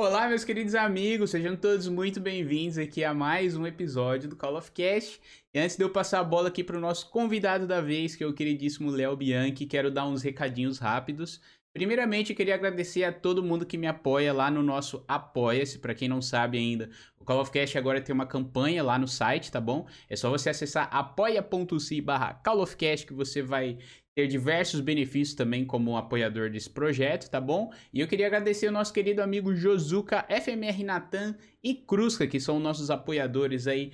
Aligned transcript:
Olá, 0.00 0.28
meus 0.28 0.44
queridos 0.44 0.76
amigos, 0.76 1.30
sejam 1.30 1.56
todos 1.56 1.88
muito 1.88 2.20
bem-vindos 2.20 2.78
aqui 2.78 3.02
a 3.02 3.12
mais 3.12 3.56
um 3.56 3.66
episódio 3.66 4.28
do 4.28 4.36
Call 4.36 4.56
of 4.56 4.70
Cast. 4.70 5.20
E 5.52 5.58
antes 5.58 5.76
de 5.76 5.82
eu 5.82 5.90
passar 5.90 6.20
a 6.20 6.24
bola 6.24 6.46
aqui 6.46 6.62
para 6.62 6.78
o 6.78 6.80
nosso 6.80 7.10
convidado 7.10 7.66
da 7.66 7.80
vez, 7.80 8.14
que 8.14 8.22
é 8.22 8.26
o 8.28 8.32
queridíssimo 8.32 8.92
Léo 8.92 9.16
Bianchi, 9.16 9.66
quero 9.66 9.90
dar 9.90 10.06
uns 10.06 10.22
recadinhos 10.22 10.78
rápidos. 10.78 11.40
Primeiramente, 11.72 12.30
eu 12.30 12.36
queria 12.36 12.54
agradecer 12.54 13.02
a 13.02 13.12
todo 13.12 13.42
mundo 13.42 13.66
que 13.66 13.76
me 13.76 13.88
apoia 13.88 14.32
lá 14.32 14.48
no 14.52 14.62
nosso 14.62 15.04
Apoia-se. 15.08 15.80
Para 15.80 15.96
quem 15.96 16.08
não 16.08 16.22
sabe 16.22 16.58
ainda, 16.58 16.90
o 17.18 17.24
Call 17.24 17.40
of 17.40 17.50
Cast 17.50 17.76
agora 17.76 18.00
tem 18.00 18.14
uma 18.14 18.24
campanha 18.24 18.84
lá 18.84 19.00
no 19.00 19.08
site, 19.08 19.50
tá 19.50 19.60
bom? 19.60 19.84
É 20.08 20.14
só 20.14 20.30
você 20.30 20.48
acessar 20.48 20.88
apoia.se 20.92 22.00
barra 22.00 22.34
Call 22.34 22.62
of 22.62 22.76
Cast 22.76 23.04
que 23.04 23.12
você 23.12 23.42
vai 23.42 23.78
ter 24.18 24.26
diversos 24.26 24.80
benefícios 24.80 25.36
também 25.36 25.64
como 25.64 25.96
apoiador 25.96 26.50
desse 26.50 26.68
projeto, 26.68 27.30
tá 27.30 27.40
bom? 27.40 27.70
E 27.94 28.00
eu 28.00 28.08
queria 28.08 28.26
agradecer 28.26 28.66
o 28.66 28.72
nosso 28.72 28.92
querido 28.92 29.22
amigo 29.22 29.54
Josuka, 29.54 30.26
FMR 30.28 30.82
Natan 30.82 31.36
e 31.62 31.72
Cruzca, 31.72 32.26
que 32.26 32.40
são 32.40 32.58
nossos 32.58 32.90
apoiadores 32.90 33.68
aí, 33.68 33.92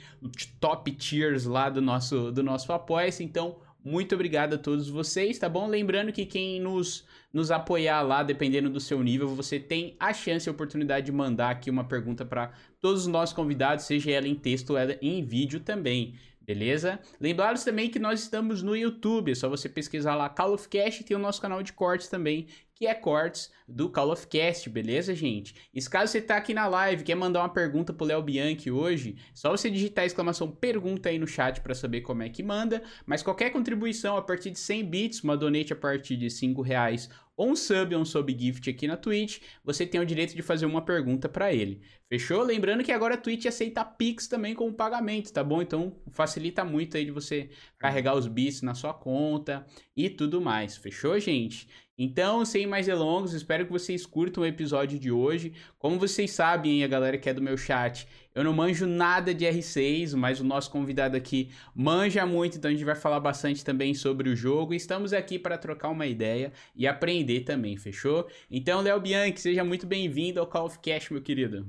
top 0.58 0.92
tiers 0.92 1.44
lá 1.44 1.68
do 1.68 1.82
nosso, 1.82 2.32
do 2.32 2.42
nosso 2.42 2.72
Apoia-se. 2.72 3.22
Então, 3.22 3.58
muito 3.84 4.14
obrigado 4.14 4.54
a 4.54 4.58
todos 4.58 4.88
vocês, 4.88 5.38
tá 5.38 5.46
bom? 5.46 5.66
Lembrando 5.66 6.10
que 6.10 6.24
quem 6.24 6.58
nos, 6.58 7.04
nos 7.30 7.50
apoiar 7.50 8.00
lá, 8.00 8.22
dependendo 8.22 8.70
do 8.70 8.80
seu 8.80 9.02
nível, 9.02 9.28
você 9.28 9.60
tem 9.60 9.94
a 10.00 10.14
chance 10.14 10.48
e 10.48 10.48
a 10.48 10.52
oportunidade 10.52 11.04
de 11.04 11.12
mandar 11.12 11.50
aqui 11.50 11.68
uma 11.68 11.84
pergunta 11.84 12.24
para 12.24 12.50
todos 12.80 13.02
os 13.02 13.06
nossos 13.08 13.34
convidados, 13.34 13.84
seja 13.84 14.10
ela 14.10 14.26
em 14.26 14.34
texto 14.34 14.70
ou 14.70 14.78
ela 14.78 14.96
em 15.02 15.22
vídeo 15.22 15.60
também. 15.60 16.14
Beleza? 16.46 17.00
Lembrados 17.18 17.64
também 17.64 17.88
que 17.88 17.98
nós 17.98 18.20
estamos 18.20 18.62
no 18.62 18.76
YouTube, 18.76 19.32
é 19.32 19.34
só 19.34 19.48
você 19.48 19.66
pesquisar 19.66 20.14
lá 20.14 20.28
Call 20.28 20.52
of 20.52 20.68
Cast 20.68 21.00
e 21.00 21.04
tem 21.04 21.16
o 21.16 21.20
nosso 21.20 21.40
canal 21.40 21.62
de 21.62 21.72
cortes 21.72 22.08
também, 22.08 22.48
que 22.74 22.86
é 22.86 22.92
cortes 22.92 23.50
do 23.66 23.88
Call 23.88 24.12
of 24.12 24.26
Cast, 24.26 24.68
beleza, 24.68 25.14
gente? 25.14 25.54
E 25.72 25.80
caso 25.82 26.12
você 26.12 26.20
tá 26.20 26.36
aqui 26.36 26.52
na 26.52 26.66
live 26.66 27.02
quer 27.02 27.14
mandar 27.14 27.40
uma 27.40 27.48
pergunta 27.48 27.94
pro 27.94 28.04
Léo 28.04 28.20
Bianchi 28.20 28.70
hoje, 28.70 29.16
só 29.32 29.50
você 29.50 29.70
digitar 29.70 30.02
a 30.02 30.06
exclamação 30.06 30.50
pergunta 30.50 31.08
aí 31.08 31.18
no 31.18 31.26
chat 31.26 31.62
para 31.62 31.74
saber 31.74 32.02
como 32.02 32.22
é 32.22 32.28
que 32.28 32.42
manda, 32.42 32.82
mas 33.06 33.22
qualquer 33.22 33.50
contribuição 33.50 34.16
a 34.16 34.22
partir 34.22 34.50
de 34.50 34.58
100 34.58 34.84
bits, 34.84 35.22
uma 35.22 35.38
donate 35.38 35.72
a 35.72 35.76
partir 35.76 36.16
de 36.16 36.28
5 36.28 36.60
reais 36.60 37.08
ou 37.36 37.50
um 37.50 37.56
sub 37.56 37.94
ou 37.94 38.02
um 38.02 38.04
sub 38.04 38.36
gift 38.38 38.68
aqui 38.70 38.86
na 38.86 38.96
Twitch, 38.96 39.40
você 39.64 39.86
tem 39.86 40.00
o 40.00 40.06
direito 40.06 40.34
de 40.34 40.42
fazer 40.42 40.66
uma 40.66 40.84
pergunta 40.84 41.28
para 41.28 41.52
ele. 41.52 41.82
Fechou? 42.08 42.42
Lembrando 42.42 42.84
que 42.84 42.92
agora 42.92 43.14
a 43.14 43.18
Twitch 43.18 43.46
aceita 43.46 43.84
Pix 43.84 44.28
também 44.28 44.54
como 44.54 44.72
pagamento, 44.72 45.32
tá 45.32 45.42
bom? 45.42 45.60
Então 45.60 45.96
facilita 46.10 46.64
muito 46.64 46.96
aí 46.96 47.04
de 47.04 47.10
você 47.10 47.50
carregar 47.78 48.14
os 48.14 48.26
bits 48.26 48.62
na 48.62 48.74
sua 48.74 48.94
conta 48.94 49.66
e 49.96 50.08
tudo 50.08 50.40
mais. 50.40 50.76
Fechou, 50.76 51.18
gente? 51.18 51.68
Então, 51.96 52.44
sem 52.44 52.66
mais 52.66 52.86
delongas, 52.86 53.32
espero 53.32 53.66
que 53.66 53.70
vocês 53.70 54.04
curtam 54.04 54.42
o 54.42 54.46
episódio 54.46 54.98
de 54.98 55.12
hoje. 55.12 55.52
Como 55.78 55.96
vocês 55.96 56.32
sabem, 56.32 56.82
a 56.82 56.88
galera 56.88 57.16
que 57.16 57.28
é 57.28 57.34
do 57.34 57.40
meu 57.40 57.56
chat, 57.56 58.08
eu 58.34 58.42
não 58.42 58.52
manjo 58.52 58.84
nada 58.84 59.32
de 59.32 59.44
R6, 59.44 60.16
mas 60.16 60.40
o 60.40 60.44
nosso 60.44 60.72
convidado 60.72 61.16
aqui 61.16 61.52
manja 61.72 62.26
muito, 62.26 62.58
então 62.58 62.68
a 62.68 62.74
gente 62.74 62.84
vai 62.84 62.96
falar 62.96 63.20
bastante 63.20 63.64
também 63.64 63.94
sobre 63.94 64.28
o 64.28 64.34
jogo. 64.34 64.74
Estamos 64.74 65.12
aqui 65.12 65.38
para 65.38 65.56
trocar 65.56 65.88
uma 65.90 66.04
ideia 66.06 66.52
e 66.74 66.84
aprender 66.84 67.42
também, 67.42 67.76
fechou? 67.76 68.28
Então, 68.50 68.80
Léo 68.80 69.00
Bianchi, 69.00 69.40
seja 69.40 69.62
muito 69.62 69.86
bem-vindo 69.86 70.40
ao 70.40 70.48
Call 70.48 70.66
of 70.66 70.80
Cash, 70.80 71.10
meu 71.10 71.22
querido. 71.22 71.64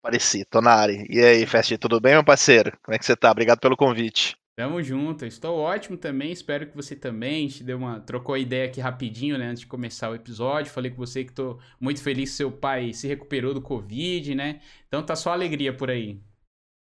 Pareci, 0.00 0.46
tô 0.46 0.62
na 0.62 0.72
área. 0.72 1.04
E 1.10 1.20
aí, 1.20 1.44
Fest, 1.44 1.76
tudo 1.78 2.00
bem, 2.00 2.14
meu 2.14 2.24
parceiro? 2.24 2.72
Como 2.82 2.94
é 2.94 2.98
que 2.98 3.04
você 3.04 3.14
tá? 3.14 3.30
Obrigado 3.30 3.60
pelo 3.60 3.76
convite. 3.76 4.34
Tamo 4.58 4.82
junto, 4.82 5.24
estou 5.24 5.56
ótimo 5.56 5.96
também, 5.96 6.32
espero 6.32 6.66
que 6.66 6.74
você 6.74 6.96
também. 6.96 7.48
Gente 7.48 7.62
deu 7.62 7.78
uma, 7.78 8.00
trocou 8.00 8.34
a 8.34 8.40
ideia 8.40 8.64
aqui 8.64 8.80
rapidinho, 8.80 9.38
né, 9.38 9.50
antes 9.50 9.60
de 9.60 9.68
começar 9.68 10.10
o 10.10 10.16
episódio. 10.16 10.72
Falei 10.72 10.90
com 10.90 10.96
você 10.96 11.22
que 11.22 11.32
tô 11.32 11.60
muito 11.78 12.02
feliz 12.02 12.30
que 12.30 12.38
seu 12.38 12.50
pai 12.50 12.92
se 12.92 13.06
recuperou 13.06 13.54
do 13.54 13.62
Covid, 13.62 14.34
né? 14.34 14.60
Então 14.88 15.00
tá 15.00 15.14
só 15.14 15.30
alegria 15.30 15.72
por 15.72 15.88
aí. 15.88 16.20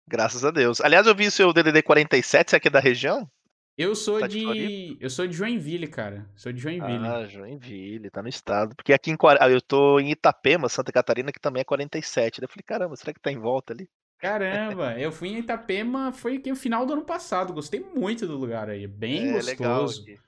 Graças 0.06 0.44
a 0.44 0.52
Deus. 0.52 0.82
Aliás, 0.82 1.08
eu 1.08 1.16
vi 1.16 1.32
seu 1.32 1.54
DDD 1.54 1.82
47, 1.84 2.50
você 2.50 2.56
é 2.56 2.58
aqui 2.58 2.70
da 2.70 2.82
região? 2.82 3.32
Eu 3.78 3.96
sou 3.96 4.20
tá 4.20 4.28
de, 4.28 4.40
de 4.40 4.98
eu 5.00 5.10
sou 5.10 5.26
de 5.26 5.34
Joinville, 5.34 5.88
cara. 5.88 6.30
Sou 6.36 6.52
de 6.52 6.60
Joinville. 6.60 7.08
Ah, 7.08 7.26
Joinville, 7.26 8.10
tá 8.10 8.22
no 8.22 8.28
estado. 8.28 8.76
Porque 8.76 8.92
aqui 8.92 9.10
em 9.10 9.18
eu 9.50 9.62
tô 9.62 10.02
em 10.02 10.12
Itapema, 10.12 10.68
Santa 10.68 10.92
Catarina, 10.92 11.32
que 11.32 11.40
também 11.40 11.62
é 11.62 11.64
47. 11.64 12.42
Daí 12.42 12.46
eu 12.46 12.50
falei, 12.50 12.64
caramba, 12.66 12.98
será 12.98 13.14
que 13.14 13.22
tá 13.22 13.32
em 13.32 13.40
volta 13.40 13.72
ali? 13.72 13.88
Caramba, 14.24 14.98
eu 14.98 15.12
fui 15.12 15.28
em 15.28 15.40
Itapema, 15.40 16.14
foi 16.14 16.42
no 16.46 16.56
final 16.56 16.86
do 16.86 16.94
ano 16.94 17.04
passado. 17.04 17.52
Gostei 17.52 17.82
muito 17.82 18.26
do 18.26 18.38
lugar 18.38 18.70
aí, 18.70 18.88
bem 18.88 19.32
é, 19.32 19.34
gostoso. 19.34 20.06
Legal 20.06 20.24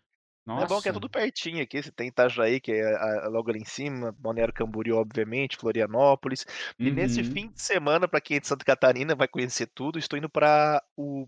Nossa. 0.45 0.65
É 0.65 0.67
bom 0.67 0.81
que 0.81 0.89
é 0.89 0.91
tudo 0.91 1.09
pertinho 1.09 1.63
aqui. 1.63 1.81
Você 1.81 1.91
tem 1.93 2.09
Itajaí, 2.09 2.59
que 2.59 2.73
é 2.73 3.27
logo 3.29 3.49
ali 3.49 3.59
em 3.59 3.65
cima, 3.65 4.13
Balneário 4.19 4.53
Camboriú, 4.53 4.97
obviamente, 4.97 5.55
Florianópolis. 5.55 6.45
E 6.77 6.89
uhum. 6.89 6.93
nesse 6.93 7.23
fim 7.23 7.47
de 7.47 7.61
semana, 7.61 8.05
para 8.05 8.19
quem 8.19 8.35
é 8.35 8.39
de 8.41 8.47
Santa 8.47 8.65
Catarina, 8.65 9.15
vai 9.15 9.29
conhecer 9.29 9.67
tudo. 9.67 9.97
Estou 9.97 10.19
indo 10.19 10.27
para 10.27 10.83
o. 10.97 11.25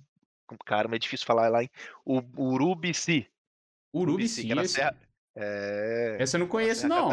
Caramba, 0.66 0.98
é 0.98 1.00
difícil 1.00 1.26
falar 1.26 1.48
lá, 1.48 1.64
hein? 1.64 1.70
O 2.04 2.22
Urubici. 2.38 3.26
Urubici, 3.94 4.52
Urubici 4.52 4.74
Serra... 4.74 4.94
É. 5.38 6.18
Essa 6.20 6.36
eu 6.36 6.40
não 6.40 6.48
conheço, 6.48 6.86
não. 6.86 7.10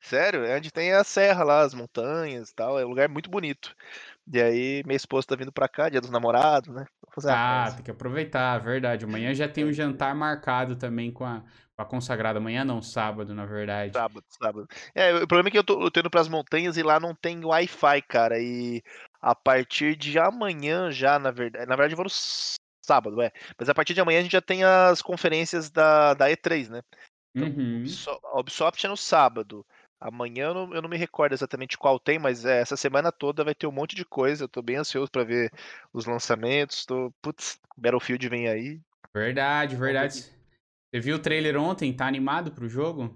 Sério, 0.00 0.44
é 0.44 0.56
onde 0.56 0.72
tem 0.72 0.92
a 0.92 1.04
serra 1.04 1.44
lá, 1.44 1.60
as 1.60 1.74
montanhas 1.74 2.50
e 2.50 2.54
tal. 2.54 2.78
É 2.78 2.84
um 2.84 2.88
lugar 2.88 3.08
muito 3.08 3.30
bonito. 3.30 3.76
E 4.30 4.40
aí, 4.40 4.82
minha 4.84 4.96
esposa 4.96 5.26
tá 5.26 5.36
vindo 5.36 5.52
pra 5.52 5.68
cá, 5.68 5.88
dia 5.88 6.00
dos 6.00 6.10
namorados, 6.10 6.74
né? 6.74 6.86
ah, 7.26 7.70
tem 7.74 7.84
que 7.84 7.90
aproveitar, 7.90 8.58
verdade. 8.58 9.04
Amanhã 9.04 9.34
já 9.34 9.48
tem 9.48 9.64
um 9.64 9.72
jantar 9.72 10.14
marcado 10.14 10.76
também 10.76 11.12
com 11.12 11.24
a, 11.24 11.42
com 11.76 11.82
a 11.82 11.84
consagrada. 11.84 12.38
Amanhã 12.38 12.64
não, 12.64 12.80
sábado, 12.80 13.34
na 13.34 13.44
verdade. 13.44 13.92
Sábado, 13.92 14.24
sábado. 14.28 14.68
É, 14.94 15.14
o 15.14 15.26
problema 15.26 15.48
é 15.48 15.50
que 15.50 15.58
eu 15.58 15.64
tô, 15.64 15.82
eu 15.82 15.90
tô 15.90 16.00
indo 16.00 16.10
pras 16.10 16.28
montanhas 16.28 16.76
e 16.76 16.82
lá 16.82 17.00
não 17.00 17.14
tem 17.14 17.44
Wi-Fi, 17.44 18.02
cara. 18.02 18.38
E 18.38 18.82
a 19.20 19.34
partir 19.34 19.96
de 19.96 20.18
amanhã 20.18 20.90
já, 20.90 21.18
na 21.18 21.30
verdade. 21.30 21.66
Na 21.66 21.76
verdade, 21.76 21.94
eu 21.94 21.96
vou 21.96 22.04
no 22.04 22.10
sábado, 22.84 23.20
é. 23.20 23.32
Mas 23.58 23.68
a 23.68 23.74
partir 23.74 23.92
de 23.92 24.00
amanhã 24.00 24.20
a 24.20 24.22
gente 24.22 24.32
já 24.32 24.40
tem 24.40 24.64
as 24.64 25.02
conferências 25.02 25.68
da, 25.68 26.14
da 26.14 26.30
E3, 26.30 26.68
né? 26.68 26.82
Então, 27.34 27.48
uhum. 27.48 27.84
a 28.24 28.40
Ubisoft 28.40 28.84
é 28.84 28.88
no 28.88 28.96
sábado. 28.96 29.64
Amanhã 30.02 30.46
eu 30.46 30.54
não, 30.54 30.74
eu 30.74 30.82
não, 30.82 30.88
me 30.88 30.96
recordo 30.96 31.32
exatamente 31.32 31.78
qual 31.78 31.98
tem, 31.98 32.18
mas 32.18 32.44
é, 32.44 32.60
essa 32.60 32.76
semana 32.76 33.12
toda 33.12 33.44
vai 33.44 33.54
ter 33.54 33.68
um 33.68 33.72
monte 33.72 33.94
de 33.94 34.04
coisa. 34.04 34.44
Eu 34.44 34.48
tô 34.48 34.60
bem 34.60 34.76
ansioso 34.76 35.10
para 35.10 35.22
ver 35.22 35.52
os 35.92 36.06
lançamentos. 36.06 36.84
Tô, 36.84 37.12
putz, 37.22 37.60
Battlefield 37.76 38.28
vem 38.28 38.48
aí. 38.48 38.80
Verdade, 39.14 39.76
verdade. 39.76 40.14
Você 40.20 41.00
viu 41.00 41.16
o 41.16 41.20
trailer 41.20 41.56
ontem? 41.56 41.92
Tá 41.92 42.06
animado 42.06 42.50
pro 42.50 42.68
jogo? 42.68 43.14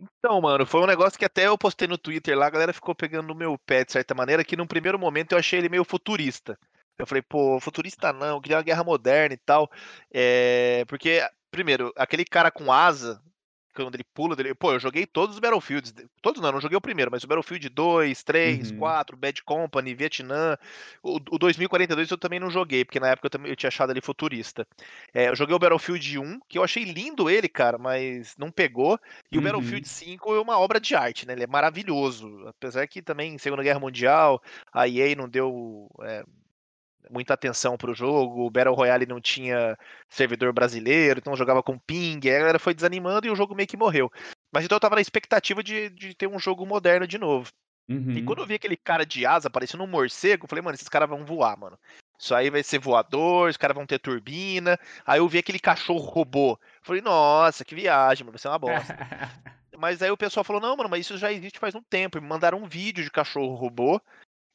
Então, 0.00 0.40
mano, 0.40 0.66
foi 0.66 0.80
um 0.80 0.86
negócio 0.86 1.18
que 1.18 1.24
até 1.24 1.46
eu 1.46 1.56
postei 1.56 1.86
no 1.86 1.98
Twitter 1.98 2.36
lá, 2.36 2.46
a 2.46 2.50
galera 2.50 2.72
ficou 2.72 2.94
pegando 2.94 3.28
no 3.28 3.34
meu 3.34 3.58
pé 3.58 3.84
de 3.84 3.92
certa 3.92 4.14
maneira, 4.14 4.44
que 4.44 4.56
num 4.56 4.66
primeiro 4.66 4.98
momento 4.98 5.32
eu 5.32 5.38
achei 5.38 5.58
ele 5.58 5.68
meio 5.68 5.84
futurista. 5.84 6.58
Eu 6.98 7.06
falei, 7.06 7.22
pô, 7.22 7.60
futurista 7.60 8.12
não, 8.12 8.36
eu 8.36 8.40
queria 8.40 8.56
uma 8.56 8.62
guerra 8.62 8.82
moderna 8.82 9.34
e 9.34 9.38
tal. 9.38 9.70
É, 10.12 10.84
porque, 10.88 11.20
primeiro, 11.50 11.92
aquele 11.96 12.24
cara 12.24 12.50
com 12.50 12.72
asa, 12.72 13.22
quando 13.84 13.94
ele 13.94 14.04
pula 14.04 14.36
dele. 14.36 14.54
Pô, 14.54 14.72
eu 14.72 14.80
joguei 14.80 15.06
todos 15.06 15.36
os 15.36 15.40
Battlefields. 15.40 15.94
Todos 16.22 16.40
não, 16.40 16.52
não 16.52 16.60
joguei 16.60 16.76
o 16.76 16.80
primeiro, 16.80 17.10
mas 17.10 17.24
o 17.24 17.26
Battlefield 17.26 17.68
2, 17.68 18.22
3, 18.22 18.70
uhum. 18.70 18.78
4, 18.78 19.16
Bad 19.16 19.42
Company, 19.42 19.94
Vietnã. 19.94 20.56
O, 21.02 21.16
o 21.30 21.38
2042 21.38 22.10
eu 22.10 22.18
também 22.18 22.40
não 22.40 22.50
joguei, 22.50 22.84
porque 22.84 23.00
na 23.00 23.08
época 23.08 23.26
eu, 23.26 23.30
também, 23.30 23.50
eu 23.50 23.56
tinha 23.56 23.68
achado 23.68 23.90
ele 23.90 24.00
futurista. 24.00 24.66
É, 25.12 25.28
eu 25.28 25.36
joguei 25.36 25.54
o 25.54 25.58
Battlefield 25.58 26.18
1, 26.18 26.40
que 26.48 26.58
eu 26.58 26.64
achei 26.64 26.84
lindo 26.84 27.28
ele, 27.28 27.48
cara, 27.48 27.78
mas 27.78 28.34
não 28.36 28.50
pegou. 28.50 28.98
E 29.30 29.36
uhum. 29.36 29.42
o 29.42 29.44
Battlefield 29.44 29.88
5 29.88 30.34
é 30.34 30.40
uma 30.40 30.58
obra 30.58 30.80
de 30.80 30.94
arte, 30.94 31.26
né? 31.26 31.32
Ele 31.32 31.44
é 31.44 31.46
maravilhoso. 31.46 32.46
Apesar 32.46 32.86
que 32.86 33.02
também, 33.02 33.38
Segunda 33.38 33.62
Guerra 33.62 33.80
Mundial, 33.80 34.42
a 34.72 34.88
EA 34.88 35.14
não 35.16 35.28
deu. 35.28 35.88
É, 36.02 36.24
muita 37.10 37.34
atenção 37.34 37.76
para 37.76 37.90
o 37.90 37.94
jogo, 37.94 38.46
o 38.46 38.50
Battle 38.50 38.74
Royale 38.74 39.06
não 39.06 39.20
tinha 39.20 39.76
servidor 40.08 40.52
brasileiro, 40.52 41.18
então 41.18 41.36
jogava 41.36 41.62
com 41.62 41.78
ping, 41.78 42.18
a 42.28 42.38
galera 42.38 42.58
foi 42.58 42.74
desanimando 42.74 43.26
e 43.26 43.30
o 43.30 43.36
jogo 43.36 43.54
meio 43.54 43.68
que 43.68 43.76
morreu. 43.76 44.10
Mas 44.52 44.64
então 44.64 44.76
eu 44.76 44.80
tava 44.80 44.94
na 44.94 45.00
expectativa 45.00 45.62
de, 45.62 45.90
de 45.90 46.14
ter 46.14 46.26
um 46.26 46.38
jogo 46.38 46.64
moderno 46.66 47.06
de 47.06 47.18
novo. 47.18 47.50
Uhum. 47.88 48.12
E 48.12 48.22
quando 48.22 48.40
eu 48.40 48.46
vi 48.46 48.54
aquele 48.54 48.76
cara 48.76 49.04
de 49.06 49.24
asa 49.24 49.48
parecendo 49.48 49.82
um 49.82 49.86
morcego, 49.86 50.44
eu 50.44 50.48
falei, 50.48 50.62
mano, 50.62 50.74
esses 50.74 50.88
caras 50.88 51.08
vão 51.08 51.24
voar, 51.24 51.56
mano. 51.58 51.78
Isso 52.18 52.34
aí 52.34 52.50
vai 52.50 52.62
ser 52.62 52.78
voador, 52.78 53.48
os 53.48 53.56
caras 53.56 53.76
vão 53.76 53.86
ter 53.86 53.98
turbina. 53.98 54.78
Aí 55.06 55.20
eu 55.20 55.28
vi 55.28 55.38
aquele 55.38 55.58
cachorro 55.58 56.04
robô. 56.04 56.58
Falei, 56.82 57.00
nossa, 57.00 57.64
que 57.64 57.74
viagem, 57.74 58.24
mano, 58.24 58.32
vai 58.32 58.40
ser 58.40 58.48
uma 58.48 58.58
bosta. 58.58 58.94
mas 59.78 60.02
aí 60.02 60.10
o 60.10 60.16
pessoal 60.16 60.44
falou, 60.44 60.60
não, 60.60 60.76
mano, 60.76 60.88
mas 60.88 61.00
isso 61.00 61.16
já 61.16 61.32
existe 61.32 61.58
faz 61.58 61.74
um 61.74 61.82
tempo. 61.82 62.18
E 62.18 62.20
me 62.20 62.26
mandaram 62.26 62.58
um 62.58 62.68
vídeo 62.68 63.04
de 63.04 63.10
cachorro 63.10 63.54
robô. 63.54 64.00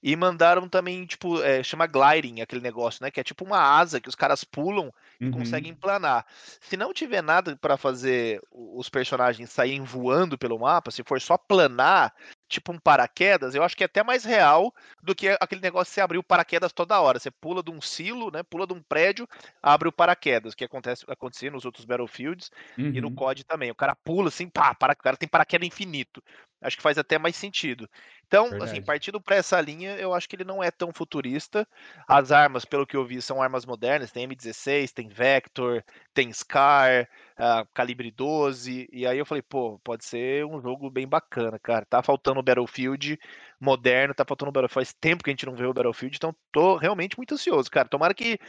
E 0.05 0.17
mandaram 0.17 0.67
também, 0.67 1.05
tipo, 1.05 1.41
é, 1.41 1.63
chama 1.63 1.87
gliding, 1.87 2.41
aquele 2.41 2.61
negócio, 2.61 3.01
né? 3.01 3.09
Que 3.09 3.21
é 3.21 3.23
tipo 3.23 3.45
uma 3.45 3.57
asa 3.57 4.01
que 4.01 4.09
os 4.09 4.15
caras 4.15 4.43
pulam 4.43 4.93
e 5.17 5.25
uhum. 5.25 5.31
conseguem 5.31 5.73
planar. 5.73 6.25
Se 6.59 6.75
não 6.75 6.93
tiver 6.93 7.23
nada 7.23 7.55
para 7.55 7.77
fazer 7.77 8.41
os 8.51 8.89
personagens 8.89 9.49
saírem 9.49 9.81
voando 9.81 10.37
pelo 10.37 10.59
mapa, 10.59 10.91
se 10.91 11.03
for 11.03 11.21
só 11.21 11.37
planar, 11.37 12.13
tipo 12.49 12.73
um 12.73 12.77
paraquedas, 12.77 13.55
eu 13.55 13.63
acho 13.63 13.77
que 13.77 13.83
é 13.83 13.85
até 13.85 14.03
mais 14.03 14.25
real 14.25 14.73
do 15.01 15.15
que 15.15 15.29
aquele 15.39 15.61
negócio 15.61 15.89
de 15.89 15.95
você 15.95 16.01
abrir 16.01 16.17
o 16.17 16.23
paraquedas 16.23 16.73
toda 16.73 16.99
hora. 16.99 17.17
Você 17.17 17.31
pula 17.31 17.63
de 17.63 17.71
um 17.71 17.79
silo, 17.79 18.29
né? 18.29 18.43
Pula 18.43 18.67
de 18.67 18.73
um 18.73 18.81
prédio, 18.81 19.25
abre 19.61 19.87
o 19.87 19.91
paraquedas, 19.91 20.53
que 20.53 20.65
acontece 20.65 21.05
acontecer 21.07 21.49
nos 21.49 21.63
outros 21.63 21.85
Battlefields 21.85 22.51
uhum. 22.77 22.91
e 22.93 22.99
no 22.99 23.07
uhum. 23.07 23.15
COD 23.15 23.45
também. 23.45 23.71
O 23.71 23.75
cara 23.75 23.95
pula 23.95 24.27
assim, 24.27 24.49
pá, 24.49 24.75
para, 24.75 24.91
o 24.91 24.97
cara 24.97 25.15
tem 25.15 25.29
paraquedas 25.29 25.65
infinito. 25.65 26.21
Acho 26.61 26.77
que 26.77 26.83
faz 26.83 26.97
até 26.97 27.17
mais 27.17 27.35
sentido. 27.35 27.89
Então, 28.33 28.45
assim, 28.45 28.51
Verdade. 28.53 28.71
assim, 28.71 28.81
partindo 28.81 29.21
para 29.21 29.35
essa 29.35 29.61
linha, 29.61 29.95
eu 29.97 30.11
acho 30.11 30.27
que 30.27 30.35
ele 30.35 30.43
não 30.43 30.63
é 30.63 30.71
tão 30.71 30.91
futurista. 30.91 31.67
As 32.07 32.31
armas, 32.31 32.65
pelo 32.65 32.87
que 32.87 32.97
eu 32.97 33.05
vi, 33.05 33.21
são 33.21 33.39
armas 33.39 33.63
modernas. 33.63 34.11
Tem 34.11 34.27
M16, 34.27 34.91
tem 34.91 35.07
Vector, 35.07 35.83
tem 36.15 36.33
Scar, 36.33 37.07
uh, 37.37 37.67
calibre 37.75 38.09
12. 38.09 38.89
E 38.91 39.05
aí 39.05 39.19
eu 39.19 39.25
falei, 39.25 39.43
pô, 39.43 39.79
pode 39.83 40.03
ser 40.03 40.43
um 40.47 40.59
jogo 40.59 40.89
bem 40.89 41.07
bacana, 41.07 41.59
cara. 41.59 41.85
Tá 41.85 42.01
faltando 42.01 42.39
o 42.39 42.43
Battlefield 42.43 43.19
moderno, 43.61 44.15
tá 44.15 44.25
faltando 44.25 44.49
o 44.49 44.51
Battlefield. 44.51 44.73
Faz 44.73 44.93
tempo 44.99 45.23
que 45.23 45.29
a 45.29 45.33
gente 45.33 45.45
não 45.45 45.55
vê 45.55 45.67
o 45.67 45.73
Battlefield, 45.73 46.17
então 46.17 46.35
tô 46.51 46.75
realmente 46.75 47.15
muito 47.15 47.35
ansioso, 47.35 47.69
cara. 47.69 47.87
Tomara 47.87 48.15
que 48.15 48.39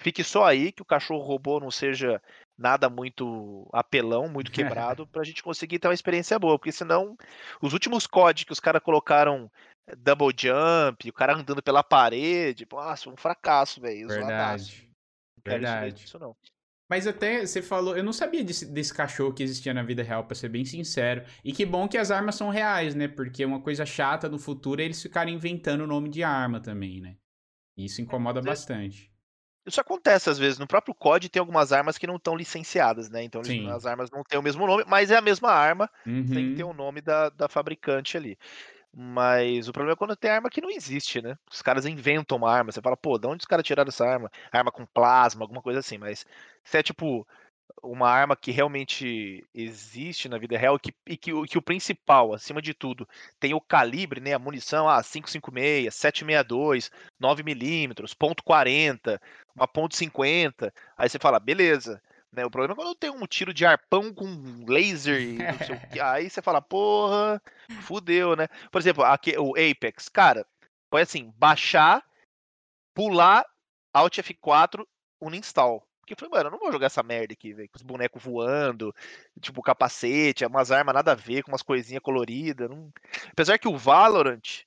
fique 0.00 0.22
só 0.24 0.44
aí, 0.44 0.72
que 0.72 0.82
o 0.82 0.86
cachorro 0.86 1.22
robô 1.22 1.60
não 1.60 1.70
seja 1.70 2.20
nada 2.56 2.88
muito 2.88 3.68
apelão, 3.72 4.28
muito 4.28 4.50
quebrado, 4.52 5.06
pra 5.06 5.24
gente 5.24 5.42
conseguir 5.42 5.78
ter 5.78 5.88
uma 5.88 5.94
experiência 5.94 6.38
boa, 6.38 6.58
porque 6.58 6.72
senão 6.72 7.16
os 7.60 7.72
últimos 7.72 8.06
códigos 8.06 8.44
que 8.44 8.52
os 8.52 8.60
caras 8.60 8.82
colocaram 8.82 9.50
eh, 9.86 9.96
double 9.96 10.34
jump, 10.36 11.08
o 11.08 11.12
cara 11.12 11.36
andando 11.36 11.62
pela 11.62 11.82
parede, 11.82 12.66
nossa, 12.70 13.10
um 13.10 13.16
fracasso, 13.16 13.80
velho. 13.80 14.08
Verdade. 14.08 14.88
Verdade. 15.44 16.04
Isso, 16.04 16.18
não. 16.18 16.36
Mas 16.88 17.06
até 17.06 17.44
você 17.44 17.60
falou, 17.60 17.96
eu 17.96 18.04
não 18.04 18.12
sabia 18.12 18.44
desse, 18.44 18.64
desse 18.64 18.94
cachorro 18.94 19.32
que 19.32 19.42
existia 19.42 19.74
na 19.74 19.82
vida 19.82 20.02
real, 20.02 20.24
para 20.24 20.36
ser 20.36 20.48
bem 20.48 20.64
sincero. 20.64 21.24
E 21.44 21.52
que 21.52 21.66
bom 21.66 21.88
que 21.88 21.98
as 21.98 22.12
armas 22.12 22.36
são 22.36 22.48
reais, 22.48 22.94
né? 22.94 23.08
Porque 23.08 23.44
uma 23.44 23.60
coisa 23.60 23.84
chata 23.84 24.28
no 24.28 24.38
futuro 24.38 24.80
é 24.80 24.84
eles 24.84 25.02
ficarem 25.02 25.34
inventando 25.34 25.80
o 25.80 25.86
nome 25.86 26.08
de 26.08 26.22
arma 26.22 26.60
também, 26.60 27.00
né? 27.00 27.16
E 27.76 27.86
isso 27.86 28.00
incomoda 28.00 28.40
bastante. 28.40 29.12
Isso 29.66 29.80
acontece 29.80 30.30
às 30.30 30.38
vezes. 30.38 30.58
No 30.58 30.66
próprio 30.66 30.94
COD 30.94 31.28
tem 31.28 31.40
algumas 31.40 31.72
armas 31.72 31.98
que 31.98 32.06
não 32.06 32.16
estão 32.16 32.36
licenciadas, 32.36 33.10
né? 33.10 33.22
Então 33.24 33.42
Sim. 33.42 33.68
as 33.70 33.84
armas 33.84 34.10
não 34.10 34.22
têm 34.22 34.38
o 34.38 34.42
mesmo 34.42 34.66
nome, 34.66 34.84
mas 34.86 35.10
é 35.10 35.16
a 35.16 35.20
mesma 35.20 35.50
arma, 35.50 35.90
uhum. 36.06 36.26
tem 36.26 36.50
que 36.50 36.56
ter 36.56 36.64
o 36.64 36.72
nome 36.72 37.00
da, 37.00 37.28
da 37.30 37.48
fabricante 37.48 38.16
ali. 38.16 38.38
Mas 38.98 39.68
o 39.68 39.72
problema 39.72 39.92
é 39.92 39.96
quando 39.96 40.16
tem 40.16 40.30
arma 40.30 40.48
que 40.48 40.60
não 40.60 40.70
existe, 40.70 41.20
né? 41.20 41.36
Os 41.50 41.60
caras 41.60 41.84
inventam 41.84 42.38
uma 42.38 42.50
arma. 42.50 42.72
Você 42.72 42.80
fala, 42.80 42.96
pô, 42.96 43.18
de 43.18 43.26
onde 43.26 43.42
os 43.42 43.46
caras 43.46 43.66
tiraram 43.66 43.88
essa 43.88 44.06
arma? 44.06 44.30
Arma 44.50 44.72
com 44.72 44.86
plasma, 44.86 45.44
alguma 45.44 45.60
coisa 45.60 45.80
assim. 45.80 45.98
Mas 45.98 46.24
se 46.64 46.78
é 46.78 46.82
tipo 46.82 47.26
uma 47.82 48.08
arma 48.08 48.36
que 48.36 48.50
realmente 48.50 49.44
existe 49.54 50.28
na 50.28 50.38
vida 50.38 50.56
real 50.58 50.78
que, 50.78 50.92
e 51.06 51.16
que, 51.16 51.30
que 51.46 51.58
o 51.58 51.62
principal, 51.62 52.32
acima 52.32 52.60
de 52.60 52.74
tudo, 52.74 53.08
tem 53.38 53.54
o 53.54 53.60
calibre, 53.60 54.20
né, 54.20 54.34
a 54.34 54.38
munição, 54.38 54.88
ah, 54.88 55.02
556, 55.02 55.94
762, 55.94 56.90
9mm, 57.20 58.14
ponto 58.16 58.42
.40, 58.42 59.20
uma 59.54 59.68
ponto 59.68 59.96
.50, 59.96 60.72
aí 60.96 61.08
você 61.08 61.18
fala, 61.18 61.38
beleza, 61.38 62.02
né, 62.32 62.44
o 62.44 62.50
problema 62.50 62.74
é 62.74 62.76
quando 62.76 62.94
tem 62.94 63.10
um 63.10 63.26
tiro 63.26 63.54
de 63.54 63.64
arpão 63.64 64.12
com 64.12 64.64
laser, 64.66 65.20
aí 66.02 66.28
você 66.28 66.42
fala, 66.42 66.60
porra, 66.60 67.40
fudeu, 67.82 68.36
né? 68.36 68.48
Por 68.70 68.80
exemplo, 68.80 69.04
aqui, 69.04 69.36
o 69.38 69.52
Apex, 69.52 70.08
cara, 70.08 70.46
foi 70.90 71.02
assim, 71.02 71.32
baixar, 71.36 72.04
pular, 72.94 73.44
Alt 73.92 74.18
F4, 74.18 74.86
uninstall. 75.20 75.85
Porque 76.06 76.14
eu 76.14 76.28
falei, 76.28 76.38
mano, 76.38 76.46
eu 76.46 76.52
não 76.52 76.58
vou 76.60 76.70
jogar 76.70 76.86
essa 76.86 77.02
merda 77.02 77.32
aqui, 77.32 77.52
velho. 77.52 77.68
Com 77.68 77.76
os 77.76 77.82
bonecos 77.82 78.22
voando, 78.22 78.94
tipo, 79.40 79.60
capacete, 79.60 80.46
umas 80.46 80.70
armas 80.70 80.94
nada 80.94 81.12
a 81.12 81.16
ver, 81.16 81.42
com 81.42 81.50
umas 81.50 81.62
coisinhas 81.62 82.02
coloridas. 82.02 82.70
Não... 82.70 82.92
Apesar 83.32 83.58
que 83.58 83.66
o 83.66 83.76
Valorant, 83.76 84.62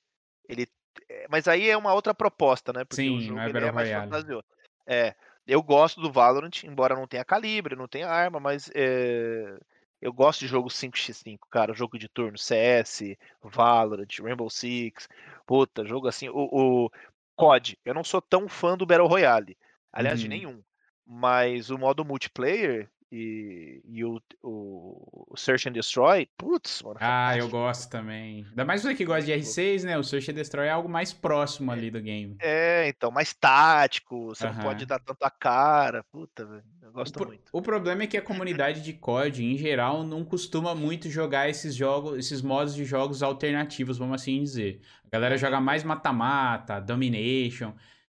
ele. 0.46 0.68
É, 1.08 1.26
mas 1.30 1.48
aí 1.48 1.70
é 1.70 1.76
uma 1.76 1.94
outra 1.94 2.12
proposta, 2.12 2.74
né? 2.74 2.84
Porque 2.84 3.02
Sim, 3.02 3.16
o 3.16 3.20
jogo 3.20 3.40
é, 3.40 3.68
é 3.68 3.72
mais 3.72 3.90
fantasioso. 3.90 4.44
É. 4.86 5.14
Eu 5.46 5.62
gosto 5.62 6.00
do 6.00 6.12
Valorant, 6.12 6.62
embora 6.62 6.94
não 6.94 7.06
tenha 7.06 7.24
calibre, 7.24 7.74
não 7.74 7.88
tenha 7.88 8.06
arma, 8.06 8.38
mas 8.38 8.70
é... 8.74 9.58
eu 10.00 10.12
gosto 10.12 10.40
de 10.40 10.46
jogo 10.46 10.68
5x5, 10.68 11.38
cara. 11.50 11.72
Jogo 11.72 11.98
de 11.98 12.08
turno, 12.08 12.36
CS, 12.36 13.16
Valorant, 13.42 14.20
Rainbow 14.20 14.50
Six. 14.50 15.08
Puta, 15.46 15.86
jogo 15.86 16.06
assim. 16.06 16.28
O, 16.28 16.48
o 16.52 16.90
COD, 17.34 17.78
eu 17.82 17.94
não 17.94 18.04
sou 18.04 18.20
tão 18.20 18.46
fã 18.46 18.76
do 18.76 18.84
Battle 18.84 19.08
Royale. 19.08 19.56
Aliás, 19.90 20.18
uhum. 20.18 20.24
de 20.24 20.28
nenhum. 20.28 20.62
Mas 21.12 21.70
o 21.70 21.76
modo 21.76 22.04
multiplayer 22.04 22.88
e, 23.10 23.82
e 23.84 24.04
o, 24.04 24.22
o, 24.40 25.34
Search 25.36 25.68
and 25.68 25.72
Destroy, 25.72 26.28
putz, 26.38 26.80
mano. 26.82 26.98
Ah, 27.00 27.36
eu 27.36 27.48
gosto 27.48 27.90
também. 27.90 28.46
Ainda 28.48 28.64
mais 28.64 28.82
você 28.82 28.94
que 28.94 29.04
gosta 29.04 29.22
de 29.24 29.32
R6, 29.32 29.82
né? 29.82 29.98
O 29.98 30.04
Search 30.04 30.30
and 30.30 30.34
Destroy 30.34 30.68
é 30.68 30.70
algo 30.70 30.88
mais 30.88 31.12
próximo 31.12 31.72
ali 31.72 31.90
do 31.90 32.00
game. 32.00 32.36
É, 32.40 32.88
então, 32.88 33.10
mais 33.10 33.34
tático, 33.34 34.26
você 34.26 34.46
não 34.46 34.54
pode 34.60 34.86
dar 34.86 35.00
tanto 35.00 35.24
a 35.24 35.30
cara. 35.30 36.04
Puta, 36.12 36.46
velho. 36.46 36.62
Eu 36.80 36.92
gosto 36.92 37.20
o, 37.20 37.26
muito. 37.26 37.50
O 37.52 37.60
problema 37.60 38.04
é 38.04 38.06
que 38.06 38.16
a 38.16 38.22
comunidade 38.22 38.80
de 38.80 38.92
COD, 38.92 39.44
em 39.44 39.58
geral, 39.58 40.04
não 40.04 40.24
costuma 40.24 40.76
muito 40.76 41.10
jogar 41.10 41.48
esses 41.48 41.74
jogos, 41.74 42.16
esses 42.16 42.40
modos 42.40 42.72
de 42.72 42.84
jogos 42.84 43.20
alternativos, 43.20 43.98
vamos 43.98 44.22
assim 44.22 44.40
dizer. 44.40 44.80
A 45.04 45.08
galera 45.10 45.36
joga 45.36 45.60
mais 45.60 45.82
mata-mata, 45.82 46.78
domination. 46.78 47.72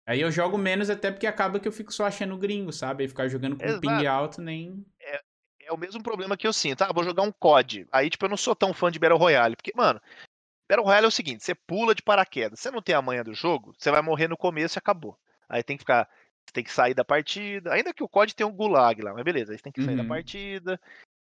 Aí 0.07 0.21
eu 0.21 0.31
jogo 0.31 0.59
menos 0.59 0.91
até 0.91 1.11
porque 1.11 1.27
acaba 1.27 1.61
que 1.61 1.69
eu 1.69 1.73
fico 1.73 1.93
só 1.93 2.07
achando 2.07 2.37
gringo, 2.37 2.73
sabe? 2.73 3.05
Aí 3.05 3.09
ficar 3.09 3.29
jogando 3.29 3.57
com 3.57 3.65
Exato. 3.65 3.81
ping 3.81 4.07
alto 4.07 4.43
nem. 4.43 4.85
É, 5.01 5.23
é 5.61 5.73
o 5.73 5.79
mesmo 5.79 6.03
problema 6.03 6.37
que 6.37 6.47
eu 6.47 6.53
sinto. 6.53 6.83
Ah, 6.83 6.93
vou 6.93 7.05
jogar 7.05 7.23
um 7.23 7.33
COD. 7.33 7.87
Aí, 7.93 8.11
tipo, 8.11 8.25
eu 8.25 8.29
não 8.29 8.37
sou 8.37 8.55
tão 8.55 8.75
fã 8.75 8.91
de 8.91 8.99
Battle 8.99 9.19
Royale. 9.19 9.55
Porque, 9.55 9.73
mano, 9.75 10.01
Battle 10.69 10.85
Royale 10.85 11.05
é 11.05 11.09
o 11.09 11.13
seguinte: 11.13 11.45
você 11.45 11.55
pula 11.55 11.95
de 11.95 12.03
paraquedas. 12.03 12.59
Você 12.59 12.71
não 12.71 12.83
tem 12.83 12.95
a 12.95 13.03
manha 13.03 13.23
do 13.23 13.35
jogo, 13.35 13.75
você 13.79 13.91
vai 13.91 14.03
morrer 14.03 14.29
no 14.29 14.37
começo 14.37 14.77
e 14.77 14.81
acabou. 14.81 15.17
Aí 15.49 15.63
tem 15.63 15.77
que 15.77 15.83
ficar. 15.83 16.09
Você 16.45 16.53
tem 16.53 16.65
que 16.65 16.73
sair 16.73 16.95
da 16.95 17.05
partida. 17.05 17.73
Ainda 17.73 17.95
que 17.95 18.03
o 18.03 18.09
COD 18.09 18.35
tenha 18.35 18.49
um 18.49 18.53
gulag 18.53 19.01
lá, 19.01 19.15
mas 19.15 19.23
beleza. 19.23 19.53
Aí 19.53 19.59
você 19.59 19.63
tem 19.63 19.73
que 19.73 19.85
sair 19.85 19.97
uhum. 19.97 20.03
da 20.03 20.09
partida. 20.09 20.81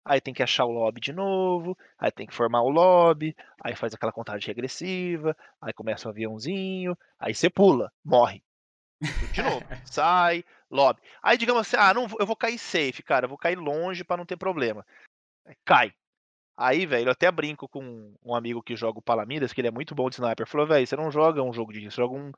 Aí 0.04 0.20
tem 0.20 0.34
que 0.34 0.42
achar 0.42 0.64
o 0.64 0.72
lobby 0.72 1.00
de 1.00 1.12
novo, 1.12 1.78
aí 1.96 2.10
tem 2.10 2.26
que 2.26 2.34
formar 2.34 2.62
o 2.62 2.68
lobby, 2.68 3.36
aí 3.62 3.76
faz 3.76 3.94
aquela 3.94 4.10
contagem 4.10 4.48
regressiva, 4.48 5.36
aí 5.60 5.72
começa 5.72 6.08
o 6.08 6.10
aviãozinho, 6.10 6.98
aí 7.20 7.32
você 7.32 7.48
pula, 7.48 7.92
morre. 8.04 8.42
De 9.32 9.42
novo, 9.42 9.64
sai, 9.84 10.44
lobby. 10.70 11.00
Aí 11.22 11.36
digamos 11.36 11.62
assim, 11.62 11.76
ah, 11.76 11.92
não, 11.92 12.06
eu 12.18 12.26
vou 12.26 12.36
cair 12.36 12.58
safe, 12.58 13.02
cara, 13.02 13.24
eu 13.24 13.28
vou 13.28 13.38
cair 13.38 13.58
longe 13.58 14.04
para 14.04 14.16
não 14.16 14.26
ter 14.26 14.36
problema. 14.36 14.84
Cai. 15.64 15.92
Aí, 16.56 16.86
velho, 16.86 17.08
eu 17.08 17.12
até 17.12 17.30
brinco 17.30 17.66
com 17.66 18.14
um 18.22 18.34
amigo 18.34 18.62
que 18.62 18.76
joga 18.76 18.98
o 18.98 19.02
Palamidas, 19.02 19.52
que 19.52 19.60
ele 19.60 19.68
é 19.68 19.72
muito 19.72 19.94
bom 19.94 20.08
de 20.08 20.16
sniper. 20.16 20.46
Falou, 20.46 20.66
velho, 20.66 20.86
você 20.86 20.94
não 20.94 21.10
joga 21.10 21.42
um 21.42 21.52
jogo 21.52 21.72
de 21.72 21.90
você 21.90 21.96
joga 21.96 22.14
um. 22.14 22.30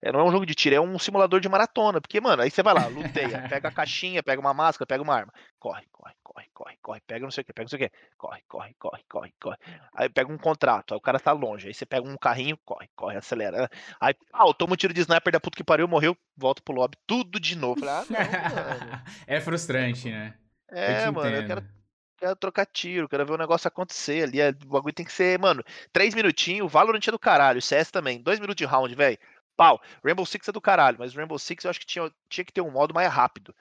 É, 0.00 0.12
não 0.12 0.20
é 0.20 0.24
um 0.24 0.30
jogo 0.30 0.46
de 0.46 0.54
tiro, 0.54 0.76
é 0.76 0.80
um 0.80 0.98
simulador 0.98 1.40
de 1.40 1.48
maratona. 1.48 2.00
Porque, 2.00 2.20
mano, 2.20 2.42
aí 2.42 2.50
você 2.50 2.62
vai 2.62 2.74
lá, 2.74 2.86
luteia, 2.86 3.46
pega 3.48 3.68
a 3.68 3.72
caixinha, 3.72 4.22
pega 4.22 4.40
uma 4.40 4.54
máscara, 4.54 4.86
pega 4.86 5.02
uma 5.02 5.14
arma. 5.14 5.32
Corre, 5.58 5.84
corre, 5.90 6.14
corre, 6.22 6.46
corre, 6.54 6.78
corre, 6.80 7.00
pega 7.06 7.24
não 7.24 7.30
sei 7.30 7.42
o 7.42 7.44
que, 7.44 7.52
pega 7.52 7.64
não 7.64 7.68
sei 7.68 7.86
o 7.86 7.90
que. 7.90 7.96
Corre, 8.16 8.42
corre, 8.46 8.74
corre, 8.78 9.02
corre, 9.08 9.34
corre. 9.40 9.56
Aí 9.94 10.08
pega 10.08 10.32
um 10.32 10.38
contrato, 10.38 10.94
aí 10.94 10.98
o 10.98 11.00
cara 11.02 11.18
tá 11.18 11.32
longe. 11.32 11.66
Aí 11.66 11.74
você 11.74 11.84
pega 11.84 12.08
um 12.08 12.16
carrinho, 12.16 12.56
corre, 12.64 12.88
corre, 12.94 13.16
acelera. 13.16 13.68
Aí, 14.00 14.14
ah, 14.32 14.46
eu 14.46 14.54
tomo 14.54 14.74
um 14.74 14.76
tiro 14.76 14.94
de 14.94 15.00
sniper 15.00 15.32
da 15.32 15.40
puta 15.40 15.56
que 15.56 15.64
pariu, 15.64 15.88
morreu, 15.88 16.16
volta 16.36 16.62
pro 16.62 16.74
lobby, 16.74 16.96
tudo 17.06 17.40
de 17.40 17.56
novo. 17.56 17.80
Ah, 17.88 18.04
não, 18.08 18.18
é 19.26 19.40
frustrante, 19.40 20.10
né? 20.10 20.34
É, 20.70 21.08
eu 21.08 21.12
mano, 21.12 21.34
eu 21.34 21.46
quero 21.46 21.78
quero 22.18 22.36
trocar 22.36 22.66
tiro, 22.66 23.08
quero 23.08 23.24
ver 23.24 23.32
o 23.32 23.38
negócio 23.38 23.68
acontecer 23.68 24.24
ali. 24.24 24.40
É, 24.40 24.50
o 24.50 24.68
bagulho 24.68 24.92
tem 24.92 25.06
que 25.06 25.12
ser, 25.12 25.38
mano, 25.38 25.62
três 25.92 26.14
minutinhos, 26.14 26.70
Valorant 26.70 27.06
é 27.06 27.10
do 27.10 27.18
caralho, 27.18 27.62
CS 27.62 27.90
também, 27.90 28.20
dois 28.20 28.40
minutos 28.40 28.58
de 28.58 28.64
round, 28.64 28.94
velho. 28.94 29.18
Pau. 29.58 29.82
Rainbow 30.04 30.24
Six 30.24 30.48
é 30.48 30.52
do 30.52 30.60
caralho, 30.60 30.98
mas 31.00 31.12
Rainbow 31.12 31.36
Six 31.36 31.64
eu 31.64 31.70
acho 31.70 31.80
que 31.80 31.86
tinha, 31.86 32.08
tinha 32.28 32.44
que 32.44 32.52
ter 32.52 32.60
um 32.60 32.70
modo 32.70 32.94
mais 32.94 33.12
rápido. 33.12 33.52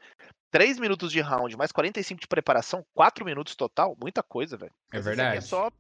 3 0.52 0.80
minutos 0.80 1.12
de 1.12 1.20
round, 1.20 1.58
mais 1.58 1.72
45 1.72 2.22
de 2.22 2.28
preparação, 2.28 2.86
4 2.94 3.26
minutos 3.26 3.56
total, 3.56 3.98
muita 4.00 4.22
coisa, 4.22 4.56
velho. 4.56 4.72
É 4.94 5.02
verdade. 5.02 5.38
É 5.38 5.42
só, 5.42 5.72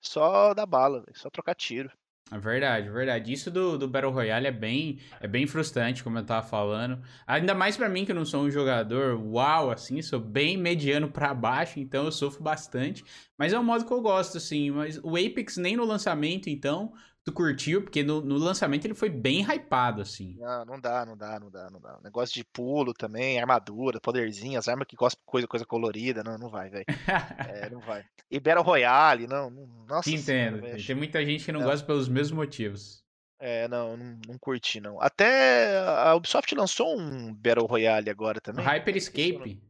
só 0.00 0.54
dar 0.54 0.66
bala, 0.66 1.02
véio, 1.04 1.18
só 1.18 1.28
trocar 1.28 1.56
tiro. 1.56 1.90
É 2.30 2.38
verdade, 2.38 2.88
é 2.88 2.90
verdade. 2.90 3.32
Isso 3.32 3.50
do, 3.50 3.76
do 3.76 3.88
Battle 3.88 4.12
Royale 4.12 4.46
é 4.46 4.52
bem, 4.52 5.00
é 5.20 5.26
bem 5.26 5.46
frustrante, 5.46 6.02
como 6.02 6.16
eu 6.16 6.24
tava 6.24 6.46
falando. 6.46 7.02
Ainda 7.26 7.54
mais 7.54 7.76
para 7.76 7.88
mim 7.88 8.04
que 8.04 8.12
eu 8.12 8.16
não 8.16 8.24
sou 8.24 8.44
um 8.44 8.50
jogador 8.50 9.20
uau, 9.20 9.70
assim, 9.70 10.00
sou 10.00 10.20
bem 10.20 10.56
mediano 10.56 11.10
para 11.10 11.34
baixo, 11.34 11.78
então 11.80 12.04
eu 12.04 12.12
sofro 12.12 12.42
bastante. 12.42 13.04
Mas 13.36 13.52
é 13.52 13.58
um 13.58 13.64
modo 13.64 13.84
que 13.84 13.92
eu 13.92 14.00
gosto, 14.00 14.38
assim. 14.38 14.70
Mas 14.70 14.98
o 15.02 15.16
Apex 15.16 15.58
nem 15.58 15.76
no 15.76 15.84
lançamento, 15.84 16.48
então, 16.48 16.94
tu 17.24 17.32
curtiu, 17.32 17.82
porque 17.82 18.02
no, 18.02 18.20
no, 18.20 18.36
lançamento 18.36 18.84
ele 18.84 18.94
foi 18.94 19.08
bem 19.08 19.40
hypado, 19.40 20.02
assim. 20.02 20.36
Não, 20.38 20.64
não 20.64 20.80
dá, 20.80 21.06
não 21.06 21.16
dá, 21.16 21.40
não 21.40 21.50
dá, 21.50 21.70
não 21.70 21.80
dá. 21.80 21.98
Negócio 22.04 22.34
de 22.34 22.44
pulo 22.44 22.92
também, 22.92 23.40
armadura, 23.40 24.00
poderzinho, 24.00 24.58
as 24.58 24.68
armas 24.68 24.86
que 24.86 24.94
gostam 24.94 25.20
de 25.20 25.26
coisa, 25.26 25.46
coisa 25.46 25.64
colorida, 25.64 26.22
não, 26.22 26.36
não 26.36 26.50
vai, 26.50 26.68
velho. 26.68 26.84
é, 27.48 27.70
não 27.70 27.80
vai. 27.80 28.04
E 28.30 28.38
Battle 28.38 28.62
Royale, 28.62 29.26
não, 29.26 29.48
não 29.50 29.66
nossa. 29.86 30.10
Entendo, 30.10 30.60
senhora, 30.60 30.82
tem 30.86 30.94
muita 30.94 31.24
gente 31.24 31.44
que 31.44 31.52
não, 31.52 31.60
não, 31.60 31.66
gosta 31.66 31.86
pelos 31.86 32.08
mesmos 32.08 32.32
motivos. 32.32 33.02
É, 33.38 33.66
não, 33.68 33.96
não, 33.96 34.18
não 34.28 34.38
curti, 34.38 34.80
não. 34.80 35.00
Até 35.00 35.78
a 35.78 36.14
Ubisoft 36.14 36.54
lançou 36.54 36.98
um 36.98 37.34
Battle 37.34 37.66
Royale 37.66 38.10
agora 38.10 38.40
também. 38.40 38.64
Hyper 38.64 38.96
Escape. 38.96 39.62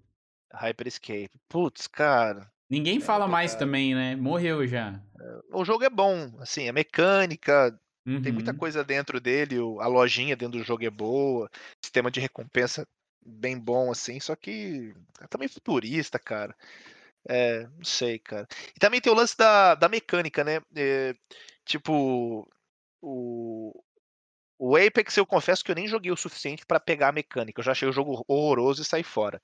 Hyper 0.52 0.87
Escape. 0.87 1.30
Putz, 1.49 1.87
cara. 1.87 2.52
Ninguém 2.68 3.00
fala 3.00 3.28
mais 3.28 3.54
também, 3.54 3.94
né? 3.94 4.16
Morreu 4.16 4.66
já. 4.66 5.00
O 5.52 5.64
jogo 5.64 5.85
é 5.85 5.90
bom, 5.90 6.33
assim, 6.38 6.68
a 6.68 6.73
mecânica, 6.73 7.78
uhum. 8.06 8.23
tem 8.23 8.33
muita 8.33 8.52
coisa 8.52 8.85
dentro 8.85 9.21
dele, 9.21 9.56
a 9.80 9.87
lojinha 9.87 10.37
dentro 10.37 10.59
do 10.59 10.64
jogo 10.64 10.85
é 10.85 10.90
boa, 10.90 11.50
sistema 11.83 12.11
de 12.11 12.21
recompensa 12.21 12.87
bem 13.25 13.59
bom, 13.59 13.90
assim, 13.90 14.21
só 14.21 14.37
que 14.37 14.94
é 15.21 15.26
também 15.26 15.49
futurista, 15.49 16.18
cara. 16.18 16.54
É, 17.26 17.66
não 17.76 17.85
sei, 17.85 18.18
cara. 18.18 18.47
E 18.76 18.78
também 18.78 19.00
tem 19.00 19.12
o 19.12 19.16
lance 19.16 19.37
da, 19.37 19.75
da 19.75 19.88
mecânica, 19.88 20.44
né? 20.44 20.61
É, 20.76 21.14
tipo, 21.64 22.47
o, 23.00 23.83
o 24.59 24.76
Apex 24.76 25.16
eu 25.16 25.26
confesso 25.26 25.64
que 25.64 25.71
eu 25.71 25.75
nem 25.75 25.88
joguei 25.88 26.12
o 26.12 26.16
suficiente 26.16 26.66
para 26.66 26.78
pegar 26.78 27.09
a 27.09 27.12
mecânica. 27.12 27.61
Eu 27.61 27.64
já 27.64 27.73
achei 27.73 27.88
o 27.88 27.92
jogo 27.92 28.25
horroroso 28.28 28.83
e 28.83 28.85
saí 28.85 29.02
fora. 29.02 29.40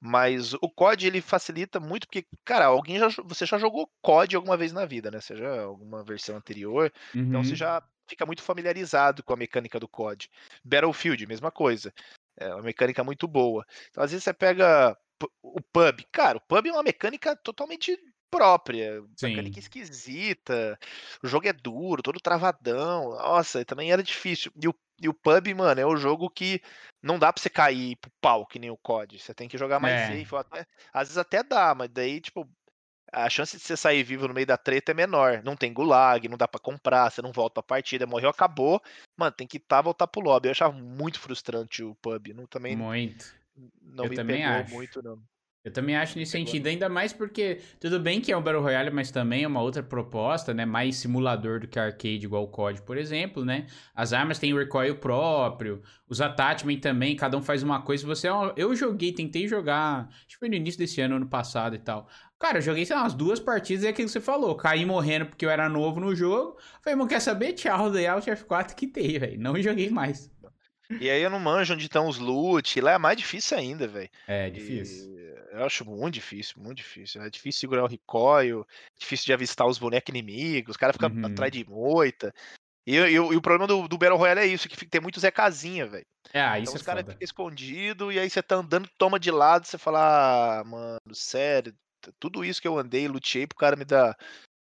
Mas 0.00 0.54
o 0.54 0.68
COD 0.68 1.06
ele 1.06 1.20
facilita 1.20 1.80
muito 1.80 2.06
porque, 2.06 2.26
cara, 2.44 2.66
alguém 2.66 2.98
já 2.98 3.08
você 3.24 3.46
já 3.46 3.58
jogou 3.58 3.90
COD 4.02 4.36
alguma 4.36 4.56
vez 4.56 4.72
na 4.72 4.84
vida, 4.84 5.10
né? 5.10 5.20
Seja 5.20 5.62
alguma 5.62 6.04
versão 6.04 6.36
anterior. 6.36 6.92
Uhum. 7.14 7.22
Então 7.22 7.44
você 7.44 7.50
uhum. 7.50 7.56
já 7.56 7.82
fica 8.08 8.26
muito 8.26 8.42
familiarizado 8.42 9.22
com 9.22 9.32
a 9.32 9.36
mecânica 9.36 9.80
do 9.80 9.88
COD. 9.88 10.28
Battlefield, 10.64 11.26
mesma 11.26 11.50
coisa. 11.50 11.92
É 12.36 12.52
uma 12.54 12.62
mecânica 12.62 13.02
muito 13.02 13.26
boa. 13.26 13.64
Então 13.90 14.02
às 14.02 14.10
vezes 14.10 14.24
você 14.24 14.32
pega 14.32 14.96
o 15.42 15.60
pub. 15.60 16.04
Cara, 16.12 16.38
o 16.38 16.40
pub 16.40 16.66
é 16.66 16.72
uma 16.72 16.82
mecânica 16.82 17.34
totalmente 17.36 17.98
própria, 18.30 19.02
Sim. 19.16 19.28
mecânica 19.28 19.58
esquisita. 19.58 20.78
O 21.22 21.28
jogo 21.28 21.48
é 21.48 21.52
duro, 21.52 22.02
todo 22.02 22.20
travadão. 22.20 23.10
Nossa, 23.10 23.64
também 23.64 23.92
era 23.92 24.02
difícil. 24.02 24.52
E 24.60 24.68
o, 24.68 24.74
e 25.00 25.08
o 25.08 25.14
pub, 25.14 25.54
mano, 25.54 25.80
é 25.80 25.86
o 25.86 25.96
jogo 25.96 26.30
que 26.30 26.60
não 27.02 27.18
dá 27.18 27.32
pra 27.32 27.42
você 27.42 27.50
cair 27.50 27.96
pro 27.96 28.10
pau, 28.20 28.46
que 28.46 28.58
nem 28.58 28.70
o 28.70 28.76
COD. 28.76 29.18
Você 29.18 29.34
tem 29.34 29.48
que 29.48 29.58
jogar 29.58 29.80
mais 29.80 30.00
é. 30.00 30.06
safe. 30.08 30.36
Até, 30.36 30.66
às 30.92 31.08
vezes 31.08 31.18
até 31.18 31.42
dá, 31.42 31.74
mas 31.74 31.88
daí, 31.90 32.20
tipo, 32.20 32.48
a 33.12 33.30
chance 33.30 33.56
de 33.56 33.62
você 33.62 33.76
sair 33.76 34.02
vivo 34.02 34.28
no 34.28 34.34
meio 34.34 34.46
da 34.46 34.56
treta 34.56 34.92
é 34.92 34.94
menor. 34.94 35.42
Não 35.44 35.56
tem 35.56 35.72
gulag, 35.72 36.28
não 36.28 36.36
dá 36.36 36.48
para 36.48 36.60
comprar, 36.60 37.10
você 37.10 37.22
não 37.22 37.32
volta 37.32 37.62
pra 37.62 37.76
partida, 37.76 38.06
morreu, 38.06 38.28
acabou. 38.30 38.80
Mano, 39.16 39.32
tem 39.32 39.46
que 39.46 39.58
tá, 39.58 39.80
voltar 39.80 40.06
pro 40.06 40.20
lobby. 40.20 40.48
Eu 40.48 40.52
achava 40.52 40.72
muito 40.72 41.20
frustrante 41.20 41.82
o 41.82 41.94
pub. 41.96 42.28
Não, 42.34 42.46
também, 42.46 42.76
muito. 42.76 43.34
Não 43.80 44.04
Eu 44.04 44.10
me 44.10 44.16
também 44.16 44.42
pegou 44.42 44.58
acho. 44.58 44.74
muito, 44.74 45.02
não. 45.02 45.22
Eu 45.66 45.72
também 45.72 45.96
acho 45.96 46.16
nesse 46.16 46.30
sentido, 46.30 46.68
ainda 46.68 46.88
mais 46.88 47.12
porque 47.12 47.58
tudo 47.80 47.98
bem 47.98 48.20
que 48.20 48.30
é 48.30 48.36
um 48.36 48.40
Battle 48.40 48.62
Royale, 48.62 48.88
mas 48.88 49.10
também 49.10 49.42
é 49.42 49.48
uma 49.48 49.60
outra 49.60 49.82
proposta, 49.82 50.54
né? 50.54 50.64
Mais 50.64 50.94
simulador 50.94 51.58
do 51.58 51.66
que 51.66 51.76
arcade, 51.76 52.24
igual 52.24 52.44
o 52.44 52.46
COD, 52.46 52.82
por 52.82 52.96
exemplo, 52.96 53.44
né? 53.44 53.66
As 53.92 54.12
armas 54.12 54.38
têm 54.38 54.56
recoil 54.56 54.94
próprio, 54.94 55.82
os 56.08 56.20
attachment 56.20 56.78
também, 56.78 57.16
cada 57.16 57.36
um 57.36 57.42
faz 57.42 57.64
uma 57.64 57.82
coisa. 57.82 58.06
Você, 58.06 58.28
é 58.28 58.30
eu 58.56 58.76
joguei, 58.76 59.12
tentei 59.12 59.48
jogar, 59.48 60.08
acho 60.08 60.28
que 60.28 60.38
foi 60.38 60.48
no 60.48 60.54
início 60.54 60.78
desse 60.78 61.00
ano, 61.00 61.16
ano 61.16 61.26
passado 61.26 61.74
e 61.74 61.80
tal. 61.80 62.08
Cara, 62.38 62.58
eu 62.58 62.62
joguei, 62.62 62.86
sei 62.86 62.94
lá, 62.94 63.02
umas 63.02 63.14
duas 63.14 63.40
partidas 63.40 63.82
e 63.82 63.88
é 63.88 63.90
aquilo 63.90 64.06
que 64.06 64.12
você 64.12 64.20
falou. 64.20 64.54
Caí 64.54 64.86
morrendo 64.86 65.26
porque 65.26 65.44
eu 65.44 65.50
era 65.50 65.68
novo 65.68 65.98
no 65.98 66.14
jogo. 66.14 66.60
Falei, 66.80 66.94
irmão, 66.94 67.08
quer 67.08 67.20
saber? 67.20 67.54
Tchau, 67.54 67.90
dei 67.90 68.06
Alt 68.06 68.24
F4 68.24 68.72
que 68.72 68.86
tem, 68.86 69.18
velho. 69.18 69.40
Não 69.40 69.60
joguei 69.60 69.90
mais. 69.90 70.30
E 71.00 71.10
aí 71.10 71.20
eu 71.20 71.30
não 71.30 71.40
manjo 71.40 71.74
onde 71.74 71.86
estão 71.86 72.06
os 72.06 72.18
loot. 72.18 72.80
Lá 72.80 72.92
é 72.92 72.98
mais 72.98 73.16
difícil 73.16 73.58
ainda, 73.58 73.88
velho. 73.88 74.08
É, 74.28 74.48
difícil. 74.48 75.12
E 75.12 75.25
eu 75.56 75.64
acho 75.64 75.84
muito 75.84 76.14
difícil, 76.14 76.62
muito 76.62 76.78
difícil. 76.78 77.22
É 77.22 77.30
difícil 77.30 77.60
segurar 77.60 77.84
o 77.84 77.88
recoil, 77.88 78.66
difícil 78.98 79.26
de 79.26 79.32
avistar 79.32 79.66
os 79.66 79.78
bonecos 79.78 80.10
inimigos, 80.10 80.72
os 80.72 80.76
caras 80.76 80.94
ficam 80.94 81.10
uhum. 81.10 81.26
atrás 81.26 81.50
de 81.50 81.64
moita. 81.68 82.32
E, 82.86 82.96
e, 82.96 83.14
e, 83.14 83.18
o 83.18 83.42
problema 83.42 83.66
do, 83.66 83.88
do 83.88 83.98
Battle 83.98 84.18
Royale 84.18 84.40
é 84.40 84.46
isso, 84.46 84.68
que 84.68 84.86
tem 84.86 85.00
muito 85.00 85.18
Zé 85.18 85.30
Casinha, 85.30 85.86
velho. 85.86 86.06
É, 86.32 86.40
então 86.40 86.62
isso 86.62 86.76
os 86.76 86.82
é 86.82 86.84
caras 86.84 87.02
ficam 87.02 87.16
escondidos 87.20 88.14
e 88.14 88.18
aí 88.18 88.30
você 88.30 88.42
tá 88.42 88.56
andando, 88.56 88.88
toma 88.96 89.18
de 89.18 89.30
lado, 89.30 89.66
você 89.66 89.76
fala, 89.76 90.60
ah, 90.60 90.64
mano, 90.64 91.14
sério, 91.14 91.74
tudo 92.20 92.44
isso 92.44 92.60
que 92.60 92.68
eu 92.68 92.78
andei, 92.78 93.08
lutei 93.08 93.46
pro 93.46 93.58
cara 93.58 93.74
me 93.74 93.84
dar 93.84 94.16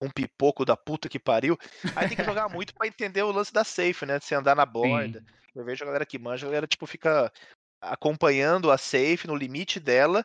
um 0.00 0.10
pipoco 0.10 0.64
da 0.64 0.76
puta 0.76 1.08
que 1.08 1.18
pariu. 1.18 1.58
Aí 1.94 2.08
tem 2.08 2.16
que 2.16 2.24
jogar 2.24 2.48
muito 2.50 2.74
para 2.74 2.86
entender 2.86 3.22
o 3.22 3.32
lance 3.32 3.52
da 3.52 3.62
safe, 3.62 4.06
né? 4.06 4.18
De 4.18 4.24
você 4.24 4.34
andar 4.34 4.56
na 4.56 4.66
borda. 4.66 5.20
Sim. 5.20 5.26
Eu 5.54 5.64
vejo 5.64 5.82
a 5.84 5.86
galera 5.86 6.06
que 6.06 6.18
manja, 6.18 6.46
a 6.46 6.48
galera, 6.48 6.66
tipo, 6.66 6.86
fica 6.86 7.32
acompanhando 7.80 8.70
a 8.70 8.78
safe 8.78 9.26
no 9.26 9.36
limite 9.36 9.78
dela, 9.78 10.24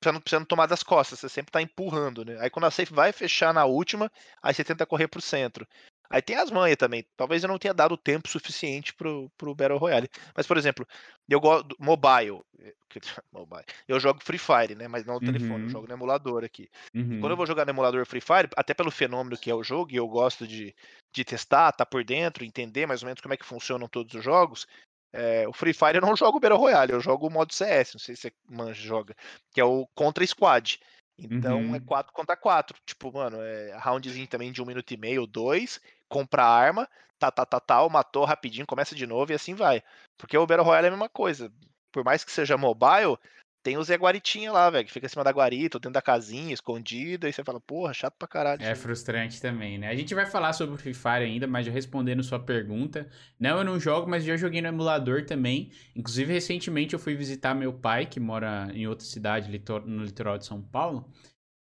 pra 0.00 0.12
não, 0.12 0.22
não 0.32 0.44
tomar 0.44 0.66
das 0.66 0.82
costas. 0.82 1.20
Você 1.20 1.28
sempre 1.28 1.52
tá 1.52 1.60
empurrando, 1.60 2.24
né? 2.24 2.38
Aí 2.40 2.50
quando 2.50 2.64
a 2.64 2.70
safe 2.70 2.92
vai 2.92 3.12
fechar 3.12 3.52
na 3.52 3.64
última, 3.64 4.10
aí 4.42 4.54
você 4.54 4.64
tenta 4.64 4.86
correr 4.86 5.08
pro 5.08 5.20
centro. 5.20 5.66
Aí 6.10 6.20
tem 6.20 6.34
as 6.34 6.50
manhas 6.50 6.76
também. 6.76 7.06
Talvez 7.16 7.44
eu 7.44 7.48
não 7.48 7.56
tenha 7.56 7.72
dado 7.72 7.96
tempo 7.96 8.28
suficiente 8.28 8.92
pro, 8.92 9.30
pro 9.38 9.54
Battle 9.54 9.78
Royale. 9.78 10.10
Mas, 10.34 10.44
por 10.44 10.56
exemplo, 10.56 10.84
eu 11.28 11.38
gosto. 11.38 11.76
Mobile. 11.78 12.40
Eh, 12.58 12.74
mobile. 13.32 13.64
Eu 13.86 14.00
jogo 14.00 14.20
Free 14.20 14.36
Fire, 14.36 14.74
né? 14.74 14.88
Mas 14.88 15.04
não 15.04 15.20
no 15.20 15.20
uhum. 15.20 15.32
telefone, 15.32 15.64
eu 15.64 15.68
jogo 15.68 15.86
no 15.86 15.94
emulador 15.94 16.42
aqui. 16.42 16.68
Uhum. 16.92 17.20
Quando 17.20 17.30
eu 17.30 17.36
vou 17.36 17.46
jogar 17.46 17.64
no 17.64 17.70
emulador 17.70 18.04
Free 18.04 18.20
Fire, 18.20 18.48
até 18.56 18.74
pelo 18.74 18.90
fenômeno 18.90 19.38
que 19.38 19.48
é 19.48 19.54
o 19.54 19.62
jogo, 19.62 19.92
e 19.92 19.96
eu 19.96 20.08
gosto 20.08 20.48
de, 20.48 20.74
de 21.14 21.24
testar, 21.24 21.70
tá 21.70 21.86
por 21.86 22.02
dentro, 22.02 22.44
entender 22.44 22.86
mais 22.86 23.04
ou 23.04 23.06
menos 23.06 23.20
como 23.20 23.32
é 23.32 23.36
que 23.36 23.46
funcionam 23.46 23.86
todos 23.86 24.12
os 24.12 24.24
jogos. 24.24 24.66
É, 25.12 25.46
o 25.48 25.52
Free 25.52 25.72
Fire 25.72 25.96
eu 25.96 26.00
não 26.00 26.14
jogo 26.14 26.38
Battle 26.38 26.58
Royale, 26.58 26.92
eu 26.92 27.00
jogo 27.00 27.26
o 27.26 27.30
modo 27.30 27.52
CS, 27.52 27.94
não 27.94 28.00
sei 28.00 28.14
se 28.14 28.22
você 28.22 28.32
manja, 28.48 28.80
joga, 28.80 29.14
que 29.52 29.60
é 29.60 29.64
o 29.64 29.86
Contra 29.94 30.24
Squad. 30.26 30.78
Então 31.18 31.58
é 31.58 31.62
uhum. 31.62 31.74
é 31.74 31.80
4 31.80 32.12
contra 32.12 32.36
4. 32.36 32.78
Tipo, 32.86 33.12
mano, 33.12 33.42
é 33.42 33.76
roundzinho 33.78 34.26
também 34.26 34.50
de 34.50 34.62
um 34.62 34.66
minuto 34.66 34.90
e 34.92 34.96
meio, 34.96 35.26
dois, 35.26 35.80
compra 36.08 36.44
arma, 36.44 36.88
tá, 37.18 37.30
tá, 37.30 37.44
tá, 37.44 37.60
tal, 37.60 37.90
matou 37.90 38.24
rapidinho, 38.24 38.66
começa 38.66 38.94
de 38.94 39.06
novo 39.06 39.30
e 39.30 39.34
assim 39.34 39.54
vai. 39.54 39.82
Porque 40.16 40.36
o 40.36 40.46
Battle 40.46 40.64
Royale 40.64 40.86
é 40.86 40.88
a 40.88 40.92
mesma 40.92 41.08
coisa. 41.08 41.52
Por 41.92 42.04
mais 42.04 42.24
que 42.24 42.32
seja 42.32 42.56
mobile, 42.56 43.18
tem 43.62 43.76
o 43.76 43.84
Zé 43.84 43.96
Guaritinha 43.96 44.50
lá, 44.50 44.70
velho, 44.70 44.86
que 44.86 44.92
fica 44.92 45.06
em 45.06 45.08
cima 45.08 45.24
da 45.24 45.30
guarita, 45.30 45.76
ou 45.76 45.80
dentro 45.80 45.94
da 45.94 46.02
casinha, 46.02 46.54
escondido, 46.54 47.26
aí 47.26 47.32
você 47.32 47.44
fala, 47.44 47.60
porra, 47.60 47.92
chato 47.92 48.14
pra 48.18 48.26
caralho. 48.26 48.62
É 48.62 48.74
frustrante 48.74 49.40
também, 49.40 49.78
né? 49.78 49.88
A 49.88 49.94
gente 49.94 50.14
vai 50.14 50.26
falar 50.26 50.52
sobre 50.52 50.74
o 50.74 50.78
Free 50.78 50.94
Fire 50.94 51.24
ainda, 51.24 51.46
mas 51.46 51.66
já 51.66 51.72
respondendo 51.72 52.22
sua 52.22 52.38
pergunta. 52.38 53.08
Não, 53.38 53.58
eu 53.58 53.64
não 53.64 53.78
jogo, 53.78 54.08
mas 54.08 54.24
já 54.24 54.36
joguei 54.36 54.62
no 54.62 54.68
emulador 54.68 55.24
também. 55.24 55.70
Inclusive, 55.94 56.32
recentemente 56.32 56.94
eu 56.94 56.98
fui 56.98 57.14
visitar 57.14 57.54
meu 57.54 57.72
pai, 57.72 58.06
que 58.06 58.18
mora 58.18 58.70
em 58.72 58.86
outra 58.86 59.04
cidade, 59.06 59.50
no 59.84 60.04
litoral 60.04 60.38
de 60.38 60.46
São 60.46 60.62
Paulo. 60.62 61.10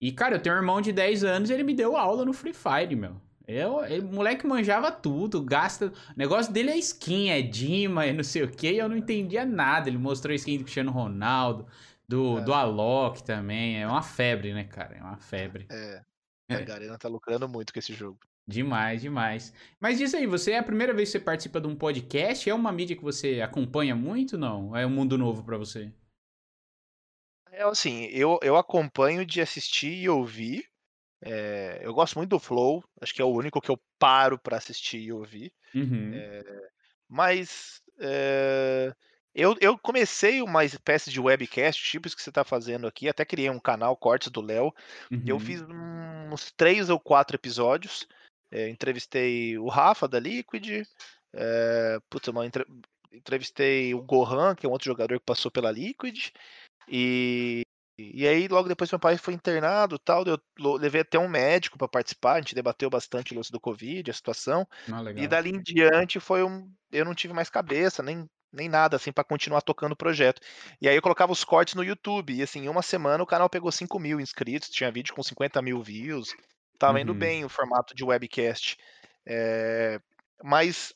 E, 0.01 0.11
cara, 0.11 0.37
eu 0.37 0.41
tenho 0.41 0.55
um 0.57 0.59
irmão 0.59 0.81
de 0.81 0.93
10 0.93 1.23
anos 1.25 1.51
e 1.51 1.53
ele 1.53 1.63
me 1.63 1.75
deu 1.75 1.97
aula 1.97 2.25
no 2.25 2.33
Free 2.33 2.55
Fire, 2.55 2.97
meu. 2.97 3.21
Eu, 3.47 3.85
ele, 3.85 4.05
o 4.05 4.13
moleque 4.13 4.47
manjava 4.47 4.91
tudo, 4.93 5.43
gasta. 5.43 5.87
O 5.87 6.19
negócio 6.19 6.53
dele 6.53 6.71
é 6.71 6.77
skin, 6.77 7.31
é 7.31 7.43
Dima, 7.43 8.05
é 8.07 8.13
não 8.13 8.25
sei 8.25 8.43
o 8.43 8.51
que, 8.51 8.71
e 8.71 8.79
eu 8.79 8.89
não 8.89 8.97
entendia 8.97 9.45
nada. 9.45 9.89
Ele 9.89 9.99
mostrou 9.99 10.35
skin 10.35 10.59
do 10.59 10.65
Cristiano 10.65 10.93
Ronaldo, 10.93 11.67
do, 12.09 12.39
é. 12.39 12.41
do 12.43 12.53
Alok 12.55 13.23
também. 13.23 13.81
É 13.81 13.87
uma 13.87 14.03
febre, 14.03 14.55
né, 14.55 14.65
cara? 14.65 14.97
É 14.97 15.03
uma 15.03 15.17
febre. 15.17 15.67
É. 15.71 16.03
A. 16.51 16.61
Garena 16.61 16.99
tá 16.99 17.09
lucrando 17.09 17.49
muito 17.49 17.73
com 17.73 17.79
esse 17.79 17.95
jogo. 17.95 18.19
Demais, 18.47 19.01
demais. 19.01 19.53
Mas 19.81 19.99
diz 19.99 20.15
aí, 20.15 20.27
você 20.27 20.53
é 20.53 20.59
a 20.59 20.63
primeira 20.63 20.93
vez 20.93 21.09
que 21.09 21.19
você 21.19 21.25
participa 21.25 21.61
de 21.61 21.69
um 21.69 21.77
podcast? 21.77 22.49
É 22.49 22.55
uma 22.55 22.73
mídia 22.73 22.97
que 22.97 23.03
você 23.03 23.41
acompanha 23.41 23.95
muito, 23.95 24.37
não? 24.37 24.77
É 24.77 24.87
um 24.87 24.91
mundo 24.91 25.17
novo 25.17 25.45
para 25.45 25.57
você? 25.57 25.93
É 27.53 27.63
assim, 27.65 28.07
eu, 28.07 28.39
eu 28.43 28.57
acompanho 28.57 29.25
de 29.27 29.41
assistir 29.41 29.93
e 29.93 30.09
ouvir, 30.09 30.67
é, 31.25 31.81
eu 31.83 31.95
gosto 31.95 32.17
muito 32.17 32.31
do 32.31 32.41
Flow, 32.41 32.83
acho 33.00 33.14
que 33.14 33.23
é 33.23 33.25
o 33.25 33.33
único 33.33 33.61
que 33.61 33.71
eu 33.71 33.81
paro 33.99 34.38
para 34.38 34.57
assistir 34.57 34.99
e 34.99 35.12
ouvir. 35.12 35.52
Uhum. 35.73 36.12
É, 36.14 36.69
mas 37.09 37.81
é, 38.00 38.93
eu, 39.33 39.57
eu 39.61 39.79
comecei 39.79 40.43
uma 40.43 40.64
espécie 40.64 41.11
de 41.11 41.21
webcast, 41.21 41.83
tipo 41.83 42.09
isso 42.09 42.17
que 42.17 42.23
você 42.23 42.31
está 42.31 42.43
fazendo 42.43 42.88
aqui, 42.88 43.09
até 43.09 43.25
criei 43.25 43.49
um 43.49 43.61
canal, 43.61 43.97
Cortes 43.97 44.31
do 44.31 44.41
Léo. 44.41 44.75
Uhum. 45.11 45.23
Eu 45.25 45.38
fiz 45.38 45.62
uns 45.62 46.50
três 46.57 46.91
ou 46.91 46.99
quatro 46.99 47.37
episódios. 47.37 48.07
entrevistei 48.52 49.57
o 49.59 49.69
Rafa 49.69 50.09
da 50.09 50.19
Liquid. 50.19 50.85
Putz, 52.11 52.29
uma, 52.29 52.45
entrevistei 53.12 53.95
o 53.95 54.02
Gohan, 54.02 54.57
que 54.57 54.67
é 54.67 54.69
um 54.69 54.73
outro 54.73 54.87
jogador 54.87 55.19
que 55.21 55.25
passou 55.25 55.50
pela 55.50 55.71
Liquid. 55.71 56.31
E 56.88 57.62
e 58.14 58.26
aí, 58.26 58.49
logo 58.49 58.68
depois, 58.68 58.90
meu 58.90 58.99
pai 58.99 59.16
foi 59.16 59.35
internado 59.35 59.99
tal. 59.99 60.25
Eu 60.25 60.38
levei 60.78 61.02
até 61.02 61.18
um 61.18 61.28
médico 61.28 61.78
para 61.78 61.88
participar. 61.88 62.35
A 62.35 62.38
gente 62.38 62.54
debateu 62.54 62.88
bastante 62.90 63.32
o 63.32 63.37
lance 63.37 63.52
do 63.52 63.61
Covid, 63.61 64.11
a 64.11 64.14
situação. 64.14 64.66
Ah, 64.90 65.02
e 65.14 65.26
dali 65.26 65.50
em 65.50 65.61
diante 65.61 66.18
foi 66.18 66.42
um. 66.42 66.71
Eu 66.90 67.04
não 67.04 67.14
tive 67.14 67.35
mais 67.35 67.49
cabeça, 67.49 68.02
nem, 68.02 68.28
nem 68.52 68.68
nada, 68.68 68.97
assim, 68.97 69.12
para 69.12 69.25
continuar 69.25 69.62
tocando 69.62 69.92
o 69.92 69.97
projeto. 69.97 70.40
E 70.80 70.88
aí 70.88 70.97
eu 70.97 71.02
colocava 71.02 71.32
os 71.32 71.44
cortes 71.44 71.75
no 71.75 71.85
YouTube. 71.85 72.35
E 72.35 72.42
assim, 72.42 72.64
em 72.64 72.68
uma 72.68 72.82
semana 72.82 73.23
o 73.23 73.26
canal 73.26 73.49
pegou 73.49 73.71
5 73.71 73.99
mil 73.99 74.21
inscritos. 74.21 74.68
Tinha 74.68 74.90
vídeo 74.90 75.14
com 75.14 75.23
50 75.23 75.61
mil 75.62 75.82
views. 75.82 76.35
Tava 76.78 76.94
uhum. 76.94 76.99
indo 77.00 77.14
bem 77.14 77.44
o 77.44 77.49
formato 77.49 77.94
de 77.94 78.04
webcast. 78.04 78.76
É, 79.26 80.00
mas 80.42 80.94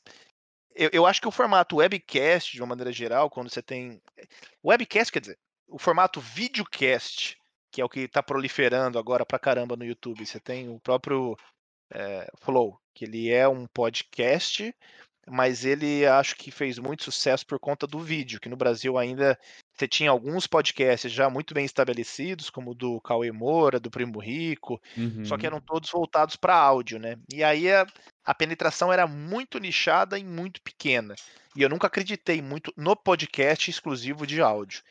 eu, 0.76 0.90
eu 0.92 1.06
acho 1.06 1.20
que 1.20 1.28
o 1.28 1.32
formato 1.32 1.76
webcast, 1.76 2.52
de 2.52 2.60
uma 2.60 2.68
maneira 2.68 2.92
geral, 2.92 3.30
quando 3.30 3.48
você 3.48 3.62
tem. 3.62 4.00
Webcast, 4.64 5.10
quer 5.10 5.20
dizer, 5.20 5.38
o 5.68 5.78
formato 5.78 6.20
videocast, 6.20 7.37
que 7.70 7.80
é 7.80 7.85
o 7.85 7.88
que 7.88 8.00
está 8.00 8.23
proliferando 8.23 8.99
agora 8.99 9.26
pra 9.26 9.38
caramba 9.38 9.76
no 9.76 9.85
YouTube. 9.85 10.25
Você 10.25 10.40
tem 10.40 10.68
o 10.68 10.80
próprio 10.80 11.37
é, 11.92 12.30
Flow, 12.38 12.78
que 12.94 13.04
ele 13.04 13.30
é 13.30 13.49
um 13.49 13.66
podcast, 13.66 14.75
mas 15.28 15.64
ele 15.64 16.06
acho 16.06 16.37
que 16.37 16.50
fez 16.50 16.78
muito 16.78 17.04
sucesso 17.04 17.44
por 17.44 17.58
conta 17.58 17.87
do 17.87 17.99
vídeo, 17.99 18.40
que 18.40 18.49
no 18.49 18.56
Brasil 18.56 18.96
ainda 18.96 19.38
você 19.75 19.88
tinha 19.88 20.11
alguns 20.11 20.46
podcasts 20.46 21.11
já 21.11 21.28
muito 21.28 21.52
bem 21.52 21.64
estabelecidos, 21.64 22.49
como 22.49 22.70
o 22.70 22.75
do 22.75 23.00
Cauê 23.00 23.32
Moura, 23.32 23.80
do 23.80 23.90
Primo 23.90 24.20
Rico, 24.20 24.80
uhum. 24.96 25.25
só 25.25 25.37
que 25.37 25.42
uhum. 25.42 25.54
eram 25.54 25.61
todos 25.61 25.90
voltados 25.90 26.37
para 26.37 26.54
áudio, 26.54 26.99
né? 26.99 27.16
E 27.30 27.42
aí 27.42 27.70
a, 27.70 27.87
a, 28.25 28.35
penetração 28.35 28.92
era 28.92 29.06
muito 29.06 29.58
nichada 29.58 30.18
e 30.18 30.25
muito 30.25 30.62
pequena. 30.62 31.14
E 31.54 31.62
eu 31.62 31.68
nunca 31.68 31.88
acreditei 31.88 32.40
muito 32.40 32.73
no 32.76 32.94
podcast 32.94 33.68
exclusivo 33.68 34.26
de 34.26 34.40
áudio. 34.40 34.82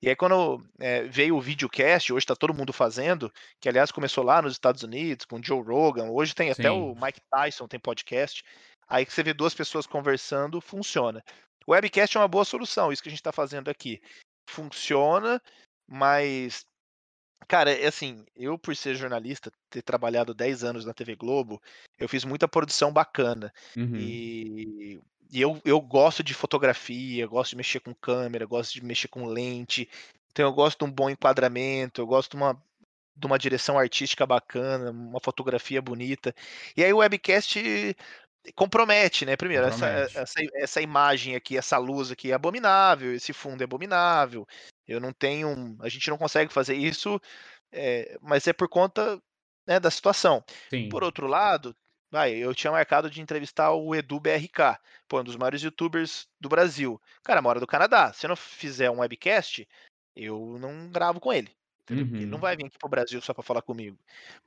E 0.00 0.08
aí, 0.08 0.14
quando 0.14 0.62
é, 0.78 1.02
veio 1.04 1.36
o 1.36 1.40
videocast, 1.40 2.12
hoje 2.12 2.24
está 2.24 2.36
todo 2.36 2.54
mundo 2.54 2.72
fazendo, 2.72 3.32
que 3.60 3.68
aliás 3.68 3.90
começou 3.90 4.22
lá 4.22 4.40
nos 4.40 4.52
Estados 4.52 4.82
Unidos, 4.82 5.26
com 5.26 5.36
o 5.36 5.42
Joe 5.42 5.62
Rogan, 5.62 6.10
hoje 6.10 6.34
tem 6.34 6.52
Sim. 6.54 6.60
até 6.60 6.70
o 6.70 6.94
Mike 6.94 7.20
Tyson, 7.30 7.66
tem 7.66 7.80
podcast. 7.80 8.44
Aí 8.88 9.04
que 9.04 9.12
você 9.12 9.22
vê 9.22 9.34
duas 9.34 9.54
pessoas 9.54 9.86
conversando, 9.86 10.60
funciona. 10.60 11.22
O 11.66 11.72
webcast 11.72 12.16
é 12.16 12.20
uma 12.20 12.28
boa 12.28 12.44
solução, 12.44 12.92
isso 12.92 13.02
que 13.02 13.08
a 13.08 13.10
gente 13.10 13.20
está 13.20 13.32
fazendo 13.32 13.68
aqui 13.68 14.00
funciona, 14.48 15.42
mas 15.86 16.64
Cara, 17.46 17.72
é 17.72 17.86
assim, 17.86 18.26
eu 18.36 18.58
por 18.58 18.76
ser 18.76 18.94
jornalista, 18.94 19.50
ter 19.70 19.80
trabalhado 19.80 20.34
10 20.34 20.64
anos 20.64 20.84
na 20.84 20.92
TV 20.92 21.14
Globo, 21.14 21.62
eu 21.98 22.08
fiz 22.08 22.24
muita 22.24 22.48
produção 22.48 22.92
bacana. 22.92 23.52
Uhum. 23.74 23.96
E, 23.96 25.00
e 25.30 25.40
eu, 25.40 25.60
eu 25.64 25.80
gosto 25.80 26.22
de 26.22 26.32
fotografia, 26.34 27.26
gosto 27.26 27.50
de 27.50 27.56
mexer 27.56 27.80
com 27.80 27.94
câmera, 27.94 28.46
gosto 28.46 28.74
de 28.74 28.84
mexer 28.84 29.08
com 29.08 29.26
lente. 29.26 29.88
Então 30.30 30.46
eu 30.46 30.52
gosto 30.52 30.78
de 30.78 30.90
um 30.90 30.92
bom 30.92 31.10
enquadramento, 31.10 32.00
eu 32.00 32.06
gosto 32.06 32.30
de 32.30 32.36
uma, 32.36 32.62
de 33.16 33.26
uma 33.26 33.38
direção 33.38 33.78
artística 33.78 34.26
bacana, 34.26 34.90
uma 34.90 35.20
fotografia 35.20 35.82
bonita. 35.82 36.34
E 36.76 36.82
aí 36.82 36.92
o 36.92 36.98
webcast 36.98 37.60
compromete, 38.54 39.26
né? 39.26 39.36
Primeiro, 39.36 39.70
compromete. 39.70 40.16
Essa, 40.16 40.20
essa, 40.20 40.50
essa 40.54 40.80
imagem 40.80 41.34
aqui, 41.34 41.58
essa 41.58 41.76
luz 41.76 42.10
aqui 42.10 42.30
é 42.30 42.34
abominável, 42.34 43.12
esse 43.12 43.32
fundo 43.32 43.60
é 43.60 43.64
abominável. 43.64 44.46
Eu 44.86 45.00
não 45.00 45.12
tenho. 45.12 45.76
A 45.80 45.88
gente 45.88 46.08
não 46.08 46.16
consegue 46.16 46.52
fazer 46.52 46.74
isso, 46.74 47.20
é, 47.70 48.16
mas 48.22 48.46
é 48.46 48.52
por 48.52 48.68
conta 48.68 49.20
né, 49.66 49.78
da 49.78 49.90
situação. 49.90 50.42
Sim. 50.70 50.88
Por 50.88 51.04
outro 51.04 51.26
lado, 51.26 51.76
vai, 52.10 52.34
eu 52.34 52.54
tinha 52.54 52.70
marcado 52.70 53.10
de 53.10 53.20
entrevistar 53.20 53.72
o 53.72 53.94
Edu 53.94 54.20
BRK, 54.20 54.78
pô, 55.06 55.20
um 55.20 55.24
dos 55.24 55.36
maiores 55.36 55.62
youtubers 55.62 56.28
do 56.40 56.48
Brasil. 56.48 57.00
Cara, 57.22 57.42
mora 57.42 57.60
do 57.60 57.66
Canadá. 57.66 58.12
Se 58.12 58.26
eu 58.26 58.28
não 58.28 58.36
fizer 58.36 58.90
um 58.90 59.00
webcast, 59.00 59.68
eu 60.14 60.56
não 60.58 60.90
gravo 60.90 61.20
com 61.20 61.32
ele. 61.32 61.50
Uhum. 61.90 61.98
Ele 61.98 62.26
não 62.26 62.36
uhum. 62.36 62.42
vai 62.42 62.56
vir 62.56 62.66
aqui 62.66 62.78
pro 62.78 62.88
Brasil 62.88 63.20
só 63.22 63.32
para 63.32 63.42
falar 63.42 63.62
comigo. 63.62 63.98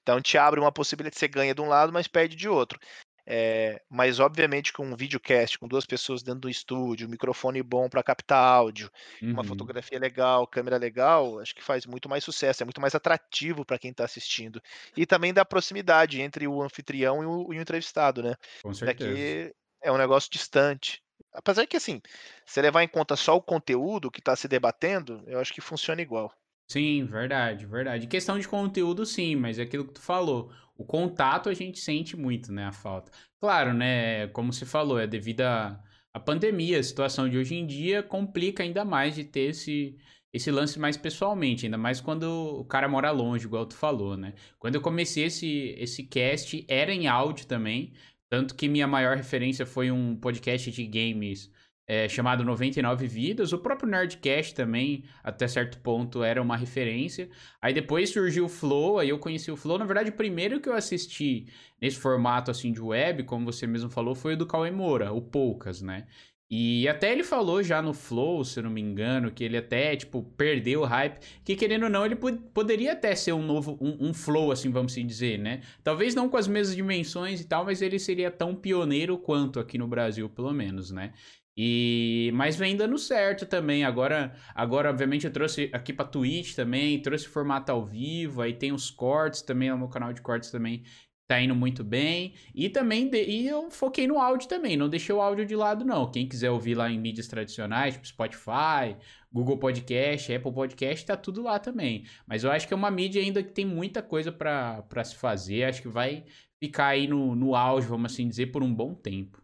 Então 0.02 0.22
te 0.22 0.38
abre 0.38 0.60
uma 0.60 0.72
possibilidade 0.72 1.16
de 1.16 1.20
você 1.20 1.28
ganha 1.28 1.56
de 1.56 1.62
um 1.62 1.68
lado, 1.68 1.92
mas 1.92 2.08
perde 2.08 2.36
de 2.36 2.48
outro. 2.48 2.80
É, 3.26 3.82
mas 3.90 4.20
obviamente 4.20 4.74
com 4.74 4.86
um 4.86 4.96
videocast, 4.96 5.60
com 5.60 5.68
duas 5.68 5.86
pessoas 5.86 6.24
dentro 6.24 6.42
do 6.42 6.50
estúdio, 6.50 7.08
um 7.08 7.12
microfone 7.12 7.62
bom 7.62 7.88
para 7.88 8.04
captar 8.04 8.44
áudio, 8.44 8.90
uhum. 9.22 9.32
uma 9.32 9.44
fotografia 9.44 10.00
legal, 10.00 10.48
câmera 10.48 10.78
legal, 10.78 11.40
acho 11.40 11.54
que 11.54 11.64
faz 11.64 11.86
muito 11.86 12.10
mais 12.10 12.24
sucesso, 12.24 12.64
é 12.64 12.66
muito 12.66 12.82
mais 12.82 12.96
atrativo 12.96 13.64
para 13.64 13.78
quem 13.78 13.92
está 13.92 14.06
assistindo. 14.06 14.62
E 14.98 15.06
também 15.06 15.34
dá 15.34 15.46
proximidade 15.46 16.22
entre 16.22 16.48
o 16.48 16.62
anfitrião 16.62 17.22
e 17.22 17.26
o, 17.26 17.54
e 17.54 17.58
o 17.58 17.62
entrevistado, 17.62 18.24
né? 18.24 18.36
Com 18.64 18.74
certeza. 18.74 19.10
Daqui 19.10 19.56
é 19.82 19.92
um 19.92 19.98
negócio 19.98 20.30
distante. 20.32 21.02
Apesar 21.34 21.66
que, 21.66 21.78
assim, 21.78 22.02
se 22.46 22.62
levar 22.62 22.84
em 22.84 22.88
conta 22.88 23.16
só 23.16 23.36
o 23.36 23.42
conteúdo 23.42 24.12
que 24.12 24.20
está 24.20 24.36
se 24.36 24.48
debatendo, 24.48 25.24
eu 25.28 25.40
acho 25.40 25.54
que 25.54 25.62
funciona 25.62 26.02
igual. 26.02 26.34
Sim, 26.72 27.04
verdade, 27.04 27.66
verdade. 27.66 28.08
Questão 28.08 28.40
de 28.40 28.48
conteúdo, 28.48 29.06
sim, 29.06 29.36
mas 29.36 29.60
é 29.60 29.64
aquilo 29.64 29.86
que 29.86 29.96
tu 29.96 30.02
falou. 30.02 30.50
O 30.78 30.86
contato 30.86 31.50
a 31.50 31.54
gente 31.54 31.80
sente 31.82 32.16
muito, 32.16 32.50
né, 32.54 32.66
a 32.66 32.72
falta. 32.72 33.12
Claro, 33.42 33.74
né, 33.74 34.28
como 34.30 34.54
se 34.54 34.66
falou, 34.66 34.98
é 34.98 35.06
devido 35.06 35.42
à, 35.42 35.84
à 36.14 36.20
pandemia, 36.20 36.80
a 36.80 36.84
situação 36.84 37.28
de 37.28 37.38
hoje 37.38 37.56
em 37.56 37.68
dia 37.68 38.02
complica 38.02 38.64
ainda 38.64 38.86
mais 38.86 39.16
de 39.16 39.26
ter 39.26 39.50
esse, 39.50 39.98
esse 40.32 40.50
lance 40.50 40.80
mais 40.80 40.96
pessoalmente, 40.96 41.66
ainda 41.66 41.78
mais 41.78 42.00
quando 42.00 42.24
o 42.62 42.64
cara 42.64 42.88
mora 42.88 43.12
longe, 43.12 43.46
igual 43.46 43.66
tu 43.66 43.76
falou, 43.76 44.16
né? 44.16 44.34
Quando 44.58 44.76
eu 44.76 44.82
comecei 44.82 45.26
esse, 45.26 45.76
esse 45.78 46.04
cast, 46.04 46.66
era 46.70 46.94
em 46.94 47.06
áudio 47.06 47.48
também, 47.48 47.92
tanto 48.30 48.56
que 48.56 48.70
minha 48.70 48.88
maior 48.88 49.18
referência 49.18 49.66
foi 49.66 49.92
um 49.92 50.16
podcast 50.16 50.72
de 50.72 50.86
games 50.88 51.52
é, 51.88 52.08
chamado 52.08 52.44
99 52.44 53.08
Vidas. 53.08 53.54
O 53.54 53.60
próprio 53.60 53.90
Nerdcast 53.90 54.56
também, 54.56 55.04
até 55.24 55.48
certo 55.48 55.80
ponto, 55.80 56.24
era 56.24 56.42
uma 56.42 56.56
referência. 56.56 57.30
Aí 57.62 57.74
depois 57.74 58.10
surgiu 58.10 58.46
o 58.46 58.50
Flow, 58.50 59.00
aí 59.00 59.10
eu 59.10 59.20
conheci 59.20 59.52
o 59.52 59.58
Flow. 59.58 59.78
Na 59.78 59.86
verdade, 59.86 60.10
o 60.10 60.14
primeiro 60.14 60.60
que 60.60 60.70
eu 60.70 60.74
assisti 60.74 61.48
nesse 61.82 61.98
formato 61.98 62.52
assim 62.52 62.72
de 62.72 62.82
web, 62.82 63.24
como 63.24 63.46
você 63.46 63.68
mesmo 63.68 63.90
falou, 63.90 64.16
foi 64.16 64.34
o 64.34 64.38
do 64.38 64.46
Cauê 64.46 64.72
Moura, 64.72 65.12
o 65.12 65.22
Poucas, 65.22 65.82
né? 65.82 66.06
E 66.54 66.86
até 66.90 67.14
ele 67.14 67.24
falou 67.24 67.64
já 67.64 67.82
no 67.82 67.94
Flow, 67.94 68.44
se 68.44 68.60
eu 68.60 68.64
não 68.64 68.70
me 68.70 68.82
engano, 68.82 69.32
que 69.32 69.42
ele 69.42 69.56
até, 69.56 69.96
tipo, 69.96 70.22
perdeu 70.36 70.82
o 70.82 70.86
hype. 70.86 71.18
Que 71.46 71.56
querendo 71.56 71.84
ou 71.84 71.90
não, 71.90 72.06
ele 72.06 72.18
poderia 72.54 72.92
até 72.92 73.16
ser 73.16 73.32
um 73.32 73.42
novo, 73.42 73.78
um, 73.80 74.10
um, 74.10 74.14
Flow, 74.14 74.52
assim, 74.52 74.70
vamos 74.70 74.92
assim 74.92 75.08
dizer, 75.08 75.40
né? 75.40 75.62
Talvez 75.82 76.14
não 76.14 76.28
com 76.28 76.36
as 76.36 76.50
mesmas 76.50 76.76
dimensões 76.76 77.40
e 77.40 77.46
tal, 77.48 77.64
mas 77.64 77.82
ele 77.82 77.98
seria 77.98 78.30
tão 78.30 78.54
pioneiro 78.54 79.18
quanto 79.18 79.62
aqui 79.62 79.78
no 79.78 79.88
Brasil, 79.88 80.30
pelo 80.30 80.52
menos, 80.52 80.92
né? 80.92 81.14
E 81.56 82.32
mas 82.34 82.56
vem 82.56 82.76
dando 82.76 82.98
certo 82.98 83.46
também. 83.46 83.84
Agora, 83.84 84.34
agora 84.56 84.90
obviamente 84.90 85.26
eu 85.26 85.34
trouxe 85.34 85.70
aqui 85.74 85.92
para 85.94 86.06
Twitch 86.06 86.56
também, 86.56 87.02
trouxe 87.02 87.28
formato 87.28 87.72
ao 87.72 87.86
vivo, 87.86 88.42
aí 88.42 88.54
tem 88.54 88.72
os 88.72 88.90
cortes 88.90 89.42
também, 89.42 89.72
o 89.72 89.78
meu 89.78 89.90
canal 89.90 90.14
de 90.14 90.22
cortes 90.22 90.50
também 90.50 90.84
tá 91.32 91.40
indo 91.42 91.56
muito 91.56 91.82
bem. 91.82 92.34
E 92.54 92.70
também 92.70 93.10
de, 93.10 93.24
e 93.24 93.48
eu 93.48 93.72
foquei 93.72 94.06
no 94.06 94.20
áudio 94.20 94.50
também, 94.50 94.76
não 94.76 94.90
deixei 94.90 95.16
o 95.16 95.22
áudio 95.22 95.46
de 95.46 95.56
lado 95.56 95.86
não. 95.86 96.12
Quem 96.12 96.28
quiser 96.28 96.52
ouvir 96.52 96.76
lá 96.76 96.90
em 96.92 97.00
mídias 97.00 97.28
tradicionais, 97.28 97.94
tipo 97.94 98.06
Spotify, 98.06 98.98
Google 99.32 99.58
Podcast, 99.58 100.34
Apple 100.34 100.52
Podcast, 100.52 101.06
tá 101.06 101.16
tudo 101.16 101.42
lá 101.42 101.58
também. 101.58 102.06
Mas 102.28 102.44
eu 102.44 102.52
acho 102.52 102.68
que 102.68 102.74
é 102.74 102.78
uma 102.78 102.92
mídia 102.92 103.22
ainda 103.22 103.42
que 103.42 103.52
tem 103.54 103.66
muita 103.66 104.02
coisa 104.02 104.30
para 104.32 105.04
se 105.06 105.16
fazer, 105.16 105.64
acho 105.64 105.82
que 105.82 105.88
vai 105.88 106.26
ficar 106.60 106.88
aí 106.88 107.08
no, 107.08 107.34
no 107.34 107.56
auge, 107.56 107.88
vamos 107.88 108.12
assim 108.12 108.28
dizer, 108.28 108.48
por 108.48 108.62
um 108.62 108.74
bom 108.74 108.94
tempo. 108.94 109.41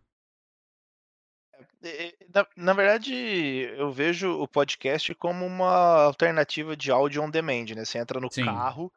Na, 2.33 2.47
na, 2.55 2.73
verdade, 2.73 3.13
eu 3.13 3.91
vejo 3.91 4.31
o 4.31 4.47
podcast 4.47 5.13
como 5.15 5.45
uma 5.45 6.03
alternativa 6.03 6.75
de 6.75 6.91
áudio 6.91 7.21
on 7.21 7.29
demand, 7.29 7.65
né? 7.75 7.85
Você 7.85 7.97
entra 7.97 8.19
no 8.19 8.31
Sim. 8.31 8.45
carro 8.45 8.91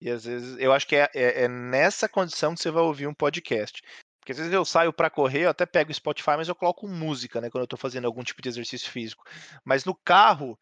e 0.00 0.10
às 0.10 0.24
vezes 0.24 0.58
eu 0.58 0.72
acho 0.72 0.86
que 0.86 0.96
é, 0.96 1.08
é, 1.14 1.44
é, 1.44 1.48
nessa 1.48 2.08
condição 2.08 2.54
que 2.54 2.60
você 2.60 2.70
vai 2.70 2.82
ouvir 2.82 3.06
um 3.06 3.14
podcast. 3.14 3.82
Porque 4.20 4.32
às 4.32 4.38
vezes 4.38 4.52
eu 4.52 4.64
saio 4.64 4.92
para 4.92 5.08
correr, 5.08 5.44
eu 5.44 5.50
até 5.50 5.64
pego 5.64 5.90
o 5.90 5.94
Spotify, 5.94 6.32
mas 6.36 6.48
eu 6.48 6.54
coloco 6.54 6.88
música, 6.88 7.40
né? 7.40 7.48
Quando 7.48 7.62
eu 7.62 7.68
tô 7.68 7.76
fazendo 7.76 8.06
algum 8.06 8.22
tipo 8.22 8.42
de 8.42 8.48
exercício 8.48 8.90
físico. 8.90 9.24
Mas 9.64 9.84
no 9.84 9.94
carro, 9.94 10.58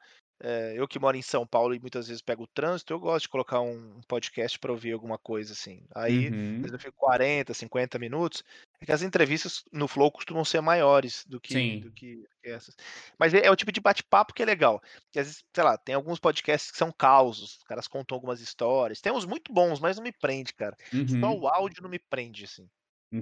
é, 0.46 0.74
eu 0.76 0.86
que 0.86 0.98
moro 0.98 1.16
em 1.16 1.22
São 1.22 1.46
Paulo 1.46 1.74
e 1.74 1.80
muitas 1.80 2.06
vezes 2.06 2.20
pego 2.20 2.42
o 2.42 2.46
trânsito, 2.46 2.92
eu 2.92 3.00
gosto 3.00 3.22
de 3.22 3.30
colocar 3.30 3.62
um 3.62 3.98
podcast 4.06 4.58
para 4.58 4.70
ouvir 4.70 4.92
alguma 4.92 5.16
coisa 5.16 5.54
assim. 5.54 5.82
Aí, 5.94 6.28
uhum. 6.28 6.56
às 6.56 6.60
vezes 6.60 6.72
eu 6.72 6.78
fico 6.78 6.96
40, 6.98 7.54
50 7.54 7.98
minutos. 7.98 8.44
É 8.78 8.84
que 8.84 8.92
as 8.92 9.00
entrevistas 9.00 9.64
no 9.72 9.88
Flow 9.88 10.12
costumam 10.12 10.44
ser 10.44 10.60
maiores 10.60 11.24
do 11.26 11.40
que, 11.40 11.78
do 11.78 11.90
que 11.90 12.22
essas. 12.44 12.76
Mas 13.18 13.32
é, 13.32 13.46
é, 13.46 13.50
o 13.50 13.56
tipo 13.56 13.72
de 13.72 13.80
bate-papo 13.80 14.34
que 14.34 14.42
é 14.42 14.46
legal. 14.46 14.82
Que 15.10 15.18
às 15.18 15.28
vezes, 15.28 15.44
sei 15.54 15.64
lá, 15.64 15.78
tem 15.78 15.94
alguns 15.94 16.18
podcasts 16.18 16.70
que 16.70 16.76
são 16.76 16.92
causos, 16.92 17.56
os 17.56 17.64
caras 17.64 17.88
contam 17.88 18.14
algumas 18.14 18.42
histórias. 18.42 19.00
Tem 19.00 19.10
uns 19.10 19.24
muito 19.24 19.50
bons, 19.50 19.80
mas 19.80 19.96
não 19.96 20.04
me 20.04 20.12
prende, 20.12 20.52
cara. 20.52 20.76
Uhum. 20.92 21.20
Só 21.20 21.32
o 21.32 21.48
áudio 21.48 21.82
não 21.82 21.88
me 21.88 21.98
prende, 21.98 22.44
assim. 22.44 22.68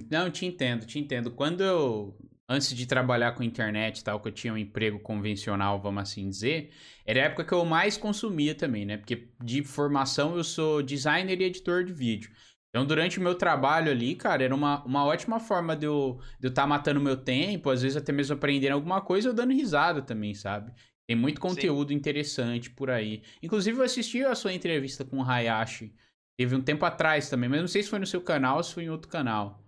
Não, 0.09 0.29
te 0.31 0.45
entendo, 0.45 0.85
te 0.85 0.99
entendo. 0.99 1.31
Quando 1.31 1.61
eu 1.61 2.17
antes 2.47 2.73
de 2.75 2.85
trabalhar 2.85 3.33
com 3.33 3.43
internet 3.43 3.99
e 3.99 4.03
tal, 4.03 4.19
que 4.19 4.27
eu 4.27 4.31
tinha 4.31 4.53
um 4.53 4.57
emprego 4.57 4.99
convencional, 4.99 5.81
vamos 5.81 6.03
assim 6.03 6.29
dizer, 6.29 6.71
era 7.05 7.21
a 7.21 7.23
época 7.25 7.45
que 7.45 7.53
eu 7.53 7.65
mais 7.65 7.97
consumia 7.97 8.53
também, 8.53 8.85
né? 8.85 8.97
Porque 8.97 9.29
de 9.43 9.63
formação 9.63 10.35
eu 10.35 10.43
sou 10.43 10.81
designer 10.83 11.39
e 11.39 11.45
editor 11.45 11.83
de 11.83 11.93
vídeo. 11.93 12.31
Então, 12.69 12.85
durante 12.85 13.19
o 13.19 13.21
meu 13.21 13.35
trabalho 13.35 13.91
ali, 13.91 14.15
cara, 14.15 14.43
era 14.43 14.53
uma, 14.53 14.83
uma 14.83 15.05
ótima 15.05 15.39
forma 15.39 15.75
de 15.75 15.85
eu 15.85 16.19
estar 16.19 16.39
de 16.39 16.47
eu 16.47 16.53
tá 16.53 16.67
matando 16.67 16.99
meu 16.99 17.15
tempo, 17.15 17.69
às 17.69 17.83
vezes 17.83 17.95
até 17.95 18.11
mesmo 18.11 18.35
aprendendo 18.35 18.73
alguma 18.73 18.99
coisa 18.99 19.29
ou 19.29 19.35
dando 19.35 19.53
risada 19.53 20.01
também, 20.01 20.33
sabe? 20.33 20.73
Tem 21.07 21.15
muito 21.15 21.39
conteúdo 21.39 21.89
Sim. 21.89 21.95
interessante 21.95 22.71
por 22.71 22.89
aí. 22.89 23.21
Inclusive, 23.43 23.77
eu 23.77 23.83
assisti 23.83 24.23
a 24.23 24.33
sua 24.33 24.53
entrevista 24.53 25.05
com 25.05 25.19
o 25.19 25.23
Hayashi. 25.23 25.93
Teve 26.35 26.55
um 26.55 26.61
tempo 26.61 26.83
atrás 26.83 27.29
também, 27.29 27.47
mas 27.47 27.61
não 27.61 27.67
sei 27.67 27.83
se 27.83 27.89
foi 27.89 27.99
no 27.99 28.07
seu 28.07 28.21
canal 28.21 28.57
ou 28.57 28.63
se 28.63 28.73
foi 28.73 28.85
em 28.85 28.89
outro 28.89 29.07
canal. 29.07 29.62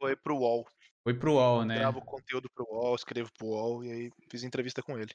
Foi 0.00 0.16
pro 0.16 0.38
UOL. 0.38 0.66
Foi 1.04 1.12
pro 1.12 1.34
UOL, 1.34 1.64
né? 1.64 1.78
Gravo 1.78 2.00
conteúdo 2.00 2.48
pro 2.54 2.66
UOL, 2.70 2.94
escrevo 2.94 3.30
pro 3.36 3.48
UOL 3.48 3.84
e 3.84 3.92
aí 3.92 4.10
fiz 4.30 4.42
entrevista 4.42 4.82
com 4.82 4.98
ele. 4.98 5.12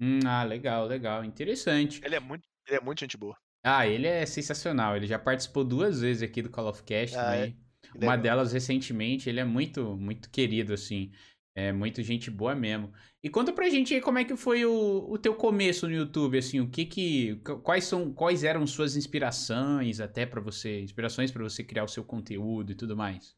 Hum, 0.00 0.18
ah, 0.26 0.42
legal, 0.42 0.86
legal. 0.86 1.24
Interessante. 1.24 2.00
Ele 2.04 2.16
é 2.16 2.20
muito, 2.20 2.42
ele 2.66 2.76
é 2.76 2.80
muito 2.80 2.98
gente 2.98 3.16
boa. 3.16 3.36
Ah, 3.64 3.86
ele 3.86 4.08
é 4.08 4.26
sensacional. 4.26 4.96
Ele 4.96 5.06
já 5.06 5.18
participou 5.18 5.64
duas 5.64 6.00
vezes 6.00 6.22
aqui 6.22 6.42
do 6.42 6.50
Call 6.50 6.68
of 6.68 6.82
Cast 6.82 7.16
ah, 7.16 7.24
também. 7.24 7.56
É? 7.94 8.04
Uma 8.04 8.14
é 8.14 8.18
delas 8.18 8.52
recentemente. 8.52 9.28
Ele 9.28 9.38
é 9.38 9.44
muito, 9.44 9.96
muito 9.96 10.28
querido, 10.30 10.74
assim. 10.74 11.12
É 11.54 11.72
muito 11.72 12.02
gente 12.02 12.30
boa 12.30 12.54
mesmo. 12.54 12.92
E 13.22 13.28
conta 13.28 13.52
pra 13.52 13.68
gente 13.68 13.94
aí 13.94 14.00
como 14.00 14.18
é 14.18 14.24
que 14.24 14.36
foi 14.36 14.64
o, 14.64 15.06
o 15.10 15.18
teu 15.18 15.34
começo 15.34 15.88
no 15.88 15.94
YouTube, 15.94 16.38
assim, 16.38 16.60
o 16.60 16.68
que 16.68 16.84
que 16.84 17.36
quais 17.64 17.84
são 17.84 18.12
quais 18.12 18.44
eram 18.44 18.64
suas 18.64 18.94
inspirações 18.94 20.00
até 20.00 20.24
para 20.24 20.40
você, 20.40 20.80
inspirações 20.80 21.32
para 21.32 21.42
você 21.42 21.64
criar 21.64 21.82
o 21.82 21.88
seu 21.88 22.04
conteúdo 22.04 22.70
e 22.70 22.76
tudo 22.76 22.96
mais 22.96 23.36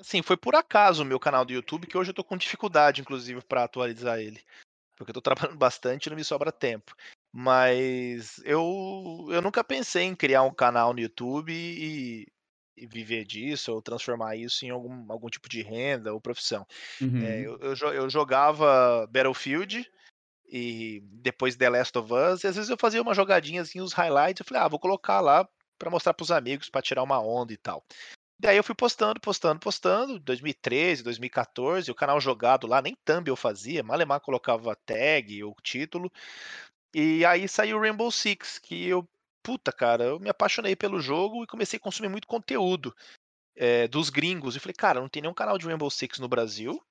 assim, 0.00 0.22
foi 0.22 0.36
por 0.36 0.54
acaso 0.54 1.02
o 1.02 1.06
meu 1.06 1.18
canal 1.20 1.44
do 1.44 1.52
YouTube, 1.52 1.86
que 1.86 1.96
hoje 1.98 2.10
eu 2.10 2.14
tô 2.14 2.24
com 2.24 2.36
dificuldade, 2.36 3.00
inclusive, 3.00 3.42
para 3.44 3.64
atualizar 3.64 4.18
ele. 4.20 4.42
porque 4.96 5.10
eu 5.10 5.14
tô 5.14 5.22
trabalhando 5.52 5.58
bastante 5.58 6.06
e 6.06 6.10
não 6.10 6.16
me 6.16 6.24
sobra 6.24 6.52
tempo. 6.52 6.94
Mas 7.32 8.38
eu 8.44 9.26
eu 9.30 9.42
nunca 9.42 9.64
pensei 9.64 10.04
em 10.04 10.16
criar 10.16 10.42
um 10.44 10.54
canal 10.54 10.94
no 10.94 11.00
YouTube 11.00 11.52
e 11.54 12.26
e 12.78 12.86
viver 12.86 13.24
disso 13.26 13.72
ou 13.74 13.82
transformar 13.82 14.36
isso 14.36 14.64
em 14.66 14.70
algum 14.70 15.12
algum 15.12 15.28
tipo 15.28 15.48
de 15.48 15.62
renda 15.62 16.12
ou 16.14 16.20
profissão. 16.20 16.66
Eh, 17.20 17.40
Uhum. 17.40 17.46
eu 17.46 17.58
eu 17.60 17.76
jo 17.76 17.88
eu 17.88 18.10
jogava 18.10 19.06
Battlefield 19.08 19.86
e 20.52 21.00
depois 21.04 21.56
The 21.56 21.70
Last 21.70 21.96
of 21.98 22.12
Us, 22.12 22.44
e 22.44 22.48
às 22.48 22.56
vezes 22.56 22.70
eu 22.70 22.76
fazia 22.80 23.02
uma 23.02 23.14
jogadinha, 23.14 23.62
assim, 23.62 23.80
os 23.80 23.92
highlights, 23.94 24.40
eu 24.40 24.46
falei: 24.46 24.62
"Ah, 24.64 24.68
vou 24.68 24.80
colocar 24.80 25.20
lá 25.20 25.48
pra 25.78 25.90
mostrar 25.90 26.14
para 26.14 26.24
os 26.24 26.30
amigos, 26.32 26.68
pra 26.70 26.82
tirar 26.82 27.02
uma 27.04 27.20
onda 27.20 27.52
e 27.52 27.56
tal". 27.56 27.84
Daí 28.40 28.56
eu 28.56 28.64
fui 28.64 28.74
postando, 28.74 29.20
postando, 29.20 29.60
postando, 29.60 30.18
2013, 30.18 31.02
2014, 31.02 31.90
o 31.90 31.94
canal 31.94 32.18
jogado 32.18 32.66
lá, 32.66 32.80
nem 32.80 32.96
thumb 33.04 33.28
eu 33.28 33.36
fazia, 33.36 33.82
malemar 33.82 34.18
colocava 34.18 34.74
tag 34.74 35.44
ou 35.44 35.54
título. 35.62 36.10
E 36.94 37.22
aí 37.26 37.46
saiu 37.46 37.76
o 37.76 37.80
Rainbow 37.80 38.10
Six, 38.10 38.58
que 38.58 38.86
eu 38.88 39.06
puta 39.42 39.70
cara, 39.70 40.04
eu 40.04 40.18
me 40.18 40.30
apaixonei 40.30 40.74
pelo 40.74 41.00
jogo 41.00 41.44
e 41.44 41.46
comecei 41.46 41.76
a 41.76 41.80
consumir 41.80 42.08
muito 42.08 42.26
conteúdo, 42.26 42.96
eh, 43.56 43.86
dos 43.88 44.08
gringos, 44.10 44.56
e 44.56 44.60
falei: 44.60 44.74
"Cara, 44.74 45.00
não 45.00 45.08
tem 45.08 45.22
nenhum 45.22 45.34
canal 45.34 45.58
de 45.58 45.66
Rainbow 45.66 45.90
Six 45.90 46.18
no 46.18 46.28
Brasil, 46.28 46.82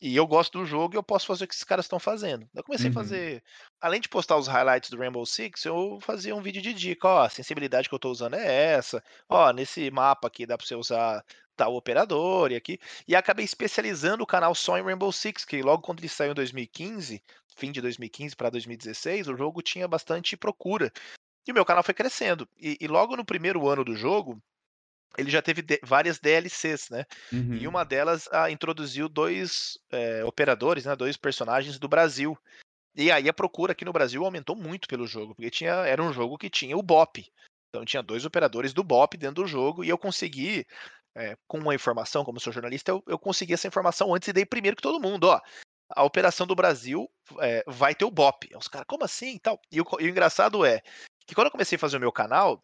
e 0.00 0.16
eu 0.16 0.26
gosto 0.26 0.58
do 0.58 0.66
jogo 0.66 0.94
e 0.94 0.98
eu 0.98 1.02
posso 1.02 1.26
fazer 1.26 1.44
o 1.44 1.48
que 1.48 1.54
esses 1.54 1.64
caras 1.64 1.84
estão 1.86 1.98
fazendo". 1.98 2.48
Eu 2.54 2.62
comecei 2.64 2.88
a 2.90 2.92
Uhum. 2.92 2.92
fazer 2.92 3.42
além 3.80 4.00
de 4.00 4.08
postar 4.08 4.36
os 4.36 4.46
highlights 4.48 4.90
do 4.90 4.98
Rainbow 4.98 5.24
Six, 5.26 5.64
eu 5.64 5.98
fazia 6.02 6.34
um 6.36 6.42
vídeo 6.42 6.62
de 6.62 6.72
dica: 6.74 7.08
"Ó, 7.08 7.22
a 7.22 7.28
sensibilidade 7.30 7.88
que 7.88 7.94
eu 7.94 7.98
tô 7.98 8.10
usando 8.10 8.34
é 8.36 8.46
essa, 8.74 9.02
ó, 9.28 9.52
nesse 9.52 9.90
mapa 9.90 10.28
aqui 10.28 10.46
dá 10.46 10.56
pra 10.58 10.66
você 10.66 10.74
usar 10.74 11.24
tal 11.56 11.74
operador 11.74 12.52
e 12.52 12.56
aqui", 12.56 12.78
e 13.06 13.14
acabei 13.16 13.44
especializando 13.44 14.22
o 14.22 14.26
canal 14.26 14.54
só 14.54 14.78
em 14.78 14.82
Rainbow 14.82 15.12
Six, 15.12 15.44
que 15.44 15.62
logo 15.62 15.82
quando 15.82 16.00
ele 16.00 16.08
saiu 16.08 16.32
em 16.32 16.34
2015, 16.34 17.22
fim 17.56 17.72
de 17.72 17.80
2015 17.80 18.36
pra 18.36 18.50
2016, 18.50 19.28
o 19.28 19.36
jogo 19.36 19.62
tinha 19.62 19.88
bastante 19.88 20.36
procura, 20.36 20.92
e 21.46 21.52
o 21.52 21.54
meu 21.54 21.64
canal 21.64 21.82
foi 21.84 21.94
crescendo. 21.94 22.48
E 22.56 22.76
e 22.80 22.88
logo 22.88 23.16
no 23.16 23.24
primeiro 23.24 23.68
ano 23.68 23.84
do 23.84 23.94
jogo, 23.96 24.40
ele 25.16 25.30
já 25.30 25.40
teve 25.42 25.64
várias 25.84 26.18
DLCs, 26.18 26.90
né, 26.90 27.04
e 27.54 27.66
Uhum. 27.66 27.68
uma 27.68 27.84
delas, 27.84 28.28
ah, 28.32 28.50
introduziu 28.50 29.08
2, 29.08 29.78
eh, 29.92 30.24
operadores, 30.24 30.84
né, 30.86 30.94
2 30.96 31.16
personagens 31.16 31.78
do 31.78 31.88
Brasil. 31.88 32.36
E 32.96 33.10
aí 33.12 33.28
a 33.28 33.32
procura 33.34 33.72
aqui 33.72 33.84
no 33.84 33.92
Brasil 33.92 34.24
aumentou 34.24 34.56
muito 34.56 34.88
pelo 34.88 35.06
jogo, 35.06 35.34
porque 35.34 35.50
tinha 35.50 35.72
era 35.72 36.02
um 36.02 36.12
jogo 36.12 36.36
que 36.38 36.50
tinha 36.50 36.76
o 36.76 36.82
BOP, 36.82 37.26
então 37.68 37.84
tinha 37.84 38.02
2 38.02 38.24
operadores 38.24 38.72
do 38.74 38.82
BOP 38.84 39.16
dentro 39.16 39.42
do 39.44 39.46
jogo 39.48 39.84
e 39.84 39.88
eu 39.88 39.98
consegui, 39.98 40.66
eh, 41.16 41.36
com 41.46 41.58
uma 41.58 41.74
informação, 41.74 42.24
como 42.24 42.38
eu 42.38 42.42
sou 42.42 42.52
jornalista, 42.52 42.90
eu 42.90 43.02
eu 43.06 43.18
consegui 43.18 43.54
essa 43.54 43.68
informação 43.68 44.14
antes 44.14 44.28
e 44.28 44.32
dei 44.32 44.44
primeiro 44.46 44.76
que 44.76 44.82
todo 44.82 45.00
mundo: 45.00 45.24
"Ó, 45.28 45.40
a 45.96 46.04
operação 46.04 46.46
do 46.46 46.54
Brasil, 46.56 47.08
eh, 47.40 47.64
vai 47.66 47.94
ter 47.94 48.04
o 48.04 48.10
BOP". 48.10 48.48
Os 48.56 48.68
cara: 48.68 48.84
"Como 48.86 49.04
assim 49.04 49.34
e 49.36 49.40
tal?". 49.40 49.60
E 49.72 49.80
o 49.80 49.84
e 50.00 50.04
o 50.06 50.08
engraçado 50.10 50.64
é, 50.64 50.80
que 51.26 51.34
quando 51.34 51.46
eu 51.48 51.52
comecei 51.52 51.76
a 51.76 51.78
fazer 51.78 51.96
o 51.98 52.00
meu 52.00 52.12
canal, 52.12 52.62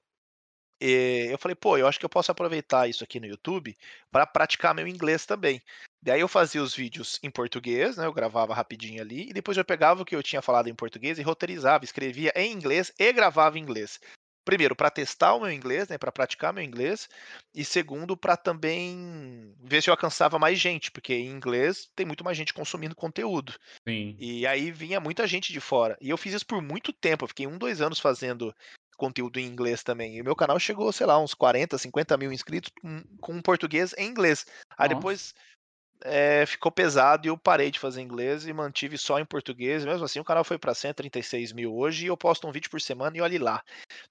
eh, 0.80 1.32
eu 1.32 1.38
falei: 1.38 1.54
"Pô, 1.54 1.76
eu 1.78 1.86
acho 1.86 1.98
que 1.98 2.04
eu 2.04 2.08
posso 2.10 2.30
aproveitar 2.32 2.88
isso 2.88 3.04
aqui 3.04 3.20
no 3.20 3.26
YouTube 3.26 3.76
pra 4.10 4.26
praticar 4.26 4.74
meu 4.74 4.86
inglês 4.88 5.26
também". 5.26 5.62
Daí 6.02 6.20
eu 6.20 6.28
fazia 6.28 6.62
os 6.62 6.74
vídeos 6.74 7.18
em 7.22 7.30
português, 7.30 7.96
né, 7.96 8.04
eu 8.06 8.12
gravava 8.12 8.54
rapidinho 8.54 9.00
ali, 9.02 9.30
e 9.30 9.32
depois 9.32 9.56
eu 9.56 9.64
pegava 9.64 10.02
o 10.02 10.04
que 10.04 10.14
eu 10.14 10.22
tinha 10.22 10.42
falado 10.42 10.68
em 10.68 10.74
português 10.74 11.18
e 11.18 11.22
roteirizava, 11.22 11.84
escrevia 11.84 12.32
em 12.36 12.52
inglês 12.52 12.92
e 12.98 13.12
gravava 13.12 13.58
em 13.58 13.62
inglês. 13.62 13.98
Primeiro 14.44 14.76
pra 14.76 14.90
testar 14.90 15.34
o 15.34 15.40
meu 15.40 15.50
inglês, 15.50 15.88
né, 15.88 15.96
pra 15.98 16.12
praticar 16.12 16.52
meu 16.52 16.62
inglês, 16.62 17.08
e 17.54 17.64
segundo 17.64 18.16
pra 18.16 18.36
também 18.36 19.54
ver 19.62 19.82
se 19.82 19.88
eu 19.88 19.92
alcançava 19.94 20.38
mais 20.38 20.58
gente, 20.58 20.90
porque 20.90 21.14
em 21.14 21.30
inglês 21.30 21.88
tem 21.96 22.04
muito 22.06 22.22
mais 22.24 22.36
gente 22.36 22.52
consumindo 22.52 22.94
conteúdo. 22.94 23.54
Sim. 23.86 24.18
E 24.18 24.46
aí 24.46 24.70
vinha 24.72 25.00
muita 25.00 25.26
gente 25.26 25.52
de 25.52 25.60
fora, 25.60 25.96
e 26.00 26.10
eu 26.10 26.18
fiz 26.18 26.34
isso 26.34 26.46
por 26.46 26.62
muito 26.62 26.92
tempo, 26.92 27.24
eu 27.24 27.28
fiquei 27.28 27.46
1, 27.46 27.58
2 27.58 27.80
anos 27.80 28.00
fazendo 28.00 28.54
conteúdo 28.96 29.40
em 29.40 29.46
inglês 29.46 29.82
também, 29.82 30.16
e 30.16 30.20
o 30.22 30.24
meu 30.24 30.36
canal 30.36 30.58
chegou, 30.60 30.92
sei 30.92 31.06
lá, 31.06 31.18
uns 31.18 31.34
40, 31.34 31.78
50 31.78 32.16
mil 32.16 32.32
inscritos 32.32 32.70
com 32.80 33.02
com 33.20 33.42
português 33.42 33.94
e 33.98 34.02
inglês. 34.04 34.46
Aí 34.78 34.88
Nossa. 34.88 34.88
depois, 34.88 35.34
eh, 36.04 36.44
ficou 36.46 36.72
pesado 36.72 37.26
e 37.26 37.30
eu 37.30 37.38
parei 37.38 37.70
de 37.70 37.78
fazer 37.78 38.00
inglês 38.02 38.46
e 38.46 38.52
mantive 38.52 38.98
só 38.98 39.18
em 39.18 39.24
português, 39.24 39.84
mesmo 39.84 40.04
assim 40.04 40.20
o 40.20 40.24
canal 40.24 40.44
foi 40.44 40.58
pra 40.58 40.74
136.000 40.74 41.74
hoje 41.74 42.04
e 42.06 42.08
eu 42.08 42.16
posto 42.16 42.46
um 42.48 42.52
vídeo 42.52 42.70
por 42.70 42.80
semana 42.80 43.16
e 43.16 43.20
olhe 43.20 43.38
lá, 43.38 43.62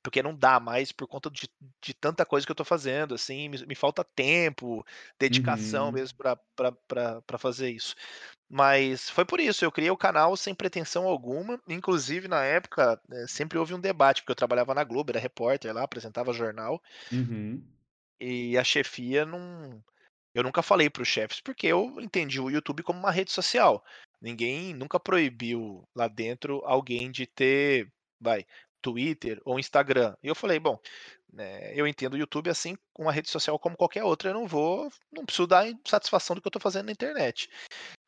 porque 0.04 0.24
não 0.24 0.36
dá 0.36 0.60
mais 0.60 0.92
por 0.92 1.08
conta 1.08 1.30
de 1.32 1.50
de 1.82 1.94
tanta 1.94 2.26
coisa 2.26 2.46
que 2.46 2.52
eu 2.52 2.56
tô 2.56 2.66
fazendo, 2.66 3.16
assim, 3.16 3.50
me 3.50 3.66
me 3.68 3.76
falta 3.76 4.04
tempo, 4.16 4.86
dedicação 5.20 5.92
Uhum. 5.92 5.94
mesmo 5.94 6.18
pra 6.18 7.38
fazer 7.40 7.72
isso. 7.72 7.96
Mas 8.50 9.10
foi 9.10 9.26
por 9.26 9.40
isso, 9.40 9.66
eu 9.66 9.72
criei 9.72 9.92
o 9.92 9.98
canal 9.98 10.38
sem 10.38 10.56
pretensão 10.56 11.08
alguma, 11.08 11.60
inclusive 11.68 12.28
na 12.28 12.44
época, 12.44 13.02
eh, 13.12 13.26
sempre 13.28 13.58
houve 13.60 13.74
um 13.74 13.80
debate, 13.82 14.22
porque 14.22 14.32
eu 14.34 14.36
trabalhava 14.36 14.74
na 14.76 14.84
Globo, 14.84 15.12
era 15.12 15.20
repórter 15.20 15.74
lá, 15.74 15.84
apresentava 15.84 16.34
jornal 16.34 16.82
Uhum. 17.12 17.64
e 18.20 18.58
a 18.58 18.64
chefia 18.64 19.26
não 19.26 19.84
eu 20.34 20.44
nunca 20.44 20.62
falei 20.62 20.90
para 20.90 21.04
os 21.04 21.08
chefes, 21.08 21.40
porque 21.42 21.68
eu 21.68 22.00
entendi 22.02 22.40
o 22.40 22.50
YouTube 22.50 22.84
como 22.84 23.00
uma 23.00 23.12
rede 23.12 23.32
social. 23.32 23.84
Ninguém 24.22 24.74
nunca 24.74 25.00
proibiu 25.00 25.88
lá 25.96 26.08
dentro 26.08 26.62
alguém 26.66 27.12
de 27.12 27.28
ter, 27.28 27.92
vai, 28.20 28.46
Twitter 28.82 29.42
ou 29.46 29.60
Instagram. 29.60 30.16
E 30.24 30.28
eu 30.28 30.36
falei: 30.36 30.60
"Bom, 30.60 30.80
né, 31.32 31.74
eu 31.76 31.88
entendo 31.88 32.14
o 32.16 32.18
YouTube, 32.18 32.50
assim, 32.50 32.78
uma 32.98 33.12
rede 33.12 33.30
social 33.30 33.60
como 33.60 33.78
qualquer 33.78 34.04
outra, 34.04 34.30
eu 34.30 34.34
não 34.34 34.48
vou 34.48 34.90
não 35.12 35.26
preciso 35.26 35.48
dar 35.48 35.68
satisfação 35.88 36.36
do 36.36 36.42
que 36.42 36.48
eu 36.48 36.52
tô 36.52 36.60
fazendo 36.60 36.86
na 36.88 36.92
internet". 36.92 37.50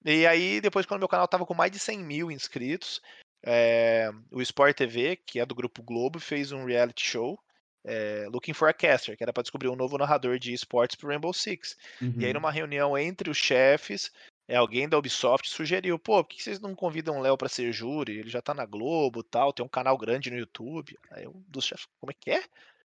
E 0.06 0.26
aí 0.28 0.62
depois 0.62 0.86
quando 0.86 1.00
meu 1.02 1.10
canal 1.10 1.26
estava 1.26 1.46
com 1.46 1.54
mais 1.54 1.72
de 1.72 1.80
100.000 1.80 2.32
inscritos, 2.32 3.02
eh, 3.46 4.10
o 4.32 4.42
Sport 4.42 4.76
TV, 4.78 5.18
que 5.18 5.40
é 5.40 5.46
do 5.46 5.56
grupo 5.56 5.84
Globo, 5.84 6.20
fez 6.20 6.52
um 6.52 6.66
reality 6.66 7.06
show, 7.06 7.40
eh, 7.86 8.28
Looking 8.32 8.54
for 8.54 8.68
a 8.70 8.74
Caster, 8.74 9.16
que 9.18 9.24
era 9.24 9.34
pra 9.34 9.44
descobrir 9.44 9.70
um 9.70 9.76
novo 9.76 9.98
narrador 9.98 10.40
de 10.40 10.54
esportes 10.54 10.96
para 10.96 11.08
o 11.08 11.10
Rainbow 11.10 11.34
Six. 11.34 11.76
E 12.18 12.26
aí 12.26 12.34
Uhum. 12.34 12.34
numa 12.34 12.52
reunião 12.52 12.98
entre 12.98 13.30
os 13.30 13.38
chefes, 13.38 14.12
eh, 14.48 14.56
alguém 14.56 14.88
da 14.90 14.98
Ubisoft 14.98 15.50
sugeriu: 15.50 15.98
"Pô, 16.00 16.24
por 16.24 16.30
que 16.30 16.42
vocês 16.44 16.60
não 16.60 16.76
convidam 16.76 17.18
o 17.18 17.22
Léo 17.22 17.38
pra 17.38 17.50
ser 17.50 17.72
júri? 17.74 18.18
Ele 18.20 18.30
já 18.30 18.42
tá 18.42 18.54
na 18.54 18.66
Globo, 18.66 19.24
tal, 19.24 19.54
tem 19.54 19.66
um 19.66 19.70
canal 19.70 19.98
grande 19.98 20.30
no 20.32 20.38
YouTube". 20.38 20.98
Aí 21.12 21.28
um 21.28 21.44
dos 21.48 21.66
chefes: 21.66 21.86
"Como 22.00 22.12
é 22.12 22.16
que 22.20 22.32
é? 22.32 22.44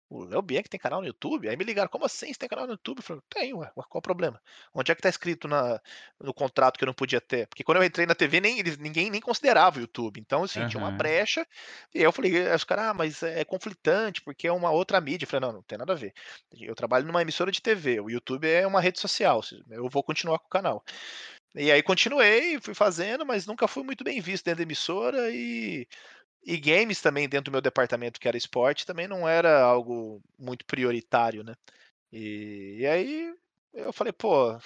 O 0.09 0.23
Léo 0.25 0.41
Bianchi 0.41 0.69
tem 0.69 0.79
canal 0.79 1.01
no 1.01 1.07
YouTube?". 1.07 1.47
Aí 1.49 1.55
me 1.57 1.63
ligaram: 1.63 1.89
"Como 1.89 2.05
assim 2.05 2.33
você 2.33 2.39
tem 2.39 2.49
canal 2.49 2.65
no 2.65 2.73
YouTube?". 2.73 2.99
Eu 2.99 3.03
falei: 3.03 3.21
"Tenho 3.29 3.57
ué, 3.59 3.71
qual 3.75 3.87
o 3.93 4.01
problema? 4.01 4.41
Onde 4.73 4.91
é 4.91 4.95
que 4.95 5.01
tá 5.01 5.09
escrito 5.09 5.47
na 5.47 5.79
no 6.19 6.33
contrato 6.33 6.77
que 6.77 6.83
eu 6.83 6.87
não 6.87 6.93
podia 6.93 7.21
ter?". 7.21 7.47
Porque 7.47 7.63
quando 7.63 7.77
eu 7.77 7.83
entrei 7.83 8.05
na 8.05 8.15
TV 8.15 8.41
nem 8.41 8.59
eles 8.59 8.77
ninguém 8.77 9.09
nem 9.11 9.21
considerava 9.21 9.77
o 9.77 9.81
YouTube, 9.81 10.19
então 10.19 10.43
assim, 10.43 10.65
tinha 10.65 10.79
uma 10.81 10.91
brecha, 10.91 11.45
e 11.93 11.99
aí 11.99 12.03
eu 12.05 12.11
falei 12.11 12.47
aí 12.47 12.55
os 12.55 12.63
cara: 12.63 12.89
"Ah, 12.89 12.93
mas 12.93 13.21
é 13.23 13.43
conflitante, 13.45 14.21
porque 14.21 14.47
é 14.47 14.51
uma 14.51 14.71
outra 14.71 14.99
mídia". 15.01 15.25
Eu 15.25 15.29
falei: 15.29 15.47
"Não, 15.47 15.53
não 15.57 15.63
tem 15.63 15.77
nada 15.77 15.93
a 15.93 15.95
ver. 15.95 16.13
Eu 16.59 16.75
trabalho 16.75 17.05
numa 17.05 17.21
emissora 17.21 17.51
de 17.51 17.61
TV, 17.61 17.99
o 18.01 18.09
YouTube 18.09 18.47
é 18.49 18.65
uma 18.67 18.81
rede 18.81 18.99
social, 18.99 19.41
eu 19.69 19.87
vou 19.89 20.03
continuar 20.03 20.39
com 20.39 20.47
o 20.47 20.49
canal". 20.49 20.83
E 21.55 21.71
aí 21.71 21.81
continuei, 21.83 22.59
fui 22.61 22.73
fazendo, 22.75 23.25
mas 23.25 23.45
nunca 23.47 23.67
fui 23.67 23.83
muito 23.83 24.03
bem 24.03 24.21
visto 24.21 24.45
dentro 24.45 24.57
da 24.59 24.63
emissora 24.63 25.31
e 25.31 25.87
e 26.53 26.57
games 26.59 27.01
também 27.01 27.29
dentro 27.29 27.51
do 27.51 27.53
meu 27.53 27.61
departamento 27.61 28.19
que 28.19 28.27
era 28.27 28.37
esporte, 28.37 28.85
também 28.85 29.07
não 29.07 29.27
era 29.27 29.61
algo 29.61 30.21
muito 30.39 30.65
prioritário, 30.65 31.43
né. 31.43 31.53
E 32.13 32.77
e 32.81 32.87
aí 32.87 33.33
eu 33.73 33.93
falei: 33.93 34.13
"Pô" 34.13 34.57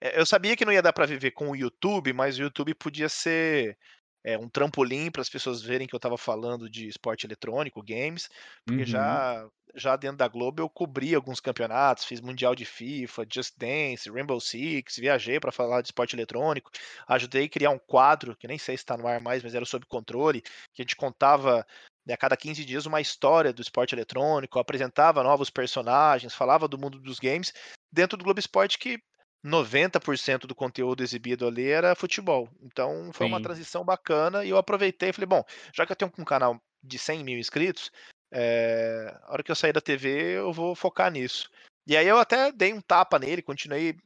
eh, 0.00 0.20
eu 0.20 0.26
sabia 0.26 0.56
que 0.56 0.64
não 0.64 0.72
ia 0.72 0.82
dar 0.82 0.92
pra 0.92 1.06
viver 1.06 1.32
com 1.32 1.50
o 1.50 1.56
YouTube, 1.56 2.12
mas 2.12 2.38
o 2.38 2.42
YouTube 2.42 2.74
podia 2.74 3.08
ser, 3.08 3.78
eh, 4.26 4.38
um 4.38 4.48
trampolim 4.50 5.10
para 5.10 5.22
as 5.22 5.30
pessoas 5.30 5.62
verem 5.62 5.86
que 5.88 5.94
eu 5.94 5.98
estava 5.98 6.18
falando 6.18 6.70
de 6.70 6.88
esporte 6.88 7.26
eletrônico, 7.26 7.82
games, 7.82 8.28
porque 8.66 8.86
Uhum. 8.86 8.86
já 8.86 9.48
já 9.78 9.94
dentro 9.96 10.16
da 10.18 10.28
Globo 10.28 10.62
eu 10.62 10.70
cobri 10.70 11.14
alguns 11.14 11.40
campeonatos, 11.40 12.04
fiz 12.06 12.20
mundial 12.20 12.54
de 12.54 12.64
FIFA, 12.64 13.26
Just 13.32 13.54
Dance, 13.58 14.10
Rainbow 14.10 14.40
Six, 14.40 14.96
viajei 14.96 15.38
pra 15.40 15.52
falar 15.52 15.82
de 15.82 15.88
esporte 15.88 16.16
eletrônico, 16.16 16.70
ajudei 17.06 17.48
criar 17.48 17.70
um 17.70 17.78
quadro, 17.78 18.36
que 18.36 18.48
nem 18.48 18.58
sei 18.58 18.76
se 18.78 18.84
tá 18.86 18.96
no 18.96 19.06
ar 19.06 19.20
mais, 19.20 19.42
mas 19.42 19.54
era 19.54 19.66
Sob 19.66 19.84
Controle, 19.86 20.40
que 20.74 20.80
a 20.80 20.82
gente 20.82 20.96
contava, 20.96 21.66
né, 22.06 22.14
a 22.14 22.16
cada 22.16 22.36
15 22.36 22.64
dias 22.64 22.86
uma 22.86 23.00
história 23.00 23.52
do 23.52 23.62
esporte 23.62 23.94
eletrônico, 23.94 24.58
apresentava 24.58 25.22
novos 25.22 25.50
personagens, 25.50 26.34
falava 26.34 26.68
do 26.68 26.78
mundo 26.78 26.98
dos 27.00 27.18
games, 27.18 27.52
dentro 27.92 28.16
do 28.16 28.24
Globo 28.24 28.40
Esporte 28.40 28.78
que 28.78 28.98
90% 29.44 30.46
do 30.46 30.54
conteúdo 30.54 31.02
exibido 31.02 31.46
ali 31.46 31.68
era 31.70 31.94
futebol. 31.94 32.48
Então 32.62 33.10
foi 33.14 33.26
uma 33.26 33.40
Sim. 33.40 33.40
transição 33.40 33.84
bacana 33.84 34.44
e 34.44 34.50
eu 34.50 34.58
aproveitei 34.58 35.10
e 35.10 35.12
falei: 35.12 35.26
"Bom, 35.28 35.44
já 35.74 35.86
que 35.86 35.92
eu 35.92 35.96
tenho 35.96 36.12
um 36.18 36.24
canal 36.24 36.60
de 36.82 36.98
100.000 36.98 37.38
inscritos, 37.38 37.90
eh, 38.32 39.12
a 39.24 39.32
hora 39.32 39.42
que 39.42 39.50
eu 39.50 39.56
sair 39.56 39.72
da 39.72 39.80
TV 39.80 40.38
eu 40.38 40.52
vou 40.52 40.74
focar 40.74 41.10
nisso". 41.10 41.48
E 41.86 41.96
aí 41.96 42.06
eu 42.06 42.18
até 42.18 42.50
dei 42.52 42.72
um 42.72 42.80
tapa 42.80 43.18
nele, 43.18 43.42
continuei 43.42 43.96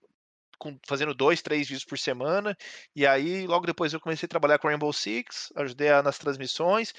com 0.58 0.78
fazendo 0.86 1.14
2, 1.14 1.42
3 1.42 1.68
vídeos 1.68 1.84
por 1.84 1.98
semana, 1.98 2.56
e 2.94 3.06
aí 3.06 3.46
logo 3.46 3.66
depois 3.66 3.92
eu 3.94 4.00
comecei 4.00 4.26
a 4.26 4.28
trabalhar 4.30 4.58
com 4.58 4.68
Rainbow 4.68 4.92
Six, 4.92 5.52
ajudei 5.56 5.90
a 5.90 6.02
nas 6.02 6.18
transmissões, 6.18 6.92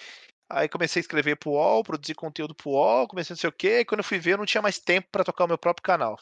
aí 0.49 0.69
comecei 0.69 0.99
a 0.99 1.03
escrever 1.03 1.37
para 1.37 1.49
o 1.49 1.53
UOL, 1.53 1.83
produzir 1.83 2.15
conteúdo 2.15 2.55
para 2.55 2.69
o 2.69 2.73
UOL, 2.73 3.07
comecei 3.07 3.33
não 3.35 3.39
sei 3.39 3.49
o 3.49 3.53
quê, 3.53 3.81
e 3.81 3.85
quando 3.85 3.99
eu 3.99 4.05
fui 4.05 4.19
ver 4.19 4.33
eu 4.33 4.39
não 4.39 4.45
tinha 4.45 4.61
mais 4.63 4.79
tempo 4.79 5.09
pra 5.11 5.23
tocar 5.25 5.45
o 5.45 5.47
meu 5.49 5.57
próprio 5.59 5.83
canal. 5.83 6.17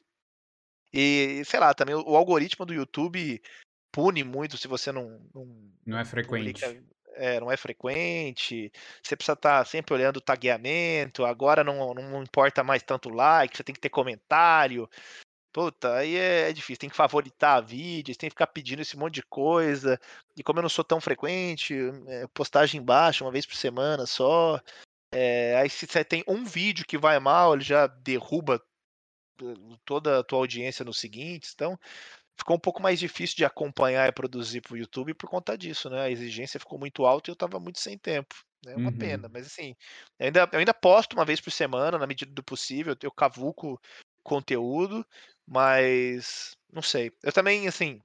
E, 0.93 1.43
sei 1.45 1.59
lá, 1.59 1.73
também 1.73 1.95
o 1.95 2.15
algoritmo 2.15 2.65
do 2.65 2.73
YouTube 2.73 3.41
pune 3.91 4.23
muito 4.23 4.57
se 4.57 4.67
você 4.67 4.91
não. 4.91 5.19
Não, 5.33 5.47
não 5.85 5.99
é 5.99 6.05
frequente. 6.05 6.61
Publica, 6.61 6.83
é, 7.15 7.39
não 7.39 7.51
é 7.51 7.57
frequente. 7.57 8.71
Você 9.03 9.15
precisa 9.15 9.33
estar 9.33 9.59
tá 9.59 9.65
sempre 9.65 9.93
olhando 9.93 10.17
o 10.17 10.21
tagueamento. 10.21 11.25
Agora 11.25 11.63
não, 11.63 11.93
não 11.93 12.23
importa 12.23 12.63
mais 12.63 12.81
tanto 12.81 13.09
like, 13.09 13.55
você 13.55 13.63
tem 13.63 13.75
que 13.75 13.81
ter 13.81 13.89
comentário. 13.89 14.89
Puta, 15.51 15.95
aí 15.95 16.15
é, 16.15 16.49
é 16.49 16.53
difícil, 16.53 16.77
tem 16.77 16.89
que 16.89 16.95
favoritar 16.95 17.65
vídeos, 17.65 18.17
tem 18.17 18.29
que 18.29 18.35
ficar 18.35 18.47
pedindo 18.47 18.81
esse 18.81 18.95
monte 18.95 19.15
de 19.15 19.23
coisa. 19.23 19.99
E 20.37 20.43
como 20.43 20.59
eu 20.59 20.63
não 20.63 20.69
sou 20.69 20.85
tão 20.85 21.01
frequente, 21.01 21.75
é, 22.07 22.27
postagem 22.27 22.81
baixa, 22.81 23.25
uma 23.25 23.31
vez 23.31 23.45
por 23.45 23.55
semana 23.55 24.05
só. 24.05 24.61
É, 25.11 25.57
aí 25.57 25.69
se 25.69 25.87
você 25.87 26.03
tem 26.03 26.23
um 26.27 26.45
vídeo 26.45 26.85
que 26.85 26.99
vai 26.99 27.19
mal, 27.19 27.55
ele 27.55 27.63
já 27.63 27.87
derruba 27.87 28.61
toda 29.85 30.19
a 30.19 30.23
tua 30.23 30.39
audiência 30.39 30.85
nos 30.85 30.99
seguintes. 30.99 31.51
Então, 31.53 31.79
ficou 32.37 32.55
um 32.55 32.59
pouco 32.59 32.81
mais 32.81 32.99
difícil 32.99 33.35
de 33.35 33.45
acompanhar 33.45 34.07
e 34.07 34.11
produzir 34.11 34.61
para 34.61 34.73
o 34.73 34.77
YouTube 34.77 35.13
por 35.13 35.29
conta 35.29 35.57
disso, 35.57 35.89
né? 35.89 36.01
A 36.01 36.11
exigência 36.11 36.59
ficou 36.59 36.79
muito 36.79 37.05
alta 37.05 37.29
e 37.29 37.31
eu 37.31 37.33
estava 37.33 37.59
muito 37.59 37.79
sem 37.79 37.97
tempo. 37.97 38.35
É 38.65 38.75
uma 38.75 38.91
uhum. 38.91 38.97
pena, 38.97 39.29
mas 39.31 39.45
assim, 39.45 39.75
eu 40.17 40.25
ainda, 40.25 40.49
eu 40.51 40.59
ainda 40.59 40.73
posto 40.73 41.13
uma 41.13 41.23
vez 41.23 41.39
por 41.39 41.51
semana, 41.51 41.97
na 41.97 42.07
medida 42.07 42.31
do 42.31 42.43
possível, 42.43 42.95
eu 43.01 43.11
cavuco 43.11 43.79
conteúdo, 44.21 45.05
mas 45.47 46.57
não 46.71 46.81
sei. 46.81 47.11
Eu 47.23 47.31
também, 47.31 47.67
assim, 47.67 48.01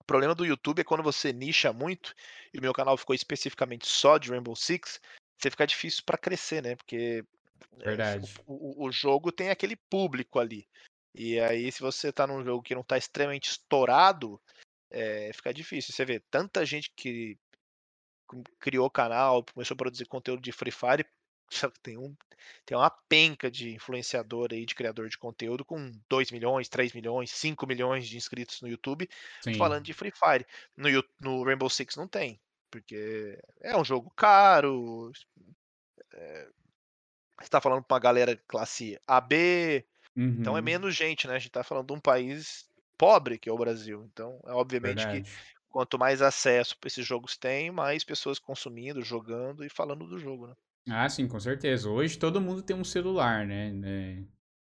o 0.00 0.04
problema 0.04 0.34
do 0.34 0.46
YouTube 0.46 0.80
é 0.80 0.84
quando 0.84 1.02
você 1.02 1.32
nicha 1.32 1.72
muito, 1.72 2.14
e 2.54 2.58
o 2.58 2.62
meu 2.62 2.72
canal 2.72 2.96
ficou 2.96 3.14
especificamente 3.14 3.86
só 3.86 4.16
de 4.16 4.30
Rainbow 4.30 4.56
Six, 4.56 5.00
você 5.38 5.50
fica 5.50 5.66
difícil 5.66 6.02
para 6.06 6.16
crescer, 6.16 6.62
né? 6.62 6.74
Porque 6.76 7.22
Verdade. 7.78 8.34
O, 8.46 8.84
o, 8.84 8.86
o, 8.86 8.92
jogo 8.92 9.30
tem 9.30 9.50
aquele 9.50 9.76
público 9.76 10.38
ali. 10.38 10.66
E 11.14 11.38
aí, 11.40 11.70
se 11.72 11.80
você 11.80 12.12
tá 12.12 12.26
num 12.26 12.44
jogo 12.44 12.62
que 12.62 12.74
não 12.74 12.82
tá 12.82 12.98
extremamente 12.98 13.50
estourado, 13.50 14.40
é, 14.90 15.30
fica 15.32 15.52
difícil. 15.52 15.94
Você 15.94 16.04
vê 16.04 16.20
tanta 16.30 16.64
gente 16.64 16.92
que 16.94 17.38
criou 18.58 18.90
canal, 18.90 19.44
começou 19.44 19.74
a 19.74 19.78
produzir 19.78 20.06
conteúdo 20.06 20.42
de 20.42 20.52
Free 20.52 20.72
Fire, 20.72 21.06
tem, 21.82 21.96
um, 21.96 22.14
tem 22.64 22.76
uma 22.76 22.90
penca 22.90 23.50
de 23.50 23.72
influenciador 23.74 24.48
aí, 24.52 24.66
de 24.66 24.74
criador 24.74 25.08
de 25.08 25.18
conteúdo 25.18 25.64
com 25.64 25.92
2 26.08 26.30
milhões, 26.30 26.68
3 26.68 26.92
milhões, 26.92 27.30
5 27.30 27.66
milhões 27.66 28.08
de 28.08 28.16
inscritos 28.16 28.60
no 28.60 28.68
YouTube 28.68 29.08
Sim. 29.42 29.54
falando 29.54 29.84
de 29.84 29.92
Free 29.92 30.12
Fire. 30.12 30.46
No, 30.76 30.88
no 31.20 31.44
Rainbow 31.44 31.70
Six 31.70 31.96
não 31.96 32.08
tem, 32.08 32.40
porque 32.70 33.38
é 33.60 33.76
um 33.76 33.84
jogo 33.84 34.10
caro. 34.16 35.12
É, 36.12 36.48
você 37.40 37.50
tá 37.50 37.60
falando 37.60 37.82
pra 37.82 37.94
uma 37.94 38.00
galera 38.00 38.40
classe 38.48 38.98
AB, 39.06 39.84
uhum. 40.16 40.36
então 40.40 40.56
é 40.56 40.60
uhum. 40.60 40.64
menos 40.64 40.94
gente, 40.94 41.26
né? 41.26 41.36
A 41.36 41.38
gente 41.38 41.50
tá 41.50 41.62
falando 41.62 41.88
de 41.88 41.92
um 41.92 42.00
país 42.00 42.66
pobre 42.96 43.38
que 43.38 43.48
é 43.48 43.52
o 43.52 43.58
Brasil. 43.58 44.08
Então, 44.12 44.40
é 44.46 44.52
obviamente 44.52 45.04
Verdade. 45.04 45.22
que 45.22 45.30
quanto 45.68 45.98
mais 45.98 46.22
acesso 46.22 46.74
esses 46.84 47.06
jogos 47.06 47.36
têm, 47.36 47.70
mais 47.70 48.02
pessoas 48.02 48.38
consumindo, 48.38 49.02
jogando 49.02 49.64
e 49.64 49.68
falando 49.68 50.06
do 50.06 50.18
jogo, 50.18 50.46
né? 50.46 50.54
Ah, 50.88 51.08
sim, 51.08 51.26
com 51.26 51.38
certeza. 51.40 51.90
Hoje 51.90 52.18
todo 52.18 52.40
mundo 52.40 52.62
tem 52.62 52.76
um 52.76 52.84
celular, 52.84 53.44
né? 53.46 53.72
É, 53.84 54.22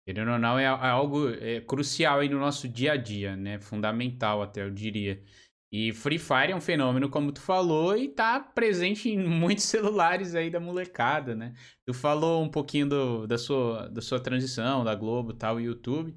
querendo 0.04 0.32
ou 0.32 0.38
não, 0.38 0.58
é, 0.58 0.64
é 0.64 0.66
algo 0.66 1.30
é, 1.30 1.60
crucial 1.60 2.20
aí 2.20 2.28
no 2.28 2.38
nosso 2.38 2.68
dia 2.68 2.92
a 2.92 2.96
dia, 2.96 3.36
né? 3.36 3.60
Fundamental 3.60 4.42
até, 4.42 4.62
eu 4.62 4.70
diria. 4.70 5.22
E 5.70 5.92
Free 5.92 6.18
Fire 6.18 6.52
é 6.52 6.56
um 6.56 6.60
fenômeno, 6.60 7.10
como 7.10 7.30
tu 7.30 7.40
falou, 7.40 7.96
e 7.96 8.08
tá 8.08 8.40
presente 8.40 9.10
em 9.10 9.18
muitos 9.28 9.64
celulares 9.64 10.34
aí 10.34 10.50
da 10.50 10.58
molecada, 10.58 11.34
né? 11.34 11.54
Tu 11.84 11.92
falou 11.92 12.42
um 12.42 12.48
pouquinho 12.48 12.88
do, 12.88 13.26
da, 13.26 13.36
sua, 13.36 13.88
da 13.88 14.00
sua 14.00 14.20
transição, 14.20 14.84
da 14.84 14.94
Globo 14.94 15.32
tal, 15.32 15.60
YouTube. 15.60 16.16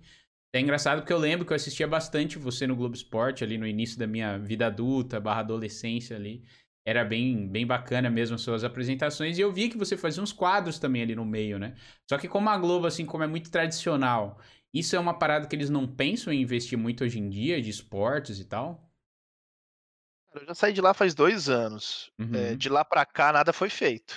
É 0.54 0.60
engraçado 0.60 1.00
porque 1.00 1.14
eu 1.14 1.18
lembro 1.18 1.46
que 1.46 1.54
eu 1.54 1.56
assistia 1.56 1.88
bastante 1.88 2.38
você 2.38 2.68
no 2.68 2.76
Globo 2.76 2.96
Esporte, 2.96 3.44
ali 3.44 3.58
no 3.58 3.68
início 3.68 3.98
da 3.98 4.08
minha 4.08 4.38
vida 4.38 4.68
adulta, 4.68 5.20
barra 5.20 5.42
adolescência 5.42 6.16
ali 6.16 6.44
era 6.86 7.06
bem, 7.06 7.48
bem 7.48 7.66
bacana 7.66 8.10
mesmo 8.10 8.36
as 8.36 8.42
suas 8.42 8.64
apresentações. 8.64 9.38
E 9.38 9.42
eu 9.42 9.52
vi 9.52 9.70
que 9.70 9.78
você 9.78 9.96
fazia 9.96 10.22
uns 10.24 10.34
quadros 10.34 10.80
também 10.80 11.02
ali 11.02 11.16
no 11.16 11.26
meio, 11.26 11.60
né? 11.60 11.76
Só 12.10 12.18
que 12.18 12.28
como 12.28 12.50
a 12.50 12.58
Globo, 12.58 12.88
assim, 12.88 13.06
como 13.06 13.24
é 13.24 13.28
muito 13.28 13.52
tradicional, 13.52 14.40
isso 14.74 14.96
é 14.96 15.00
uma 15.00 15.14
parada 15.14 15.48
que 15.48 15.56
eles 15.56 15.70
não 15.70 15.88
pensam 15.88 16.34
em 16.34 16.42
investir 16.42 16.78
muito 16.78 17.04
hoje 17.04 17.20
em 17.20 17.30
dia, 17.30 17.62
de 17.62 17.70
esportes 17.70 18.40
e 18.40 18.46
tal? 18.46 18.91
Eu 20.34 20.46
já 20.46 20.56
saí 20.56 20.74
de 20.74 20.82
lá 20.82 20.94
faz 20.94 21.14
dois 21.14 21.50
anos. 21.50 22.12
Uhum. 22.20 22.36
É, 22.36 22.56
de 22.56 22.70
lá 22.70 22.86
para 22.86 23.06
cá 23.06 23.32
nada 23.34 23.52
foi 23.52 23.70
feito. 23.70 24.16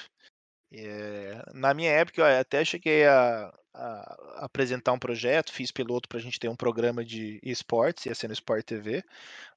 É, 0.73 1.43
na 1.53 1.73
minha 1.73 1.91
época 1.91 2.21
eu 2.21 2.41
até 2.41 2.65
cheguei 2.65 3.07
a, 3.07 3.53
a, 3.73 4.45
apresentar 4.45 4.93
um 4.93 4.99
projeto, 4.99 5.53
fiz 5.53 5.71
piloto 5.71 6.09
para 6.09 6.19
a 6.19 6.23
gente 6.23 6.39
ter 6.39 6.49
um 6.49 6.57
programa 6.57 7.05
de 7.05 7.41
esportes, 7.43 8.07
ia 8.07 8.15
ser 8.15 8.29
no 8.29 8.33
Sport 8.33 8.65
TV, 8.65 9.05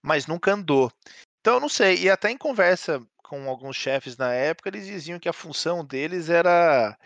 mas 0.02 0.28
nunca 0.28 0.54
andou. 0.54 0.92
Então, 1.40 1.56
eu 1.56 1.60
não 1.60 1.70
sei. 1.70 2.04
E 2.04 2.10
até 2.10 2.30
em 2.30 2.38
conversa 2.38 3.02
com 3.24 3.50
alguns 3.50 3.76
chefes 3.76 4.18
na 4.18 4.34
época, 4.34 4.70
eles 4.70 4.86
diziam 4.86 5.20
que 5.20 5.30
a 5.30 5.34
função 5.34 5.86
deles 5.86 6.30
era 6.30 6.98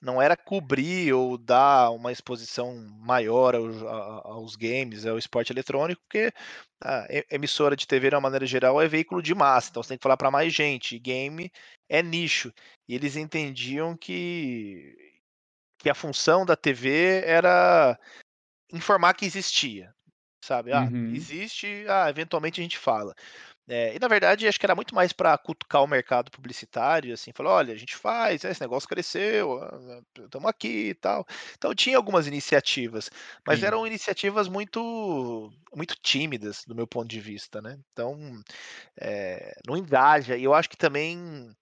não 0.00 0.20
era 0.20 0.36
cobrir 0.36 1.12
ou 1.12 1.36
dar 1.36 1.90
uma 1.90 2.10
exposição 2.10 2.74
maior 3.00 3.54
aos, 3.54 3.82
aos 3.82 4.56
games, 4.56 5.04
ao 5.04 5.18
esporte 5.18 5.52
eletrônico, 5.52 6.00
porque 6.02 6.32
a 6.82 7.06
emissora 7.30 7.76
de 7.76 7.86
TV, 7.86 8.08
de 8.08 8.14
uma 8.14 8.22
maneira 8.22 8.46
geral, 8.46 8.80
é 8.80 8.88
veículo 8.88 9.22
de 9.22 9.34
massa, 9.34 9.68
então 9.70 9.82
você 9.82 9.90
tem 9.90 9.98
que 9.98 10.02
falar 10.02 10.16
para 10.16 10.30
mais 10.30 10.54
gente. 10.54 10.98
Game 10.98 11.52
é 11.88 12.02
nicho. 12.02 12.52
E 12.88 12.94
eles 12.94 13.16
entendiam 13.16 13.96
que, 13.96 14.96
que 15.78 15.90
a 15.90 15.94
função 15.94 16.46
da 16.46 16.56
TV 16.56 17.22
era 17.24 17.98
informar 18.72 19.14
que 19.14 19.26
existia. 19.26 19.94
Sabe? 20.42 20.72
Ah, 20.72 20.88
uhum. 20.90 21.14
existe, 21.14 21.84
ah, 21.86 22.08
eventualmente 22.08 22.60
a 22.60 22.62
gente 22.62 22.78
fala. 22.78 23.14
É, 23.72 23.94
e 23.94 24.00
na 24.00 24.08
verdade, 24.08 24.48
acho 24.48 24.58
que 24.58 24.66
era 24.66 24.74
muito 24.74 24.96
mais 24.96 25.12
para 25.12 25.38
cutucar 25.38 25.84
o 25.84 25.86
mercado 25.86 26.28
publicitário, 26.28 27.14
assim, 27.14 27.30
falar, 27.32 27.52
olha, 27.52 27.72
a 27.72 27.76
gente 27.76 27.94
faz, 27.94 28.42
esse 28.42 28.60
negócio 28.60 28.88
cresceu, 28.88 29.60
estamos 30.18 30.46
ah, 30.46 30.50
aqui 30.50 30.88
e 30.88 30.94
tal. 30.94 31.24
Então 31.56 31.72
tinha 31.72 31.96
algumas 31.96 32.26
iniciativas, 32.26 33.08
mas 33.46 33.60
Sim. 33.60 33.66
eram 33.66 33.86
iniciativas 33.86 34.48
muito 34.48 35.52
muito 35.72 35.94
tímidas, 36.02 36.64
do 36.66 36.74
meu 36.74 36.84
ponto 36.84 37.06
de 37.08 37.20
vista, 37.20 37.62
né? 37.62 37.78
Então, 37.92 38.18
é, 39.00 39.54
não 39.64 39.76
engaja. 39.76 40.36
E 40.36 40.42
eu 40.42 40.52
acho 40.52 40.68
que 40.68 40.76
também 40.76 41.54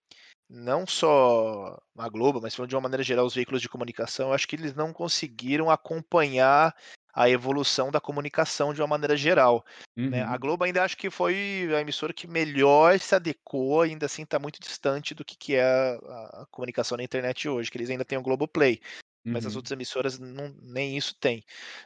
não 0.49 0.87
só 0.87 1.79
a 1.99 2.09
Globo, 2.09 2.41
mas 2.41 2.55
falando 2.55 2.71
de 2.71 2.77
uma 2.77 2.81
maneira 2.83 3.03
geral, 3.03 3.27
os 3.27 3.35
veículos 3.35 3.61
de 3.61 3.69
comunicação, 3.69 4.33
acho 4.33 4.49
que 4.49 4.57
eles 4.57 4.75
não 4.75 4.95
conseguiram 4.95 5.71
acompanhar 5.71 6.75
a 7.19 7.29
evolução 7.29 7.91
da 7.91 8.01
comunicação 8.01 8.73
de 8.73 8.81
uma 8.81 8.87
maneira 8.87 9.17
geral. 9.17 9.67
Uhum. 9.97 10.11
Né? 10.11 10.23
A 10.23 10.31
uhum. 10.31 10.39
Globo 10.39 10.63
ainda 10.63 10.85
acho 10.85 10.97
que 10.97 11.11
foi 11.11 11.69
a 11.75 11.81
emissora 11.81 12.13
que 12.13 12.29
melhor 12.29 12.97
se 13.01 13.13
adequou, 13.13 13.83
ainda 13.83 14.07
assim 14.07 14.23
está 14.23 14.39
muito 14.39 14.61
distante 14.61 15.15
do 15.15 15.25
que, 15.25 15.37
que 15.37 15.57
é 15.57 15.65
a, 15.65 16.43
a, 16.43 16.47
comunicação 16.49 16.97
na 16.97 17.03
internet 17.03 17.49
hoje, 17.49 17.73
que 17.73 17.77
eles 17.77 17.91
ainda 17.91 18.05
têm 18.05 18.17
o 18.17 18.23
Globoplay. 18.23 18.81
Uhum. 19.27 19.33
Mas 19.33 19.45
as 19.45 19.55
uhum. 19.55 19.59
outras 19.59 19.73
emissoras 19.73 20.17
não, 20.17 20.55
nem 20.63 20.97
isso 20.97 21.13
tem. 21.19 21.43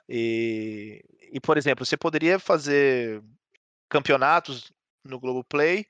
E, 0.07 1.03
e, 1.33 1.41
por 1.41 1.57
exemplo, 1.57 1.87
você 1.87 1.97
poderia 1.97 2.39
fazer 2.39 3.23
campeonatos 3.89 4.71
no 5.03 5.19
Globoplay 5.19 5.87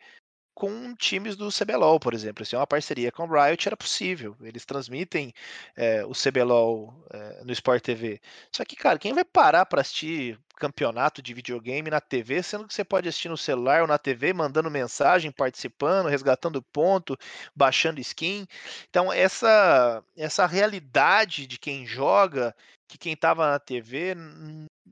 com 0.55 0.95
times 0.95 1.37
do 1.37 1.49
CBLOL, 1.49 1.99
por 1.99 2.15
exemplo. 2.15 2.45
Se 2.45 2.55
é 2.55 2.59
uma 2.59 2.67
parceria 2.67 3.11
com 3.11 3.25
o 3.25 3.27
Riot, 3.27 3.69
era 3.69 3.77
possível. 3.77 4.37
Eles 4.41 4.65
transmitem 4.65 5.33
é, 5.77 6.05
o 6.05 6.13
CBLOL 6.13 6.95
é, 7.11 7.45
no 7.45 7.53
Sport 7.53 7.83
TV. 7.83 8.21
Só 8.55 8.65
que, 8.65 8.77
cara, 8.77 8.99
quem 8.99 9.15
vai 9.15 9.25
parar 9.25 9.67
para 9.67 9.81
assistir 9.81 10.39
campeonato 10.57 11.21
de 11.21 11.35
videogame 11.35 11.91
na 11.91 12.01
TV, 12.01 12.43
sendo 12.43 12.69
que 12.69 12.75
você 12.75 12.85
pode 12.85 13.09
assistir 13.09 13.29
no 13.29 13.37
celular 13.37 13.83
ou 13.83 13.89
na 13.89 13.99
TV, 13.99 14.33
mandando 14.33 14.71
mensagem, 14.71 15.33
participando, 15.33 16.09
resgatando 16.09 16.63
ponto, 16.63 17.17
baixando 17.55 18.01
skin. 18.01 18.47
Então, 18.89 19.13
essa, 19.13 20.05
essa 20.17 20.47
realidade 20.47 21.47
de 21.47 21.59
quem 21.59 21.85
joga, 21.85 22.55
que 22.87 22.99
quem 22.99 23.15
estava 23.15 23.51
na 23.51 23.59
TV 23.59 24.15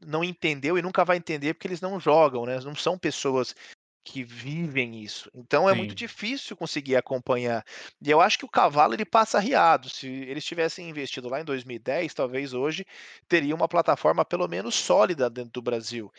não 0.05 0.25
entendeu 0.25 0.79
e 0.79 0.83
nunca 0.83 1.05
vai 1.05 1.19
entender 1.19 1.55
porque 1.55 1.69
eles 1.69 1.81
não 1.81 2.01
jogam, 2.01 2.47
né? 2.47 2.59
Não 2.61 2.75
são 2.75 2.99
pessoas 2.99 3.55
que 4.05 4.23
vivem 4.25 5.03
isso. 5.03 5.31
Então 5.35 5.69
é 5.69 5.73
Sim. 5.73 5.79
muito 5.79 5.95
difícil 5.95 6.57
conseguir 6.57 6.97
acompanhar. 6.97 7.65
E 8.01 8.11
eu 8.11 8.21
acho 8.21 8.39
que 8.39 8.45
o 8.45 8.49
cavalo 8.49 8.95
ele 8.95 9.05
passa 9.05 9.39
riado. 9.39 9.89
Se 9.89 10.07
eles 10.07 10.45
tivessem 10.45 10.89
investido 10.89 11.29
lá 11.29 11.41
em 11.41 11.45
2010, 11.45 12.15
talvez 12.15 12.53
hoje 12.55 12.87
teria 13.29 13.55
uma 13.55 13.69
plataforma 13.69 14.25
pelo 14.25 14.49
menos 14.49 14.75
sólida 14.75 15.29
dentro 15.29 15.53
do 15.53 15.63
Brasil. 15.63 16.13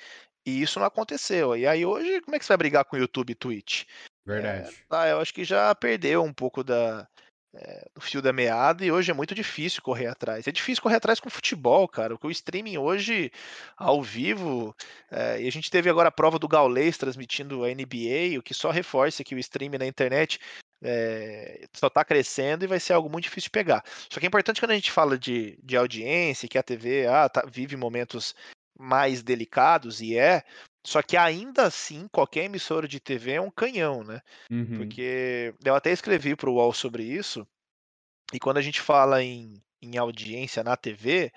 E 0.45 0.61
isso 0.61 0.79
não 0.79 0.85
aconteceu. 0.85 1.55
E 1.55 1.67
aí 1.67 1.85
hoje, 1.85 2.21
como 2.21 2.35
é 2.35 2.39
que 2.39 2.45
você 2.45 2.49
vai 2.49 2.57
brigar 2.57 2.85
com 2.85 2.95
o 2.95 2.99
YouTube 2.99 3.31
e 3.31 3.35
Twitch? 3.35 3.85
Verdade. 4.25 4.69
É, 4.69 4.87
tá, 4.87 5.07
eu 5.07 5.19
acho 5.19 5.33
que 5.33 5.43
já 5.43 5.73
perdeu 5.73 6.23
um 6.23 6.33
pouco 6.33 6.63
da, 6.63 7.07
é, 7.53 7.85
o 7.97 8.01
fio 8.01 8.21
da 8.21 8.31
meada 8.31 8.85
e 8.85 8.91
hoje 8.91 9.11
é 9.11 9.13
muito 9.13 9.35
difícil 9.35 9.81
correr 9.81 10.07
atrás. 10.07 10.47
É 10.47 10.51
difícil 10.51 10.81
correr 10.81 10.95
atrás 10.95 11.19
com 11.19 11.29
futebol, 11.29 11.87
cara. 11.87 12.17
O 12.21 12.31
streaming 12.31 12.77
hoje, 12.77 13.31
ao 13.75 14.01
vivo, 14.01 14.75
é, 15.09 15.41
e 15.41 15.47
a 15.47 15.51
gente 15.51 15.69
teve 15.69 15.89
agora 15.89 16.09
a 16.09 16.11
prova 16.11 16.39
do 16.39 16.47
Gaulês 16.47 16.97
transmitindo 16.97 17.63
a 17.63 17.67
NBA, 17.67 18.39
o 18.39 18.43
que 18.43 18.53
só 18.53 18.71
reforça 18.71 19.23
que 19.23 19.35
o 19.35 19.39
streaming 19.39 19.79
na 19.79 19.85
internet 19.85 20.39
é, 20.83 21.67
só 21.73 21.87
está 21.87 22.03
crescendo 22.03 22.63
e 22.63 22.67
vai 22.67 22.79
ser 22.79 22.93
algo 22.93 23.09
muito 23.09 23.25
difícil 23.25 23.47
de 23.47 23.51
pegar. 23.51 23.83
Só 24.09 24.19
que 24.19 24.25
é 24.25 24.29
importante 24.29 24.61
quando 24.61 24.71
a 24.71 24.75
gente 24.75 24.91
fala 24.91 25.17
de, 25.17 25.59
de 25.61 25.75
audiência, 25.75 26.47
que 26.47 26.57
a 26.57 26.63
TV 26.63 27.05
ah, 27.07 27.29
tá, 27.29 27.43
vive 27.45 27.75
momentos 27.75 28.33
mais 28.79 29.21
delicados, 29.21 30.01
e 30.01 30.17
é, 30.17 30.43
Só 30.83 31.01
que 31.01 31.15
ainda 31.15 31.63
assim, 31.63 32.07
qualquer 32.11 32.45
emissora 32.45 32.87
de 32.87 32.99
TV 32.99 33.33
é 33.33 33.41
um 33.41 33.51
canhão, 33.51 34.03
né? 34.03 34.21
Uhum. 34.49 34.77
Porque 34.77 35.53
eu 35.63 35.75
até 35.75 35.91
escrevi 35.91 36.35
para 36.35 36.49
o 36.49 36.55
UOL 36.55 36.73
sobre 36.73 37.03
isso, 37.03 37.47
e 38.33 38.39
quando 38.39 38.57
a 38.57 38.61
gente 38.61 38.81
fala 38.81 39.23
em, 39.23 39.61
em 39.81 39.97
audiência 39.97 40.63
na 40.63 40.75
TV, 40.75 41.31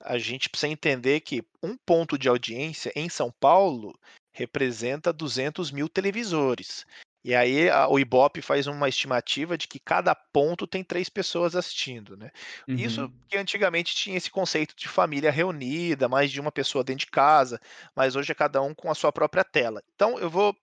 a 0.00 0.18
gente 0.18 0.48
precisa 0.48 0.72
entender 0.72 1.20
que 1.20 1.44
um 1.62 1.76
ponto 1.76 2.18
de 2.18 2.28
audiência 2.28 2.92
em 2.96 3.08
São 3.08 3.30
Paulo 3.30 3.98
representa 4.32 5.12
200 5.12 5.70
mil 5.70 5.88
televisores. 5.88 6.86
E 7.22 7.34
aí 7.34 7.68
a, 7.68 7.86
o 7.88 7.98
Ibope 7.98 8.40
faz 8.40 8.66
uma 8.66 8.88
estimativa 8.88 9.56
de 9.56 9.68
que 9.68 9.78
cada 9.78 10.14
ponto 10.14 10.66
tem 10.66 10.82
três 10.82 11.08
pessoas 11.08 11.54
assistindo, 11.54 12.16
né? 12.16 12.30
Uhum. 12.66 12.76
Isso 12.76 13.12
que 13.28 13.36
antigamente 13.36 13.94
tinha 13.94 14.16
esse 14.16 14.30
conceito 14.30 14.74
de 14.74 14.88
família 14.88 15.30
reunida, 15.30 16.08
mais 16.08 16.30
de 16.30 16.40
uma 16.40 16.50
pessoa 16.50 16.82
dentro 16.82 17.04
de 17.06 17.10
casa, 17.10 17.60
mas 17.94 18.16
hoje 18.16 18.32
é 18.32 18.34
cada 18.34 18.62
um 18.62 18.74
com 18.74 18.90
a 18.90 18.94
sua 18.94 19.12
própria 19.12 19.44
tela. 19.44 19.82
Então 19.94 20.18
eu 20.18 20.30
vou 20.30 20.56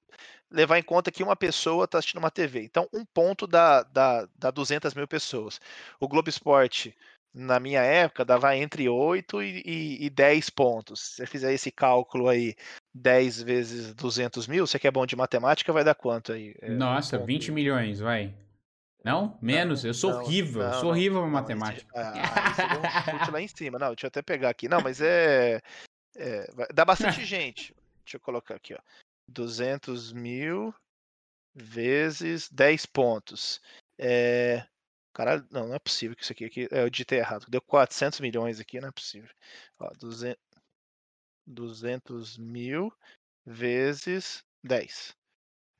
levar 0.49 0.79
em 0.79 0.83
conta 0.83 1.11
que 1.11 1.23
uma 1.23 1.35
pessoa 1.35 1.85
está 1.85 1.99
assistindo 1.99 2.19
uma 2.19 2.31
TV. 2.31 2.63
Então 2.63 2.87
um 2.91 3.05
ponto 3.05 3.45
dá, 3.45 3.83
dá, 3.83 4.27
dá 4.35 4.49
200 4.49 4.93
mil 4.95 5.07
pessoas. 5.07 5.59
O 5.99 6.07
Globo 6.07 6.29
Esporte 6.29 6.95
na 7.37 7.59
minha 7.59 7.81
época, 7.81 8.25
dava 8.25 8.57
entre 8.57 8.89
8 8.89 9.43
e, 9.43 9.61
e, 9.63 10.05
e 10.05 10.09
10 10.09 10.49
pontos. 10.49 10.99
Se 10.99 11.15
você 11.17 11.25
fizer 11.27 11.53
esse 11.53 11.71
cálculo 11.71 12.27
aí, 12.27 12.55
10 12.95 13.43
vezes 13.43 13.93
200 13.93 14.47
mil, 14.47 14.65
você 14.65 14.79
que 14.79 14.87
é 14.87 14.91
bom 14.91 15.05
de 15.05 15.15
matemática, 15.15 15.71
vai 15.71 15.83
dar 15.83 15.93
quanto 15.93 16.33
aí? 16.33 16.55
É, 16.59 16.69
Nossa, 16.71 17.19
um 17.19 17.25
20 17.25 17.51
milhões, 17.51 17.99
vai. 17.99 18.33
Não? 19.03 19.37
Menos? 19.39 19.83
Não, 19.83 19.89
eu 19.91 19.93
sou 19.93 20.11
não, 20.11 20.21
horrível, 20.21 20.63
não, 20.63 20.73
eu 20.73 20.79
sou 20.79 20.89
horrível 20.89 21.27
em 21.27 21.29
matemática. 21.29 21.87
Ah, 21.95 23.29
um 23.29 23.31
lá 23.31 23.41
em 23.41 23.47
cima. 23.47 23.77
Não, 23.77 23.89
deixa 23.89 24.07
eu 24.07 24.09
até 24.09 24.23
pegar 24.23 24.49
aqui. 24.49 24.67
Não, 24.67 24.81
mas 24.81 24.99
é. 24.99 25.61
é 26.17 26.47
dá 26.73 26.83
bastante 26.83 27.23
gente. 27.23 27.73
Deixa 28.03 28.17
eu 28.17 28.21
colocar 28.21 28.55
aqui, 28.55 28.73
ó. 28.73 28.79
200 29.29 30.11
mil 30.11 30.73
vezes 31.53 32.49
10 32.49 32.87
pontos. 32.87 33.61
É, 33.99 34.65
Caralho, 35.17 35.43
não, 35.49 35.69
não 35.69 35.73
é 35.73 35.79
possível 35.79 36.15
que 36.15 36.21
isso 36.21 36.31
aqui, 36.31 36.45
aqui 36.45 36.67
é, 36.71 36.83
eu 36.83 36.89
digitei 36.91 37.17
errado. 37.17 37.47
Deu 37.49 37.59
400 37.59 38.19
milhões 38.19 38.59
aqui, 38.59 38.79
não 38.79 38.89
é 38.89 38.91
possível. 38.91 39.27
Ó, 39.79 39.89
200, 39.99 40.37
200 41.47 42.37
mil 42.37 42.93
vezes 43.43 44.43
10. 44.63 45.15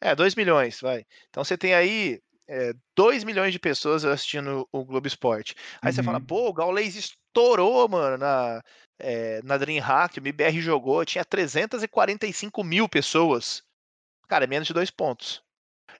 É, 0.01 0.15
2 0.15 0.33
milhões, 0.33 0.81
vai. 0.81 1.05
Então 1.29 1.43
você 1.43 1.55
tem 1.55 1.75
aí 1.75 2.19
é, 2.47 2.73
2 2.95 3.23
milhões 3.23 3.53
de 3.53 3.59
pessoas 3.59 4.03
assistindo 4.03 4.67
o 4.71 4.83
Globo 4.83 5.05
Esporte. 5.05 5.53
Aí 5.83 5.91
uhum. 5.91 5.95
você 5.95 6.01
fala, 6.01 6.17
uhum. 6.17 6.25
pô, 6.25 6.49
o 6.49 6.53
Gaules 6.53 6.95
estourou, 6.95 7.87
mano, 7.87 8.17
na, 8.17 8.63
é, 8.97 9.39
na 9.43 9.55
DreamHack, 9.55 10.17
o 10.17 10.19
MBR 10.19 10.59
jogou, 10.61 11.05
tinha 11.05 11.23
345 11.23 12.63
mil 12.63 12.89
pessoas. 12.89 13.61
Cara, 14.27 14.45
é 14.45 14.47
menos 14.47 14.67
de 14.67 14.73
dois 14.73 14.89
pontos. 14.89 15.43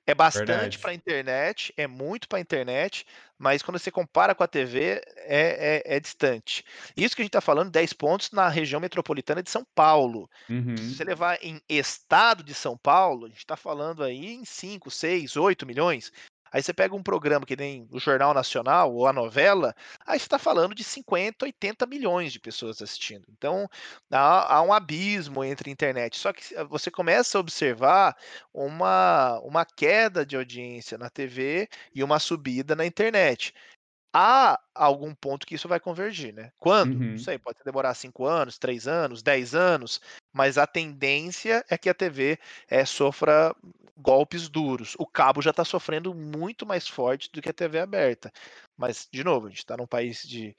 É 0.07 0.15
bastante 0.15 0.79
para 0.79 0.91
a 0.91 0.93
internet, 0.93 1.73
é 1.75 1.85
muito 1.85 2.29
para 2.29 2.37
a 2.37 2.41
internet, 2.41 3.05
mas 3.37 3.61
quando 3.61 3.77
você 3.77 3.91
compara 3.91 4.33
com 4.33 4.41
a 4.41 4.47
TV, 4.47 5.01
é, 5.17 5.83
é, 5.85 5.97
é 5.97 5.99
distante. 5.99 6.63
Isso 6.95 7.13
que 7.13 7.21
a 7.21 7.25
gente 7.25 7.29
está 7.29 7.41
falando, 7.41 7.69
10 7.69 7.91
pontos 7.91 8.31
na 8.31 8.47
região 8.47 8.79
metropolitana 8.79 9.43
de 9.43 9.49
São 9.49 9.67
Paulo. 9.75 10.29
Uhum. 10.49 10.77
Se 10.77 10.95
você 10.95 11.03
levar 11.03 11.37
em 11.43 11.61
estado 11.67 12.41
de 12.41 12.53
São 12.53 12.77
Paulo, 12.77 13.25
a 13.25 13.27
gente 13.27 13.39
está 13.39 13.57
falando 13.57 14.01
aí 14.01 14.33
em 14.33 14.45
5, 14.45 14.89
6, 14.89 15.35
8 15.35 15.65
milhões. 15.65 16.11
Aí 16.51 16.61
você 16.61 16.73
pega 16.73 16.95
um 16.95 17.03
programa 17.03 17.45
que 17.45 17.55
nem 17.55 17.87
o 17.91 17.99
Jornal 17.99 18.33
Nacional 18.33 18.93
ou 18.93 19.07
a 19.07 19.13
novela, 19.13 19.75
aí 20.05 20.19
você 20.19 20.25
está 20.25 20.39
falando 20.39 20.73
de 20.73 20.83
50, 20.83 21.45
80 21.45 21.85
milhões 21.85 22.31
de 22.33 22.39
pessoas 22.39 22.81
assistindo. 22.81 23.25
Então 23.29 23.69
há, 24.11 24.55
há, 24.55 24.61
um 24.61 24.73
abismo 24.73 25.43
entre 25.43 25.71
internet. 25.71 26.17
Só 26.17 26.33
que 26.33 26.43
você 26.69 26.89
começa 26.91 27.37
a 27.37 27.41
observar 27.41 28.15
uma, 28.53 29.39
uma 29.39 29.65
queda 29.65 30.25
de 30.25 30.35
audiência 30.35 30.97
na 30.97 31.09
TV 31.09 31.67
e 31.93 32.03
uma 32.03 32.19
subida 32.19 32.75
na 32.75 32.85
internet 32.85 33.53
há 34.13 34.59
algum 34.73 35.13
ponto 35.13 35.45
que 35.45 35.55
isso 35.55 35.67
vai 35.67 35.79
convergir, 35.79 36.33
né? 36.33 36.51
Quando? 36.57 36.93
Uhum. 36.93 37.11
Não 37.11 37.17
sei, 37.17 37.37
pode 37.37 37.59
demorar 37.63 37.93
5 37.93 38.25
anos, 38.25 38.57
3 38.57 38.87
anos, 38.87 39.21
10 39.21 39.55
anos, 39.55 40.01
mas 40.33 40.57
a 40.57 40.65
tendência 40.65 41.65
é 41.69 41.77
que 41.77 41.89
a 41.89 41.93
TV 41.93 42.39
é, 42.69 42.79
eh, 42.79 42.85
sofra 42.85 43.55
golpes 43.97 44.47
duros. 44.47 44.95
O 44.99 45.05
cabo 45.05 45.41
já 45.41 45.49
está 45.49 45.65
sofrendo 45.65 46.13
muito 46.13 46.65
mais 46.65 46.87
forte 46.87 47.29
do 47.31 47.41
que 47.41 47.49
a 47.49 47.53
TV 47.53 47.79
aberta. 47.79 48.31
Mas, 48.77 49.07
de 49.11 49.23
novo, 49.23 49.47
a 49.47 49.49
gente 49.49 49.59
está 49.59 49.75
num 49.75 49.87
país 49.87 50.21
de, 50.23 50.55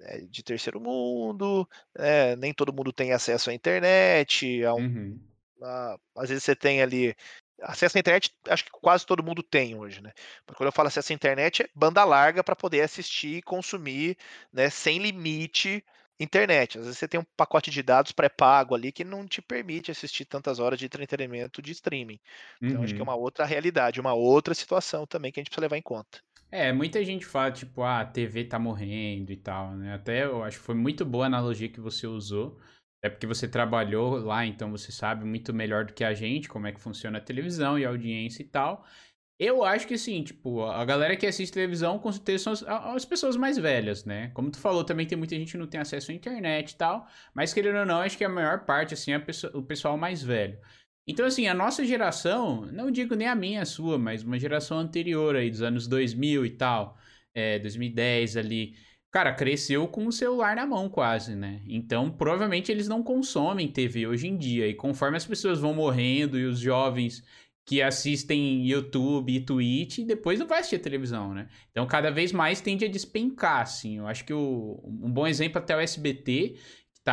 eh, 0.00 0.22
de 0.22 0.42
terceiro 0.42 0.80
mundo, 0.80 1.68
é, 1.94 2.34
nem 2.36 2.54
todo 2.54 2.72
mundo 2.72 2.92
tem 2.92 3.12
acesso 3.12 3.50
à 3.50 3.54
internet. 3.54 4.64
A 4.64 4.74
um, 4.74 4.78
uhum. 4.80 5.20
a, 5.62 5.98
às 6.16 6.28
vezes 6.30 6.44
você 6.44 6.56
tem 6.56 6.82
ali 6.82 7.14
acesso 7.62 7.96
à 7.96 8.00
internet, 8.00 8.32
acho 8.48 8.64
que 8.64 8.70
quase 8.70 9.06
todo 9.06 9.22
mundo 9.22 9.42
tem 9.42 9.74
hoje, 9.74 10.02
né? 10.02 10.12
Mas 10.46 10.56
quando 10.56 10.68
eu 10.68 10.72
falo 10.72 10.88
acesso 10.88 11.12
à 11.12 11.14
internet, 11.14 11.62
é 11.62 11.68
banda 11.74 12.04
larga 12.04 12.42
para 12.42 12.56
poder 12.56 12.82
assistir 12.82 13.36
e 13.36 13.42
consumir, 13.42 14.16
né, 14.52 14.70
sem 14.70 14.98
limite 14.98 15.84
internet. 16.18 16.78
Às 16.78 16.84
vezes 16.84 16.98
você 16.98 17.08
tem 17.08 17.18
um 17.18 17.24
pacote 17.36 17.70
de 17.70 17.82
dados 17.82 18.12
pré-pago 18.12 18.74
ali 18.74 18.92
que 18.92 19.04
não 19.04 19.26
te 19.26 19.40
permite 19.40 19.90
assistir 19.90 20.26
tantas 20.26 20.58
horas 20.58 20.78
de 20.78 20.84
entretenimento 20.84 21.62
de 21.62 21.72
streaming. 21.72 22.20
Então 22.60 22.78
uhum. 22.78 22.84
acho 22.84 22.94
que 22.94 23.00
é 23.00 23.02
uhum. 23.02 23.08
uma 23.08 23.16
outra 23.16 23.44
realidade, 23.44 24.00
uma 24.00 24.12
outra 24.12 24.54
situação 24.54 25.06
também 25.06 25.32
que 25.32 25.40
a 25.40 25.42
gente 25.42 25.48
precisa 25.48 25.62
levar 25.62 25.78
em 25.78 25.82
conta. 25.82 26.20
É, 26.52 26.72
muita 26.72 27.04
gente 27.04 27.24
fala, 27.24 27.52
tipo, 27.52 27.82
ah, 27.82 28.00
a 28.00 28.04
TV 28.04 28.44
tá 28.44 28.58
morrendo 28.58 29.30
e 29.30 29.36
tal, 29.36 29.76
né? 29.76 29.94
Até 29.94 30.24
eu 30.24 30.42
acho 30.42 30.58
que 30.58 30.64
foi 30.64 30.74
muito 30.74 31.04
boa 31.04 31.24
a 31.24 31.28
analogia 31.28 31.68
que 31.68 31.80
você 31.80 32.08
usou. 32.08 32.58
É 33.02 33.08
porque 33.08 33.26
você 33.26 33.48
trabalhou 33.48 34.16
lá, 34.18 34.44
então 34.44 34.70
você 34.70 34.92
sabe 34.92 35.24
muito 35.24 35.54
melhor 35.54 35.86
do 35.86 35.92
que 35.94 36.04
a 36.04 36.12
gente 36.12 36.48
como 36.48 36.66
é 36.66 36.72
que 36.72 36.80
funciona 36.80 37.18
a 37.18 37.20
televisão 37.20 37.78
e 37.78 37.84
a 37.84 37.88
audiência 37.88 38.42
e 38.42 38.46
tal. 38.46 38.84
Eu 39.38 39.64
acho 39.64 39.86
que 39.86 39.96
sim, 39.96 40.22
tipo, 40.22 40.62
a 40.64 40.84
galera 40.84 41.16
que 41.16 41.26
assiste 41.26 41.54
televisão 41.54 41.98
com 41.98 42.12
certeza 42.12 42.44
são 42.44 42.52
as, 42.52 42.62
as, 42.62 43.06
pessoas 43.06 43.36
mais 43.38 43.56
velhas, 43.56 44.04
né? 44.04 44.28
Como 44.34 44.50
tu 44.50 44.58
falou, 44.58 44.84
também 44.84 45.06
tem 45.06 45.16
muita 45.16 45.34
gente 45.34 45.52
que 45.52 45.56
não 45.56 45.66
tem 45.66 45.80
acesso 45.80 46.10
à 46.10 46.14
internet 46.14 46.72
e 46.72 46.76
tal, 46.76 47.06
mas 47.32 47.54
querendo 47.54 47.78
ou 47.78 47.86
não, 47.86 48.00
acho 48.00 48.18
que 48.18 48.24
a 48.24 48.28
maior 48.28 48.66
parte, 48.66 48.92
assim, 48.92 49.12
é 49.12 49.24
o 49.54 49.62
pessoal 49.62 49.96
mais 49.96 50.22
velho. 50.22 50.58
Então, 51.06 51.24
assim, 51.24 51.48
a 51.48 51.54
nossa 51.54 51.84
geração, 51.86 52.66
não 52.66 52.90
digo 52.90 53.14
nem 53.14 53.28
a 53.28 53.34
minha, 53.34 53.62
a 53.62 53.64
sua, 53.64 53.98
mas 53.98 54.22
uma 54.22 54.38
geração 54.38 54.78
anterior 54.78 55.34
aí, 55.34 55.50
dos 55.50 55.62
anos 55.62 55.88
2000 55.88 56.44
e 56.44 56.50
tal, 56.50 56.98
é, 57.34 57.58
2010 57.58 58.36
ali, 58.36 58.76
cara, 59.10 59.32
cresceu 59.32 59.88
com 59.88 60.06
o 60.06 60.12
celular 60.12 60.56
na 60.56 60.66
mão 60.66 60.88
quase, 60.88 61.34
né? 61.34 61.60
Então, 61.66 62.10
provavelmente 62.10 62.70
eles 62.70 62.88
não 62.88 63.02
consomem 63.02 63.68
TV 63.68 64.06
hoje 64.06 64.28
em 64.28 64.36
dia. 64.36 64.66
E 64.68 64.74
conforme 64.74 65.16
as 65.16 65.26
pessoas 65.26 65.58
vão 65.58 65.74
morrendo 65.74 66.38
e 66.38 66.44
os 66.44 66.58
jovens 66.58 67.22
que 67.64 67.82
assistem 67.82 68.66
YouTube 68.66 69.32
e 69.32 69.40
Twitch, 69.40 70.00
depois 70.00 70.40
não 70.40 70.46
vai 70.46 70.58
assistir 70.58 70.78
televisão, 70.78 71.32
né? 71.32 71.48
Então, 71.70 71.86
cada 71.86 72.10
vez 72.10 72.32
mais 72.32 72.60
tende 72.60 72.84
a 72.84 72.88
despencar, 72.88 73.60
assim. 73.60 73.98
Eu 73.98 74.08
acho 74.08 74.24
que 74.24 74.32
o, 74.32 74.80
um 74.84 75.10
bom 75.10 75.26
exemplo 75.26 75.58
até 75.58 75.76
o 75.76 75.80
SBT, 75.80 76.56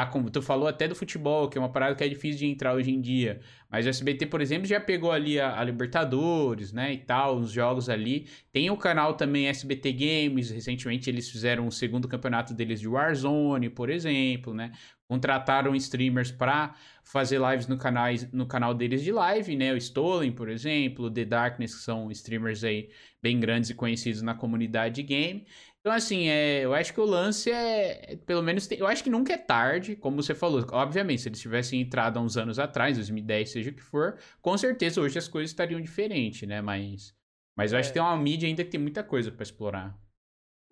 tá 0.06 0.30
tu 0.32 0.42
falou 0.42 0.68
até 0.68 0.88
do 0.88 0.94
futebol, 0.96 1.50
que 1.50 1.58
é 1.58 1.62
uma 1.62 1.72
parada 1.72 1.96
que 1.96 2.04
é 2.04 2.08
difícil 2.08 2.40
de 2.40 2.46
entrar 2.46 2.74
hoje 2.74 2.92
em 2.92 3.02
dia. 3.02 3.40
Mas 3.70 3.86
o 3.86 3.90
SBT, 3.90 4.28
por 4.28 4.42
exemplo, 4.42 4.68
já 4.68 4.80
pegou 4.80 5.12
ali 5.12 5.40
a, 5.40 5.60
a, 5.60 5.64
Libertadores, 5.64 6.72
né, 6.72 6.94
e 6.94 6.98
tal, 6.98 7.38
os 7.38 7.52
jogos 7.52 7.90
ali. 7.90 8.28
Tem 8.52 8.70
o 8.70 8.78
canal 8.78 9.16
também 9.16 9.48
SBT 9.48 9.92
Games, 9.94 10.52
recentemente 10.52 11.10
eles 11.10 11.30
fizeram 11.30 11.68
o 11.68 11.72
segundo 11.72 12.08
campeonato 12.08 12.54
deles 12.54 12.80
de 12.80 12.88
Warzone, 12.88 13.70
por 13.70 13.90
exemplo, 13.90 14.54
né? 14.54 14.72
Contrataram 15.08 15.74
streamers 15.76 16.32
para 16.32 16.76
fazer 17.04 17.40
lives 17.40 17.68
no, 17.68 17.78
canal 17.78 18.08
no 18.34 18.46
canal 18.46 18.74
deles 18.74 19.02
de 19.02 19.12
live, 19.12 19.56
né? 19.56 19.74
O 19.74 19.78
Stolen, 19.78 20.32
por 20.32 20.50
exemplo, 20.50 21.10
The 21.10 21.24
Darkness, 21.24 21.76
que 21.76 21.82
são 21.82 22.12
streamers 22.12 22.64
aí 22.64 22.90
bem 23.22 23.40
grandes 23.40 23.70
e 23.70 23.74
conhecidos 23.74 24.22
na 24.22 24.36
comunidade 24.36 24.96
de 24.96 25.04
game. 25.04 25.48
Então, 25.88 25.96
assim, 25.96 26.28
é, 26.28 26.66
eu 26.66 26.74
acho 26.74 26.94
que 26.94 27.00
o 27.00 27.06
lance 27.06 27.50
é, 27.50 28.12
é 28.12 28.16
pelo 28.18 28.44
menos, 28.44 28.70
eu 28.70 28.86
acho 28.86 29.02
que 29.02 29.10
nunca 29.10 29.32
é 29.32 29.38
tarde, 29.38 29.96
como 29.96 30.22
você 30.22 30.36
falou. 30.36 30.62
Obviamente, 30.74 31.22
se 31.22 31.30
eles 31.30 31.40
tivessem 31.40 31.80
entrado 31.80 32.20
há 32.20 32.22
uns 32.22 32.36
anos 32.36 32.60
atrás, 32.60 32.98
2010, 32.98 33.50
seja 33.50 33.70
o 33.70 33.74
que 33.74 33.82
for, 33.82 34.18
com 34.42 34.58
certeza 34.58 35.00
hoje 35.00 35.18
as 35.18 35.30
coisas 35.30 35.50
estariam 35.50 35.80
diferentes, 35.80 36.46
né? 36.46 36.60
Mas, 36.60 37.16
mas 37.56 37.72
eu 37.72 37.80
acho 37.80 37.88
que 37.88 37.94
tem 37.94 38.02
uma 38.02 38.18
mídia 38.18 38.50
ainda 38.50 38.66
que 38.66 38.70
tem 38.70 38.82
muita 38.82 39.02
coisa 39.02 39.32
para 39.32 39.44
explorar. 39.44 39.98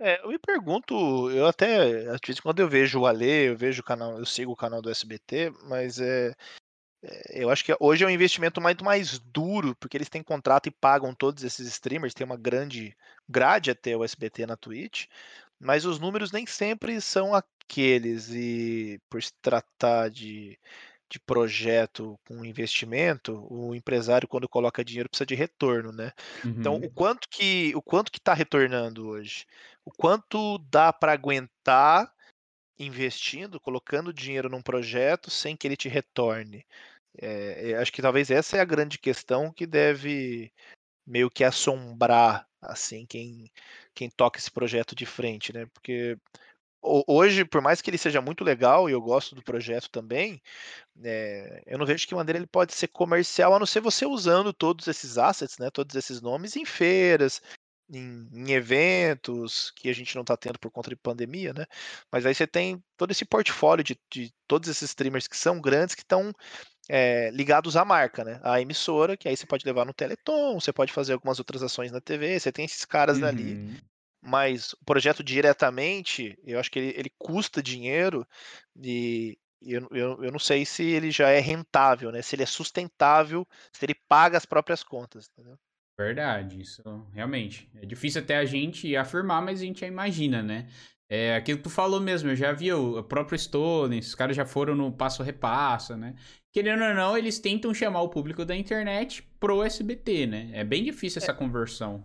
É, 0.01 0.21
eu 0.21 0.28
me 0.28 0.38
pergunto, 0.38 1.32
eu 1.32 1.47
até, 1.47 2.10
às 2.10 2.19
vezes, 2.28 2.41
quando 2.41 2.60
eu 2.60 2.67
vejo 2.67 2.99
o 2.99 3.06
Ale, 3.06 3.45
eu 3.45 3.56
vejo 3.56 3.80
o 3.80 3.86
canal, 3.86 4.19
eu 4.19 4.25
sigo 4.25 4.51
o 4.51 4.58
canal 4.58 4.82
do 4.82 4.89
SBT, 4.89 5.49
mas 5.63 5.97
é, 5.97 6.28
é, 6.32 6.36
eu 7.29 7.49
acho 7.49 7.63
que 7.63 7.75
hoje 7.79 8.03
é 8.03 8.07
um 8.07 8.11
investimento 8.11 8.61
muito 8.61 8.83
mais 8.83 9.19
duro, 9.19 9.75
porque 9.75 9.97
eles 9.97 10.09
têm 10.09 10.23
contrato 10.23 10.67
e 10.67 10.71
pagam 10.71 11.13
todos 11.13 11.43
esses 11.43 11.67
streamers, 11.67 12.13
tem 12.13 12.25
uma 12.25 12.37
grande 12.37 12.95
grade 13.27 13.71
até 13.71 13.95
o 13.95 14.03
SBT 14.03 14.45
na 14.45 14.57
Twitch, 14.57 15.05
mas 15.59 15.86
os 15.86 15.99
números 15.99 16.32
nem 16.32 16.45
sempre 16.45 16.99
são 17.01 17.34
aqueles, 17.34 18.30
e 18.32 18.99
por 19.09 19.21
se 19.21 19.34
tratar 19.41 20.09
de, 20.09 20.59
de 21.09 21.19
projeto 21.19 22.19
com 22.27 22.45
investimento, 22.45 23.45
o 23.49 23.73
empresário, 23.75 24.27
quando 24.27 24.49
coloca 24.49 24.84
dinheiro, 24.84 25.09
precisa 25.09 25.25
de 25.25 25.36
retorno, 25.36 25.91
né? 25.91 26.11
Então, 26.43 26.75
o 26.75 26.84
uhum. 26.84 26.89
quanto 26.93 27.27
que 27.30 27.71
o 27.75 27.82
quanto 27.82 28.11
que 28.11 28.19
está 28.19 28.34
retornando 28.34 29.07
hoje? 29.07 29.45
O 29.84 29.91
quanto 29.91 30.57
dá 30.69 30.91
para 30.91 31.13
aguentar 31.13 32.11
investindo, 32.77 33.59
colocando 33.59 34.13
dinheiro 34.13 34.49
num 34.49 34.61
projeto 34.61 35.30
sem 35.30 35.55
que 35.55 35.67
ele 35.67 35.77
te 35.77 35.88
retorne? 35.88 36.65
É, 37.22 37.76
acho 37.76 37.91
que 37.91 38.01
talvez 38.01 38.30
essa 38.32 38.57
é 38.57 38.59
a 38.59 38.66
grande 38.66 38.97
questão 38.97 39.51
que 39.51 39.66
deve 39.66 40.51
meio 41.05 41.30
que 41.30 41.43
assombrar 41.43 42.47
assim 42.61 43.05
quem 43.05 43.51
quem 43.93 44.09
toca 44.09 44.39
esse 44.39 44.51
projeto 44.51 44.95
de 44.95 45.05
frente, 45.05 45.53
né? 45.53 45.66
Porque 45.68 46.18
hoje, 47.07 47.45
por 47.45 47.61
mais 47.61 47.82
que 47.82 47.89
ele 47.89 47.97
seja 47.97 48.22
muito 48.22 48.43
legal 48.43 48.89
e 48.89 48.93
eu 48.93 49.01
gosto 49.01 49.36
do 49.36 49.43
projeto 49.43 49.89
também, 49.89 50.41
é, 51.03 51.63
eu 51.66 51.78
não 51.78 51.86
vejo 51.86 52.01
de 52.01 52.07
que 52.07 52.16
maneira 52.16 52.39
ele 52.39 52.47
pode 52.47 52.74
ser 52.74 52.88
comercial, 52.89 53.53
a 53.55 53.59
não 53.59 53.66
ser 53.66 53.82
você 53.82 54.05
usando 54.05 54.53
todos 54.53 54.88
esses 54.88 55.18
assets, 55.18 55.57
né, 55.57 55.70
todos 55.72 55.95
esses 55.95 56.22
nomes 56.22 56.55
em 56.55 56.66
feiras, 56.66 57.41
em, 57.89 58.27
em 58.31 58.51
eventos 58.51 59.71
que 59.75 59.89
a 59.89 59.93
gente 59.93 60.15
não 60.15 60.21
está 60.21 60.36
tendo 60.36 60.59
por 60.59 60.71
conta 60.71 60.89
de 60.89 60.95
pandemia, 60.95 61.53
né? 61.53 61.65
Mas 62.11 62.25
aí 62.25 62.33
você 62.33 62.47
tem 62.47 62.83
todo 62.97 63.11
esse 63.11 63.25
portfólio 63.25 63.83
de, 63.83 63.99
de 64.11 64.33
todos 64.47 64.69
esses 64.69 64.89
streamers 64.89 65.27
que 65.27 65.38
são 65.38 65.61
grandes 65.61 65.95
que 65.95 66.01
estão 66.01 66.31
é, 66.89 67.29
ligados 67.31 67.75
à 67.75 67.86
marca, 67.86 68.23
né? 68.23 68.39
À 68.43 68.61
emissora, 68.61 69.17
que 69.17 69.27
aí 69.27 69.36
você 69.38 69.45
pode 69.45 69.65
levar 69.65 69.86
no 69.86 69.93
Teleton, 69.93 70.59
você 70.59 70.73
pode 70.73 70.91
fazer 70.93 71.13
algumas 71.13 71.39
outras 71.39 71.61
ações 71.63 71.91
na 71.91 72.01
TV, 72.01 72.39
você 72.39 72.51
tem 72.51 72.65
esses 72.65 72.86
caras 72.86 73.19
uhum. 73.19 73.27
ali 73.27 73.81
mas 74.25 74.73
o 74.73 74.83
projeto 74.83 75.23
diretamente, 75.23 76.36
eu 76.43 76.59
acho 76.59 76.71
que 76.71 76.79
ele, 76.79 76.93
ele 76.97 77.11
custa 77.17 77.61
dinheiro 77.61 78.27
e 78.81 79.38
eu, 79.61 79.88
eu, 79.91 80.23
eu 80.23 80.31
não 80.31 80.39
sei 80.39 80.65
se 80.65 80.83
ele 80.83 81.11
já 81.11 81.29
é 81.29 81.39
rentável, 81.39 82.11
né? 82.11 82.21
Se 82.21 82.36
ele 82.36 82.43
é 82.43 82.47
sustentável, 82.47 83.47
se 83.71 83.86
ele 83.86 83.95
paga 84.07 84.38
as 84.38 84.45
próprias 84.45 84.83
contas, 84.83 85.29
entendeu? 85.31 85.57
Verdade, 85.97 86.61
isso 86.61 86.83
realmente. 87.13 87.69
É 87.75 87.85
difícil 87.85 88.21
até 88.21 88.37
a 88.37 88.45
gente 88.45 88.95
afirmar, 88.95 89.41
mas 89.41 89.61
a 89.61 89.65
gente 89.65 89.79
já 89.79 89.87
imagina, 89.87 90.43
né? 90.43 90.67
É 91.07 91.35
aquilo 91.35 91.59
que 91.59 91.63
tu 91.63 91.69
falou 91.69 92.01
mesmo, 92.01 92.29
eu 92.29 92.35
já 92.35 92.51
vi 92.51 92.73
o 92.73 93.03
próprio 93.03 93.37
Stone, 93.37 93.99
os 93.99 94.15
caras 94.15 94.35
já 94.35 94.45
foram 94.45 94.75
no 94.75 94.91
passo 94.91 95.21
repassa, 95.21 95.95
né? 95.95 96.15
Querendo 96.51 96.83
ou 96.83 96.93
não, 96.93 97.17
eles 97.17 97.37
tentam 97.37 97.73
chamar 97.73 98.01
o 98.01 98.09
público 98.09 98.43
da 98.43 98.55
internet 98.55 99.21
pro 99.39 99.63
SBT, 99.63 100.25
né? 100.25 100.49
É 100.53 100.63
bem 100.63 100.83
difícil 100.83 101.21
essa 101.21 101.31
é. 101.31 101.35
conversão. 101.35 102.03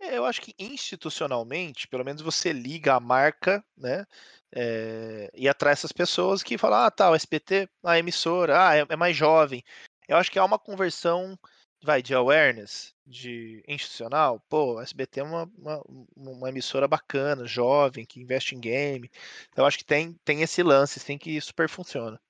É, 0.00 0.18
eu 0.18 0.24
acho 0.24 0.42
que 0.42 0.54
institucionalmente, 0.58 1.88
pelo 1.88 2.04
menos 2.04 2.20
você 2.20 2.52
liga 2.52 2.94
a 2.94 3.00
marca, 3.00 3.64
né? 3.76 4.04
É, 4.52 5.30
e 5.34 5.48
atrai 5.48 5.72
essas 5.72 5.92
pessoas 5.92 6.42
que 6.42 6.58
falam, 6.58 6.80
ah, 6.80 6.90
tá, 6.90 7.10
o 7.10 7.14
SBT, 7.14 7.68
a 7.84 7.98
emissora, 7.98 8.68
ah, 8.68 8.76
é, 8.76 8.86
é, 8.88 8.96
mais 8.96 9.16
jovem. 9.16 9.62
Eu 10.08 10.16
acho 10.16 10.30
que 10.30 10.38
há 10.38 10.44
uma 10.44 10.58
conversão, 10.58 11.38
vai, 11.82 12.02
de 12.02 12.14
awareness, 12.14 12.94
de 13.06 13.62
institucional. 13.68 14.40
Pô, 14.48 14.78
a 14.78 14.82
SBT 14.82 15.20
é 15.20 15.22
uma, 15.22 15.44
uma, 15.56 15.82
uma 16.16 16.48
emissora 16.48 16.88
bacana, 16.88 17.46
jovem, 17.46 18.04
que 18.06 18.20
investe 18.20 18.54
em 18.54 18.60
game. 18.60 19.10
Então, 19.50 19.62
eu 19.64 19.66
acho 19.66 19.78
que 19.78 19.84
tem, 19.84 20.14
tem 20.24 20.42
esse 20.42 20.62
lance, 20.62 21.04
tem 21.04 21.18
que 21.18 21.40
super 21.40 21.68
funciona. 21.68 22.20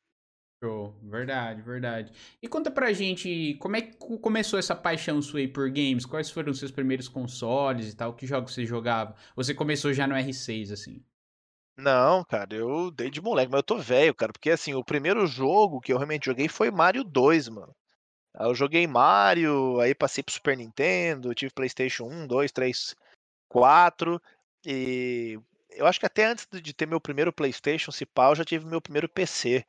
Show, 0.62 0.98
verdade, 1.02 1.60
verdade. 1.62 2.12
E 2.42 2.48
conta 2.48 2.70
pra 2.70 2.92
gente, 2.92 3.54
como 3.60 3.76
é 3.76 3.82
que 3.82 3.96
começou 4.18 4.58
essa 4.58 4.74
paixão 4.74 5.20
sua 5.20 5.40
aí 5.40 5.48
por 5.48 5.68
games? 5.70 6.06
Quais 6.06 6.30
foram 6.30 6.50
os 6.50 6.58
seus 6.58 6.70
primeiros 6.70 7.08
consoles 7.08 7.92
e 7.92 7.96
tal? 7.96 8.14
Que 8.14 8.26
jogos 8.26 8.54
você 8.54 8.64
jogava? 8.64 9.14
Você 9.34 9.54
começou 9.54 9.92
já 9.92 10.06
no 10.06 10.14
R6, 10.14 10.72
assim? 10.72 11.04
Não, 11.78 12.22
cara, 12.24 12.54
eu 12.54 12.90
dei 12.90 13.10
de 13.10 13.20
moleque, 13.20 13.50
mas 13.50 13.58
eu 13.60 13.62
tô 13.62 13.78
velho, 13.78 14.14
cara, 14.14 14.32
porque 14.32 14.50
assim, 14.50 14.74
o 14.74 14.84
primeiro 14.84 15.26
jogo 15.26 15.80
que 15.80 15.92
eu 15.92 15.96
realmente 15.98 16.26
joguei 16.26 16.48
foi 16.48 16.70
Mario 16.70 17.02
2, 17.04 17.48
mano. 17.48 17.74
Eu 18.38 18.54
joguei 18.54 18.86
Mario, 18.86 19.80
aí 19.80 19.94
passei 19.94 20.22
pro 20.22 20.34
Super 20.34 20.56
Nintendo, 20.56 21.34
tive 21.34 21.52
PlayStation 21.52 22.04
1, 22.04 22.26
2, 22.26 22.52
3, 22.52 22.94
4, 23.48 24.20
e 24.64 25.38
eu 25.70 25.86
acho 25.86 26.00
que 26.00 26.06
até 26.06 26.26
antes 26.26 26.46
de 26.50 26.74
ter 26.74 26.86
meu 26.86 27.00
primeiro 27.00 27.32
PlayStation, 27.32 27.90
se 27.90 28.04
pá, 28.04 28.28
eu 28.28 28.34
já 28.34 28.44
tive 28.44 28.66
meu 28.66 28.80
primeiro 28.80 29.08
PC 29.08 29.64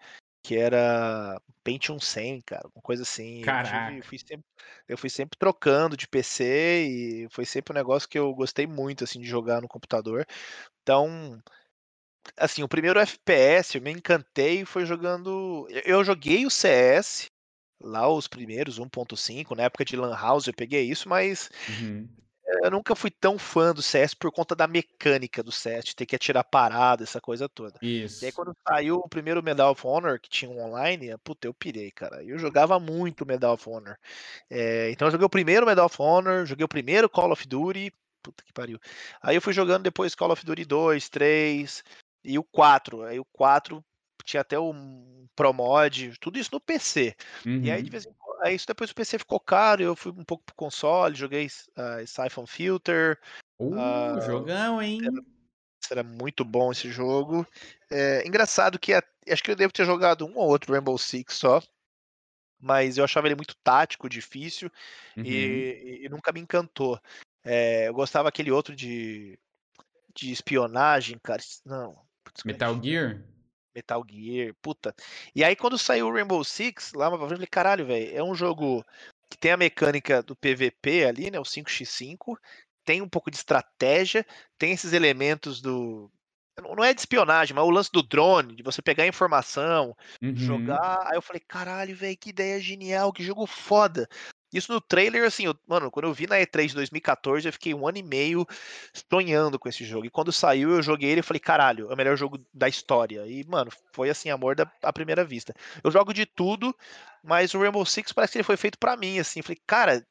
que 0.47 0.55
era 0.55 1.41
Pentium 1.61 1.99
100, 1.99 2.39
cara, 2.39 2.69
uma 2.73 2.81
coisa 2.81 3.03
assim. 3.03 3.41
Caraca. 3.41 3.89
Eu, 3.89 3.95
tive, 3.95 4.07
fui 4.07 4.17
sempre, 4.17 4.45
eu 4.87 4.97
fui 4.97 5.09
sempre 5.09 5.37
trocando 5.37 5.97
de 5.97 6.07
PC 6.07 6.85
e 6.85 7.27
foi 7.29 7.43
sempre 7.43 7.73
um 7.73 7.75
negócio 7.75 8.07
que 8.07 8.17
eu 8.17 8.33
gostei 8.33 8.65
muito, 8.65 9.03
assim, 9.03 9.19
de 9.19 9.27
jogar 9.27 9.61
no 9.61 9.67
computador. 9.67 10.25
Então, 10.81 11.37
assim, 12.37 12.63
o 12.63 12.67
primeiro 12.67 12.97
FPS 12.97 13.75
eu 13.75 13.81
me 13.81 13.91
encantei 13.91 14.63
foi 14.63 14.85
jogando. 14.85 15.67
Eu 15.83 16.01
joguei 16.01 16.45
o 16.45 16.49
CS, 16.49 17.29
lá 17.81 18.07
os 18.07 18.27
primeiros, 18.27 18.79
1.5, 18.79 19.55
na 19.55 19.63
época 19.63 19.85
de 19.85 19.95
Lan 19.95 20.15
House 20.15 20.47
eu 20.47 20.53
peguei 20.53 20.83
isso, 20.83 21.07
mas 21.07 21.49
uhum 21.79 22.07
eu 22.63 22.71
nunca 22.71 22.95
fui 22.95 23.11
tão 23.11 23.37
fã 23.37 23.73
do 23.73 23.81
CS 23.81 24.13
por 24.13 24.31
conta 24.31 24.55
da 24.55 24.67
mecânica 24.67 25.43
do 25.43 25.51
CS, 25.51 25.93
ter 25.93 26.05
que 26.05 26.15
atirar 26.15 26.43
parada, 26.43 27.03
essa 27.03 27.19
coisa 27.19 27.49
toda. 27.49 27.77
Isso. 27.81 28.23
E 28.23 28.27
aí 28.27 28.31
quando 28.31 28.55
saiu 28.67 28.97
o 28.97 29.09
primeiro 29.09 29.43
Medal 29.43 29.71
of 29.71 29.85
Honor, 29.85 30.19
que 30.19 30.29
tinha 30.29 30.49
um 30.49 30.59
online, 30.59 31.15
puta, 31.23 31.47
eu 31.47 31.53
pirei, 31.53 31.91
cara. 31.91 32.23
Eu 32.23 32.39
jogava 32.39 32.79
muito 32.79 33.25
Medal 33.25 33.53
of 33.53 33.69
Honor. 33.69 33.97
É, 34.49 34.89
então 34.91 35.07
eu 35.07 35.11
joguei 35.11 35.25
o 35.25 35.29
primeiro 35.29 35.65
Medal 35.65 35.85
of 35.85 36.01
Honor, 36.01 36.45
joguei 36.45 36.63
o 36.63 36.69
primeiro 36.69 37.09
Call 37.09 37.31
of 37.31 37.45
Duty, 37.47 37.91
puta 38.23 38.43
que 38.43 38.53
pariu. 38.53 38.79
Aí 39.21 39.35
eu 39.35 39.41
fui 39.41 39.53
jogando 39.53 39.83
depois 39.83 40.15
Call 40.15 40.31
of 40.31 40.45
Duty 40.45 40.63
2, 40.63 41.09
3 41.09 41.83
e 42.23 42.39
o 42.39 42.43
4. 42.43 43.03
Aí 43.03 43.19
o 43.19 43.25
4 43.25 43.83
tinha 44.27 44.41
até 44.41 44.59
o 44.59 44.73
Pro 45.35 45.53
Mod, 45.53 46.13
tudo 46.19 46.37
isso 46.37 46.49
no 46.51 46.59
PC. 46.59 47.15
Uhum. 47.45 47.63
E 47.63 47.71
aí 47.71 47.81
de 47.81 47.87
uhum. 47.87 47.91
vez 47.91 48.05
em 48.05 48.13
aí 48.41 48.55
isso 48.55 48.67
depois 48.67 48.91
o 48.91 48.95
PC 48.95 49.19
ficou 49.19 49.39
caro, 49.39 49.81
eu 49.81 49.95
fui 49.95 50.11
um 50.11 50.23
pouco 50.23 50.43
pro 50.43 50.55
console, 50.55 51.15
joguei 51.15 51.47
uh, 51.47 52.05
Siphon 52.05 52.45
Filter. 52.45 53.19
Uh, 53.59 53.73
uh, 53.73 54.21
jogão, 54.21 54.81
hein? 54.81 54.99
Era, 55.03 55.21
era, 55.91 56.03
muito 56.03 56.45
bom 56.45 56.71
esse 56.71 56.91
jogo. 56.91 57.45
É, 57.89 58.25
engraçado 58.27 58.77
que 58.77 58.93
acho 58.93 59.43
que 59.43 59.51
eu 59.51 59.55
devo 59.55 59.73
ter 59.73 59.85
jogado 59.85 60.25
um 60.25 60.37
ou 60.37 60.47
outro 60.47 60.73
Rainbow 60.73 60.97
Six 60.97 61.35
só. 61.35 61.61
Mas 62.59 62.97
eu 62.97 63.03
achava 63.03 63.27
ele 63.27 63.35
muito 63.35 63.55
tático, 63.63 64.09
difícil 64.09 64.71
uhum. 65.15 65.23
e, 65.23 66.01
e, 66.03 66.09
nunca 66.09 66.31
me 66.31 66.39
encantou. 66.39 66.99
É, 67.43 67.87
eu 67.87 67.93
gostava 67.93 68.29
aquele 68.29 68.51
outro 68.51 68.75
de, 68.75 69.37
de 70.15 70.31
espionagem, 70.31 71.19
cara. 71.19 71.41
Não. 71.63 71.95
Metal 72.43 72.81
Gear? 72.81 73.23
Metal 73.77 74.03
Gear, 74.09 74.53
puta. 74.61 74.93
E 75.35 75.43
aí 75.43 75.55
quando 75.55 75.77
saiu 75.77 76.07
o 76.07 76.13
Rainbow 76.13 76.43
Six, 76.43 76.93
lá 76.93 77.07
eu 77.07 77.17
falei, 77.17 77.47
caralho, 77.47 77.85
velho, 77.85 78.17
é 78.17 78.23
um 78.23 78.33
jogo 78.33 78.83
que 79.29 79.37
tem 79.37 79.51
a 79.51 79.57
mecânica 79.57 80.23
do 80.23 80.35
PVP 80.35 81.05
ali, 81.05 81.29
né, 81.29 81.39
o 81.39 81.43
5x5, 81.43 82.37
tem 82.83 83.01
um 83.01 83.09
pouco 83.09 83.29
de 83.29 83.37
estratégia, 83.37 84.25
tem 84.57 84.71
esses 84.71 84.93
elementos 84.93 85.61
do 85.61 86.09
não 86.59 86.83
é 86.83 86.91
de 86.91 87.01
espionagem, 87.01 87.55
mas 87.55 87.63
o 87.63 87.69
lance 87.69 87.91
do 87.91 88.01
drone, 88.01 88.55
de 88.55 88.63
você 88.63 88.81
pegar 88.81 89.05
informação, 89.05 89.95
uhum. 90.23 90.35
jogar. 90.35 91.05
Aí 91.05 91.15
eu 91.15 91.21
falei, 91.21 91.39
caralho, 91.47 91.95
velho, 91.95 92.17
que 92.17 92.31
ideia 92.31 92.59
genial, 92.59 93.13
que 93.13 93.23
jogo 93.23 93.45
foda. 93.45 94.09
Isso 94.53 94.71
no 94.71 94.79
trailer, 94.79 95.25
assim, 95.25 95.45
eu, 95.45 95.55
mano, 95.67 95.91
quando 95.91 96.05
eu 96.05 96.13
vi 96.13 96.25
na 96.27 96.37
E3 96.37 96.67
de 96.69 96.75
2014, 96.75 97.47
eu 97.47 97.53
fiquei 97.53 97.73
um 97.73 97.87
ano 97.87 97.97
e 97.97 98.03
meio 98.03 98.45
sonhando 99.11 99.59
com 99.59 99.67
esse 99.67 99.83
jogo. 99.83 100.05
E 100.05 100.09
quando 100.09 100.31
saiu, 100.31 100.71
eu 100.71 100.81
joguei 100.81 101.09
ele 101.11 101.19
e 101.19 101.23
falei, 101.23 101.39
caralho, 101.39 101.89
é 101.89 101.93
o 101.93 101.97
melhor 101.97 102.15
jogo 102.15 102.39
da 102.53 102.67
história. 102.69 103.25
E, 103.27 103.43
mano, 103.45 103.71
foi 103.93 104.09
assim, 104.09 104.29
amor 104.29 104.55
da, 104.55 104.71
à 104.81 104.93
primeira 104.93 105.23
vista. 105.25 105.53
Eu 105.83 105.91
jogo 105.91 106.13
de 106.13 106.25
tudo, 106.25 106.75
mas 107.23 107.53
o 107.53 107.59
Rainbow 107.59 107.85
Six 107.85 108.13
parece 108.13 108.33
que 108.33 108.37
ele 108.37 108.43
foi 108.43 108.57
feito 108.57 108.77
para 108.77 108.95
mim, 108.97 109.19
assim. 109.19 109.41
Falei, 109.41 109.59
cara, 109.67 110.05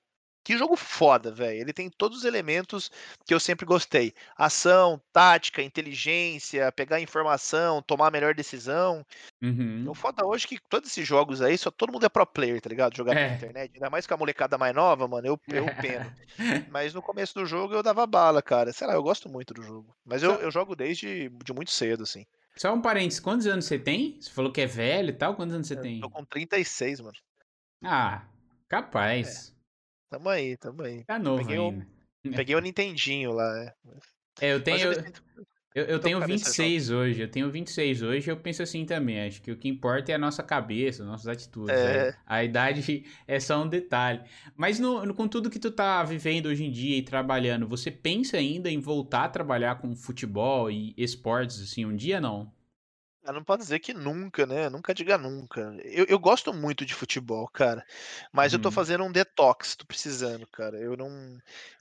que 0.46 0.56
jogo 0.56 0.76
foda, 0.76 1.32
velho. 1.32 1.60
Ele 1.60 1.72
tem 1.72 1.90
todos 1.90 2.18
os 2.18 2.24
elementos 2.24 2.88
que 3.24 3.34
eu 3.34 3.40
sempre 3.40 3.66
gostei: 3.66 4.14
ação, 4.36 5.02
tática, 5.12 5.60
inteligência, 5.60 6.70
pegar 6.70 7.00
informação, 7.00 7.82
tomar 7.82 8.06
a 8.06 8.10
melhor 8.12 8.32
decisão. 8.32 9.04
Uhum. 9.42 9.86
O 9.88 9.92
foda 9.92 10.24
hoje 10.24 10.44
é 10.44 10.48
que 10.50 10.60
todos 10.68 10.88
esses 10.88 11.04
jogos 11.04 11.42
aí, 11.42 11.58
só 11.58 11.68
todo 11.68 11.92
mundo 11.92 12.06
é 12.06 12.08
pro 12.08 12.24
player, 12.24 12.60
tá 12.60 12.68
ligado? 12.68 12.96
Jogar 12.96 13.16
é. 13.16 13.28
na 13.28 13.34
internet. 13.34 13.72
Ainda 13.74 13.90
mais 13.90 14.06
com 14.06 14.14
a 14.14 14.16
molecada 14.16 14.56
mais 14.56 14.72
nova, 14.72 15.08
mano, 15.08 15.26
eu, 15.26 15.40
eu 15.48 15.66
peno. 15.82 16.12
Mas 16.70 16.94
no 16.94 17.02
começo 17.02 17.34
do 17.34 17.44
jogo 17.44 17.74
eu 17.74 17.82
dava 17.82 18.06
bala, 18.06 18.40
cara. 18.40 18.72
Sei 18.72 18.86
lá, 18.86 18.92
eu 18.92 19.02
gosto 19.02 19.28
muito 19.28 19.52
do 19.52 19.64
jogo. 19.64 19.96
Mas 20.04 20.22
eu, 20.22 20.34
eu 20.34 20.50
jogo 20.52 20.76
desde 20.76 21.28
de 21.44 21.52
muito 21.52 21.72
cedo, 21.72 22.04
assim. 22.04 22.24
Só 22.54 22.72
um 22.72 22.80
parênteses, 22.80 23.18
quantos 23.18 23.48
anos 23.48 23.64
você 23.64 23.80
tem? 23.80 24.16
Você 24.20 24.30
falou 24.30 24.52
que 24.52 24.60
é 24.60 24.66
velho 24.66 25.10
e 25.10 25.12
tal, 25.12 25.34
quantos 25.34 25.56
anos 25.56 25.66
você 25.66 25.74
eu 25.74 25.82
tem? 25.82 26.00
Tô 26.00 26.08
com 26.08 26.24
36, 26.24 27.00
mano. 27.00 27.16
Ah, 27.82 28.22
capaz. 28.68 29.50
É. 29.52 29.55
Tamo 30.08 30.28
aí, 30.28 30.56
tamo 30.56 30.82
aí. 30.82 31.04
Tá 31.04 31.18
novo 31.18 31.42
peguei 31.42 31.58
ainda. 31.58 31.86
Peguei 32.36 32.56
o 32.56 32.60
Nintendinho 32.60 33.32
lá, 33.32 33.52
né? 33.52 33.72
É, 34.40 34.52
eu 34.52 34.62
tenho. 34.62 34.92
Eu, 35.74 35.84
eu, 35.84 35.98
tenho 36.00 36.18
26 36.24 36.88
hoje, 36.88 37.20
eu 37.20 37.30
tenho 37.30 37.50
26 37.50 38.00
hoje, 38.00 38.30
eu 38.30 38.36
penso 38.38 38.62
assim 38.62 38.86
também. 38.86 39.26
Acho 39.26 39.42
que 39.42 39.52
o 39.52 39.58
que 39.58 39.68
importa 39.68 40.10
é 40.10 40.14
a 40.14 40.18
nossa 40.18 40.42
cabeça, 40.42 41.04
nossas 41.04 41.28
atitudes. 41.28 41.76
É. 41.76 42.06
Né? 42.06 42.14
A 42.24 42.42
idade 42.42 43.04
é 43.28 43.38
só 43.38 43.62
um 43.62 43.68
detalhe. 43.68 44.22
Mas 44.56 44.80
no, 44.80 45.04
no, 45.04 45.12
com 45.12 45.28
tudo 45.28 45.50
que 45.50 45.58
tu 45.58 45.70
tá 45.70 46.02
vivendo 46.02 46.46
hoje 46.46 46.64
em 46.64 46.70
dia 46.70 46.96
e 46.96 47.02
trabalhando, 47.02 47.68
você 47.68 47.90
pensa 47.90 48.38
ainda 48.38 48.70
em 48.70 48.80
voltar 48.80 49.24
a 49.24 49.28
trabalhar 49.28 49.78
com 49.78 49.94
futebol 49.94 50.70
e 50.70 50.94
esportes, 50.96 51.60
assim, 51.60 51.84
um 51.84 51.94
dia 51.94 52.22
não? 52.22 52.50
Ah, 53.26 53.32
não 53.32 53.42
pode 53.42 53.62
dizer 53.62 53.80
que 53.80 53.92
nunca, 53.92 54.46
né? 54.46 54.68
Nunca 54.68 54.94
diga 54.94 55.18
nunca. 55.18 55.76
Eu, 55.82 56.06
eu 56.08 56.18
gosto 56.18 56.54
muito 56.54 56.86
de 56.86 56.94
futebol, 56.94 57.48
cara. 57.48 57.84
Mas 58.32 58.52
eu 58.52 58.60
tô 58.60 58.68
uhum. 58.68 58.72
fazendo 58.72 59.02
um 59.02 59.10
detox, 59.10 59.74
tô 59.74 59.84
precisando, 59.84 60.46
cara. 60.46 60.78
Eu 60.78 60.96
não, 60.96 61.10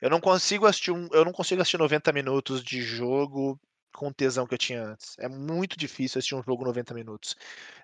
eu 0.02 0.10
não 0.10 0.20
consigo 0.20 0.66
assistir 0.66 0.90
um, 0.92 1.08
eu 1.12 1.24
não 1.24 1.32
consigo 1.32 1.62
assistir 1.62 1.78
90 1.78 2.12
minutos 2.12 2.64
de 2.64 2.82
jogo 2.82 3.60
com 3.94 4.08
o 4.08 4.14
tesão 4.14 4.48
que 4.48 4.56
eu 4.56 4.58
tinha 4.58 4.84
antes. 4.84 5.16
É 5.20 5.30
muito 5.30 5.78
difícil 5.78 6.18
assistir 6.18 6.34
um 6.34 6.42
jogo 6.42 6.66
90 6.66 6.96
minutos. 6.96 7.36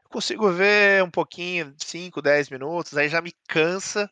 consigo 0.10 0.52
ver 0.52 1.04
um 1.04 1.12
pouquinho, 1.12 1.74
5, 1.78 2.20
10 2.20 2.50
minutos, 2.50 2.98
aí 2.98 3.10
já 3.10 3.22
me 3.22 3.34
cansa 3.48 4.10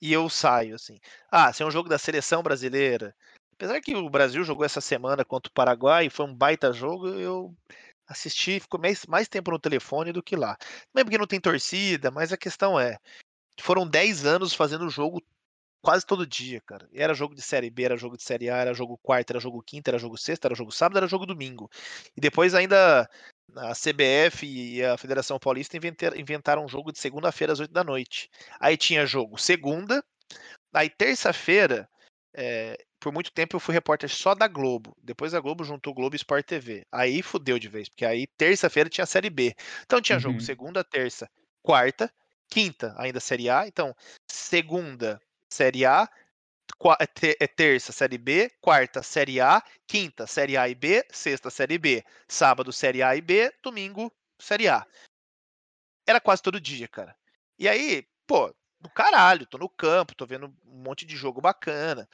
e 0.00 0.12
eu 0.12 0.28
saio, 0.28 0.74
assim. 0.74 0.98
Ah, 1.30 1.52
se 1.52 1.62
é 1.62 1.66
um 1.66 1.70
jogo 1.70 1.88
da 1.88 1.98
seleção 1.98 2.42
brasileira, 2.42 3.14
apesar 3.54 3.80
que 3.80 3.94
o 3.94 4.10
Brasil 4.10 4.44
jogou 4.44 4.64
essa 4.64 4.80
semana 4.80 5.24
contra 5.24 5.50
o 5.50 5.54
Paraguai, 5.54 6.10
foi 6.10 6.26
um 6.26 6.34
baita 6.34 6.72
jogo, 6.72 7.08
eu 7.08 7.54
assisti, 8.08 8.58
ficou 8.58 8.80
mais, 8.80 9.04
mais 9.06 9.28
tempo 9.28 9.50
no 9.50 9.58
telefone 9.58 10.12
do 10.12 10.22
que 10.22 10.34
lá. 10.34 10.56
Também 10.92 11.04
porque 11.04 11.18
não 11.18 11.26
tem 11.26 11.40
torcida, 11.40 12.10
mas 12.10 12.32
a 12.32 12.36
questão 12.36 12.80
é, 12.80 12.98
foram 13.60 13.86
10 13.86 14.24
anos 14.24 14.54
fazendo 14.54 14.88
jogo 14.88 15.22
quase 15.82 16.04
todo 16.04 16.26
dia, 16.26 16.60
cara. 16.62 16.88
Era 16.92 17.14
jogo 17.14 17.34
de 17.34 17.42
Série 17.42 17.70
B, 17.70 17.84
era 17.84 17.96
jogo 17.96 18.16
de 18.16 18.22
Série 18.22 18.50
A, 18.50 18.56
era 18.56 18.74
jogo 18.74 18.98
quarto, 18.98 19.30
era 19.30 19.40
jogo 19.40 19.62
quinta, 19.62 19.90
era 19.90 19.98
jogo 19.98 20.16
sexta, 20.16 20.48
era 20.48 20.54
jogo 20.54 20.72
sábado, 20.72 20.98
era 20.98 21.06
jogo 21.06 21.26
domingo. 21.26 21.70
E 22.16 22.20
depois 22.20 22.54
ainda 22.54 23.08
a 23.56 23.74
CBF 23.74 24.46
e 24.46 24.84
a 24.84 24.96
Federação 24.96 25.38
Paulista 25.38 25.76
inventaram 26.16 26.64
um 26.64 26.68
jogo 26.68 26.92
de 26.92 26.98
segunda-feira 26.98 27.52
às 27.52 27.60
8 27.60 27.72
da 27.72 27.84
noite. 27.84 28.30
Aí 28.60 28.76
tinha 28.76 29.06
jogo 29.06 29.38
segunda, 29.38 30.02
aí 30.72 30.90
terça-feira, 30.90 31.88
é, 32.34 32.76
por 33.00 33.12
muito 33.12 33.32
tempo 33.32 33.56
eu 33.56 33.60
fui 33.60 33.74
repórter 33.74 34.08
só 34.08 34.34
da 34.34 34.46
Globo. 34.46 34.96
Depois 35.02 35.34
a 35.34 35.40
Globo 35.40 35.64
juntou 35.64 35.94
Globo 35.94 36.14
e 36.14 36.18
Sport 36.18 36.46
TV. 36.46 36.86
Aí 36.92 37.22
fudeu 37.22 37.58
de 37.58 37.68
vez, 37.68 37.88
porque 37.88 38.04
aí 38.04 38.26
terça-feira 38.26 38.88
tinha 38.88 39.06
Série 39.06 39.30
B. 39.30 39.54
Então 39.84 40.00
tinha 40.00 40.16
uhum. 40.16 40.20
jogo 40.20 40.40
segunda, 40.40 40.84
terça, 40.84 41.30
quarta, 41.62 42.12
quinta 42.48 42.94
ainda 42.98 43.20
Série 43.20 43.48
A. 43.48 43.66
Então, 43.66 43.94
segunda, 44.26 45.20
Série 45.48 45.84
A, 45.84 46.08
é, 47.00 47.44
é 47.44 47.46
terça, 47.46 47.92
Série 47.92 48.18
B, 48.18 48.50
quarta, 48.60 49.02
Série 49.02 49.40
A, 49.40 49.62
quinta, 49.86 50.26
Série 50.26 50.56
A 50.56 50.68
e 50.68 50.74
B, 50.74 51.04
sexta, 51.10 51.50
Série 51.50 51.78
B, 51.78 52.04
sábado, 52.28 52.72
Série 52.72 53.02
A 53.02 53.16
e 53.16 53.20
B, 53.20 53.52
domingo, 53.62 54.12
Série 54.38 54.68
A. 54.68 54.86
Era 56.06 56.20
quase 56.20 56.42
todo 56.42 56.60
dia, 56.60 56.88
cara. 56.88 57.16
E 57.58 57.68
aí, 57.68 58.06
pô, 58.26 58.54
do 58.80 58.88
caralho, 58.88 59.46
tô 59.46 59.58
no 59.58 59.68
campo, 59.68 60.14
tô 60.14 60.26
vendo 60.26 60.46
um 60.66 60.82
monte 60.82 61.04
de 61.04 61.16
jogo 61.16 61.40
bacana. 61.40 62.08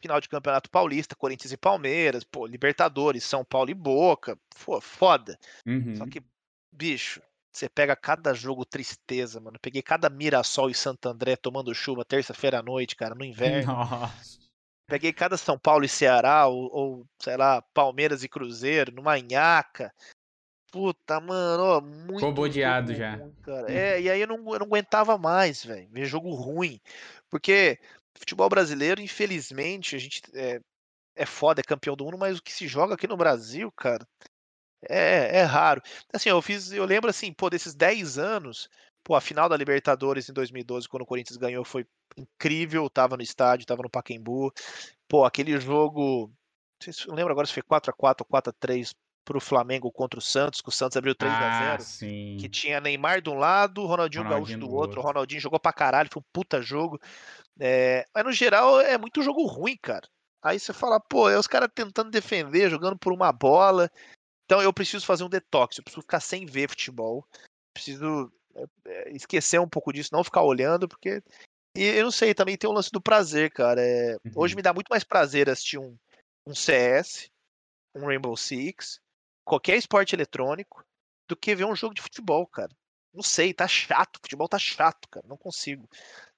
Final 0.00 0.20
de 0.20 0.28
Campeonato 0.28 0.70
Paulista, 0.70 1.16
Corinthians 1.16 1.52
e 1.52 1.56
Palmeiras, 1.56 2.22
pô, 2.22 2.46
Libertadores, 2.46 3.24
São 3.24 3.44
Paulo 3.44 3.70
e 3.70 3.74
Boca, 3.74 4.38
pô, 4.64 4.80
foda. 4.80 5.38
Uhum. 5.66 5.96
Só 5.96 6.06
que, 6.06 6.22
bicho, 6.70 7.22
você 7.50 7.68
pega 7.68 7.96
cada 7.96 8.34
jogo 8.34 8.66
tristeza, 8.66 9.40
mano. 9.40 9.58
Peguei 9.60 9.80
cada 9.80 10.10
Mirassol 10.10 10.68
e 10.68 10.74
Santo 10.74 11.08
André 11.08 11.36
tomando 11.36 11.74
chuva 11.74 12.04
terça-feira 12.04 12.58
à 12.58 12.62
noite, 12.62 12.94
cara, 12.94 13.14
no 13.14 13.24
inverno. 13.24 13.72
Nossa. 13.72 14.38
Peguei 14.86 15.12
cada 15.12 15.36
São 15.36 15.58
Paulo 15.58 15.84
e 15.84 15.88
Ceará, 15.88 16.46
ou, 16.46 16.70
ou 16.72 17.06
sei 17.20 17.36
lá, 17.36 17.62
Palmeiras 17.74 18.22
e 18.22 18.28
Cruzeiro, 18.28 18.92
numa 18.92 19.18
nhaca. 19.18 19.92
Puta, 20.70 21.20
mano, 21.20 21.62
ó, 21.62 21.80
muito. 21.80 22.16
Ficou 22.16 22.32
bodeado 22.32 22.94
já. 22.94 23.18
cara. 23.42 23.72
É, 23.72 24.00
e 24.00 24.10
aí 24.10 24.20
eu 24.20 24.26
não, 24.26 24.36
eu 24.52 24.58
não 24.58 24.66
aguentava 24.66 25.16
mais, 25.16 25.64
velho. 25.64 25.88
Ver 25.90 26.04
jogo 26.06 26.34
ruim. 26.34 26.80
Porque 27.30 27.78
futebol 28.18 28.48
brasileiro, 28.48 29.00
infelizmente, 29.00 29.96
a 29.96 29.98
gente 29.98 30.22
é, 30.34 30.60
é 31.14 31.26
foda, 31.26 31.60
é 31.60 31.64
campeão 31.64 31.96
do 31.96 32.04
mundo, 32.04 32.18
mas 32.18 32.38
o 32.38 32.42
que 32.42 32.52
se 32.52 32.66
joga 32.66 32.94
aqui 32.94 33.06
no 33.06 33.16
Brasil, 33.16 33.70
cara, 33.72 34.06
é, 34.88 35.38
é 35.38 35.42
raro. 35.42 35.82
Assim, 36.12 36.28
eu 36.28 36.40
fiz, 36.42 36.72
eu 36.72 36.84
lembro 36.84 37.10
assim, 37.10 37.32
pô, 37.32 37.48
desses 37.48 37.74
10 37.74 38.18
anos, 38.18 38.68
pô, 39.02 39.14
a 39.14 39.20
final 39.20 39.48
da 39.48 39.56
Libertadores 39.56 40.28
em 40.28 40.32
2012, 40.32 40.88
quando 40.88 41.02
o 41.02 41.06
Corinthians 41.06 41.36
ganhou, 41.36 41.64
foi 41.64 41.86
incrível. 42.16 42.88
Tava 42.90 43.16
no 43.16 43.22
estádio, 43.22 43.66
tava 43.66 43.82
no 43.82 43.90
Pacaembu. 43.90 44.52
Pô, 45.08 45.24
aquele 45.24 45.58
jogo, 45.60 46.30
não, 46.84 46.92
se, 46.92 47.08
não 47.08 47.14
lembro 47.14 47.32
agora 47.32 47.46
se 47.46 47.54
foi 47.54 47.62
4 47.62 47.90
x 47.90 47.96
4 47.98 48.24
ou 48.24 48.28
4 48.28 48.52
x 48.52 48.58
3 48.60 48.94
pro 49.26 49.40
Flamengo 49.40 49.90
contra 49.90 50.18
o 50.18 50.22
Santos, 50.22 50.60
que 50.60 50.68
o 50.68 50.72
Santos 50.72 50.96
abriu 50.96 51.14
3 51.14 51.32
ah, 51.34 51.38
a 51.38 51.70
0 51.72 51.82
sim. 51.82 52.36
que 52.40 52.48
tinha 52.48 52.80
Neymar 52.80 53.20
de 53.20 53.28
um 53.28 53.34
lado, 53.34 53.84
Ronaldinho, 53.84 54.22
Ronaldinho 54.22 54.58
Gaúcho 54.58 54.60
do, 54.60 54.66
do 54.66 54.72
outro. 54.72 54.80
outro. 54.80 55.00
O 55.00 55.04
Ronaldinho 55.04 55.40
jogou 55.40 55.58
pra 55.58 55.72
caralho, 55.72 56.08
foi 56.10 56.20
um 56.20 56.30
puta 56.32 56.62
jogo. 56.62 56.98
É, 57.58 58.06
mas 58.14 58.24
no 58.24 58.32
geral 58.32 58.80
é 58.80 58.96
muito 58.96 59.22
jogo 59.22 59.44
ruim, 59.44 59.76
cara. 59.76 60.08
Aí 60.40 60.60
você 60.60 60.72
fala, 60.72 61.00
pô, 61.00 61.28
é 61.28 61.36
os 61.36 61.48
caras 61.48 61.68
tentando 61.74 62.08
defender, 62.08 62.70
jogando 62.70 62.96
por 62.96 63.12
uma 63.12 63.32
bola. 63.32 63.90
Então 64.44 64.62
eu 64.62 64.72
preciso 64.72 65.04
fazer 65.04 65.24
um 65.24 65.28
detox, 65.28 65.76
eu 65.76 65.82
preciso 65.82 66.02
ficar 66.02 66.20
sem 66.20 66.46
ver 66.46 66.70
futebol, 66.70 67.26
preciso 67.74 68.32
é, 68.86 69.10
esquecer 69.10 69.60
um 69.60 69.68
pouco 69.68 69.92
disso, 69.92 70.10
não 70.12 70.22
ficar 70.22 70.42
olhando, 70.42 70.86
porque. 70.86 71.20
E 71.76 71.82
eu 71.82 72.04
não 72.04 72.12
sei, 72.12 72.32
também 72.32 72.56
tem 72.56 72.70
o 72.70 72.72
lance 72.72 72.90
do 72.92 73.00
prazer, 73.00 73.50
cara. 73.50 73.82
É... 73.82 74.14
Uhum. 74.24 74.32
Hoje 74.36 74.54
me 74.54 74.62
dá 74.62 74.72
muito 74.72 74.88
mais 74.88 75.02
prazer 75.02 75.50
assistir 75.50 75.78
um, 75.78 75.96
um 76.46 76.54
CS, 76.54 77.28
um 77.92 78.06
Rainbow 78.06 78.36
Six, 78.36 79.00
qualquer 79.46 79.76
esporte 79.76 80.14
eletrônico, 80.14 80.84
do 81.28 81.36
que 81.36 81.54
ver 81.54 81.64
um 81.64 81.74
jogo 81.74 81.94
de 81.94 82.02
futebol, 82.02 82.46
cara. 82.46 82.70
Não 83.14 83.22
sei, 83.22 83.54
tá 83.54 83.66
chato, 83.66 84.18
futebol 84.20 84.48
tá 84.48 84.58
chato, 84.58 85.08
cara, 85.08 85.26
não 85.26 85.36
consigo. 85.36 85.88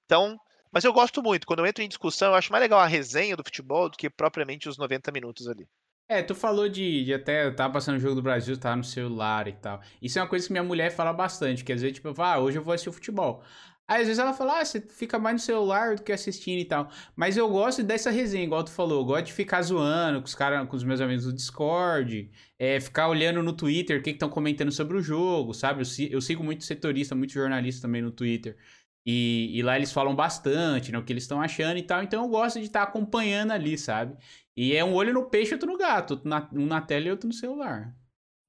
Então, 0.05 0.39
mas 0.71 0.83
eu 0.83 0.93
gosto 0.93 1.21
muito, 1.21 1.45
quando 1.45 1.59
eu 1.59 1.65
entro 1.65 1.83
em 1.83 1.89
discussão, 1.89 2.29
eu 2.29 2.35
acho 2.35 2.51
mais 2.51 2.61
legal 2.61 2.79
a 2.79 2.85
resenha 2.85 3.35
do 3.35 3.43
futebol 3.43 3.89
do 3.89 3.97
que 3.97 4.09
propriamente 4.09 4.69
os 4.69 4.77
90 4.77 5.11
minutos 5.11 5.47
ali. 5.47 5.67
É, 6.07 6.23
tu 6.23 6.33
falou 6.33 6.67
de, 6.67 7.05
de 7.05 7.13
até, 7.13 7.45
eu 7.45 7.55
tava 7.55 7.73
passando 7.73 7.97
o 7.97 7.99
jogo 7.99 8.15
do 8.15 8.21
Brasil, 8.21 8.57
tava 8.57 8.77
no 8.77 8.83
celular 8.83 9.47
e 9.47 9.53
tal. 9.53 9.79
Isso 10.01 10.17
é 10.17 10.21
uma 10.21 10.27
coisa 10.27 10.47
que 10.47 10.51
minha 10.51 10.63
mulher 10.63 10.91
fala 10.91 11.13
bastante, 11.13 11.63
que 11.63 11.71
às 11.71 11.81
vezes, 11.81 11.97
tipo, 11.97 12.19
ah, 12.21 12.39
hoje 12.39 12.57
eu 12.57 12.63
vou 12.63 12.73
assistir 12.73 12.89
o 12.89 12.93
futebol. 12.93 13.43
Aí 13.89 14.01
às 14.01 14.07
vezes 14.07 14.19
ela 14.19 14.33
fala, 14.33 14.59
ah, 14.59 14.63
você 14.63 14.79
fica 14.79 15.17
mais 15.17 15.33
no 15.33 15.39
celular 15.39 15.95
do 15.95 16.03
que 16.03 16.11
assistindo 16.11 16.59
e 16.59 16.65
tal. 16.65 16.91
Mas 17.15 17.35
eu 17.37 17.49
gosto 17.49 17.81
dessa 17.81 18.11
resenha, 18.11 18.43
igual 18.43 18.63
tu 18.63 18.69
falou. 18.69 18.99
Eu 18.99 19.05
gosto 19.05 19.25
de 19.25 19.33
ficar 19.33 19.63
zoando 19.63 20.19
com 20.19 20.27
os 20.27 20.35
caras, 20.35 20.69
com 20.69 20.75
os 20.75 20.83
meus 20.83 21.01
amigos 21.01 21.25
do 21.25 21.33
Discord. 21.33 22.29
É, 22.59 22.79
ficar 22.79 23.07
olhando 23.07 23.41
no 23.41 23.51
Twitter 23.51 23.99
o 23.99 24.03
que 24.03 24.11
estão 24.11 24.29
comentando 24.29 24.71
sobre 24.71 24.95
o 24.95 25.01
jogo, 25.01 25.55
sabe? 25.55 25.81
Eu, 25.81 26.07
eu 26.11 26.21
sigo 26.21 26.43
muito 26.43 26.63
setorista, 26.65 27.15
muito 27.15 27.33
jornalista 27.33 27.81
também 27.81 28.03
no 28.03 28.11
Twitter. 28.11 28.55
E, 29.03 29.57
e, 29.57 29.63
lá 29.63 29.75
eles 29.75 29.91
falam 29.91 30.15
bastante, 30.15 30.91
né? 30.91 30.99
O 30.99 31.03
que 31.03 31.11
eles 31.11 31.23
estão 31.23 31.41
achando 31.41 31.79
e 31.79 31.83
tal. 31.83 32.03
Então 32.03 32.23
eu 32.23 32.29
gosto 32.29 32.59
de 32.59 32.65
estar 32.65 32.85
tá 32.85 32.91
acompanhando 32.91 33.51
ali, 33.53 33.75
sabe? 33.75 34.15
E 34.55 34.75
é 34.75 34.85
um 34.85 34.93
olho 34.93 35.13
no 35.13 35.29
peixe 35.31 35.55
outro 35.55 35.71
no 35.71 35.79
gato. 35.79 36.21
Um 36.53 36.67
na 36.67 36.79
tela 36.79 37.07
e 37.07 37.11
outro 37.11 37.27
no 37.27 37.33
celular. 37.33 37.95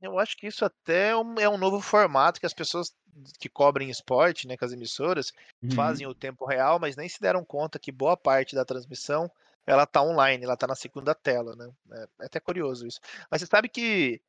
Eu 0.02 0.18
acho 0.18 0.36
que 0.36 0.46
isso 0.46 0.66
até 0.66 1.10
é 1.10 1.16
um, 1.16 1.34
é 1.38 1.48
um 1.48 1.56
novo 1.56 1.80
formato 1.80 2.40
que 2.40 2.46
as 2.46 2.54
pessoas 2.54 2.92
que 3.38 3.48
cobrem 3.48 3.90
esporte, 3.90 4.46
né, 4.46 4.56
com 4.56 4.64
as 4.64 4.72
emissoras, 4.72 5.32
uhum. 5.62 5.70
fazem 5.72 6.06
o 6.06 6.14
tempo 6.14 6.44
real, 6.44 6.78
mas 6.78 6.96
nem 6.96 7.08
se 7.08 7.20
deram 7.20 7.44
conta 7.44 7.78
que 7.78 7.92
boa 7.92 8.16
parte 8.16 8.54
da 8.54 8.64
transmissão 8.64 9.30
ela 9.66 9.86
tá 9.86 10.02
online, 10.02 10.44
ela 10.44 10.56
tá 10.56 10.66
na 10.66 10.74
segunda 10.74 11.14
tela, 11.14 11.54
né? 11.54 11.70
É, 11.92 12.08
é 12.22 12.26
até 12.26 12.40
curioso 12.40 12.86
isso. 12.86 12.98
Mas 13.30 13.40
você 13.40 13.46
sabe 13.46 13.68
que 13.68 14.20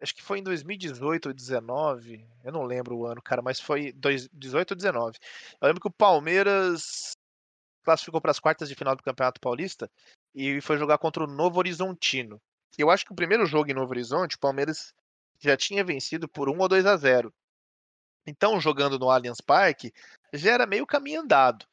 acho 0.00 0.14
que 0.14 0.22
foi 0.22 0.38
em 0.38 0.42
2018 0.42 1.26
ou 1.26 1.34
2019, 1.34 2.26
eu 2.42 2.52
não 2.52 2.64
lembro 2.64 2.96
o 2.96 3.06
ano, 3.06 3.22
cara, 3.22 3.40
mas 3.40 3.60
foi 3.60 3.92
2018 3.92 4.72
ou 4.72 4.76
2019. 4.76 5.18
Eu 5.60 5.66
lembro 5.68 5.80
que 5.80 5.88
o 5.88 5.92
Palmeiras 5.92 7.16
classificou 7.84 8.20
para 8.20 8.30
as 8.30 8.40
quartas 8.40 8.68
de 8.68 8.74
final 8.74 8.96
do 8.96 9.02
Campeonato 9.02 9.40
Paulista 9.40 9.90
e 10.34 10.60
foi 10.60 10.78
jogar 10.78 10.98
contra 10.98 11.22
o 11.22 11.26
Novo 11.26 11.58
Horizontino. 11.58 12.40
Eu 12.76 12.90
acho 12.90 13.04
que 13.04 13.12
o 13.12 13.16
primeiro 13.16 13.46
jogo 13.46 13.70
em 13.70 13.74
Novo 13.74 13.90
Horizonte, 13.90 14.36
o 14.36 14.40
Palmeiras 14.40 14.92
já 15.38 15.56
tinha 15.56 15.84
vencido 15.84 16.28
por 16.28 16.48
1 16.48 16.58
ou 16.58 16.68
2 16.68 16.86
a 16.86 16.96
0. 16.96 17.32
Então, 18.26 18.60
jogando 18.60 18.98
no 18.98 19.10
Allianz 19.10 19.40
Parque, 19.40 19.92
já 20.32 20.52
era 20.52 20.66
meio 20.66 20.86
caminho 20.86 21.20
andado. 21.20 21.66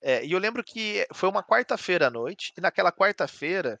É, 0.00 0.24
e 0.24 0.32
eu 0.32 0.38
lembro 0.38 0.62
que 0.62 1.06
foi 1.14 1.28
uma 1.28 1.42
quarta-feira 1.42 2.08
à 2.08 2.10
noite, 2.10 2.52
e 2.56 2.60
naquela 2.60 2.92
quarta-feira 2.92 3.80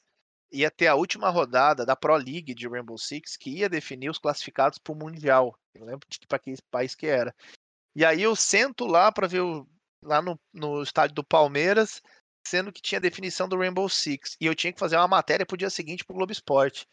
ia 0.50 0.70
ter 0.70 0.86
a 0.86 0.94
última 0.94 1.28
rodada 1.28 1.84
da 1.84 1.96
Pro 1.96 2.16
League 2.16 2.54
de 2.54 2.68
Rainbow 2.68 2.96
Six, 2.96 3.36
que 3.36 3.58
ia 3.58 3.68
definir 3.68 4.08
os 4.08 4.18
classificados 4.18 4.78
para 4.78 4.92
o 4.92 4.96
Mundial. 4.96 5.58
Eu 5.74 5.84
lembro 5.84 6.06
para 6.28 6.38
que 6.38 6.54
país 6.70 6.94
que 6.94 7.06
era. 7.06 7.34
E 7.94 8.04
aí 8.04 8.22
eu 8.22 8.34
sento 8.34 8.86
lá 8.86 9.12
para 9.12 9.26
ver 9.26 9.40
o, 9.40 9.66
lá 10.02 10.22
no, 10.22 10.38
no 10.52 10.82
estádio 10.82 11.14
do 11.14 11.24
Palmeiras, 11.24 12.00
sendo 12.46 12.72
que 12.72 12.80
tinha 12.80 13.00
definição 13.00 13.48
do 13.48 13.58
Rainbow 13.58 13.88
Six. 13.88 14.36
E 14.40 14.46
eu 14.46 14.54
tinha 14.54 14.72
que 14.72 14.78
fazer 14.78 14.96
uma 14.96 15.08
matéria 15.08 15.44
pro 15.44 15.56
dia 15.56 15.70
seguinte 15.70 16.04
pro 16.04 16.14
Globo 16.14 16.32
Esporte. 16.32 16.86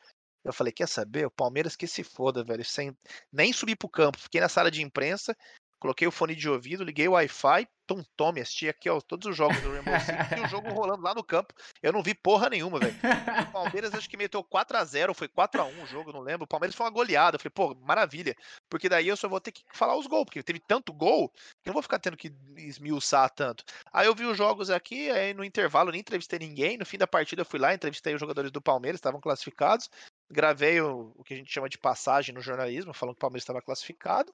Eu 0.43 0.53
falei, 0.53 0.73
quer 0.73 0.87
saber? 0.87 1.25
O 1.25 1.31
Palmeiras 1.31 1.75
que 1.75 1.87
se 1.87 2.03
foda, 2.03 2.43
velho. 2.43 2.63
Sem 2.65 2.95
nem 3.31 3.53
subir 3.53 3.75
pro 3.75 3.89
campo. 3.89 4.19
Fiquei 4.19 4.41
na 4.41 4.49
sala 4.49 4.71
de 4.71 4.81
imprensa, 4.81 5.35
coloquei 5.79 6.07
o 6.07 6.11
fone 6.11 6.35
de 6.35 6.47
ouvido, 6.47 6.83
liguei 6.83 7.07
o 7.07 7.13
Wi-Fi, 7.13 7.67
tum, 7.87 8.03
tome, 8.15 8.39
assisti 8.39 8.69
aqui, 8.69 8.87
ó, 8.89 9.01
todos 9.01 9.27
os 9.27 9.35
jogos 9.35 9.59
do 9.61 9.71
Rainbow 9.71 9.99
Six 9.99 10.37
e 10.37 10.45
o 10.45 10.47
jogo 10.47 10.69
rolando 10.69 11.01
lá 11.01 11.13
no 11.13 11.23
campo. 11.23 11.53
Eu 11.81 11.91
não 11.91 12.03
vi 12.03 12.13
porra 12.13 12.49
nenhuma, 12.49 12.79
velho. 12.79 12.95
O 13.49 13.51
Palmeiras 13.51 13.93
acho 13.93 14.07
que 14.07 14.15
meteu 14.15 14.43
4 14.43 14.77
a 14.77 14.85
0 14.85 15.13
foi 15.13 15.27
4 15.27 15.61
a 15.61 15.65
1 15.65 15.83
o 15.83 15.85
jogo, 15.87 16.13
não 16.13 16.21
lembro. 16.21 16.45
O 16.45 16.47
Palmeiras 16.47 16.75
foi 16.75 16.85
uma 16.85 16.91
goleada. 16.91 17.35
Eu 17.35 17.39
falei, 17.39 17.51
pô, 17.53 17.75
maravilha. 17.83 18.35
Porque 18.69 18.87
daí 18.87 19.07
eu 19.07 19.17
só 19.17 19.27
vou 19.27 19.41
ter 19.41 19.51
que 19.51 19.63
falar 19.73 19.97
os 19.97 20.05
gols, 20.05 20.25
porque 20.25 20.43
teve 20.43 20.59
tanto 20.59 20.93
gol 20.93 21.29
que 21.29 21.69
eu 21.69 21.71
não 21.71 21.73
vou 21.73 21.83
ficar 21.83 21.99
tendo 21.99 22.15
que 22.15 22.31
esmiuçar 22.57 23.29
tanto. 23.31 23.63
Aí 23.91 24.05
eu 24.05 24.15
vi 24.15 24.25
os 24.25 24.37
jogos 24.37 24.69
aqui, 24.69 25.09
aí 25.09 25.33
no 25.33 25.43
intervalo 25.43 25.91
nem 25.91 25.99
entrevistei 25.99 26.37
ninguém. 26.37 26.77
No 26.77 26.85
fim 26.85 26.97
da 26.97 27.07
partida 27.07 27.41
eu 27.41 27.45
fui 27.45 27.59
lá, 27.59 27.73
entrevistei 27.73 28.13
os 28.13 28.19
jogadores 28.19 28.51
do 28.51 28.61
Palmeiras, 28.61 28.99
estavam 28.99 29.19
classificados. 29.19 29.89
Gravei 30.31 30.81
o, 30.81 31.13
o 31.15 31.23
que 31.23 31.33
a 31.33 31.37
gente 31.37 31.51
chama 31.51 31.69
de 31.69 31.77
passagem 31.77 32.33
no 32.33 32.41
jornalismo, 32.41 32.93
falando 32.93 33.15
que 33.15 33.19
o 33.19 33.21
Palmeiras 33.21 33.43
estava 33.43 33.61
classificado 33.61 34.33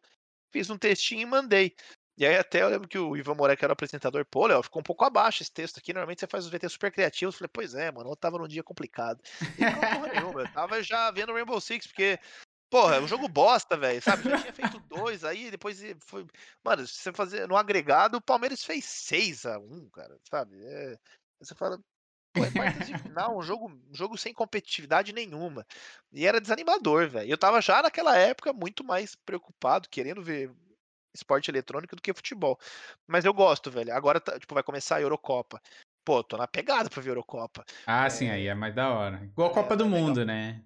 fiz 0.52 0.70
um 0.70 0.78
textinho 0.78 1.22
e 1.22 1.26
mandei. 1.26 1.76
E 2.18 2.26
aí 2.26 2.36
até 2.36 2.64
eu 2.64 2.70
lembro 2.70 2.88
que 2.88 2.98
o 2.98 3.16
Ivan 3.16 3.36
Moreira, 3.36 3.58
que 3.58 3.64
era 3.64 3.72
o 3.72 3.74
apresentador, 3.74 4.26
pô, 4.26 4.48
Léo, 4.48 4.64
ficou 4.64 4.80
um 4.80 4.84
pouco 4.84 5.06
abaixo 5.06 5.43
esse 5.43 5.52
texto 5.52 5.78
aqui. 5.78 5.93
Normalmente 5.93 6.20
você 6.20 6.28
faz 6.28 6.45
os 6.45 6.52
VT 6.52 6.68
super 6.70 6.91
criativos. 6.91 7.36
Eu 7.36 7.39
falei, 7.39 7.52
pois 7.54 7.76
é, 7.76 7.91
mano, 7.91 8.10
eu 8.10 8.16
tava 8.16 8.39
num 8.39 8.48
dia 8.48 8.64
complicado. 8.64 9.22
E 9.58 10.20
não 10.20 10.39
eu 10.39 10.52
tava 10.52 10.82
já 10.82 11.12
vendo 11.12 11.34
Rainbow 11.34 11.62
Six, 11.62 11.88
porque 11.88 12.20
Porra, 12.70 12.98
é 12.98 13.00
um 13.00 13.08
jogo 13.08 13.30
bosta, 13.30 13.78
velho, 13.78 14.02
sabe, 14.02 14.30
já 14.30 14.41
tinha 14.41 14.52
feito 14.52 14.78
2, 14.89 15.24
aí 15.24 15.50
depois 15.50 15.80
foi 16.06 16.28
mano, 16.62 16.86
se 16.86 16.95
você 16.95 17.14
fazer 17.14 17.48
no 17.48 17.56
agregado, 17.56 18.18
o 18.18 18.22
Palmeiras 18.22 18.62
fez 18.62 18.84
6x1, 18.84 19.89
cara, 19.91 20.18
sabe, 20.30 20.58
aí 20.68 20.98
você 21.39 21.56
fala: 21.56 21.80
"Pô, 22.38 22.46
é 22.46 22.52
quartas 22.52 22.86
de 22.86 22.96
final, 22.96 23.38
um 23.38 23.42
jogo 23.42 23.68
um 23.70 23.96
jogo 23.96 24.18
sem 24.18 24.34
competitividade 24.34 25.14
nenhuma", 25.14 25.66
e 26.12 26.26
era 26.28 26.42
desanimador, 26.42 27.10
velho. 27.10 27.30
Eu 27.30 27.36
estava 27.36 27.62
já 27.62 27.82
naquela 27.82 28.18
época 28.18 28.54
muito 28.54 28.84
mais 28.84 29.16
preocupado, 29.16 29.90
querendo 29.90 30.22
ver 30.24 30.52
esporte 31.16 31.50
eletrônico 31.52 31.96
do 31.96 32.02
que 32.02 32.14
futebol. 32.14 32.60
Mas 33.08 33.26
eu 33.26 33.34
gosto, 33.34 33.72
velho. 33.72 33.94
Agora 33.94 34.20
tá 34.22 34.40
tipo, 34.40 34.54
vai 34.54 34.64
começar 34.64 34.98
a 34.98 35.02
Eurocopa. 35.02 35.62
Pô, 36.06 36.24
tô 36.24 36.38
na 36.38 36.48
pegada 36.48 36.90
pra 36.90 37.02
ver 37.02 37.10
a 37.10 37.14
Eurocopa. 37.14 37.66
Ah, 37.86 38.10
sim, 38.10 38.30
aí 38.30 38.48
é 38.48 38.54
mais 38.54 38.76
da 38.76 38.90
hora. 38.94 39.24
Igual 39.26 39.50
a 39.52 39.54
É, 39.54 39.54
Copa 39.54 39.76
do 39.78 39.86
mais 39.86 39.92
legal. 39.92 40.16
Mundo, 40.16 40.26
né. 40.26 40.64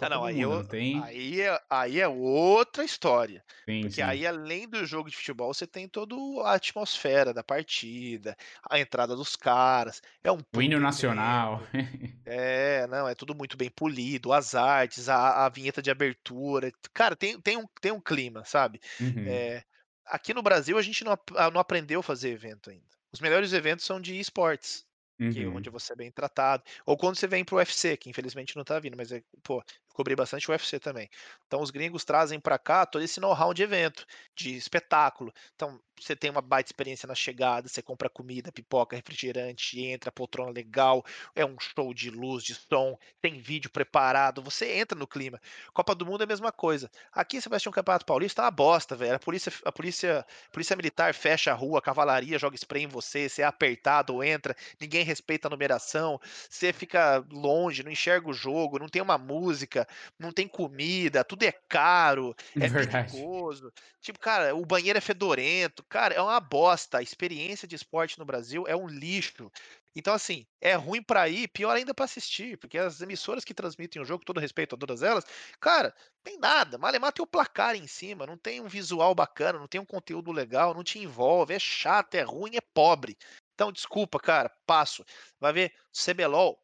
Ah, 0.00 0.08
não, 0.08 0.24
aí 0.24 0.40
Mundo, 0.40 0.64
eu 0.64 0.64
tem 0.68 1.10
aí 1.10 1.40
é 1.40 1.60
aí 1.70 2.00
é 2.00 2.08
outra 2.08 2.84
história, 2.84 3.44
Sim, 3.68 3.90
porque 3.90 4.00
sim. 4.00 4.02
aí 4.02 4.26
além 4.26 4.68
do 4.68 4.84
jogo 4.86 5.10
de 5.10 5.16
futebol, 5.16 5.52
você 5.52 5.66
tem 5.66 5.88
todo 5.88 6.40
a 6.42 6.54
atmosfera 6.54 7.34
da 7.34 7.42
partida, 7.44 8.36
a 8.70 8.78
entrada 8.78 9.14
dos 9.16 9.34
caras, 9.36 10.00
é 10.22 10.30
um 10.32 10.38
O 10.52 10.60
hino 10.62 10.78
nacional. 10.80 11.62
É, 12.26 12.86
não, 12.88 13.08
é 13.08 13.14
tudo 13.14 13.34
muito 13.34 13.56
bem 13.56 13.70
polido, 13.70 14.32
as 14.32 14.54
artes, 14.54 15.08
a 15.08 15.46
a 15.46 15.48
vinheta 15.48 15.80
de 15.80 15.90
abertura, 15.90 16.70
cara, 16.92 17.16
tem 17.16 17.40
tem 17.40 17.56
um 17.56 17.64
tem 17.80 17.90
um 17.92 18.00
clima, 18.00 18.44
sabe. 18.44 18.80
Uhum. 19.00 19.48
Eh, 19.50 19.62
aqui 20.04 20.34
no 20.34 20.42
Brasil 20.42 20.76
a 20.78 20.82
gente 20.82 21.04
não 21.04 21.12
ap 21.12 21.30
não 21.52 21.60
aprendeu 21.60 22.00
a 22.00 22.02
fazer 22.02 22.30
evento 22.30 22.70
ainda. 22.70 22.86
Os 23.12 23.20
melhores 23.20 23.52
eventos 23.54 23.86
são 23.86 23.98
de 24.00 24.18
esportes, 24.20 24.84
que 25.28 25.42
é 25.42 25.48
onde 25.48 25.68
Uhum. 25.68 25.70
você 25.70 25.92
é 25.92 25.96
bem 25.96 26.10
tratado, 26.12 26.62
ou 26.86 26.96
quando 26.96 27.16
você 27.16 27.26
vem 27.26 27.44
para 27.44 27.54
o 27.56 27.58
UFC, 27.58 27.96
que 27.96 28.10
infelizmente 28.10 28.56
não 28.56 28.64
tá 28.64 28.78
vindo, 28.80 28.96
mas 28.96 29.12
é 29.12 29.22
pô, 29.42 29.62
cobri 29.98 30.14
bastante 30.14 30.48
o 30.48 30.52
UFC 30.52 30.78
também. 30.78 31.10
Então 31.48 31.60
os 31.60 31.72
gringos 31.72 32.04
trazem 32.04 32.38
pra 32.38 32.56
cá 32.56 32.86
todo 32.86 33.02
esse 33.02 33.18
know-how 33.18 33.52
de 33.52 33.64
evento, 33.64 34.06
de 34.36 34.54
espetáculo. 34.56 35.32
Então, 35.56 35.80
você 36.00 36.14
tem 36.14 36.30
uma 36.30 36.40
baita 36.40 36.68
experiência 36.68 37.08
na 37.08 37.14
chegada, 37.14 37.68
você 37.68 37.82
compra 37.82 38.08
comida, 38.08 38.52
pipoca, 38.52 38.94
refrigerante, 38.94 39.80
entra, 39.80 40.12
poltrona 40.12 40.52
legal, 40.52 41.04
é 41.34 41.44
um 41.44 41.56
show 41.58 41.92
de 41.92 42.08
luz, 42.10 42.44
de 42.44 42.54
som, 42.54 42.96
tem 43.20 43.40
vídeo 43.40 43.68
preparado, 43.68 44.40
você 44.40 44.74
entra 44.74 44.96
no 44.96 45.08
clima. 45.08 45.40
Copa 45.72 45.96
do 45.96 46.06
Mundo 46.06 46.20
é 46.20 46.24
a 46.24 46.28
mesma 46.28 46.52
coisa. 46.52 46.88
Aqui 47.12 47.40
você 47.40 47.48
vai 47.48 47.56
assistir 47.56 47.68
um 47.68 47.72
campeonato 47.72 48.06
paulista, 48.06 48.42
é 48.42 48.44
uma 48.44 48.50
bosta, 48.52 48.94
velho. 48.94 49.16
A 49.16 49.18
polícia 49.18 49.52
a 49.64 49.72
polícia 49.72 50.20
a 50.20 50.52
polícia 50.52 50.76
militar 50.76 51.12
fecha 51.12 51.50
a 51.50 51.54
rua, 51.54 51.80
a 51.80 51.82
cavalaria 51.82 52.38
joga 52.38 52.54
spray 52.54 52.84
em 52.84 52.86
você, 52.86 53.28
você 53.28 53.42
é 53.42 53.44
apertado, 53.44 54.22
entra, 54.22 54.54
ninguém 54.80 55.04
respeita 55.04 55.48
a 55.48 55.50
numeração, 55.50 56.20
você 56.48 56.72
fica 56.72 57.24
longe, 57.32 57.82
não 57.82 57.90
enxerga 57.90 58.28
o 58.28 58.32
jogo, 58.32 58.78
não 58.78 58.88
tem 58.88 59.02
uma 59.02 59.18
música, 59.18 59.87
não 60.18 60.32
tem 60.32 60.48
comida, 60.48 61.24
tudo 61.24 61.42
é 61.44 61.52
caro, 61.68 62.34
é 62.58 62.68
Verdade. 62.68 63.10
perigoso. 63.10 63.72
Tipo, 64.00 64.18
cara, 64.18 64.54
o 64.54 64.64
banheiro 64.64 64.98
é 64.98 65.00
fedorento, 65.00 65.84
cara, 65.88 66.14
é 66.14 66.20
uma 66.20 66.40
bosta. 66.40 66.98
A 66.98 67.02
experiência 67.02 67.66
de 67.68 67.76
esporte 67.76 68.18
no 68.18 68.24
Brasil 68.24 68.64
é 68.66 68.76
um 68.76 68.88
lixo. 68.88 69.50
Então, 69.94 70.14
assim, 70.14 70.46
é 70.60 70.74
ruim 70.74 71.02
pra 71.02 71.28
ir, 71.28 71.48
pior 71.48 71.74
ainda 71.74 71.92
pra 71.92 72.04
assistir, 72.04 72.56
porque 72.58 72.78
as 72.78 73.00
emissoras 73.00 73.44
que 73.44 73.52
transmitem 73.54 74.00
o 74.00 74.04
jogo, 74.04 74.24
todo 74.24 74.38
respeito 74.38 74.74
a 74.74 74.78
todas 74.78 75.02
elas, 75.02 75.24
cara, 75.60 75.92
tem 76.22 76.38
nada, 76.38 76.78
malemar 76.78 77.12
tem 77.12 77.22
o 77.22 77.26
placar 77.26 77.74
em 77.74 77.86
cima, 77.86 78.26
não 78.26 78.36
tem 78.36 78.60
um 78.60 78.68
visual 78.68 79.14
bacana, 79.14 79.58
não 79.58 79.66
tem 79.66 79.80
um 79.80 79.84
conteúdo 79.84 80.30
legal, 80.30 80.72
não 80.72 80.84
te 80.84 80.98
envolve, 81.00 81.52
é 81.52 81.58
chato, 81.58 82.14
é 82.14 82.22
ruim, 82.22 82.54
é 82.54 82.60
pobre. 82.60 83.16
Então, 83.54 83.72
desculpa, 83.72 84.20
cara, 84.20 84.48
passo. 84.64 85.04
Vai 85.40 85.52
ver 85.52 85.74
CBLOL, 85.92 86.62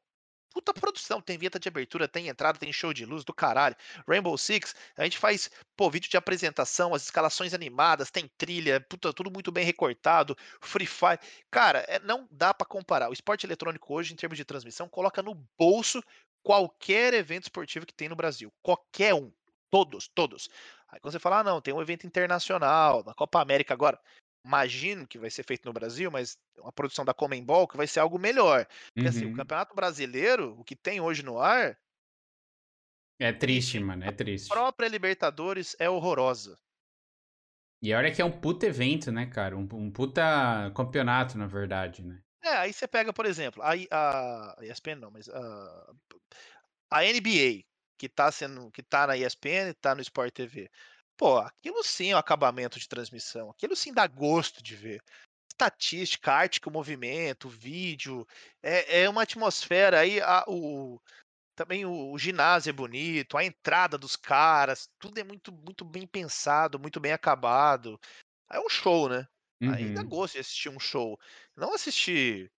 puta 0.55 0.73
produção, 0.73 1.21
tem 1.21 1.37
vinheta 1.37 1.59
de 1.59 1.69
abertura, 1.69 2.07
tem 2.07 2.29
entrada, 2.29 2.59
tem 2.59 2.73
show 2.73 2.95
de 2.95 3.05
luz 3.05 3.25
do 3.25 3.35
caralho. 3.35 3.77
Rainbow 4.09 4.39
Six, 4.39 4.75
a 4.97 5.03
gente 5.05 5.19
faz, 5.19 5.51
pô, 5.77 5.91
vídeo 5.91 6.09
de 6.09 6.17
apresentação, 6.17 6.95
as 6.95 7.03
escalações 7.03 7.53
animadas, 7.53 8.11
tem 8.11 8.31
trilha, 8.39 8.81
puta, 8.81 9.13
tudo 9.13 9.31
muito 9.31 9.51
bem 9.51 9.65
recortado. 9.65 10.37
Free 10.63 10.87
Fire, 10.87 11.19
cara, 11.51 11.85
eh, 11.89 11.99
não 11.99 12.29
dá 12.31 12.55
pra 12.55 12.67
comparar. 12.67 13.11
O 13.11 13.13
esporte 13.13 13.45
eletrônico 13.45 13.93
hoje, 13.93 14.13
em 14.13 14.17
termos 14.17 14.39
de 14.39 14.45
transmissão, 14.45 14.89
coloca 14.89 15.23
no 15.23 15.35
bolso 15.59 16.01
qualquer 16.43 17.13
evento 17.15 17.45
esportivo 17.45 17.87
que 17.87 17.95
tem 17.95 18.09
no 18.09 18.17
Brasil, 18.17 18.53
qualquer 18.63 19.15
um, 19.15 19.33
todos, 19.71 20.09
todos. 20.09 20.49
Aí 20.89 21.01
quando 21.01 21.13
você 21.13 21.19
fala: 21.19 21.41
"Ah 21.41 21.45
não, 21.45 21.61
tem 21.61 21.75
um 21.75 21.83
evento 21.83 22.07
internacional, 22.07 23.03
na 23.05 23.15
Copa 23.15 23.41
América 23.41 23.75
agora", 23.75 23.99
imagino 24.45 25.07
que 25.07 25.19
vai 25.19 25.31
ser 25.31 25.45
feito 25.45 25.65
no 25.67 25.73
Brasil, 25.73 26.11
mas 26.11 26.37
uma 26.59 26.73
produção 26.73 27.05
da 27.05 27.15
Conmebol, 27.15 27.69
que 27.69 27.77
vai 27.77 27.87
ser 27.87 28.01
algo 28.01 28.19
melhor. 28.19 28.67
Porque, 28.95 29.09
assim, 29.09 29.25
o 29.27 29.31
Uhum. 29.31 29.33
Campeonato 29.33 29.75
Brasileiro, 29.75 30.59
o 30.59 30.65
que 30.65 30.77
tem 30.77 31.01
hoje 31.01 31.23
no 31.23 31.39
ar 31.41 31.79
É 33.19 33.33
triste, 33.33 33.81
mano, 33.81 34.05
é 34.05 34.11
A 34.11 34.13
triste. 34.13 34.55
própria 34.55 34.89
Libertadores 34.89 35.77
é 35.79 35.91
horrorosa. 35.91 36.59
E 37.81 37.95
olha 37.95 38.13
que 38.13 38.21
é 38.21 38.25
um 38.25 38.41
puta 38.41 38.67
evento, 38.67 39.13
né, 39.13 39.27
cara, 39.27 39.57
um 39.57 39.69
um 39.75 39.89
puta 39.91 40.73
campeonato, 40.75 41.39
na 41.39 41.47
verdade, 41.47 42.03
né. 42.05 42.21
É, 42.43 42.49
aí 42.57 42.73
você 42.73 42.87
pega, 42.87 43.13
por 43.13 43.25
exemplo, 43.27 43.63
aí 43.63 43.89
a 43.91 44.57
ESPN 44.61 45.01
não, 45.01 45.11
mas 45.11 45.29
a 45.29 45.95
a 46.91 47.05
NBA, 47.05 47.65
que 47.99 48.09
tá 48.09 48.31
sendo 48.33 48.71
que 48.71 48.83
tá 48.83 49.07
na 49.07 49.17
ESPN, 49.17 49.75
tá 49.75 49.95
no 49.95 50.03
Sport 50.03 50.33
TV. 50.35 50.71
Pô, 51.19 51.39
aquilo 51.39 51.83
sim 51.85 52.11
é 52.11 52.17
um 52.17 52.19
acabamento 52.19 52.79
de 52.79 52.89
transmissão, 52.89 53.51
aquilo 53.51 53.77
sim 53.77 53.93
dá 53.93 54.07
gosto 54.07 54.63
de 54.63 54.75
ver. 54.75 55.01
Estatística, 55.53 56.33
arte 56.33 56.61
com 56.61 56.71
movimento, 56.71 57.49
vídeo, 57.49 58.27
é 58.63 59.03
é 59.03 59.09
uma 59.11 59.23
atmosfera 59.23 60.01
aí 60.01 60.21
a 60.21 60.45
o 60.49 61.01
também 61.57 61.85
o 61.87 62.13
o 62.13 62.19
ginásio 62.19 62.71
é 62.71 62.75
bonito, 62.75 63.37
a 63.39 63.45
entrada 63.45 63.99
dos 63.99 64.17
caras, 64.17 64.89
tudo 64.99 65.19
é 65.21 65.25
muito 65.25 65.53
muito 65.53 65.85
bem 65.85 66.07
pensado, 66.07 66.79
muito 66.81 67.01
bem 67.01 67.13
acabado. 67.13 67.99
É 68.51 68.61
um 68.61 68.69
show, 68.71 69.09
né. 69.09 69.27
Uhum. 69.63 70.09
gosto 70.09 70.35
de 70.35 70.41
assistir 70.41 70.71
um 70.71 70.81
show, 70.81 71.19
não 71.57 71.75
assistir, 71.75 72.53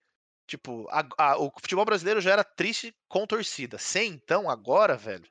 tipo, 0.49 0.87
ag 0.91 1.11
a 1.19 1.37
o 1.39 1.51
futebol 1.61 1.85
brasileiro 1.87 2.21
já 2.23 2.33
era 2.33 2.45
triste 2.45 2.95
com 3.09 3.27
torcida, 3.27 3.79
sem 3.79 4.13
então, 4.15 4.51
agora, 4.51 4.97
velho, 4.97 5.29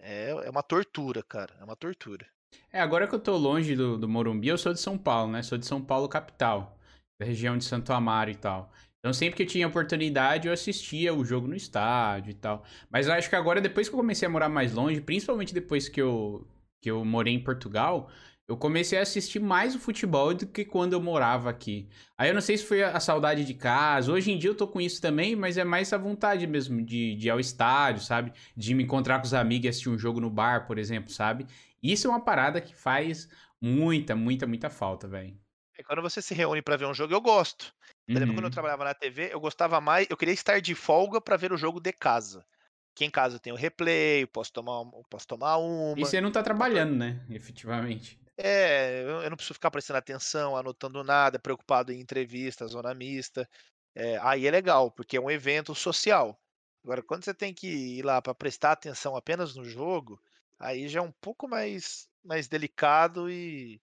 é 0.00 0.30
é 0.46 0.50
uma 0.50 0.62
tortura, 0.64 1.22
cara, 1.24 1.56
é 1.60 1.64
uma 1.64 1.76
tortura. 1.76 2.26
É, 2.72 2.80
agora 2.80 3.06
que 3.06 3.14
eu 3.14 3.18
tô 3.20 3.36
longe 3.36 3.76
do 3.76 3.98
do 3.98 4.08
Morumbi, 4.08 4.48
eu 4.48 4.58
sou 4.58 4.72
de 4.72 4.80
São 4.80 4.96
Paulo, 4.98 5.32
né, 5.32 5.42
sou 5.42 5.58
de 5.58 5.66
São 5.66 5.80
Paulo 5.82 6.08
capital, 6.08 6.78
da 7.20 7.26
região 7.26 7.56
de 7.56 7.64
Santo 7.64 7.92
Amaro 7.92 8.30
e 8.30 8.34
tal. 8.34 8.72
Então 8.98 9.12
sempre 9.12 9.36
que 9.36 9.42
eu 9.42 9.46
tinha 9.46 9.66
oportunidade 9.66 10.46
eu 10.46 10.54
assistia 10.54 11.12
o 11.12 11.24
jogo 11.24 11.48
no 11.48 11.56
estádio 11.56 12.30
e 12.30 12.34
tal. 12.34 12.64
Mas 12.90 13.06
eu 13.08 13.12
acho 13.12 13.28
que 13.28 13.36
agora 13.36 13.60
depois 13.60 13.88
que 13.88 13.94
eu 13.94 13.98
comecei 13.98 14.26
a 14.26 14.30
morar 14.30 14.48
mais 14.48 14.72
longe, 14.72 15.00
principalmente 15.00 15.52
depois 15.52 15.88
que 15.88 16.00
eu 16.00 16.46
que 16.80 16.90
eu 16.90 17.04
morei 17.04 17.32
em 17.34 17.42
Portugal, 17.42 18.10
eu 18.48 18.56
comecei 18.56 18.98
a 18.98 19.02
assistir 19.02 19.38
mais 19.40 19.74
o 19.74 19.78
futebol 19.78 20.34
do 20.34 20.46
que 20.46 20.64
quando 20.64 20.92
eu 20.94 21.00
morava 21.00 21.48
aqui. 21.48 21.88
Aí 22.18 22.28
eu 22.30 22.34
não 22.34 22.40
sei 22.40 22.56
se 22.58 22.64
foi 22.64 22.82
a 22.82 22.98
saudade 23.00 23.44
de 23.44 23.54
casa, 23.54 24.12
hoje 24.12 24.32
em 24.32 24.38
dia 24.38 24.50
eu 24.50 24.54
tô 24.54 24.66
com 24.68 24.80
isso 24.80 25.00
também, 25.00 25.34
mas 25.36 25.56
é 25.56 25.64
mais 25.64 25.92
a 25.92 25.98
vontade 25.98 26.46
mesmo 26.46 26.82
de 26.82 27.14
de 27.16 27.26
ir 27.28 27.30
ao 27.30 27.40
estádio, 27.40 28.02
sabe, 28.02 28.32
de 28.56 28.74
me 28.74 28.82
encontrar 28.84 29.18
com 29.20 29.26
os 29.26 29.34
amigos 29.34 29.66
e 29.66 29.68
assistir 29.68 29.88
um 29.90 29.98
jogo 29.98 30.20
no 30.20 30.30
bar, 30.30 30.66
por 30.66 30.78
exemplo, 30.78 31.10
sabe. 31.12 31.46
Isso 31.82 32.06
é 32.06 32.10
uma 32.10 32.24
parada 32.24 32.60
que 32.60 32.74
faz 32.74 33.28
muita, 33.60 34.14
muita, 34.16 34.46
muita 34.46 34.70
falta, 34.70 35.06
velho. 35.08 35.38
É, 35.78 35.82
quando 35.82 36.02
você 36.02 36.20
se 36.22 36.34
reúne 36.34 36.62
pra 36.62 36.76
ver 36.76 36.86
um 36.86 36.94
jogo, 36.94 37.12
eu 37.14 37.20
gosto. 37.20 37.74
Eu 38.12 38.20
lembro 38.20 38.34
quando 38.34 38.44
eu 38.46 38.50
Uhum. 38.50 38.50
trabalhava 38.50 38.84
na 38.84 38.94
TV, 38.94 39.32
eu 39.32 39.40
gostava 39.40 39.80
mais 39.80 40.06
eu 40.10 40.16
queria 40.16 40.34
estar 40.34 40.60
de 40.60 40.74
folga 40.74 41.20
pra 41.20 41.36
ver 41.36 41.52
o 41.52 41.56
jogo 41.56 41.80
de 41.80 41.92
casa, 41.92 42.46
que 42.94 43.04
em 43.04 43.10
casa 43.10 43.36
eu 43.36 43.40
tenho 43.40 43.56
replay, 43.56 44.26
posso 44.26 44.52
tomar 44.52 44.84
posso 45.08 45.26
tomar 45.26 45.56
E 45.96 46.04
uma, 46.04 46.04
você 46.04 46.20
não 46.20 46.30
tá 46.30 46.42
trabalhando, 46.42 46.94
né, 46.94 47.24
efetivamente. 47.30 48.20
É, 48.38 49.02
eu 49.02 49.28
não 49.30 49.36
preciso 49.36 49.54
ficar 49.54 49.70
prestando 49.70 49.98
atenção, 49.98 50.56
anotando 50.56 51.04
nada, 51.04 51.38
preocupado 51.38 51.92
em 51.92 52.00
entrevista, 52.00 52.66
zona 52.66 52.94
mista. 52.94 53.48
Eh, 53.94 54.18
aí 54.22 54.46
é 54.46 54.50
legal, 54.50 54.90
porque 54.90 55.16
é 55.16 55.20
um 55.20 55.30
evento 55.30 55.74
social. 55.74 56.40
Agora 56.84 57.02
quando 57.02 57.24
você 57.24 57.34
tem 57.34 57.52
que 57.54 57.66
ir 57.68 58.02
lá 58.04 58.20
pra 58.22 58.34
prestar 58.34 58.72
atenção 58.72 59.16
apenas 59.16 59.54
no 59.54 59.64
jogo, 59.64 60.20
aí 60.62 60.88
já 60.88 61.00
é 61.00 61.02
um 61.02 61.12
pouco 61.12 61.48
mais 61.48 62.08
mais 62.24 62.48
delicado 62.48 63.30
e 63.30 63.80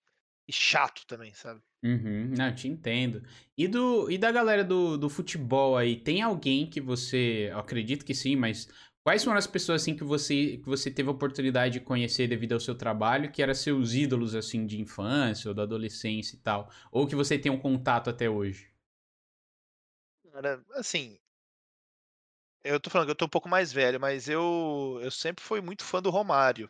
e 0.48 0.54
chato 0.54 1.06
também, 1.06 1.34
sabe. 1.36 1.62
Uhum. 1.84 2.34
Não, 2.38 2.54
te 2.54 2.68
entendo. 2.68 3.24
E 3.58 3.68
do 3.68 4.10
e 4.12 4.18
da 4.18 4.32
galera 4.32 4.64
do 4.66 4.98
do 4.98 5.10
futebol 5.10 5.78
aí, 5.78 5.96
tem 5.96 6.22
alguém 6.22 6.70
que 6.70 6.82
você 6.82 7.48
eu 7.52 7.60
acredito 7.60 8.04
que 8.06 8.14
sim, 8.14 8.36
mas 8.36 8.68
quais 9.02 9.24
foram 9.24 9.38
as 9.38 9.48
pessoas, 9.48 9.82
assim, 9.82 9.96
que 9.96 10.04
você 10.04 10.58
que 10.58 10.66
você 10.66 10.92
teve 10.92 11.08
a 11.10 11.12
oportunidade 11.14 11.74
de 11.76 11.80
conhecer 11.80 12.28
devido 12.28 12.54
ao 12.54 12.60
seu 12.60 12.76
trabalho, 12.76 13.32
que 13.32 13.42
era 13.42 13.54
seus 13.56 13.94
ídolos, 13.94 14.36
assim, 14.36 14.66
de 14.66 14.80
infância 14.82 15.48
ou 15.50 15.56
da 15.56 15.64
adolescência 15.64 16.36
e 16.36 16.40
tal, 16.40 16.70
ou 16.92 17.08
que 17.08 17.16
você 17.16 17.38
tem 17.40 17.52
um 17.52 17.60
contato 17.60 18.10
até 18.10 18.30
hoje? 18.30 18.70
Cara, 20.32 20.64
assim 20.76 21.20
eu 22.64 22.80
tô 22.80 22.90
falando 22.90 23.08
que 23.08 23.12
eu 23.12 23.16
tô 23.16 23.26
um 23.26 23.30
pouco 23.30 23.50
mais 23.50 23.72
velho, 23.72 24.00
mas 24.00 24.28
eu 24.30 25.00
eu 25.02 25.12
sempre 25.12 25.44
fui 25.44 25.62
muito 25.62 25.84
fã 25.84 26.02
do 26.02 26.10
Romário. 26.10 26.70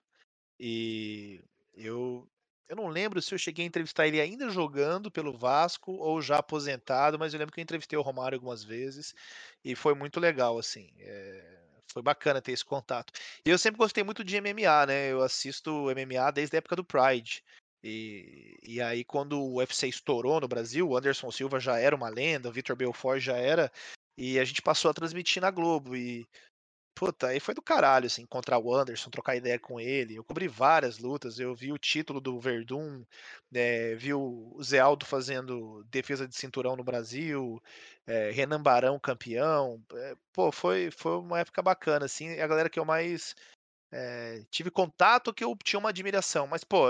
E 0.59 1.41
eu 1.75 2.27
eu 2.69 2.75
não 2.77 2.87
lembro 2.87 3.21
se 3.21 3.33
eu 3.33 3.39
cheguei 3.39 3.65
a 3.65 3.67
entrevistar 3.67 4.07
ele 4.07 4.21
ainda 4.21 4.49
jogando 4.49 5.11
pelo 5.11 5.33
Vasco 5.37 5.91
ou 5.93 6.21
já 6.21 6.37
aposentado, 6.39 7.19
mas 7.19 7.33
eu 7.33 7.39
lembro 7.39 7.53
que 7.53 7.59
eu 7.61 7.63
entrevistei 7.63 7.97
o 7.99 8.01
Romário 8.03 8.35
algumas 8.37 8.63
vezes 8.63 9.13
e 9.65 9.75
foi 9.75 9.95
muito 9.95 10.19
legal, 10.19 10.57
assim, 10.59 10.91
eh 10.99 11.57
foi 11.91 12.01
bacana 12.03 12.41
ter 12.41 12.51
esse 12.51 12.63
contato. 12.65 13.11
E 13.45 13.49
eu 13.49 13.57
sempre 13.57 13.77
gostei 13.79 14.03
muito 14.03 14.23
de 14.23 14.37
MMA, 14.37 14.85
né? 14.85 15.11
Eu 15.11 15.21
assisto 15.23 15.89
MMA 15.91 16.31
desde 16.31 16.55
a 16.55 16.59
época 16.59 16.75
do 16.75 16.83
Pride. 16.83 17.43
E, 17.83 18.57
e 18.63 18.81
aí, 18.81 19.03
quando 19.05 19.39
o 19.41 19.55
UFC 19.55 19.87
estourou 19.87 20.39
no 20.41 20.47
Brasil, 20.47 20.87
o 20.87 20.97
Anderson 20.97 21.31
Silva 21.31 21.59
já 21.59 21.79
era 21.79 21.95
uma 21.95 22.09
lenda, 22.09 22.49
o 22.49 22.51
Vitor 22.51 22.75
Belfort 22.75 23.19
já 23.21 23.37
era, 23.37 23.71
e 24.20 24.39
a 24.39 24.45
gente 24.45 24.61
passou 24.61 24.91
a 24.91 24.93
transmitir 24.93 25.41
na 25.41 25.51
Globo. 25.51 25.95
E 25.95 26.28
Puta, 26.95 27.28
aí 27.28 27.39
foi 27.39 27.53
do 27.53 27.61
caralho, 27.61 28.07
assim, 28.07 28.24
encontrar 28.24 28.59
o 28.59 28.76
Anderson, 28.76 29.09
trocar 29.09 29.36
ideia 29.38 29.57
com 29.57 29.80
ele. 29.80 30.15
Eu 30.15 30.24
cobri 30.24 30.49
várias 30.49 30.97
lutas, 30.99 31.39
eu 31.39 31.55
vi 31.55 31.72
o 31.72 31.78
título 31.78 32.20
do 32.20 32.38
Verdun, 32.41 33.05
eh, 33.53 33.95
vi 33.95 34.13
o 34.13 34.57
Zé 34.61 34.80
Aldo 34.80 35.05
fazendo 35.05 35.84
defesa 35.86 36.28
de 36.28 36.36
cinturão 36.36 36.76
no 36.76 36.84
Brasil, 36.84 37.61
eh, 38.05 38.32
Renan 38.32 38.61
Barão 38.61 38.99
campeão. 38.99 39.82
Eh, 39.93 40.15
pô, 40.34 40.51
foi, 40.51 40.91
foi 40.91 41.17
uma 41.20 41.39
época 41.39 41.61
bacana, 41.61 42.05
assim, 42.05 42.38
a 42.39 42.47
galera 42.47 42.70
que 42.70 42.80
eu 42.80 42.84
mais 42.86 43.34
eh, 43.91 44.45
tive 44.51 44.72
contato, 44.72 45.34
que 45.34 45.43
eu 45.43 45.55
tinha 45.63 45.80
uma 45.80 45.89
admiração. 45.89 46.47
Mas, 46.47 46.63
pô, 46.63 46.88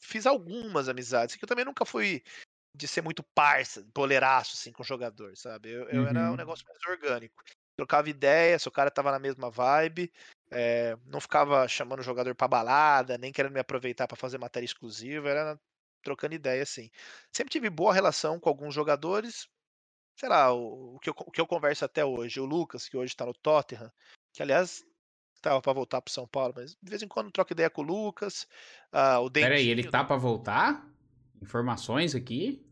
fiz 0.00 0.26
algumas 0.26 0.88
amizades, 0.88 1.36
que 1.36 1.44
eu 1.44 1.48
também 1.48 1.64
nunca 1.64 1.84
fui 1.84 2.22
de 2.76 2.88
ser 2.88 3.02
muito 3.02 3.22
parça, 3.34 3.84
boleiraço, 3.94 4.54
assim, 4.54 4.72
com 4.72 4.82
o 4.82 4.86
jogador, 4.86 5.36
sabe? 5.36 5.70
Eu, 5.70 5.88
eu 5.88 6.06
era 6.06 6.32
um 6.32 6.32
Uhum. 6.32 6.36
negócio 6.36 6.64
mais 6.66 6.78
orgânico 6.88 7.42
trocava 7.76 8.08
ideia, 8.08 8.58
se 8.58 8.68
o 8.68 8.72
cara 8.72 8.90
tava 8.90 9.10
na 9.12 9.18
mesma 9.18 9.50
vibe, 9.50 10.10
é, 10.50 10.96
não 11.04 11.20
ficava 11.20 11.66
chamando 11.68 12.00
o 12.00 12.02
jogador 12.02 12.34
pra 12.34 12.48
balada, 12.48 13.18
nem 13.18 13.32
querendo 13.32 13.52
me 13.52 13.60
aproveitar 13.60 14.06
para 14.08 14.16
fazer 14.16 14.38
matéria 14.38 14.64
exclusiva, 14.64 15.28
era 15.28 15.60
trocando 16.02 16.34
ideia, 16.34 16.62
assim. 16.62 16.90
Sempre 17.34 17.52
tive 17.52 17.68
boa 17.68 17.92
relação 17.92 18.40
com 18.40 18.48
alguns 18.48 18.74
jogadores, 18.74 19.46
sei 20.18 20.28
lá, 20.28 20.52
o, 20.52 20.96
o, 20.96 20.98
que, 21.00 21.10
eu, 21.10 21.14
o 21.18 21.30
que 21.30 21.40
eu 21.40 21.46
converso 21.46 21.84
até 21.84 22.04
hoje, 22.04 22.40
o 22.40 22.44
Lucas, 22.46 22.88
que 22.88 22.96
hoje 22.96 23.16
tá 23.16 23.26
no 23.26 23.34
Tottenham, 23.34 23.92
que 24.34 24.42
aliás 24.42 24.82
tava 25.42 25.62
para 25.62 25.72
voltar 25.74 26.02
pro 26.02 26.12
São 26.12 26.28
Paulo, 26.28 26.54
mas 26.56 26.72
de 26.82 26.90
vez 26.90 27.02
em 27.02 27.08
quando 27.08 27.32
troco 27.32 27.52
ideia 27.52 27.70
com 27.70 27.82
o 27.82 27.84
Lucas, 27.84 28.46
uh, 28.94 29.20
o 29.20 29.30
Pera 29.38 29.54
aí, 29.56 29.68
ele 29.68 29.82
Dentinho. 29.82 29.84
tá 29.84 30.04
pra 30.04 30.16
voltar? 30.16 30.90
Informações 31.42 32.14
aqui? 32.14 32.65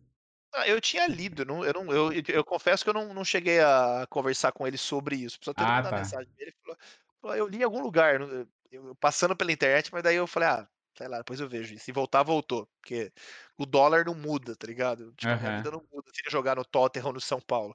Ah, 0.56 0.68
eu 0.68 0.80
tinha 0.80 1.06
lido, 1.08 1.44
não, 1.44 1.64
eu, 1.64 1.72
não, 1.72 1.92
eu, 1.92 2.12
eu 2.28 2.44
confesso 2.44 2.84
que 2.84 2.90
eu 2.90 2.94
não, 2.94 3.12
não 3.12 3.24
cheguei 3.24 3.60
a 3.60 4.06
conversar 4.08 4.52
com 4.52 4.66
ele 4.66 4.78
sobre 4.78 5.16
isso. 5.16 5.38
Só 5.42 5.52
ter 5.52 5.66
Ah, 5.66 5.82
tá. 5.82 5.92
mensagem 5.92 6.32
dele 6.36 6.52
falou, 6.62 6.78
falou, 7.20 7.36
eu 7.36 7.46
li 7.48 7.58
em 7.58 7.62
algum 7.64 7.80
lugar, 7.82 8.20
eu, 8.20 8.46
eu- 8.70 8.94
passando 8.96 9.36
pela 9.36 9.50
internet, 9.52 9.92
mas 9.92 10.02
daí 10.02 10.14
eu 10.16 10.26
falei, 10.28 10.48
ah, 10.48 10.68
sei 10.96 11.08
lá, 11.08 11.18
depois 11.18 11.40
eu 11.40 11.48
vejo. 11.48 11.74
E 11.74 11.78
se 11.78 11.90
voltar, 11.90 12.22
voltou. 12.22 12.68
Porque 12.80 13.12
o 13.58 13.66
dólar 13.66 14.04
não 14.06 14.14
muda, 14.14 14.54
tá 14.56 14.64
ligado? 14.66 15.12
Tipo, 15.14 15.34
a 15.34 15.38
minha 15.38 15.50
Aham. 15.50 15.52
vida 15.52 15.70
não 15.72 15.80
muda 15.92 16.08
se 16.14 16.22
ele 16.22 16.30
jogar 16.30 16.54
no 16.56 16.64
Tottenham 16.64 17.06
ou 17.08 17.12
no 17.14 17.20
São 17.20 17.40
Paulo. 17.40 17.74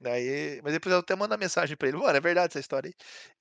Daí, 0.00 0.60
mas 0.62 0.72
depois 0.74 0.92
eu 0.94 1.00
até 1.00 1.14
mando 1.16 1.36
mensagem 1.38 1.76
pra 1.76 1.88
ele. 1.88 1.96
Mano, 1.98 2.16
é 2.16 2.20
verdade 2.20 2.48
essa 2.52 2.60
história 2.60 2.88
aí. 2.90 2.94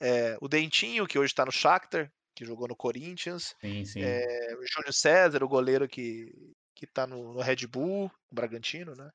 É, 0.10 0.38
o 0.42 0.48
Dentinho, 0.50 1.08
que 1.08 1.20
hoje 1.20 1.34
tá 1.34 1.46
no 1.46 1.52
Shakhtar, 1.52 2.12
que 2.36 2.46
jogou 2.46 2.68
no 2.68 2.76
Corinthians. 2.76 3.56
Sim, 3.62 3.86
sim. 3.86 4.24
É, 4.24 4.56
o 4.56 4.66
Júlio 4.68 4.94
César, 4.94 5.44
o 5.44 5.48
goleiro 5.50 5.88
que, 5.88 6.32
que 6.88 6.94
tá 6.94 7.08
no, 7.08 7.34
no 7.34 7.42
Red 7.42 7.68
Bull, 7.68 8.06
o 8.32 8.36
Bragantino, 8.36 8.96
né? 8.96 9.12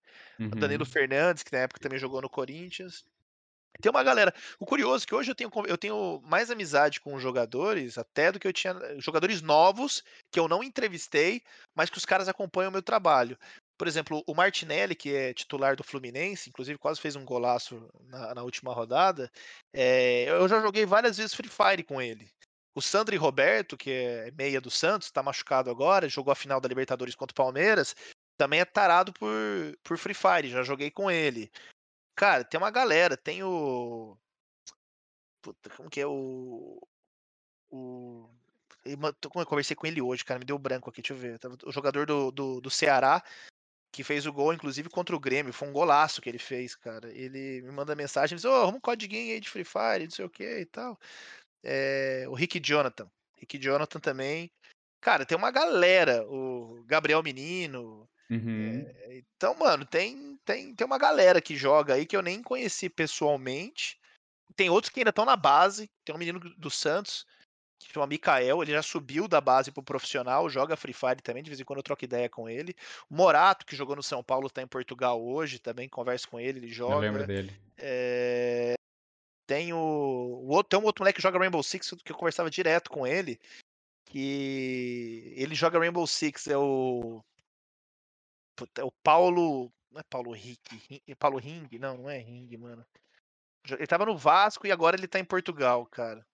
O 0.51 0.57
Danilo 0.57 0.85
Uhum. 0.85 0.91
Fernandes, 0.91 1.43
que 1.43 1.53
na 1.53 1.61
época 1.61 1.81
também 1.81 1.99
jogou 1.99 2.23
no 2.23 2.31
Corinthians. 2.31 3.05
Tem 3.81 3.91
uma 3.91 4.03
galera. 4.03 4.35
O 4.59 4.67
curioso 4.67 5.05
é 5.05 5.07
que 5.07 5.15
hoje 5.15 5.31
eu 5.31 5.35
tenho, 5.35 5.51
eu 5.67 5.79
tenho 5.79 6.21
mais 6.25 6.51
amizade 6.51 7.01
com 7.01 7.19
jogadores, 7.21 7.97
até 7.97 8.33
do 8.33 8.41
que 8.41 8.49
eu 8.49 8.53
tinha. 8.53 8.75
Jogadores 8.99 9.41
novos, 9.41 10.03
que 10.33 10.41
eu 10.41 10.49
não 10.49 10.65
entrevistei, 10.65 11.43
mas 11.75 11.89
que 11.89 11.99
os 11.99 12.05
caras 12.05 12.29
acompanham 12.29 12.71
o 12.71 12.73
meu 12.73 12.83
trabalho. 12.83 13.39
Por 13.79 13.87
exemplo, 13.87 14.25
o 14.27 14.35
Martinelli, 14.35 14.97
que 14.97 15.15
é 15.15 15.33
titular 15.33 15.77
do 15.77 15.85
Fluminense, 15.85 16.49
inclusive 16.51 16.79
quase 16.79 17.01
fez 17.01 17.15
um 17.15 17.25
golaço 17.25 17.89
na, 18.01 18.35
na 18.35 18.43
última 18.43 18.73
rodada. 18.75 19.31
É, 19.73 20.25
eu 20.29 20.49
já 20.49 20.61
joguei 20.61 20.85
várias 20.85 21.17
vezes 21.17 21.35
Free 21.35 21.49
Fire 21.49 21.85
com 21.85 22.03
ele. 22.03 22.29
O 22.75 22.83
Sandro 22.83 23.19
Roberto, 23.19 23.77
que 23.77 23.91
é 23.91 24.31
meia 24.33 24.61
do 24.61 24.71
Santos, 24.71 25.11
tá 25.11 25.23
machucado 25.23 25.71
agora, 25.71 26.09
jogou 26.09 26.33
a 26.33 26.37
final 26.37 26.61
da 26.61 26.69
Libertadores 26.69 27.15
contra 27.15 27.33
o 27.33 27.35
Palmeiras, 27.35 27.95
também 28.37 28.61
é 28.61 28.65
tarado 28.65 29.13
por, 29.13 29.29
por 29.83 29.99
Free 29.99 30.15
Fire, 30.15 30.49
já 30.49 30.63
joguei 30.63 30.91
com 30.91 31.11
ele. 31.11 31.51
Cara, 32.15 32.45
tem 32.45 32.59
uma 32.59 32.71
galera, 32.71 33.17
tem 33.17 33.43
o. 33.43 34.17
Puta, 35.43 35.71
como 35.71 35.91
que 35.91 36.01
é 36.01 36.07
o. 36.07 36.81
O. 37.71 38.29
Eu 38.85 39.47
conversei 39.47 39.77
com 39.77 39.87
ele 39.87 40.01
hoje, 40.01 40.25
cara, 40.25 40.39
me 40.39 40.45
deu 40.45 40.59
branco 40.59 40.89
aqui, 40.89 41.03
deixa 41.03 41.15
eu 41.15 41.19
ver. 41.19 41.39
O 41.65 41.73
jogador 41.73 42.07
do, 42.07 42.31
do, 42.31 42.61
do 42.61 42.71
Ceará, 42.71 43.23
que 43.93 44.03
fez 44.05 44.27
o 44.27 44.33
gol, 44.33 44.53
inclusive, 44.53 44.89
contra 44.89 45.15
o 45.15 45.21
Grêmio. 45.21 45.53
Foi 45.53 45.69
um 45.69 45.73
golaço 45.73 46.21
que 46.21 46.29
ele 46.29 46.39
fez, 46.39 46.75
cara. 46.75 47.11
Ele 47.13 47.63
me 47.63 47.71
manda 47.73 47.95
mensagem, 47.95 48.37
diz, 48.37 48.45
ô, 48.45 48.51
oh, 48.51 48.63
arruma 48.63 48.79
um 48.79 48.81
codiguinho 48.81 49.35
aí 49.35 49.41
de 49.41 49.51
Free 49.51 49.65
Fire, 49.65 50.05
não 50.05 50.11
sei 50.11 50.25
o 50.25 50.31
que 50.31 50.61
e 50.61 50.67
tal. 50.67 50.99
É, 51.63 52.25
o 52.29 52.35
Rick 52.35 52.61
Jonathan. 52.61 53.11
Rick 53.37 53.59
Jonathan 53.59 54.01
também. 54.01 54.51
Cara, 55.01 55.25
tem 55.25 55.37
uma 55.37 55.51
galera. 55.51 56.25
O 56.29 56.83
Gabriel 56.87 57.23
Menino. 57.23 58.09
Uhum. 58.31 58.85
É, 58.87 59.19
então, 59.19 59.55
mano, 59.55 59.85
tem, 59.87 60.39
tem, 60.45 60.75
tem 60.75 60.87
uma 60.87 60.99
galera 60.99 61.41
que 61.41 61.57
joga 61.57 61.95
aí 61.95 62.05
que 62.05 62.17
eu 62.17 62.23
nem 62.23 62.43
conheci 62.43 62.89
pessoalmente. 62.89 63.99
Tem 64.57 64.71
outros 64.71 64.93
que 64.93 65.01
ainda 65.01 65.11
estão 65.11 65.25
na 65.25 65.37
base. 65.37 65.91
Tem 66.05 66.15
um 66.15 66.19
menino 66.19 66.41
do 66.41 66.71
Santos, 66.71 67.25
que 67.79 67.93
chama 67.93 68.07
Mikael, 68.07 68.63
ele 68.63 68.73
já 68.73 68.83
subiu 68.83 69.29
da 69.29 69.41
base 69.41 69.71
pro 69.71 69.83
profissional, 69.83 70.49
joga 70.51 70.77
Free 70.77 70.93
Fire 70.93 71.23
também, 71.23 71.43
de 71.43 71.51
vez 71.51 71.61
em 71.61 71.65
quando 71.65 71.79
eu 71.79 71.83
troco 71.83 72.05
ideia 72.05 72.29
com 72.29 72.49
ele. 72.49 72.75
O 73.09 73.15
Morato, 73.15 73.65
que 73.65 73.77
jogou 73.77 73.95
no 73.95 74.03
São 74.03 74.23
Paulo, 74.23 74.51
tá 74.51 74.61
em 74.61 74.67
Portugal 74.67 75.23
hoje, 75.23 75.59
também 75.59 75.89
converso 75.89 76.29
com 76.29 76.41
ele, 76.41 76.59
ele 76.59 76.69
joga. 76.69 76.95
Eu 76.95 77.01
lembro 77.01 77.27
dele. 77.27 77.57
É... 77.77 78.75
Tem 79.49 79.73
o... 79.73 79.79
o 79.79 80.49
outro, 80.49 80.69
tem 80.69 80.79
um 80.79 80.85
outro 80.85 81.03
moleque 81.03 81.17
que 81.17 81.23
joga 81.23 81.39
Rainbow 81.39 81.63
Six, 81.63 81.95
que 82.05 82.13
eu 82.13 82.17
conversava 82.17 82.51
direto 82.51 82.91
com 82.91 83.07
ele, 83.07 83.41
que 84.05 85.33
ele 85.35 85.55
joga 85.55 85.79
Rainbow 85.79 86.07
Six, 86.07 86.49
é 86.49 86.59
o 86.59 87.25
é 88.77 88.85
o 88.85 88.93
Paulo. 89.03 89.73
Não 89.91 90.01
é 90.01 90.05
Paulo 90.05 90.33
Rick? 90.33 91.03
É 91.07 91.15
Paulo 91.15 91.39
Ring? 91.39 91.67
Não, 91.79 91.97
não 91.97 92.11
é 92.11 92.19
Ring, 92.19 92.55
mano. 92.59 92.85
Ele 93.71 93.87
tava 93.87 94.05
no 94.05 94.19
Vasco 94.19 94.67
e 94.67 94.73
agora 94.73 94.97
ele 94.97 95.09
tá 95.09 95.19
em 95.19 95.25
Portugal, 95.25 95.87
cara. 95.87 96.27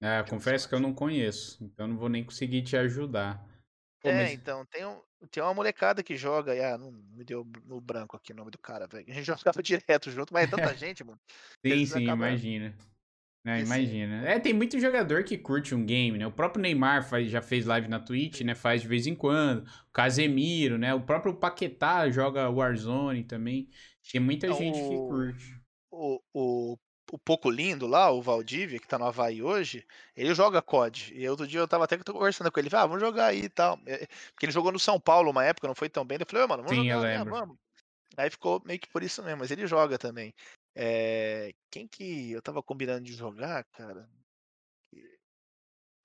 É, 0.00 0.22
confesso 0.22 0.68
que 0.68 0.74
eu 0.76 0.80
não 0.80 0.94
conheço, 0.94 1.64
então 1.64 1.88
não 1.88 1.96
vou 1.96 2.08
nem 2.08 2.24
conseguir 2.24 2.62
te 2.62 2.76
ajudar. 2.76 3.44
Pô, 4.00 4.10
é, 4.10 4.22
mas... 4.22 4.32
então, 4.32 4.64
tem, 4.66 4.86
um, 4.86 5.02
tem 5.30 5.42
uma 5.42 5.54
molecada 5.54 6.02
que 6.02 6.16
joga, 6.16 6.52
ah, 6.74 6.78
não 6.78 6.92
me 6.92 7.24
deu 7.24 7.46
no 7.64 7.80
branco 7.80 8.16
aqui 8.16 8.32
o 8.32 8.36
nome 8.36 8.50
do 8.50 8.58
cara, 8.58 8.86
velho. 8.86 9.04
A 9.08 9.12
gente 9.14 9.26
jogava 9.26 9.62
direto 9.62 10.10
junto, 10.10 10.32
mas 10.32 10.44
é 10.44 10.46
tanta 10.46 10.74
gente, 10.76 11.02
mano. 11.04 11.18
sim, 11.64 11.86
sim, 11.86 12.04
acabam... 12.04 12.28
imagina. 12.28 12.74
Não, 13.44 13.56
imagina. 13.56 14.28
É, 14.28 14.38
tem 14.38 14.52
muito 14.52 14.78
jogador 14.78 15.24
que 15.24 15.38
curte 15.38 15.74
um 15.74 15.86
game, 15.86 16.18
né? 16.18 16.26
O 16.26 16.32
próprio 16.32 16.60
Neymar 16.60 17.08
faz, 17.08 17.30
já 17.30 17.40
fez 17.40 17.64
live 17.64 17.88
na 17.88 17.98
Twitch, 17.98 18.42
né? 18.42 18.54
Faz 18.54 18.82
de 18.82 18.88
vez 18.88 19.06
em 19.06 19.14
quando. 19.14 19.62
O 19.88 19.92
Casemiro, 19.92 20.76
né? 20.76 20.92
O 20.92 21.00
próprio 21.00 21.34
Paquetá 21.34 22.10
joga 22.10 22.50
Warzone 22.50 23.24
também. 23.24 23.70
Tem 24.12 24.20
muita 24.20 24.48
Não, 24.48 24.56
gente 24.56 24.78
que 24.78 24.96
curte. 24.96 25.58
O, 25.90 26.20
o, 26.34 26.78
o 27.12 27.18
Pouco 27.18 27.50
Lindo 27.50 27.86
lá, 27.86 28.10
o 28.10 28.22
Valdívia, 28.22 28.78
que 28.78 28.86
tá 28.86 28.98
no 28.98 29.06
Havaí 29.06 29.42
hoje, 29.42 29.86
ele 30.16 30.34
joga 30.34 30.62
COD. 30.62 31.12
E 31.14 31.28
outro 31.28 31.46
dia 31.46 31.60
eu 31.60 31.68
tava 31.68 31.84
até 31.84 31.96
conversando 31.98 32.50
com 32.50 32.60
ele, 32.60 32.68
ah, 32.72 32.86
vamos 32.86 33.00
jogar 33.00 33.26
aí 33.26 33.44
e 33.44 33.48
tal. 33.48 33.78
Porque 33.78 34.46
ele 34.46 34.52
jogou 34.52 34.72
no 34.72 34.78
São 34.78 35.00
Paulo 35.00 35.30
uma 35.30 35.44
época, 35.44 35.68
não 35.68 35.74
foi 35.74 35.88
tão 35.88 36.04
bem. 36.04 36.18
Eu 36.20 36.26
falei, 36.26 36.46
mano, 36.46 36.62
vamos 36.62 36.78
Sim, 36.78 36.90
jogar, 36.90 37.24
né? 37.24 37.30
vamos. 37.30 37.56
Aí 38.16 38.30
ficou 38.30 38.60
meio 38.64 38.78
que 38.80 38.88
por 38.88 39.02
isso 39.02 39.22
mesmo, 39.22 39.38
mas 39.38 39.50
ele 39.50 39.66
joga 39.66 39.98
também. 39.98 40.34
É... 40.74 41.52
Quem 41.70 41.86
que 41.86 42.32
eu 42.32 42.42
tava 42.42 42.62
combinando 42.62 43.02
de 43.02 43.12
jogar, 43.12 43.64
cara? 43.64 44.08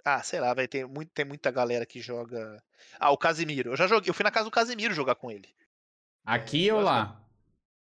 Ah, 0.05 0.21
sei 0.21 0.39
lá, 0.39 0.53
vai 0.53 0.67
ter, 0.67 0.85
muito, 0.85 1.11
tem 1.11 1.23
muita 1.23 1.49
galera 1.49 1.85
que 1.85 2.01
joga. 2.01 2.61
Ah, 2.99 3.11
o 3.11 3.17
Casimiro. 3.17 3.71
Eu 3.71 3.77
já 3.77 3.87
joguei, 3.87 4.09
eu 4.09 4.13
fui 4.13 4.23
na 4.23 4.31
casa 4.31 4.45
do 4.45 4.51
Casimiro 4.51 4.93
jogar 4.93 5.15
com 5.15 5.31
ele. 5.31 5.49
Aqui 6.25 6.69
é, 6.69 6.73
ou 6.73 6.81
lá? 6.81 7.22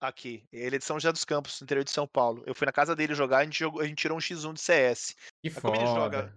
Aqui. 0.07 0.43
Ele 0.51 0.75
é 0.75 0.79
de 0.79 0.85
São 0.85 0.99
José 0.99 1.11
dos 1.11 1.25
Campos, 1.25 1.59
no 1.59 1.65
interior 1.65 1.83
de 1.83 1.91
São 1.91 2.07
Paulo. 2.07 2.43
Eu 2.45 2.55
fui 2.55 2.65
na 2.65 2.71
casa 2.71 2.95
dele 2.95 3.13
jogar, 3.13 3.39
a 3.39 3.43
gente, 3.43 3.59
jogou, 3.59 3.81
a 3.81 3.85
gente 3.85 3.97
tirou 3.97 4.17
um 4.17 4.21
X1 4.21 4.53
de 4.53 4.61
CS. 4.61 5.15
Que 5.41 5.49
Mas 5.49 5.59
foda. 5.59 5.73
Como 5.73 5.75
ele 5.75 5.95
joga, 5.95 6.35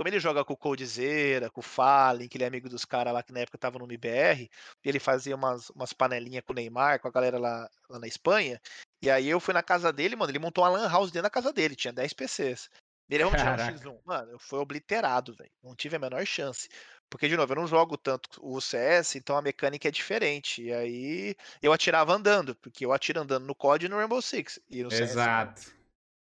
como 0.00 0.08
ele 0.08 0.18
joga 0.18 0.44
com 0.44 0.54
o 0.54 0.56
Coldzera, 0.56 1.50
com 1.50 1.60
o 1.60 1.62
Fallen, 1.62 2.26
que 2.26 2.38
ele 2.38 2.44
é 2.44 2.46
amigo 2.46 2.68
dos 2.68 2.86
caras 2.86 3.12
lá 3.12 3.22
que 3.22 3.32
na 3.32 3.40
época 3.40 3.58
tava 3.58 3.78
no 3.78 3.84
MBR, 3.84 4.48
ele 4.82 4.98
fazia 4.98 5.36
umas, 5.36 5.68
umas 5.70 5.92
panelinhas 5.92 6.42
com 6.42 6.52
o 6.52 6.56
Neymar, 6.56 7.00
com 7.00 7.08
a 7.08 7.10
galera 7.10 7.38
lá, 7.38 7.68
lá 7.88 7.98
na 7.98 8.06
Espanha. 8.06 8.58
E 9.02 9.10
aí 9.10 9.28
eu 9.28 9.38
fui 9.38 9.52
na 9.52 9.62
casa 9.62 9.92
dele, 9.92 10.16
mano, 10.16 10.30
ele 10.30 10.38
montou 10.38 10.64
uma 10.64 10.70
lan 10.70 10.88
house 10.88 11.10
dentro 11.10 11.24
da 11.24 11.30
casa 11.30 11.52
dele, 11.52 11.76
tinha 11.76 11.92
10 11.92 12.14
PCs. 12.14 12.70
Ele 13.10 13.24
tirar 13.28 13.58
um 13.58 13.76
X1. 13.76 14.00
Mano, 14.04 14.30
eu 14.30 14.38
fui 14.38 14.58
obliterado, 14.58 15.34
velho. 15.34 15.50
Não 15.62 15.74
tive 15.74 15.96
a 15.96 15.98
menor 15.98 16.24
chance. 16.24 16.68
Porque, 17.10 17.28
de 17.28 17.36
novo, 17.36 17.52
eu 17.52 17.56
não 17.56 17.66
jogo 17.66 17.98
tanto 17.98 18.40
o 18.40 18.60
CS, 18.60 19.16
então 19.16 19.36
a 19.36 19.42
mecânica 19.42 19.88
é 19.88 19.90
diferente. 19.90 20.62
E 20.62 20.72
aí 20.72 21.34
eu 21.60 21.72
atirava 21.72 22.12
andando, 22.12 22.54
porque 22.54 22.86
eu 22.86 22.92
atiro 22.92 23.20
andando 23.20 23.46
no 23.46 23.54
COD 23.54 23.86
e 23.86 23.88
no 23.88 23.96
Rainbow 23.96 24.22
Six. 24.22 24.60
E 24.70 24.82
no 24.84 24.92
Exato. 24.92 25.60
CS, 25.60 25.74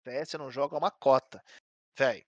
CS 0.04 0.34
eu 0.34 0.38
não 0.38 0.50
jogo 0.50 0.76
uma 0.76 0.90
cota. 0.90 1.42
Velho, 1.96 2.24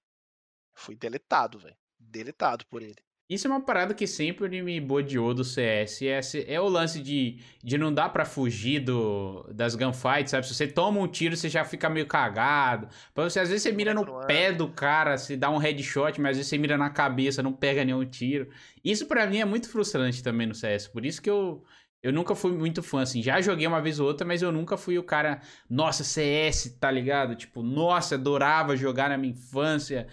fui 0.75 0.97
deletado, 0.97 1.59
velho. 1.59 1.77
Deletado 1.99 2.67
por 2.67 2.83
ele. 2.83 3.06
Isso 3.29 3.49
é 3.49 3.51
uma 3.51 3.61
parada 3.61 3.93
que 3.93 4.07
sempre 4.07 4.63
me 4.63 4.81
bodeou 4.81 5.35
do 5.35 5.43
CS. 5.43 6.03
É, 6.03 6.21
é 6.47 6.61
o 6.61 6.69
lance 6.69 7.01
de, 7.01 7.41
de 7.63 7.77
não 7.77 7.93
dar 7.93 8.11
para 8.11 8.25
fugir 8.25 8.79
do, 8.79 9.43
das 9.53 9.75
gunfights, 9.75 10.31
sabe? 10.31 10.47
Se 10.47 10.55
você 10.55 10.69
toma 10.69 11.01
um 11.01 11.09
tiro, 11.09 11.37
você 11.37 11.49
já 11.49 11.65
fica 11.65 11.91
meio 11.91 12.07
cagado. 12.07 12.89
Você, 13.17 13.41
às 13.41 13.49
vezes 13.49 13.65
você 13.65 13.73
mira 13.73 13.93
no 13.93 14.05
pé 14.27 14.53
do 14.53 14.69
cara, 14.69 15.19
se 15.19 15.37
dá 15.37 15.51
um 15.51 15.59
headshot, 15.59 16.21
mas 16.21 16.33
às 16.33 16.37
vezes 16.37 16.51
você 16.51 16.57
mira 16.59 16.79
na 16.79 16.89
cabeça, 16.89 17.43
não 17.43 17.53
pega 17.53 17.85
nenhum 17.85 18.05
tiro. 18.05 18.49
Isso 18.85 19.07
para 19.07 19.27
mim 19.27 19.39
é 19.39 19.45
muito 19.45 19.69
frustrante 19.69 20.23
também 20.23 20.47
no 20.47 20.55
CS. 20.55 20.87
Por 20.87 21.05
isso 21.05 21.21
que 21.21 21.29
eu, 21.29 21.65
eu 22.01 22.13
nunca 22.13 22.37
fui 22.37 22.53
muito 22.53 22.81
fã, 22.81 23.03
assim. 23.03 23.21
Já 23.21 23.41
joguei 23.41 23.67
uma 23.67 23.81
vez 23.83 23.99
ou 23.99 24.07
outra, 24.07 24.25
mas 24.25 24.41
eu 24.41 24.53
nunca 24.53 24.77
fui 24.77 24.99
o 24.99 25.03
cara, 25.03 25.41
nossa, 25.69 26.05
CS, 26.05 26.77
tá 26.79 26.93
ligado? 26.93 27.35
Tipo, 27.35 27.61
nossa, 27.61 28.15
adorava 28.15 28.77
jogar 28.77 29.09
na 29.09 29.19
minha 29.19 29.33
infância. 29.33 30.07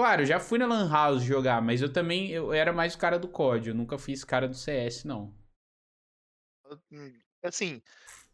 Claro, 0.00 0.24
já 0.24 0.40
fui 0.40 0.58
na 0.58 0.64
Lan 0.64 0.90
House 0.90 1.22
jogar, 1.22 1.60
mas 1.60 1.82
eu 1.82 1.92
também 1.92 2.30
eu 2.30 2.54
era 2.54 2.72
mais 2.72 2.94
o 2.94 2.98
cara 2.98 3.18
do 3.18 3.28
COD, 3.28 3.68
eu 3.68 3.74
nunca 3.74 3.96
esse 4.08 4.24
cara 4.24 4.48
do 4.48 4.54
CS, 4.54 5.06
não. 5.06 5.30
Hum, 6.90 7.12
assim, 7.42 7.82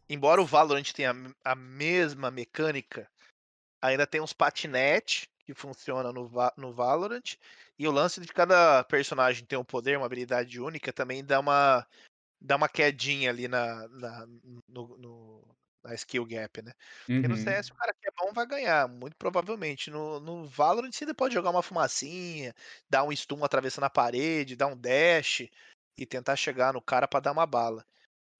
embora 0.07 0.41
o 0.41 0.45
Valorant 0.45 0.93
tenha 0.93 1.13
a 1.43 1.55
mesma 1.55 2.31
mecânica, 2.31 3.11
ainda 3.81 4.07
tem 4.07 4.21
uns 4.21 4.31
patinete 4.31 5.29
que 5.45 5.53
funciona 5.53 6.13
no, 6.13 6.31
no 6.55 6.73
Valorant, 6.73 7.35
e 7.77 7.85
o 7.85 7.91
lance 7.91 8.21
de 8.21 8.27
cada 8.27 8.85
personagem 8.85 9.45
ter 9.45 9.57
um 9.57 9.65
poder, 9.65 9.97
uma 9.97 10.05
habilidade 10.05 10.61
única, 10.61 10.93
também 10.93 11.21
dá 11.21 11.37
uma, 11.41 11.85
dá 12.39 12.55
uma 12.55 12.69
quedinha 12.69 13.29
ali 13.29 13.49
na, 13.49 13.89
na 13.89 14.25
no, 14.69 15.45
na 15.87 15.95
skill 15.95 16.25
gap, 16.25 16.61
né? 16.61 16.73
Porque 17.13 17.27
no 17.27 17.37
CS 17.37 17.67
Uhum. 17.67 17.73
o 17.73 17.75
cara 17.75 17.93
que 17.93 18.07
é 18.07 18.11
bom 18.17 18.31
vai 18.33 18.45
ganhar, 18.45 18.87
muito 18.87 19.15
provavelmente. 19.17 19.89
No, 19.91 20.19
no 20.19 20.47
Valorant 20.47 20.91
você 20.91 21.03
ainda 21.05 21.15
pode 21.15 21.33
jogar 21.33 21.49
uma 21.51 21.63
fumacinha, 21.63 22.53
dar 22.89 23.03
um 23.03 23.11
stun 23.15 23.43
atravessando 23.43 23.85
a 23.85 23.89
parede, 23.89 24.55
dar 24.55 24.67
um 24.67 24.77
dash 24.77 25.41
e 25.97 26.05
tentar 26.05 26.35
chegar 26.35 26.73
no 26.73 26.81
cara 26.81 27.07
pra 27.07 27.19
dar 27.19 27.31
uma 27.31 27.45
bala. 27.45 27.85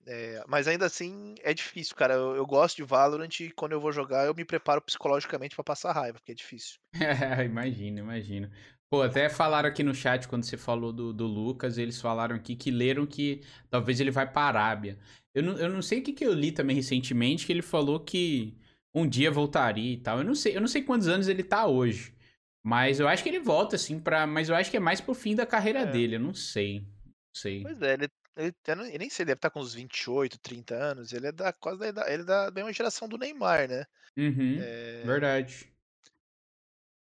É, 0.07 0.43
mas 0.47 0.67
ainda 0.67 0.85
assim 0.87 1.35
é 1.41 1.53
difícil, 1.53 1.95
cara. 1.95 2.13
Eu, 2.15 2.35
eu 2.35 2.45
gosto 2.45 2.77
de 2.77 2.83
Valorant 2.83 3.29
e 3.41 3.51
quando 3.51 3.73
eu 3.73 3.81
vou 3.81 3.91
jogar 3.91 4.25
eu 4.25 4.33
me 4.35 4.45
preparo 4.45 4.81
psicologicamente 4.81 5.55
pra 5.55 5.63
passar 5.63 5.91
raiva, 5.93 6.19
porque 6.19 6.31
é 6.33 6.35
difícil. 6.35 6.79
imagino, 7.45 7.99
imagino. 7.99 8.49
Pô, 8.89 9.01
até 9.01 9.27
falaram 9.29 9.67
aqui 9.67 9.83
no 9.83 9.93
chat 9.93 10.27
quando 10.27 10.43
você 10.45 10.55
falou 10.55 10.93
do, 10.93 11.11
do 11.11 11.25
Lucas, 11.27 11.77
eles 11.77 11.99
falaram 11.99 12.35
aqui 12.35 12.55
que 12.55 12.71
leram 12.71 13.05
que 13.05 13.41
talvez 13.69 13.99
ele 13.99 14.11
vai 14.11 14.31
pra 14.31 14.43
Arábia. 14.43 14.97
Eu 15.33 15.43
não, 15.43 15.57
eu 15.57 15.69
não 15.69 15.81
sei 15.81 15.99
o 15.99 16.03
que, 16.03 16.13
que 16.13 16.25
eu 16.25 16.33
li 16.33 16.51
também 16.51 16.75
recentemente, 16.75 17.45
que 17.45 17.51
ele 17.51 17.61
falou 17.61 17.99
que 17.99 18.57
um 18.95 19.07
dia 19.07 19.29
voltaria 19.29 19.93
e 19.93 19.97
tal. 19.97 20.19
Eu 20.19 20.23
não 20.23 20.33
sei, 20.33 20.55
eu 20.55 20.61
não 20.61 20.67
sei 20.67 20.83
quantos 20.83 21.07
anos 21.07 21.27
ele 21.27 21.43
tá 21.43 21.67
hoje. 21.67 22.15
Mas 22.63 22.99
eu 22.99 23.07
acho 23.07 23.23
que 23.23 23.29
ele 23.29 23.39
volta, 23.39 23.75
assim, 23.75 23.99
pra. 23.99 24.25
Mas 24.25 24.49
eu 24.49 24.55
acho 24.55 24.71
que 24.71 24.77
é 24.77 24.79
mais 24.79 24.99
pro 24.99 25.13
fim 25.13 25.35
da 25.35 25.45
carreira 25.45 25.81
É, 25.81 25.85
dele. 25.85 26.15
Eu 26.15 26.19
não 26.19 26.33
sei. 26.33 26.79
Não 26.81 27.13
sei. 27.33 27.61
pois 27.63 27.81
é, 27.81 27.93
ele, 27.93 28.07
ele, 28.35 28.55
eu 28.67 28.75
não- 28.75 28.85
eu 28.85 28.99
nem 28.99 29.09
sei, 29.09 29.25
deve 29.25 29.37
estar 29.37 29.49
com 29.49 29.59
uns 29.59 29.73
28, 29.73 30.39
30 30.39 30.75
anos. 30.75 31.11
Ele 31.13 31.27
é 31.27 31.31
da 31.31 31.51
quase 31.53 31.91
da, 31.91 32.11
ele 32.11 32.23
é 32.23 32.25
da 32.25 32.51
mesma 32.51 32.71
geração 32.73 33.07
do 33.07 33.17
Neymar, 33.17 33.67
né? 33.69 33.85
Uhum. 34.17 34.57
É, 34.59 35.03
Verdade. 35.05 35.71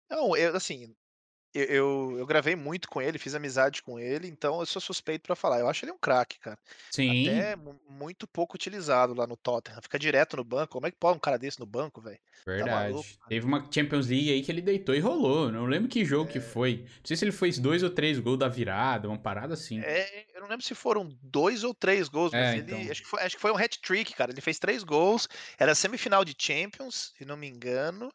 Não, 0.10 0.36
eu 0.36 0.56
assim, 0.56 0.94
eu, 1.56 1.66
eu, 1.66 2.16
eu 2.20 2.26
gravei 2.26 2.56
muito 2.56 2.88
com 2.89 3.01
ele, 3.01 3.18
fiz 3.20 3.36
amizade 3.36 3.82
com 3.84 3.99
ele, 3.99 4.28
então 4.28 4.60
eu 4.60 4.66
sou 4.66 4.82
suspeito 4.82 5.24
pra 5.24 5.36
falar. 5.36 5.60
Eu 5.60 5.68
acho 5.70 5.86
ele 5.86 5.91
um 5.91 5.97
craque, 5.99 6.39
cara. 6.39 6.60
Até 7.08 7.56
Sim, 7.56 7.56
mu- 7.56 7.80
muito 7.89 8.28
pouco 8.28 8.56
utilizado 8.56 9.14
lá 9.14 9.28
no 9.28 9.38
Tottenham. 9.38 9.82
Fica 9.82 9.99
direto 9.99 10.38
no 10.38 10.43
banco. 10.43 10.74
Como 10.74 10.88
é 10.88 10.91
que 10.91 10.97
pode 10.97 11.18
um 11.18 11.22
cara 11.22 11.38
desse 11.39 11.60
no 11.60 11.66
banco, 11.66 12.01
velho? 12.01 12.20
Tá 12.58 12.68
verdade. 12.68 13.20
Teve 13.28 13.45
uma 13.45 13.70
Champions 13.72 14.08
League 14.08 14.32
aí 14.32 14.43
que 14.43 14.51
ele 14.51 14.62
deitou 14.62 14.93
e 14.95 14.99
rolou. 14.99 15.51
Não 15.51 15.66
lembro 15.66 15.89
que 15.89 16.06
jogo 16.06 16.30
que 16.32 16.39
É, 16.39 16.41
foi. 16.41 16.84
Não 16.84 17.06
sei 17.06 17.18
se 17.18 17.26
ele 17.26 17.32
fez 17.32 17.58
dois 17.60 17.84
ou 17.84 17.89
três 17.89 18.20
gols 18.20 18.38
da 18.39 18.47
virada, 18.47 19.08
uma 19.10 19.18
parada 19.22 19.53
assim. 19.53 19.88
é, 19.88 20.26
eu 20.36 20.41
não 20.41 20.47
lembro 20.47 20.66
se 20.66 20.74
foram 20.74 21.10
dois 21.22 21.64
ou 21.64 21.74
três 21.74 22.08
gols, 22.08 22.34
mas 22.34 22.53
É, 22.53 22.56
ele 22.56 22.89
então. 22.89 22.89
acho 22.89 23.01
que 23.03 23.08
foi, 23.10 23.22
acho 23.22 23.36
que 23.36 23.41
foi 23.41 23.51
um 23.51 23.58
hat-trick, 23.58 24.14
cara. 24.14 24.32
Ele 24.32 24.41
fez 24.41 24.58
três 24.60 24.84
gols. 24.84 25.28
Era 25.60 25.76
semifinal 25.76 26.24
de 26.24 26.34
Champions, 26.39 27.14
se 27.18 27.26
não 27.26 27.36
me 27.38 27.47
engano. 27.47 28.10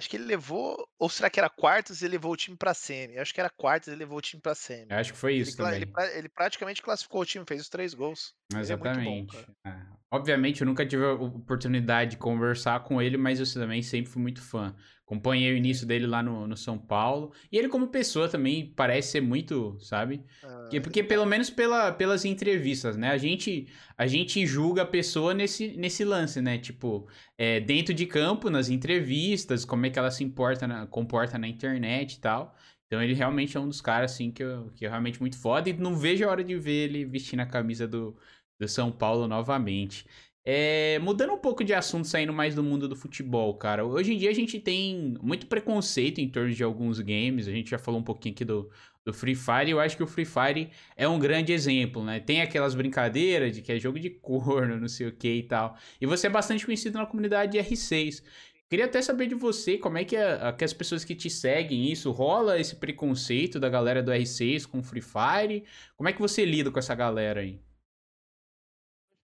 Acho 0.00 0.08
que 0.08 0.16
ele 0.16 0.24
levou, 0.24 0.82
ou 0.98 1.10
será 1.10 1.28
que 1.28 1.38
era 1.38 1.50
quartas 1.50 2.00
e 2.00 2.06
ele 2.06 2.12
levou 2.12 2.32
o 2.32 2.36
time 2.36 2.56
pra 2.56 2.72
semi? 2.72 3.18
Acho 3.18 3.34
que 3.34 3.40
era 3.40 3.50
quartas 3.50 3.88
e 3.88 3.90
ele 3.90 3.98
levou 3.98 4.16
o 4.16 4.22
time 4.22 4.40
pra 4.40 4.54
semi. 4.54 4.86
Eu 4.88 4.96
acho 4.96 5.12
que 5.12 5.18
foi 5.18 5.34
Ele, 5.34 5.42
isso 5.42 5.50
ele, 5.50 5.56
também. 5.84 5.92
pra- 5.92 6.16
ele 6.16 6.28
praticamente 6.30 6.80
classificou 6.80 7.20
o 7.20 7.26
time, 7.26 7.44
fez 7.46 7.60
os 7.60 7.68
três 7.68 7.92
gols. 7.92 8.32
Ele 8.50 8.60
é 8.72 8.76
muito 8.76 9.00
bom, 9.00 9.26
cara. 9.26 9.44
Exatamente. 9.44 9.56
É. 9.66 10.00
Obviamente, 10.10 10.62
eu 10.62 10.66
nunca 10.66 10.86
tive 10.86 11.04
a 11.04 11.12
oportunidade 11.12 12.12
de 12.12 12.16
conversar 12.16 12.82
com 12.82 13.00
ele, 13.02 13.18
mas 13.18 13.40
eu 13.40 13.60
também 13.60 13.82
sempre 13.82 14.10
fui 14.10 14.22
muito 14.22 14.40
fã. 14.40 14.74
Acompanhei 15.10 15.52
o 15.52 15.56
início 15.56 15.86
dele 15.86 16.06
lá 16.06 16.22
no, 16.22 16.46
no 16.46 16.56
São 16.56 16.78
Paulo. 16.78 17.32
E 17.50 17.58
ele, 17.58 17.68
como 17.68 17.88
pessoa, 17.88 18.28
também 18.28 18.72
parece 18.76 19.10
ser 19.12 19.20
muito, 19.20 19.76
sabe? 19.80 20.24
Porque, 20.62 20.78
Ah, 20.78 20.80
porque 20.80 21.02
ele 21.02 21.08
pelo 21.08 21.26
menos 21.26 21.50
pela, 21.50 21.90
pelas 21.92 22.24
entrevistas, 22.24 22.96
né? 22.96 23.10
A 23.10 23.18
gente, 23.18 23.66
a 23.98 24.06
gente 24.06 24.46
julga 24.46 24.82
a 24.82 24.86
pessoa 24.86 25.34
nesse, 25.34 25.76
nesse 25.76 26.04
lance, 26.04 26.40
né? 26.40 26.58
Tipo, 26.58 27.08
é, 27.36 27.58
dentro 27.60 27.92
de 27.92 28.06
campo, 28.06 28.48
nas 28.50 28.68
entrevistas, 28.68 29.64
como 29.64 29.84
é 29.86 29.90
que 29.90 29.98
ela 29.98 30.10
se 30.12 30.22
importa 30.22 30.66
na- 30.68 30.86
comporta 30.86 31.36
na 31.38 31.48
internet 31.48 32.14
e 32.14 32.20
tal. 32.20 32.54
Então 32.86 33.02
ele 33.02 33.14
realmente 33.14 33.56
é 33.56 33.60
um 33.60 33.68
dos 33.68 33.80
caras, 33.80 34.12
assim, 34.12 34.30
que 34.30 34.42
eu, 34.42 34.70
que 34.74 34.84
eu 34.86 34.90
realmente 34.90 35.20
muito 35.20 35.38
foda. 35.38 35.68
E 35.70 35.72
não 35.72 35.96
vejo 35.96 36.24
a 36.26 36.30
hora 36.30 36.44
de 36.44 36.56
ver 36.58 36.88
ele 36.88 37.04
vestindo 37.04 37.40
a 37.40 37.46
camisa 37.46 37.86
do, 37.86 38.16
do 38.58 38.68
São 38.68 38.90
Paulo 38.92 39.26
novamente. 39.28 40.06
É, 40.52 40.98
mudando 40.98 41.32
um 41.32 41.38
pouco 41.38 41.62
de 41.62 41.72
assunto, 41.72 42.08
saindo 42.08 42.32
mais 42.32 42.56
do 42.56 42.62
mundo 42.64 42.88
do 42.88 42.96
futebol, 42.96 43.54
cara. 43.54 43.84
Hoje 43.84 44.14
em 44.14 44.18
dia 44.18 44.30
a 44.30 44.34
gente 44.34 44.58
tem 44.58 45.14
muito 45.22 45.46
preconceito 45.46 46.20
em 46.20 46.28
torno 46.28 46.52
de 46.52 46.64
alguns 46.64 46.98
games. 46.98 47.46
A 47.46 47.52
gente 47.52 47.70
já 47.70 47.78
falou 47.78 48.00
um 48.00 48.02
pouquinho 48.02 48.34
aqui 48.34 48.44
do, 48.44 48.68
do 49.04 49.14
Free 49.14 49.36
Fire. 49.36 49.70
Eu 49.70 49.78
acho 49.78 49.96
que 49.96 50.02
o 50.02 50.08
Free 50.08 50.24
Fire 50.24 50.70
é 50.96 51.06
um 51.06 51.20
grande 51.20 51.52
exemplo, 51.52 52.02
né? 52.02 52.18
Tem 52.18 52.42
aquelas 52.42 52.74
brincadeiras 52.74 53.54
de 53.54 53.62
que 53.62 53.70
é 53.70 53.78
jogo 53.78 54.00
de 54.00 54.10
corno, 54.10 54.74
não 54.80 54.88
sei 54.88 55.06
o 55.06 55.12
que 55.12 55.32
e 55.32 55.42
tal. 55.44 55.76
E 56.00 56.06
você 56.06 56.26
é 56.26 56.30
bastante 56.30 56.66
conhecido 56.66 56.98
na 56.98 57.06
comunidade 57.06 57.52
de 57.52 57.58
R6. 57.58 58.20
Queria 58.68 58.86
até 58.86 59.00
saber 59.00 59.28
de 59.28 59.36
você 59.36 59.78
como 59.78 59.98
é 59.98 60.04
que, 60.04 60.16
é, 60.16 60.52
que 60.58 60.64
as 60.64 60.72
pessoas 60.72 61.04
que 61.04 61.14
te 61.14 61.30
seguem 61.30 61.92
isso 61.92 62.10
rola 62.10 62.58
esse 62.58 62.74
preconceito 62.74 63.60
da 63.60 63.68
galera 63.68 64.02
do 64.02 64.10
R6 64.10 64.66
com 64.66 64.80
o 64.80 64.82
Free 64.82 65.00
Fire. 65.00 65.62
Como 65.96 66.08
é 66.08 66.12
que 66.12 66.20
você 66.20 66.44
lida 66.44 66.72
com 66.72 66.78
essa 66.80 66.96
galera 66.96 67.40
aí? 67.40 67.60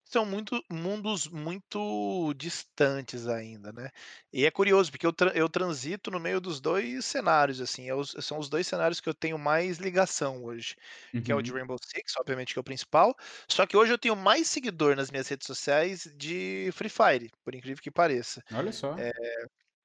São 0.08 0.24
muito 0.24 0.62
mundos 0.70 1.26
muito 1.26 2.32
distantes 2.34 3.26
ainda, 3.26 3.72
né. 3.72 3.90
E 4.32 4.46
é 4.46 4.50
curioso, 4.52 4.88
porque 4.92 5.04
eu 5.04 5.12
tran 5.12 5.32
eu 5.34 5.48
transito 5.48 6.12
no 6.12 6.20
meio 6.20 6.40
dos 6.40 6.60
2 6.60 7.04
cenários, 7.04 7.60
assim, 7.60 7.88
é 7.88 7.94
os 7.94 8.14
são 8.20 8.38
os 8.38 8.48
2 8.48 8.68
cenários 8.68 9.00
que 9.00 9.08
eu 9.08 9.14
tenho 9.14 9.36
mais 9.36 9.78
ligação 9.78 10.44
hoje, 10.44 10.76
que 11.24 11.32
é 11.32 11.34
o 11.34 11.42
de 11.42 11.50
Uhum. 11.50 11.52
Rainbow 11.52 11.76
Six, 11.84 12.14
obviamente 12.20 12.52
que 12.52 12.58
é 12.58 12.60
o 12.60 12.64
principal, 12.64 13.16
só 13.50 13.66
que 13.66 13.76
hoje 13.76 13.92
eu 13.92 13.98
tenho 13.98 14.14
mais 14.14 14.46
seguidor 14.46 14.94
nas 14.94 15.10
minhas 15.10 15.26
redes 15.26 15.44
sociais 15.46 16.04
de 16.16 16.70
Free 16.72 16.88
Fire, 16.88 17.30
por 17.44 17.52
incrível 17.56 17.82
que 17.82 17.90
pareça. 17.90 18.44
Olha 18.52 18.72
só. 18.72 18.98
Eh 18.98 19.10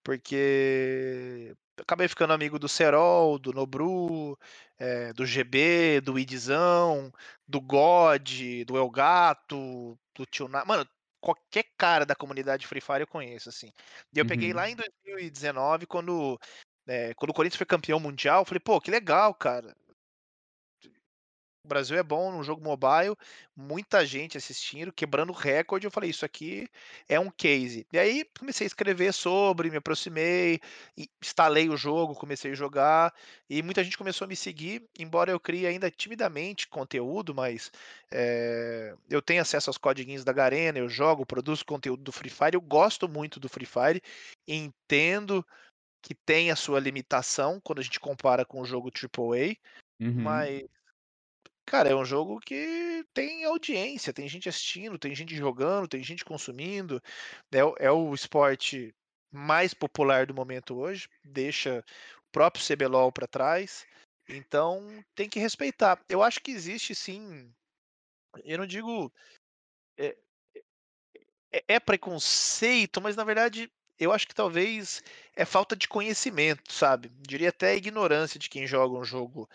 Porque 0.04 1.56
acabei 1.80 2.08
ficando 2.08 2.34
amigo 2.34 2.58
do 2.60 2.68
Serol, 2.68 3.38
do 3.40 3.54
Nobru, 3.54 4.38
eh, 4.80 5.14
do 5.14 5.26
GB, 5.26 6.02
do 6.02 6.18
Idzão, 6.18 7.12
do 7.48 7.62
God, 7.62 8.30
do 8.66 8.78
Elgato, 8.78 9.98
do 10.16 10.26
Tio 10.26 10.48
Na 10.48 10.66
mano, 10.66 10.88
qualquer 11.20 11.66
cara 11.78 12.06
da 12.06 12.16
comunidade 12.16 12.66
Free 12.68 12.82
Fire 12.82 13.02
eu 13.02 13.08
conheço, 13.08 13.50
assim. 13.50 13.72
E 14.14 14.18
eu 14.20 14.26
peguei 14.26 14.54
lá 14.54 14.68
Uhum. 14.68 14.70
em 14.70 14.76
2019 14.76 15.86
quando, 15.86 16.40
eh, 16.88 17.14
quando 17.16 17.30
o 17.32 17.34
Corinthians 17.34 17.58
foi 17.58 17.66
campeão 17.68 18.00
mundial, 18.00 18.42
eu 18.42 18.46
falei: 18.46 18.60
"Pô, 18.60 18.80
que 18.82 18.90
legal, 18.92 19.34
cara". 19.36 19.76
O 21.64 21.68
Brasil 21.68 21.96
é 21.96 22.02
bom 22.02 22.32
no 22.32 22.44
jogo 22.44 22.64
mobile, 22.64 23.16
muita 23.56 24.04
gente 24.04 24.36
assistindo, 24.36 24.92
quebrando 24.92 25.32
recorde. 25.32 25.86
Eu 25.86 25.92
falei: 25.92 26.10
"Isso 26.10 26.26
aqui 26.26 26.68
é 27.08 27.20
um 27.20 27.30
case". 27.30 27.86
E 27.94 28.00
aí 28.00 28.26
comecei 28.40 28.66
a 28.66 28.68
escrever 28.68 29.14
sobre, 29.14 29.70
me 29.70 29.78
aproximei, 29.78 30.60
instalei 31.24 31.70
o 31.70 31.78
jogo, 31.78 32.16
comecei 32.16 32.52
a 32.52 32.56
jogar, 32.56 33.14
e 33.48 33.62
muita 33.62 33.84
gente 33.84 33.96
começou 33.98 34.26
a 34.26 34.28
me 34.28 34.36
seguir, 34.36 34.90
embora 34.98 35.30
eu 35.32 35.40
crie 35.40 35.68
ainda 35.68 35.92
timidamente 35.92 36.68
conteúdo, 36.68 37.34
mas, 37.36 37.72
eh, 38.12 38.96
eu 39.08 39.22
tenho 39.22 39.42
acesso 39.44 39.70
aos 39.70 39.78
codiguinhos 39.78 40.24
da 40.24 40.34
Garena, 40.34 40.80
eu 40.80 40.90
jogo, 40.90 41.26
produzo 41.28 41.64
conteúdo 41.64 42.02
do 42.02 42.12
Free 42.12 42.30
Fire, 42.32 42.56
eu 42.56 42.62
gosto 42.62 43.08
muito 43.08 43.40
do 43.40 43.48
Free 43.48 43.68
Fire, 43.68 44.02
entendo 44.48 45.46
que 46.02 46.16
tem 46.16 46.52
a 46.52 46.56
sua 46.58 46.80
limitação 46.80 47.60
quando 47.64 47.80
a 47.80 47.84
gente 47.84 48.00
compara 48.00 48.46
com 48.46 48.62
o 48.62 48.66
jogo 48.66 48.92
AAA, 48.92 49.58
Uhum. 50.00 50.50
mas 50.50 50.64
Cara, 51.66 51.90
é 51.90 51.96
um 51.96 52.06
jogo 52.06 52.40
que 52.40 53.06
tem 53.14 53.46
audiência, 53.46 54.14
tem 54.14 54.28
gente 54.28 54.50
assistindo, 54.50 54.98
tem 54.98 55.16
gente 55.16 55.36
jogando, 55.36 55.88
tem 55.88 56.04
gente 56.04 56.26
consumindo. 56.26 57.02
É 57.52 57.64
o 57.64 57.76
é 57.80 57.92
o 57.92 58.14
esporte 58.14 58.94
mais 59.32 59.74
popular 59.74 60.26
do 60.26 60.34
momento 60.34 60.78
hoje, 60.78 61.08
deixa 61.24 61.84
o 62.28 62.32
próprio 62.32 62.64
CBLOL 62.66 63.12
para 63.12 63.28
trás, 63.28 63.86
então 64.28 65.04
tem 65.16 65.30
que 65.30 65.40
respeitar. 65.40 66.00
Eu 66.10 66.22
acho 66.22 66.42
que 66.42 66.52
existe 66.52 66.94
sim, 66.94 67.54
eu 68.44 68.58
não 68.58 68.66
digo 68.66 69.12
é 69.98 70.18
é 71.54 71.64
é 71.68 71.80
preconceito, 71.80 73.02
mas 73.02 73.16
na 73.16 73.24
verdade 73.24 73.72
eu 74.00 74.12
acho 74.12 74.28
que 74.28 74.34
talvez 74.36 75.04
é 75.36 75.46
falta 75.46 75.76
de 75.76 75.88
conhecimento, 75.88 76.74
sabe. 76.74 77.10
Diria 77.20 77.50
até 77.50 77.76
ignorância 77.76 78.40
de 78.40 78.50
quem 78.50 78.66
joga 78.66 78.98
um 78.98 79.04
jogo 79.04 79.48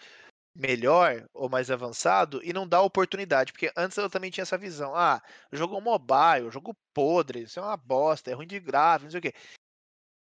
melhor 0.56 1.28
ou 1.34 1.48
mais 1.48 1.70
avançado 1.70 2.40
e 2.42 2.52
não 2.52 2.66
dá 2.66 2.80
oportunidade, 2.80 3.52
porque 3.52 3.70
antes 3.76 3.96
eu 3.98 4.10
também 4.10 4.30
tinha 4.30 4.42
essa 4.42 4.58
visão, 4.58 4.94
ah, 4.94 5.22
jogo 5.52 5.80
mobile, 5.80 6.50
jogo 6.50 6.76
podre, 6.94 7.42
isso 7.42 7.60
é 7.60 7.62
uma 7.62 7.76
bosta, 7.76 8.30
é 8.30 8.34
ruim 8.34 8.46
de 8.46 8.58
grave, 8.58 9.04
não 9.04 9.10
sei 9.10 9.18
o 9.18 9.22
quê. 9.22 9.34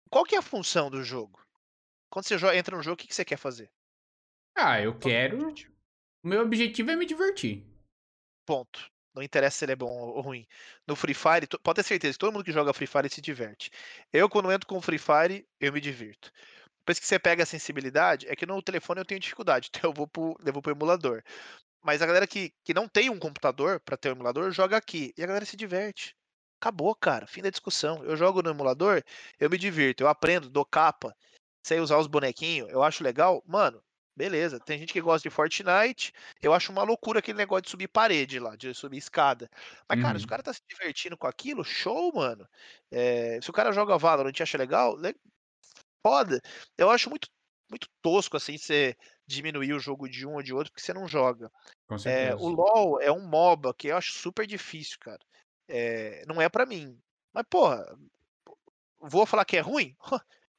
Qual 0.10 0.26
que 0.26 0.36
é 0.36 0.40
a 0.40 0.44
função 0.44 0.90
do 0.90 1.04
jogo? 1.04 1.40
Quando 2.10 2.26
você 2.26 2.36
entra 2.56 2.76
no 2.76 2.84
jogo, 2.84 2.96
o 2.96 2.98
que, 2.98 3.08
que 3.08 3.16
você 3.16 3.26
quer 3.26 3.38
fazer? 3.38 3.72
Ah, 4.56 4.80
eu 4.80 4.92
é 4.92 4.98
quero. 5.00 5.50
O 6.24 6.28
meu 6.28 6.42
objetivo 6.42 6.92
é 6.92 6.96
me 6.96 7.06
divertir. 7.06 7.66
Ponto. 8.46 8.92
Não 9.16 9.22
interessa 9.22 9.58
se 9.58 9.66
ele 9.66 9.74
é 9.74 9.76
bom 9.76 9.92
ou 9.92 10.22
ruim. 10.22 10.48
No 10.88 10.96
Free 10.96 11.14
Fire, 11.14 11.48
pode 11.62 11.76
ter 11.78 11.84
certeza 11.84 12.14
que 12.14 12.20
todo 12.20 12.34
mundo 12.34 12.44
que 12.44 12.52
joga 12.52 12.74
Free 12.74 12.88
Fire 12.88 13.10
se 13.10 13.22
diverte. 13.22 13.70
Eu, 14.12 14.28
quando 14.28 14.52
entro 14.52 14.68
com 14.68 14.82
Free 14.82 14.98
Fire, 14.98 15.48
eu 15.60 15.72
me 15.72 15.80
divirto. 15.80 16.32
Depois 16.84 17.00
que 17.00 17.08
você 17.08 17.18
pega 17.18 17.44
a 17.44 17.46
sensibilidade, 17.46 18.28
é 18.28 18.36
que 18.36 18.46
no 18.46 18.62
telefone 18.62 19.00
eu 19.00 19.06
tenho 19.06 19.20
dificuldade, 19.20 19.70
então 19.74 19.90
eu 19.90 19.94
vou 19.94 20.08
pro, 20.08 20.38
eu 20.46 20.54
vou 20.54 20.62
pro 20.62 20.74
emulador. 20.74 21.24
Mas 21.82 22.02
a 22.02 22.06
galera 22.06 22.28
que, 22.28 22.54
que 22.64 22.74
não 22.74 22.88
tem 22.88 23.10
um 23.10 23.20
computador 23.20 23.80
para 23.80 23.98
ter 23.98 24.10
um 24.10 24.14
emulador, 24.14 24.52
joga 24.52 24.78
aqui. 24.78 25.14
E 25.18 25.24
a 25.24 25.28
galera 25.28 25.46
se 25.46 25.58
diverte. 25.58 26.16
Acabou, 26.62 26.96
cara. 26.96 27.28
Fim 27.28 27.42
da 27.42 27.50
discussão. 27.50 28.04
Eu 28.06 28.16
jogo 28.16 28.42
no 28.42 28.50
emulador, 28.50 29.04
eu 29.40 29.50
me 29.50 29.58
divirto, 29.58 30.04
eu 30.04 30.08
aprendo, 30.08 30.50
dou 30.50 30.66
capa, 30.66 31.16
sei 31.62 31.80
usar 31.80 31.98
os 31.98 32.08
bonequinhos, 32.08 32.70
eu 32.70 32.84
acho 32.84 33.04
legal. 33.04 33.44
Mano, 33.46 33.84
beleza. 34.16 34.60
Tem 34.60 34.78
gente 34.80 34.94
que 34.94 35.02
gosta 35.02 35.28
de 35.28 35.34
Fortnite. 35.34 36.14
Eu 36.42 36.54
acho 36.54 36.72
uma 36.72 36.84
loucura 36.84 37.20
aquele 37.20 37.38
negócio 37.38 37.64
de 37.64 37.72
subir 37.72 37.88
parede 37.88 38.40
lá, 38.40 38.56
de 38.56 38.74
subir 38.74 38.98
escada. 38.98 39.50
Mas, 39.90 40.02
cara, 40.02 40.18
se 40.20 40.24
o 40.24 40.26
uhum. 40.26 40.30
cara 40.30 40.44
tá 40.44 40.54
se 40.54 40.62
divertindo 40.68 41.18
com 41.18 41.28
aquilo, 41.28 41.64
show, 41.64 42.14
mano. 42.14 42.48
É, 42.92 43.40
se 43.42 43.50
o 43.50 43.54
cara 43.54 43.72
joga 43.72 43.98
Valorant 43.98 44.38
e 44.38 44.44
acha 44.44 44.58
legal, 44.58 44.98
foda. 46.06 46.39
Eu 46.78 46.89
acho 46.89 47.10
muito, 47.10 47.30
muito 47.70 47.88
tosco, 48.01 48.38
assim, 48.38 48.58
você 48.58 48.95
diminuir 49.26 49.74
o 49.74 49.80
jogo 49.80 50.08
de 50.08 50.28
um 50.28 50.36
ou 50.36 50.43
de 50.43 50.54
outro 50.54 50.72
porque 50.72 50.84
você 50.84 50.93
não 50.93 51.08
joga. 51.08 51.51
É, 52.06 52.36
o 52.36 52.49
LoL 52.49 53.01
é 53.01 53.12
um 53.12 53.26
MOBA 53.26 53.74
que 53.74 53.88
eu 53.88 53.97
acho 53.97 54.12
super 54.12 54.45
difícil, 54.45 54.97
cara. 54.99 55.20
É, 55.68 56.24
não 56.28 56.41
é 56.41 56.49
para 56.49 56.66
mim. 56.66 56.99
Mas, 57.34 57.45
porra, 57.49 57.86
vou 58.99 59.26
falar 59.26 59.45
que 59.45 59.58
é 59.58 59.62
ruim? 59.62 59.95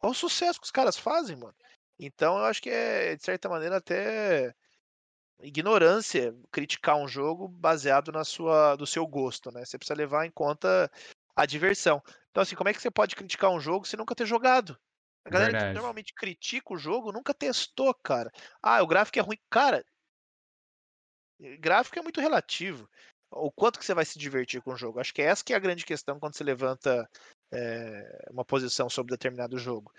Olha 0.01 0.11
o 0.11 0.14
sucesso 0.14 0.61
que 0.61 0.66
os 0.66 0.72
caras 0.72 0.99
fazem, 0.99 1.36
mano. 1.36 1.55
Então 1.99 2.38
eu 2.38 2.45
acho 2.45 2.61
que 2.61 2.70
é, 2.70 3.16
de 3.16 3.22
certa 3.22 3.49
maneira, 3.49 3.76
até 3.76 4.55
ignorância 5.40 6.34
criticar 6.51 6.97
um 6.97 7.09
jogo 7.09 7.49
baseado 7.49 8.11
na 8.11 8.24
sua, 8.24 8.76
do 8.76 8.86
seu 8.86 9.07
gosto, 9.07 9.51
né? 9.51 9.64
Você 9.64 9.78
precisa 9.78 9.97
levar 9.97 10.26
em 10.26 10.30
conta 10.30 10.90
a 11.36 11.47
diversão. 11.47 12.03
Então, 12.30 12.42
assim, 12.42 12.57
como 12.57 12.68
é 12.68 12.74
que 12.74 12.80
você 12.80 12.90
pode 12.90 13.14
criticar 13.14 13.51
um 13.51 13.61
jogo 13.61 13.86
se 13.86 13.97
nunca 13.97 14.14
ter 14.14 14.26
jogado? 14.26 14.78
A 15.25 15.31
galera 15.31 15.53
Verdade. 15.53 15.72
que 15.72 15.75
normalmente 15.75 16.14
critica 16.14 16.75
o 16.75 16.79
jogo 16.79 17.12
nunca 17.12 17.33
testou, 17.33 17.95
cara. 17.95 18.31
Ah, 18.62 18.83
o 18.83 18.87
gráfico 18.87 19.18
é 19.18 19.22
ruim. 19.22 19.39
Cara, 19.49 19.85
gráfico 21.59 21.99
é 21.99 22.03
muito 22.03 22.20
relativo. 22.20 22.89
O 23.31 23.51
quanto 23.51 23.79
que 23.79 23.85
você 23.85 23.95
vai 23.95 24.05
se 24.05 24.18
divertir 24.18 24.61
com 24.61 24.72
o 24.72 24.77
jogo? 24.77 25.01
Acho 25.01 25.14
que 25.14 25.22
essa 25.22 25.43
que 25.43 25.53
é 25.53 25.57
a 25.57 25.61
grande 25.61 25.85
questão 25.85 26.20
quando 26.20 26.37
você 26.37 26.45
levanta 26.45 27.09
é, 27.53 28.29
uma 28.31 28.45
posição 28.45 28.89
sobre 28.89 29.12
determinado 29.12 29.59
jogo. 29.59 29.93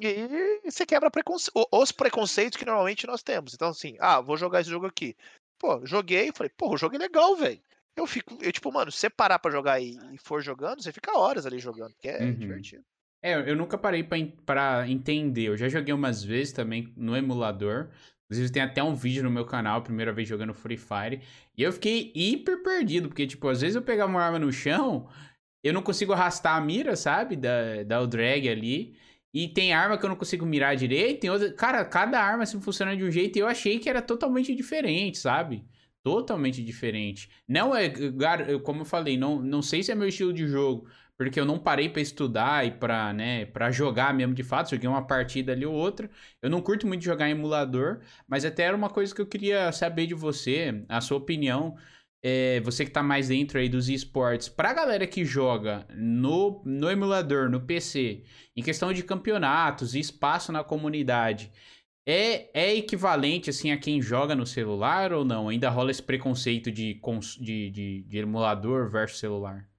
E 0.00 0.70
você 0.70 0.86
quebra 0.86 1.10
preconce... 1.10 1.50
os 1.54 1.92
preconceitos 1.92 2.58
que 2.58 2.64
normalmente 2.64 3.06
nós 3.06 3.22
temos. 3.22 3.54
Então, 3.54 3.68
assim, 3.68 3.96
ah, 4.00 4.20
vou 4.20 4.36
jogar 4.36 4.62
esse 4.62 4.70
jogo 4.70 4.86
aqui. 4.86 5.14
Pô, 5.58 5.84
joguei, 5.84 6.32
falei, 6.32 6.50
pô, 6.56 6.70
o 6.70 6.76
jogo 6.76 6.96
é 6.96 6.98
legal, 6.98 7.36
velho. 7.36 7.60
Eu 7.94 8.06
fico, 8.06 8.38
eu, 8.40 8.50
tipo, 8.50 8.72
mano, 8.72 8.90
se 8.90 8.98
você 8.98 9.10
parar 9.10 9.38
pra 9.38 9.50
jogar 9.50 9.80
e, 9.80 9.98
e, 10.12 10.18
for 10.18 10.42
jogando, 10.42 10.82
você 10.82 10.90
fica 10.90 11.16
horas 11.16 11.44
ali 11.44 11.58
jogando, 11.58 11.94
que 12.00 12.08
é 12.08 12.22
uhum. 12.22 12.34
divertido. 12.34 12.84
É, 13.22 13.48
eu 13.48 13.54
nunca 13.54 13.78
parei 13.78 14.02
para 14.02 14.88
entender. 14.88 15.48
Eu 15.48 15.56
já 15.56 15.68
joguei 15.68 15.94
umas 15.94 16.24
vezes 16.24 16.52
também 16.52 16.92
no 16.96 17.16
emulador. 17.16 17.88
Inclusive, 18.26 18.50
tem 18.52 18.62
até 18.62 18.82
um 18.82 18.94
vídeo 18.94 19.22
no 19.22 19.30
meu 19.30 19.44
canal, 19.44 19.82
primeira 19.82 20.12
vez 20.12 20.28
jogando 20.28 20.54
Free 20.54 20.76
Fire. 20.76 21.20
E 21.56 21.62
eu 21.62 21.72
fiquei 21.72 22.10
hiper 22.14 22.62
perdido, 22.62 23.08
porque, 23.08 23.26
tipo, 23.26 23.46
às 23.48 23.60
vezes 23.60 23.76
eu 23.76 23.82
pegava 23.82 24.10
uma 24.10 24.22
arma 24.22 24.38
no 24.38 24.50
chão, 24.52 25.08
eu 25.62 25.72
não 25.72 25.82
consigo 25.82 26.12
arrastar 26.12 26.56
a 26.56 26.60
mira, 26.60 26.96
sabe? 26.96 27.36
Da, 27.36 27.82
da 27.84 28.00
o 28.00 28.06
drag 28.06 28.48
ali. 28.48 28.96
E 29.34 29.48
tem 29.48 29.72
arma 29.72 29.96
que 29.96 30.04
eu 30.04 30.08
não 30.10 30.16
consigo 30.16 30.44
mirar 30.44 30.76
direito. 30.76 31.20
Tem 31.20 31.30
outra... 31.30 31.52
Cara, 31.52 31.84
cada 31.84 32.20
arma 32.20 32.42
assim, 32.42 32.60
funciona 32.60 32.96
de 32.96 33.04
um 33.04 33.10
jeito 33.10 33.36
e 33.36 33.40
eu 33.40 33.46
achei 33.46 33.78
que 33.78 33.88
era 33.88 34.02
totalmente 34.02 34.54
diferente, 34.54 35.18
sabe? 35.18 35.64
Totalmente 36.02 36.62
diferente. 36.62 37.30
Não 37.48 37.74
é, 37.74 37.90
como 38.62 38.80
eu 38.82 38.84
falei, 38.84 39.16
não, 39.16 39.40
não 39.40 39.62
sei 39.62 39.82
se 39.82 39.92
é 39.92 39.94
meu 39.94 40.08
estilo 40.08 40.32
de 40.32 40.46
jogo, 40.46 40.88
porque 41.16 41.38
eu 41.38 41.44
não 41.44 41.58
parei 41.58 41.88
para 41.88 42.02
estudar 42.02 42.66
e 42.66 42.70
para, 42.72 43.12
né, 43.12 43.46
para 43.46 43.70
jogar 43.70 44.12
mesmo 44.14 44.34
de 44.34 44.42
fato, 44.42 44.70
joguei 44.70 44.88
uma 44.88 45.06
partida 45.06 45.52
ali 45.52 45.64
ou 45.64 45.74
outra. 45.74 46.10
Eu 46.40 46.50
não 46.50 46.60
curto 46.60 46.86
muito 46.86 47.04
jogar 47.04 47.28
em 47.28 47.32
emulador, 47.32 48.00
mas 48.26 48.44
até 48.44 48.64
era 48.64 48.76
uma 48.76 48.90
coisa 48.90 49.14
que 49.14 49.20
eu 49.20 49.26
queria 49.26 49.70
saber 49.72 50.06
de 50.06 50.14
você, 50.14 50.84
a 50.88 51.00
sua 51.00 51.18
opinião. 51.18 51.76
É, 52.24 52.60
você 52.60 52.84
que 52.84 52.90
tá 52.92 53.02
mais 53.02 53.28
dentro 53.28 53.58
aí 53.58 53.68
dos 53.68 53.88
esportes, 53.88 54.48
pra 54.48 54.72
galera 54.72 55.06
que 55.08 55.24
joga 55.24 55.86
no, 55.92 56.62
no 56.64 56.88
emulador, 56.88 57.50
no 57.50 57.60
PC, 57.60 58.22
em 58.56 58.62
questão 58.62 58.92
de 58.92 59.02
campeonatos 59.02 59.96
espaço 59.96 60.52
na 60.52 60.62
comunidade, 60.62 61.50
é, 62.06 62.50
é 62.52 62.74
equivalente 62.76 63.50
assim 63.50 63.70
a 63.72 63.78
quem 63.78 64.00
joga 64.00 64.34
no 64.34 64.46
celular 64.46 65.12
ou 65.12 65.24
não? 65.24 65.48
Ainda 65.48 65.68
rola 65.70 65.90
esse 65.90 66.02
preconceito 66.02 66.70
de, 66.70 67.00
de, 67.40 67.70
de, 67.70 68.02
de 68.02 68.18
emulador 68.18 68.88
versus 68.88 69.18
celular? 69.18 69.71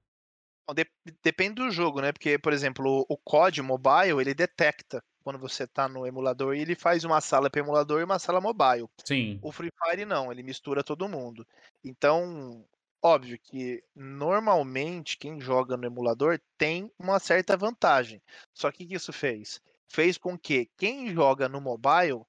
Depende 1.24 1.56
do 1.56 1.72
jogo, 1.72 2.02
né? 2.02 2.12
Porque, 2.12 2.38
por 2.38 2.54
exemplo, 2.54 3.06
o 3.10 3.18
COD 3.18 3.62
Mobile, 3.62 4.22
ele 4.22 4.34
detecta 4.34 5.04
quando 5.24 5.40
você 5.40 5.66
tá 5.66 5.88
no 5.88 6.06
emulador 6.06 6.56
e 6.56 6.60
ele 6.60 6.76
faz 6.76 7.04
uma 7.04 7.22
sala 7.22 7.50
para 7.50 7.62
emulador 7.62 8.02
e 8.02 8.04
uma 8.04 8.20
sala 8.20 8.42
mobile. 8.42 8.88
Sim. 9.06 9.40
O 9.42 9.52
Free 9.52 9.72
Fire 9.84 10.06
não, 10.06 10.32
ele 10.32 10.44
mistura 10.44 10.84
todo 10.84 11.08
mundo. 11.08 11.46
Então, 11.84 12.66
óbvio 13.02 13.38
que 13.42 13.82
normalmente 13.96 15.18
quem 15.18 15.40
joga 15.40 15.78
no 15.78 15.86
emulador 15.86 16.40
tem 16.58 16.92
uma 17.00 17.20
certa 17.20 17.58
vantagem. 17.58 18.22
Só 18.54 18.72
que 18.72 18.84
o 18.84 18.88
que 18.88 18.96
isso 18.96 19.14
fez? 19.14 19.62
Fez 19.90 20.18
com 20.18 20.38
que 20.38 20.70
quem 20.78 21.14
joga 21.14 21.48
no 21.48 21.62
mobile 21.62 22.24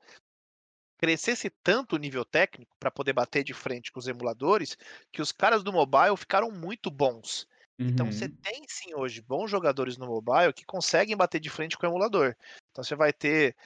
crescesse 0.99 1.51
tanto 1.63 1.97
o 1.97 1.99
nível 1.99 2.25
técnico 2.25 2.77
para 2.79 2.91
poder 2.91 3.13
bater 3.13 3.45
de 3.45 3.53
frente 3.53 3.93
com 3.93 3.99
os 3.99 4.09
emuladores 4.09 4.77
que 5.13 5.21
os 5.21 5.33
caras 5.33 5.63
do 5.63 5.73
mobile 5.73 6.17
ficaram 6.17 6.51
muito 6.51 6.91
bons. 6.91 7.47
Então 7.79 8.11
você 8.11 8.27
uhum. 8.27 8.37
tem 8.37 8.65
sim 8.69 8.95
hoje 8.95 9.21
bons 9.21 9.51
jogadores 9.51 9.97
no 9.97 10.07
mobile 10.07 10.53
que 10.53 10.65
conseguem 10.65 11.17
bater 11.17 11.41
de 11.41 11.51
frente 11.51 11.77
com 11.77 11.87
o 11.87 11.91
emulador. 11.91 12.37
Então 12.71 12.85
você 12.85 12.95
vai 12.95 13.13
ter 13.13 13.57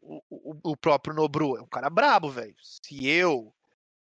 o, 0.00 0.22
o, 0.30 0.56
o 0.72 0.76
próprio 0.76 1.14
Nobru, 1.14 1.56
é 1.56 1.62
um 1.62 1.66
cara 1.66 1.90
brabo, 1.90 2.30
velho. 2.30 2.54
Se 2.60 3.06
eu, 3.06 3.52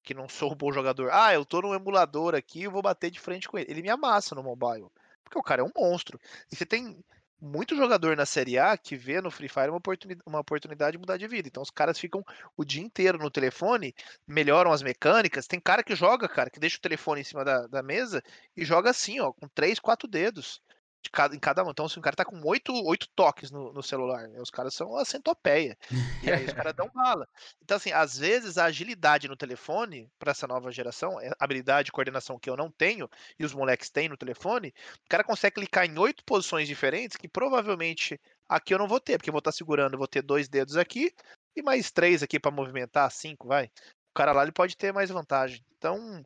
que 0.03 0.15
não 0.15 0.29
sou 0.29 0.53
um 0.53 0.57
bom 0.57 0.73
jogador, 0.73 1.11
ah, 1.13 1.33
eu 1.33 1.45
tô 1.45 1.63
no 1.63 1.75
emulador 1.75 2.35
aqui, 2.35 2.65
eu 2.65 2.71
vou 2.71 2.83
bater 2.83 3.11
de 3.11 3.21
frente 3.21 3.49
com 3.49 3.59
ele. 3.59 3.71
Ele 3.71 3.83
me 3.83 3.91
amassa 3.91 4.35
no 4.35 4.43
mobile. 4.43 4.89
Porque 5.23 5.39
o 5.39 5.43
cara 5.43 5.63
é 5.63 5.65
um 5.65 5.73
monstro. 5.75 6.21
E 6.51 6.57
você 6.57 6.67
tem 6.67 7.03
muito 7.45 7.77
jogador 7.77 8.17
na 8.17 8.25
Série 8.25 8.59
A 8.59 8.77
que 8.77 8.97
vê 8.97 9.21
no 9.21 9.31
Free 9.31 9.49
Fire 9.49 9.69
uma 9.69 9.77
oportunidade, 9.77 10.23
uma 10.27 10.41
oportunidade 10.41 10.93
de 10.93 10.99
mudar 10.99 11.19
de 11.19 11.29
vida. 11.29 11.47
Então 11.47 11.63
os 11.63 11.71
caras 11.71 11.99
ficam 11.99 12.25
o 12.57 12.65
dia 12.65 12.83
inteiro 12.83 13.19
no 13.19 13.31
telefone, 13.31 13.95
melhoram 14.27 14.73
as 14.73 14.83
mecânicas. 14.83 15.47
Tem 15.47 15.61
cara 15.61 15.83
que 15.85 15.95
joga, 15.95 16.29
cara, 16.29 16.51
que 16.51 16.59
deixa 16.59 16.79
o 16.79 16.81
telefone 16.81 17.21
em 17.21 17.25
cima 17.25 17.45
da, 17.45 17.67
da 17.67 17.83
mesa 17.83 18.23
e 18.57 18.65
joga 18.65 18.91
assim, 18.91 19.21
ó, 19.21 19.33
com 19.33 19.47
três, 19.49 19.79
quatro 19.79 20.09
dedos 20.09 20.63
de 20.65 20.84
cada, 21.11 21.35
em 21.35 21.39
cada 21.39 21.63
mão. 21.63 21.71
Então, 21.71 21.89
se 21.89 21.93
assim, 21.93 22.01
um 22.01 22.03
cara 22.03 22.17
tá 22.17 22.25
com 22.25 22.41
oito, 22.45 22.73
oito 22.87 23.09
toques 23.15 23.51
no, 23.51 23.73
no 23.73 23.83
celular, 23.83 24.29
né? 24.29 24.41
os 24.41 24.51
caras 24.51 24.75
são 24.75 24.97
a 24.97 25.05
centopeia. 25.05 25.77
E 26.23 26.31
aí 26.31 26.45
os 26.45 26.53
caras 26.55 26.75
dão 26.75 26.89
bala. 26.95 27.29
Então, 27.63 27.77
assim, 27.77 27.93
às 27.93 28.19
vezes 28.19 28.59
a 28.59 28.65
agilidade 28.65 29.29
no 29.29 29.37
telefone, 29.37 30.11
para 30.19 30.31
essa 30.31 30.47
nova 30.47 30.71
geração, 30.71 31.21
é 31.21 31.31
habilidade 31.39 31.89
e 31.89 31.93
coordenação 31.93 32.39
que 32.39 32.49
eu 32.49 32.57
não 32.57 32.71
tenho, 32.71 33.09
e 33.39 33.45
os 33.45 33.55
moleques 33.55 33.91
têm 33.91 34.09
no 34.09 34.17
telefone, 34.17 34.75
o 35.05 35.09
cara 35.09 35.25
consegue 35.25 35.57
clicar 35.57 35.87
em 35.87 35.99
oito 35.99 36.25
posições 36.25 36.69
diferentes 36.69 37.17
que 37.17 37.29
provavelmente 37.29 38.21
aqui 38.49 38.75
eu 38.75 38.79
não 38.79 38.89
vou 38.89 39.01
ter, 39.01 39.19
porque 39.19 39.31
eu 39.31 39.33
vou 39.33 39.39
estar 39.39 39.53
tá 39.53 39.57
segurando, 39.57 39.99
vou 39.99 40.09
ter 40.09 40.23
dois 40.23 40.49
dedos 40.49 40.77
aqui 40.77 41.13
e 41.57 41.63
mais 41.63 41.91
três 41.91 42.23
aqui 42.23 42.39
para 42.41 42.51
movimentar, 42.51 43.11
cinco, 43.11 43.49
vai. 43.49 43.67
O 43.67 44.15
cara 44.15 44.33
lá 44.33 44.43
ele 44.43 44.53
pode 44.53 44.77
ter 44.77 44.93
mais 44.93 45.11
vantagem. 45.11 45.65
Então, 45.77 46.25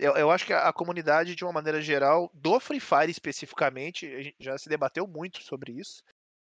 eu, 0.00 0.16
eu 0.16 0.30
acho 0.30 0.46
que 0.46 0.52
a, 0.52 0.68
a, 0.68 0.72
comunidade, 0.72 1.34
de 1.34 1.44
uma 1.44 1.52
maneira 1.52 1.80
geral, 1.80 2.30
do 2.34 2.58
Free 2.58 2.80
Fire 2.80 3.10
especificamente, 3.10 4.34
já 4.40 4.56
se 4.56 4.68
debateu 4.68 5.06
muito 5.06 5.42
sobre 5.42 5.72
isso. 5.72 6.02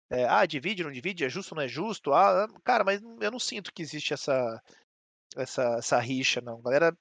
É, 0.10 0.26
ah, 0.26 0.45
divide, 0.45 0.84
não 0.84 0.91
divide, 0.91 1.24
é 1.24 1.30
justo, 1.30 1.56
não 1.56 1.62
é 1.62 1.68
justo? 1.68 2.14
Ah, 2.14 2.47
cara, 2.64 2.84
mas 2.84 3.02
eu 3.02 3.32
não 3.32 3.39
sinto 3.39 3.72
que 3.74 3.82
existe 3.82 4.14
essa, 4.14 4.62
essa, 5.36 5.76
essa 5.78 5.99
rixa, 5.99 6.41
não. 6.41 6.62
Galera 6.62 6.95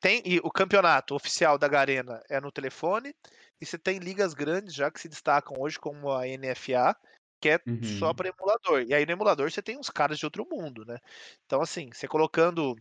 tem 0.00 0.22
e 0.24 0.38
o 0.40 0.50
campeonato 0.50 1.14
oficial 1.14 1.56
da 1.56 1.68
Garena 1.68 2.20
é 2.28 2.40
no 2.40 2.50
telefone 2.50 3.14
e 3.60 3.66
você 3.66 3.78
tem 3.78 3.98
ligas 3.98 4.34
grandes 4.34 4.74
já 4.74 4.90
que 4.90 5.00
se 5.00 5.08
destacam 5.08 5.56
hoje 5.58 5.78
como 5.78 6.10
a 6.10 6.26
NFA, 6.26 6.96
que 7.40 7.50
é 7.50 7.60
uhum. 7.66 7.82
só 7.98 8.12
para 8.12 8.28
emulador. 8.28 8.82
E 8.82 8.92
aí 8.92 9.06
no 9.06 9.12
emulador 9.12 9.50
você 9.50 9.62
tem 9.62 9.78
uns 9.78 9.88
caras 9.88 10.18
de 10.18 10.24
outro 10.24 10.46
mundo, 10.50 10.84
né? 10.84 10.98
Então 11.46 11.62
assim, 11.62 11.90
você 11.92 12.08
colocando 12.08 12.76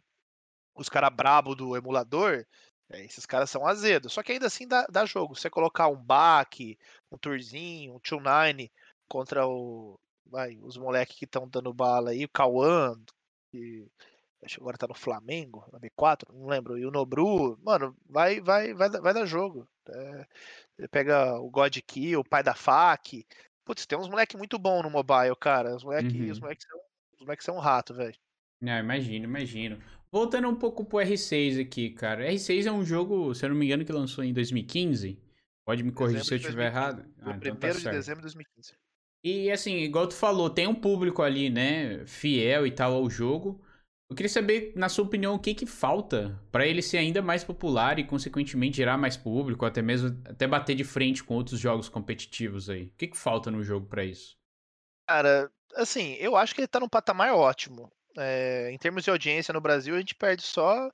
os 0.76 0.90
caras 0.90 1.14
brabo 1.14 1.56
do 1.56 1.78
emulador, 1.78 2.46
é, 2.92 3.06
esses 3.06 3.26
caras 3.26 3.50
são 3.50 3.66
azedos. 3.66 4.14
Só 4.14 4.22
que 4.24 4.32
ainda 4.32 4.48
assim 4.48 4.68
dá, 4.68 4.86
dá 4.90 5.06
jogo. 5.06 5.36
Você 5.36 5.50
colocar 5.50 5.88
um 5.88 5.96
back, 5.96 6.78
um 7.12 7.18
Turzinho, 7.18 7.96
um 7.96 8.00
Two 8.00 8.20
Nine 8.20 8.72
contra 9.08 9.48
o, 9.48 10.00
vai, 10.26 10.58
os 10.62 10.78
moleques 10.78 11.18
que 11.18 11.26
estão 11.26 11.48
dando 11.48 11.74
bala 11.74 12.12
aí, 12.12 12.26
o 12.26 12.30
Kawan, 12.30 13.00
que 13.52 13.88
acho 14.44 14.56
que 14.56 14.62
agora 14.62 14.78
tá 14.78 14.88
no 14.88 14.96
Flamengo, 14.96 15.64
na 15.72 15.80
B4, 15.80 16.34
não 16.34 16.48
lembro, 16.48 16.78
e 16.78 16.86
o 16.86 16.92
Nobru, 16.92 17.60
mano, 17.62 17.96
vai, 18.10 18.42
vai, 18.42 18.74
vai, 18.74 18.90
vai 18.90 19.14
dar 19.14 19.26
jogo. 19.26 19.68
É, 19.88 20.26
ele 20.80 20.88
pega 20.88 21.40
o 21.40 21.50
God 21.50 21.78
Key, 21.86 22.16
o 22.16 22.24
pai 22.24 22.42
da 22.42 22.56
FAC. 22.56 23.26
Putz, 23.64 23.86
tem 23.86 23.98
uns 23.98 24.10
moleques 24.10 24.36
muito 24.36 24.58
bons 24.58 24.82
no 24.82 24.90
mobile, 24.90 25.36
cara. 25.40 25.76
Os 25.76 25.84
moleques 25.84 26.14
uhum. 26.14 26.32
os 26.32 26.40
moleque 26.40 26.64
são, 26.64 26.80
os 27.14 27.22
moleque 27.22 27.44
são 27.44 27.56
um 27.56 27.60
rato, 27.60 27.94
velho. 27.94 28.18
Ah, 28.64 28.80
imagino, 28.80 29.26
imagino. 29.26 29.80
Voltando 30.12 30.48
um 30.50 30.56
pouco 30.56 30.84
pro 30.86 31.00
R6 31.00 31.60
aqui, 31.60 31.90
cara. 31.92 32.32
R6 32.32 32.66
é 32.66 32.72
um 32.72 32.84
jogo, 32.84 33.34
se 33.34 33.46
eu 33.46 33.50
não 33.50 33.56
me 33.56 33.66
engano, 33.66 33.86
que 33.86 33.92
lançou 33.92 34.24
em 34.24 34.34
2015. 34.34 35.18
Pode 35.66 35.84
me 35.84 35.92
corrigir 35.92 36.26
se 36.26 36.34
eu 36.34 36.38
estiver 36.38 36.68
errado. 36.68 37.06
Ah, 37.22 37.38
então 37.38 37.56
tá 37.56 37.70
de 37.70 37.84
dezembro 37.90 38.22
de 38.22 38.24
2015. 38.24 38.74
E 39.24 39.52
assim, 39.52 39.78
igual 39.78 40.08
tu 40.08 40.16
falou, 40.16 40.50
tem 40.50 40.68
um 40.68 40.76
público 40.76 41.22
ali, 41.22 41.50
né, 41.50 42.06
fiel 42.08 42.66
e 42.66 42.72
tal 42.72 42.94
ao 42.94 43.10
jogo. 43.10 43.64
Eu 44.10 44.16
queria 44.16 44.30
saber, 44.30 44.74
na 44.76 44.90
sua 44.90 45.06
opinião, 45.06 45.36
o 45.36 45.40
que 45.40 45.54
que 45.54 45.66
falta 45.66 46.38
para 46.52 46.68
ele 46.68 46.82
ser 46.82 46.98
ainda 46.98 47.22
mais 47.22 47.46
popular 47.46 47.98
e, 47.98 48.04
consequentemente, 48.04 48.78
gerar 48.78 48.98
mais 48.98 49.16
público, 49.16 49.64
até 49.64 49.82
mesmo 49.82 50.10
até 50.26 50.46
bater 50.46 50.76
de 50.76 50.84
frente 50.84 51.24
com 51.24 51.36
outros 51.36 51.60
jogos 51.60 51.88
competitivos 51.88 52.70
aí. 52.70 52.88
O 52.88 52.92
que 52.98 53.08
que 53.08 53.18
falta 53.18 53.50
no 53.50 53.64
jogo 53.64 53.88
para 53.88 54.04
isso? 54.04 54.36
Cara, 55.08 55.50
assim, 55.76 56.16
eu 56.16 56.36
acho 56.36 56.54
que 56.54 56.60
ele 56.60 56.68
tá 56.68 56.80
num 56.80 56.90
patamar 56.90 57.34
ótimo. 57.34 57.90
É, 58.18 58.70
em 58.72 58.78
termos 58.78 59.04
de 59.04 59.10
audiência 59.10 59.54
no 59.54 59.62
Brasil, 59.62 59.96
a 59.96 60.00
gente 60.00 60.16
perde 60.16 60.44
só 60.44 60.90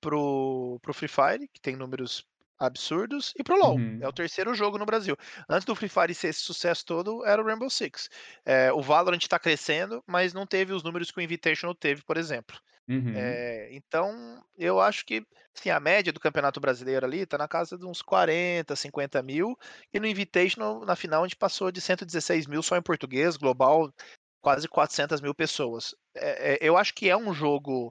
pro, 0.00 0.78
pro 0.82 0.94
Free 0.94 1.08
Fire, 1.08 1.48
que 1.52 1.60
tem 1.60 1.76
números 1.76 2.26
absurdos, 2.58 3.32
e 3.36 3.42
pro 3.42 3.56
LoL. 3.56 3.76
Uhum. 3.76 3.98
É 4.00 4.08
o 4.08 4.12
terceiro 4.12 4.54
jogo 4.54 4.78
no 4.78 4.86
Brasil. 4.86 5.16
Antes 5.48 5.64
do 5.64 5.74
Free 5.74 5.88
Fire 5.88 6.14
ser 6.14 6.28
esse 6.28 6.40
sucesso 6.40 6.84
todo, 6.84 7.24
era 7.24 7.42
o 7.42 7.44
Rainbow 7.44 7.68
Six. 7.68 8.08
É, 8.44 8.72
o 8.72 8.80
Valorant 8.80 9.20
está 9.20 9.38
crescendo, 9.38 10.02
mas 10.06 10.32
não 10.32 10.46
teve 10.46 10.72
os 10.72 10.82
números 10.82 11.10
que 11.10 11.18
o 11.18 11.22
Invitational 11.22 11.74
teve, 11.74 12.02
por 12.02 12.16
exemplo. 12.16 12.56
Uhum. 12.88 13.14
É, 13.16 13.70
então, 13.72 14.42
eu 14.56 14.78
acho 14.80 15.04
que 15.06 15.26
assim, 15.56 15.70
a 15.70 15.80
média 15.80 16.12
do 16.12 16.20
Campeonato 16.20 16.60
Brasileiro 16.60 17.06
ali 17.06 17.20
está 17.20 17.38
na 17.38 17.48
casa 17.48 17.78
de 17.78 17.86
uns 17.86 18.02
40, 18.02 18.74
50 18.74 19.22
mil, 19.22 19.56
e 19.92 20.00
no 20.00 20.06
Invitational, 20.06 20.84
na 20.84 20.96
final, 20.96 21.22
a 21.22 21.26
gente 21.26 21.36
passou 21.36 21.70
de 21.70 21.80
116 21.80 22.46
mil 22.46 22.62
só 22.62 22.76
em 22.76 22.82
português, 22.82 23.36
global, 23.36 23.92
quase 24.44 24.68
400 24.68 25.22
mil 25.22 25.34
pessoas. 25.34 25.94
É, 26.14 26.58
eu 26.60 26.76
acho 26.76 26.92
que 26.92 27.08
é 27.08 27.16
um 27.16 27.32
jogo 27.32 27.90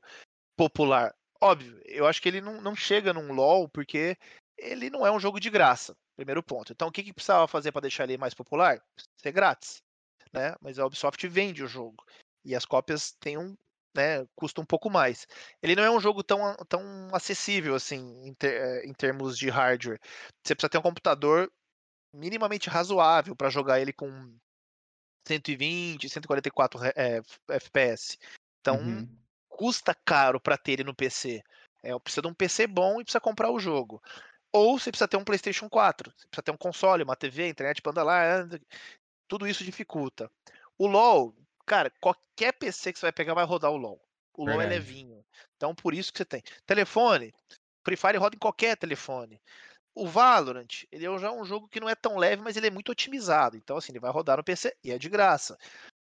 popular. 0.55 1.11
Óbvio, 1.41 1.81
eu 1.85 2.05
acho 2.05 2.21
que 2.21 2.29
ele 2.29 2.41
não, 2.41 2.61
não 2.61 2.75
chega 2.75 3.11
num 3.11 3.33
LoL, 3.33 3.67
porque 3.67 4.15
ele 4.55 4.91
não 4.91 5.05
é 5.05 5.11
um 5.11 5.19
jogo 5.19 5.39
de 5.39 5.49
graça, 5.49 5.97
primeiro 6.15 6.43
ponto. 6.43 6.71
Então, 6.71 6.89
o 6.89 6.91
que, 6.91 7.01
que 7.01 7.11
precisava 7.11 7.47
fazer 7.47 7.71
para 7.71 7.81
deixar 7.81 8.03
ele 8.03 8.19
mais 8.19 8.35
popular? 8.35 8.79
Ser 9.17 9.31
grátis, 9.31 9.81
né? 10.31 10.55
Mas 10.61 10.77
a 10.77 10.85
Ubisoft 10.85 11.27
vende 11.27 11.63
o 11.63 11.67
jogo 11.67 12.05
e 12.45 12.55
as 12.55 12.65
cópias 12.65 13.13
têm 13.19 13.35
um, 13.35 13.57
né, 13.95 14.23
custa 14.35 14.61
um 14.61 14.65
pouco 14.65 14.91
mais. 14.91 15.27
Ele 15.59 15.75
não 15.75 15.83
é 15.83 15.89
um 15.89 15.99
jogo 15.99 16.23
tão, 16.23 16.55
tão 16.69 17.09
acessível 17.13 17.73
assim 17.73 18.27
em, 18.27 18.33
ter, 18.35 18.61
eh, 18.61 18.85
em 18.85 18.93
termos 18.93 19.39
de 19.39 19.49
hardware. 19.49 19.99
Você 20.43 20.53
precisa 20.53 20.69
ter 20.69 20.77
um 20.77 20.83
computador 20.83 21.51
minimamente 22.13 22.69
razoável 22.69 23.35
para 23.35 23.49
jogar 23.49 23.81
ele 23.81 23.91
com 23.91 24.37
120, 25.25 26.09
144 26.09 26.79
é, 26.95 27.21
FPS. 27.49 28.17
Então, 28.61 28.77
uhum. 28.77 29.07
custa 29.49 29.95
caro 30.05 30.39
para 30.39 30.57
ter 30.57 30.73
ele 30.73 30.83
no 30.83 30.95
PC. 30.95 31.43
É, 31.81 31.97
precisa 31.99 32.21
de 32.21 32.27
um 32.27 32.33
PC 32.33 32.67
bom 32.67 32.99
e 32.99 33.03
precisa 33.03 33.19
comprar 33.19 33.51
o 33.51 33.59
jogo. 33.59 34.01
Ou 34.51 34.77
você 34.77 34.91
precisa 34.91 35.07
ter 35.07 35.17
um 35.17 35.23
PlayStation 35.23 35.67
4, 35.67 36.11
você 36.11 36.27
precisa 36.27 36.43
ter 36.43 36.51
um 36.51 36.57
console, 36.57 37.03
uma 37.03 37.15
TV, 37.15 37.49
internet 37.49 37.81
para 37.81 37.91
andar 37.91 38.03
lá, 38.03 38.47
tudo 39.27 39.47
isso 39.47 39.63
dificulta. 39.63 40.29
O 40.77 40.85
LoL, 40.85 41.35
cara, 41.65 41.91
qualquer 41.99 42.53
PC 42.53 42.93
que 42.93 42.99
você 42.99 43.05
vai 43.07 43.11
pegar 43.11 43.33
vai 43.33 43.45
rodar 43.45 43.71
o 43.71 43.77
LoL. 43.77 43.99
O 44.35 44.45
LoL 44.45 44.61
é 44.61 44.67
levinho. 44.67 45.25
Então 45.57 45.73
por 45.73 45.93
isso 45.93 46.11
que 46.11 46.19
você 46.19 46.25
tem. 46.25 46.43
Telefone, 46.65 47.33
Free 47.83 47.97
Fire 47.97 48.17
roda 48.17 48.35
em 48.35 48.39
qualquer 48.39 48.77
telefone. 48.77 49.41
O 49.95 50.07
Valorant, 50.07 50.85
ele 50.91 51.05
é 51.05 51.19
já 51.19 51.31
um 51.31 51.45
jogo 51.45 51.67
que 51.67 51.79
não 51.79 51.87
é 51.87 51.95
tão 51.95 52.17
leve, 52.17 52.41
mas 52.41 52.57
ele 52.57 52.67
é 52.67 52.71
muito 52.71 52.91
otimizado. 52.91 53.55
Então, 53.55 53.77
assim, 53.77 53.91
ele 53.91 53.99
vai 53.99 54.11
rodar 54.11 54.37
no 54.37 54.43
PC 54.43 54.75
e 54.83 54.91
é 54.91 54.97
de 54.97 55.09
graça. 55.09 55.57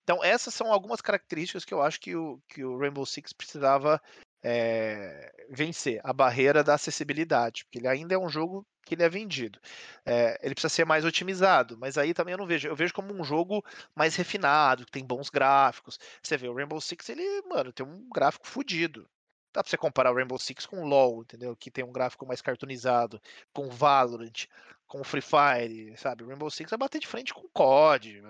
Então, 0.04 0.24
essas 0.24 0.54
são 0.54 0.72
algumas 0.72 1.02
características 1.02 1.66
que 1.66 1.74
eu 1.74 1.82
acho 1.82 2.00
que 2.00 2.16
o, 2.16 2.40
que 2.48 2.64
o 2.64 2.78
Rainbow 2.78 3.06
Six 3.06 3.34
precisava 3.34 4.02
é, 4.44 5.34
vencer 5.50 6.00
a 6.04 6.14
barreira 6.14 6.64
da 6.64 6.76
acessibilidade, 6.76 7.66
porque 7.66 7.80
ele 7.80 7.88
ainda 7.88 8.16
é 8.16 8.18
um 8.18 8.30
jogo 8.30 8.66
que 8.86 8.96
ele 8.96 9.04
é 9.04 9.10
vendido. 9.10 9.60
É, 10.06 10.40
ele 10.42 10.56
precisa 10.56 10.74
ser 10.74 10.86
mais 10.86 11.04
otimizado, 11.04 11.78
mas 11.78 11.98
aí 11.98 12.14
também 12.14 12.32
eu 12.32 12.38
não 12.38 12.48
vejo. 12.48 12.68
Eu 12.68 12.76
vejo 12.76 12.94
como 12.94 13.14
um 13.14 13.24
jogo 13.24 13.64
mais 13.96 14.16
refinado, 14.16 14.86
que 14.86 14.92
tem 14.92 15.06
bons 15.06 15.30
gráficos. 15.30 16.00
Você 16.24 16.38
vê 16.38 16.48
o 16.48 16.56
Rainbow 16.56 16.80
Six, 16.80 17.10
ele, 17.10 17.42
mano, 17.48 17.74
tem 17.74 17.86
um 17.86 18.08
gráfico 18.10 18.48
fodido. 18.48 19.10
Dá 19.58 19.64
pra 19.64 19.72
você 19.72 19.76
comparar 19.76 20.12
o 20.12 20.14
Rainbow 20.14 20.38
Six 20.38 20.68
com 20.68 20.84
o 20.84 20.86
LoL, 20.86 21.24
entendeu? 21.24 21.56
Que 21.56 21.72
tem 21.72 21.84
um 21.84 21.92
gráfico 21.92 22.28
mais 22.28 22.44
cartoonizado, 22.44 23.20
com 23.52 23.66
o 23.66 23.72
Valorant, 23.72 24.46
com 24.86 25.02
o 25.02 25.04
Free 25.04 25.20
Fire, 25.20 25.98
sabe? 25.98 26.24
O 26.24 26.28
Rainbow 26.28 26.52
Six 26.52 26.70
vai 26.70 26.78
bater 26.78 27.00
de 27.00 27.08
frente 27.08 27.34
com 27.34 27.42
o 27.42 27.50
COD, 27.50 28.22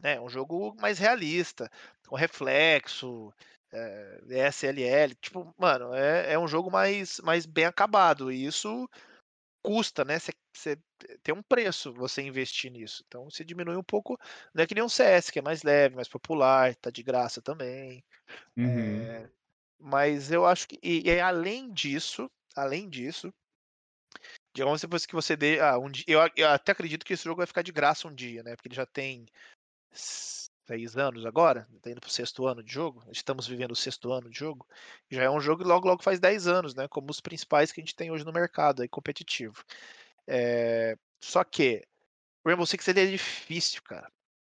né? 0.00 0.14
É 0.14 0.20
um 0.20 0.28
jogo 0.28 0.76
mais 0.80 1.00
realista, 1.00 1.68
com 2.06 2.14
reflexo, 2.14 3.34
é, 3.72 4.20
SLL, 4.48 5.12
tipo, 5.20 5.52
mano, 5.58 5.92
é, 5.92 6.34
é 6.34 6.38
um 6.38 6.46
jogo 6.46 6.70
mais, 6.70 7.18
mais 7.18 7.46
bem 7.46 7.64
acabado, 7.64 8.30
e 8.30 8.46
isso 8.46 8.88
custa, 9.64 10.04
né? 10.04 10.20
Você 10.20 10.78
tem 11.20 11.34
um 11.34 11.42
preço 11.42 11.92
você 11.92 12.22
investir 12.22 12.70
nisso. 12.70 13.02
Então 13.08 13.28
você 13.28 13.44
diminui 13.44 13.74
um 13.74 13.82
pouco. 13.82 14.16
Não 14.54 14.62
é 14.62 14.66
que 14.68 14.74
nem 14.76 14.84
um 14.84 14.88
CS, 14.88 15.32
que 15.32 15.40
é 15.40 15.42
mais 15.42 15.64
leve, 15.64 15.96
mais 15.96 16.06
popular, 16.06 16.76
tá 16.76 16.90
de 16.90 17.02
graça 17.02 17.42
também. 17.42 18.04
Uhum. 18.56 19.02
É, 19.02 19.28
mas 19.78 20.30
eu 20.30 20.46
acho 20.46 20.68
que. 20.68 20.78
E, 20.82 21.08
e, 21.08 21.20
além 21.20 21.72
disso, 21.72 22.30
além 22.54 22.88
disso, 22.88 23.32
digamos 24.54 24.80
depois 24.80 25.06
que 25.06 25.14
você 25.14 25.36
dê. 25.36 25.60
Ah, 25.60 25.78
um 25.78 25.90
eu, 26.06 26.20
eu 26.36 26.48
até 26.50 26.72
acredito 26.72 27.04
que 27.04 27.12
esse 27.12 27.24
jogo 27.24 27.38
vai 27.38 27.46
ficar 27.46 27.62
de 27.62 27.72
graça 27.72 28.08
um 28.08 28.14
dia, 28.14 28.42
né? 28.42 28.56
Porque 28.56 28.68
ele 28.68 28.74
já 28.74 28.86
tem 28.86 29.26
seis 29.92 30.96
anos 30.96 31.24
agora, 31.24 31.66
está 31.76 31.90
indo 31.90 32.00
para 32.00 32.08
o 32.08 32.10
sexto 32.10 32.46
ano 32.46 32.62
de 32.62 32.72
jogo, 32.72 33.04
estamos 33.12 33.46
vivendo 33.46 33.72
o 33.72 33.76
sexto 33.76 34.12
ano 34.12 34.28
de 34.28 34.38
jogo, 34.38 34.66
já 35.10 35.22
é 35.22 35.30
um 35.30 35.40
jogo 35.40 35.62
que 35.62 35.68
logo 35.68 35.86
logo 35.86 36.02
faz 36.02 36.18
10 36.18 36.46
anos, 36.48 36.74
né? 36.74 36.88
Como 36.88 37.10
os 37.10 37.20
principais 37.20 37.72
que 37.72 37.80
a 37.80 37.84
gente 37.84 37.94
tem 37.94 38.10
hoje 38.10 38.24
no 38.24 38.32
mercado 38.32 38.82
aí, 38.82 38.88
competitivo. 38.88 39.62
É... 40.26 40.96
Só 41.20 41.44
que 41.44 41.86
Rainbow 42.44 42.66
Six 42.66 42.88
ele 42.88 43.00
é 43.00 43.06
difícil, 43.06 43.82
cara. 43.82 44.10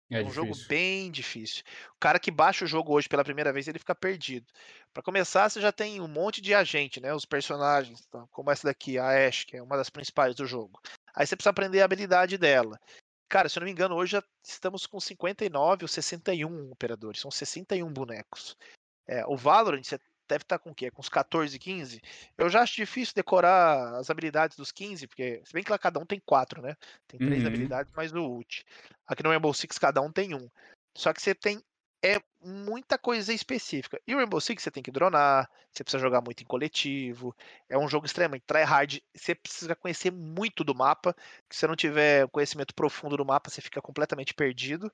É, 0.10 0.18
é 0.18 0.22
um 0.22 0.26
difícil. 0.26 0.46
jogo 0.46 0.68
bem 0.68 1.12
difícil. 1.12 1.64
O 1.96 2.00
cara 2.00 2.20
que 2.20 2.30
baixa 2.32 2.66
o 2.66 2.68
jogo 2.68 2.94
hoje 2.94 3.10
pela 3.10 3.24
primeira 3.24 3.52
vez, 3.52 3.68
ele 3.68 3.80
fica 3.80 3.96
perdido. 3.96 4.46
Para 4.94 5.04
começar, 5.04 5.50
você 5.50 5.60
já 5.60 5.72
tem 5.72 6.00
um 6.00 6.08
monte 6.08 6.42
de 6.42 6.54
agente, 6.54 7.00
né? 7.02 7.14
Os 7.14 7.26
personagens, 7.26 8.06
tá? 8.08 8.26
como 8.32 8.52
essa 8.52 8.68
daqui, 8.68 8.98
a 8.98 9.28
Ash, 9.28 9.44
que 9.44 9.58
é 9.58 9.62
uma 9.62 9.78
das 9.78 9.90
principais 9.90 10.36
do 10.36 10.46
jogo. 10.46 10.80
Aí 11.16 11.26
você 11.26 11.36
precisa 11.36 11.50
aprender 11.50 11.82
a 11.82 11.86
habilidade 11.86 12.38
dela. 12.38 12.80
Cara, 13.28 13.50
se 13.50 13.58
eu 13.58 13.62
não 13.62 13.66
me 13.66 13.72
engano, 13.72 13.96
hoje 13.96 14.14
já 14.14 14.24
estamos 14.44 14.86
com 14.86 15.00
59 15.00 15.84
ou 15.84 15.88
61 15.88 16.72
operadores. 16.72 17.20
São 17.20 17.32
61 17.32 17.92
bonecos. 17.92 18.56
É, 19.08 19.26
o 19.26 19.36
Valorant, 19.36 19.84
você 19.84 20.00
deve 20.28 20.44
estar 20.44 20.60
com 20.60 20.72
o 20.72 20.76
quê? 20.76 20.92
Com 20.92 21.02
uns 21.02 21.10
14, 21.10 21.58
15? 21.58 22.02
Eu 22.38 22.50
já 22.50 22.62
acho 22.62 22.76
difícil 22.76 23.14
decorar 23.16 23.96
as 23.96 24.10
habilidades 24.10 24.58
dos 24.58 24.72
15, 24.72 25.08
porque, 25.08 25.42
se 25.44 25.54
bem 25.54 25.64
que 25.64 25.72
lá 25.72 25.78
cada 25.78 26.00
um 26.00 26.06
tem 26.06 26.20
quatro, 26.20 26.62
né? 26.62 26.76
Tem 27.08 27.20
três 27.20 27.42
uhum. 27.42 27.48
habilidades 27.48 27.94
mais 27.96 28.12
o 28.14 28.22
ult. 28.22 28.66
Aqui 29.08 29.24
no 29.24 29.30
Rainbow 29.30 29.54
Six 29.54 29.78
cada 29.78 30.02
um 30.02 30.12
tem 30.12 30.34
um. 30.34 30.50
Só 30.96 31.14
que 31.14 31.22
você 31.22 31.36
tem 31.36 31.62
é 32.06 32.22
muita 32.40 33.00
coisa 33.00 33.34
específica. 33.34 34.00
E 34.06 34.14
o 34.14 34.18
Rainbow 34.18 34.40
Six 34.40 34.62
você 34.62 34.70
tem 34.70 34.84
que 34.84 34.92
dronar, 34.92 35.50
você 35.72 35.84
precisa 35.84 36.02
jogar 36.02 36.22
muito 36.22 36.42
em 36.42 36.46
coletivo. 36.46 37.36
É 37.68 37.78
um 37.78 37.88
jogo 37.88 38.06
extremamente 38.06 38.44
tryhard. 38.46 39.04
Você 39.16 39.34
precisa 39.34 39.76
conhecer 39.76 40.12
muito 40.12 40.64
do 40.64 40.76
mapa. 40.76 41.16
Se 41.50 41.60
você 41.60 41.68
não 41.68 41.76
tiver 41.76 42.28
conhecimento 42.30 42.76
profundo 42.76 43.18
do 43.18 43.26
mapa, 43.26 43.50
você 43.50 43.60
fica 43.60 43.82
completamente 43.82 44.36
perdido. 44.36 44.92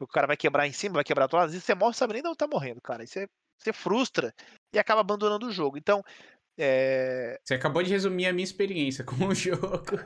O 0.00 0.06
cara 0.06 0.26
vai 0.26 0.36
quebrar 0.36 0.66
em 0.66 0.72
cima, 0.72 0.94
vai 0.94 1.04
quebrar 1.04 1.28
do 1.28 1.36
lado. 1.36 1.46
Às 1.46 1.52
vezes 1.52 1.64
você 1.64 1.74
morre, 1.76 1.94
sabe 1.94 2.14
nem 2.14 2.22
de 2.22 2.28
onde 2.28 2.38
tá 2.38 2.48
morrendo, 2.48 2.80
cara. 2.80 3.04
E 3.04 3.06
você, 3.06 3.28
você 3.58 3.72
frustra 3.72 4.34
e 4.72 4.78
acaba 4.78 5.00
abandonando 5.00 5.46
o 5.46 5.52
jogo. 5.52 5.76
Então, 5.76 6.02
é... 6.58 7.38
Você 7.44 7.54
acabou 7.54 7.82
de 7.84 7.90
resumir 7.90 8.26
a 8.26 8.32
minha 8.32 8.44
experiência 8.44 9.04
com 9.06 9.14
o 9.26 9.34
jogo. 9.34 9.96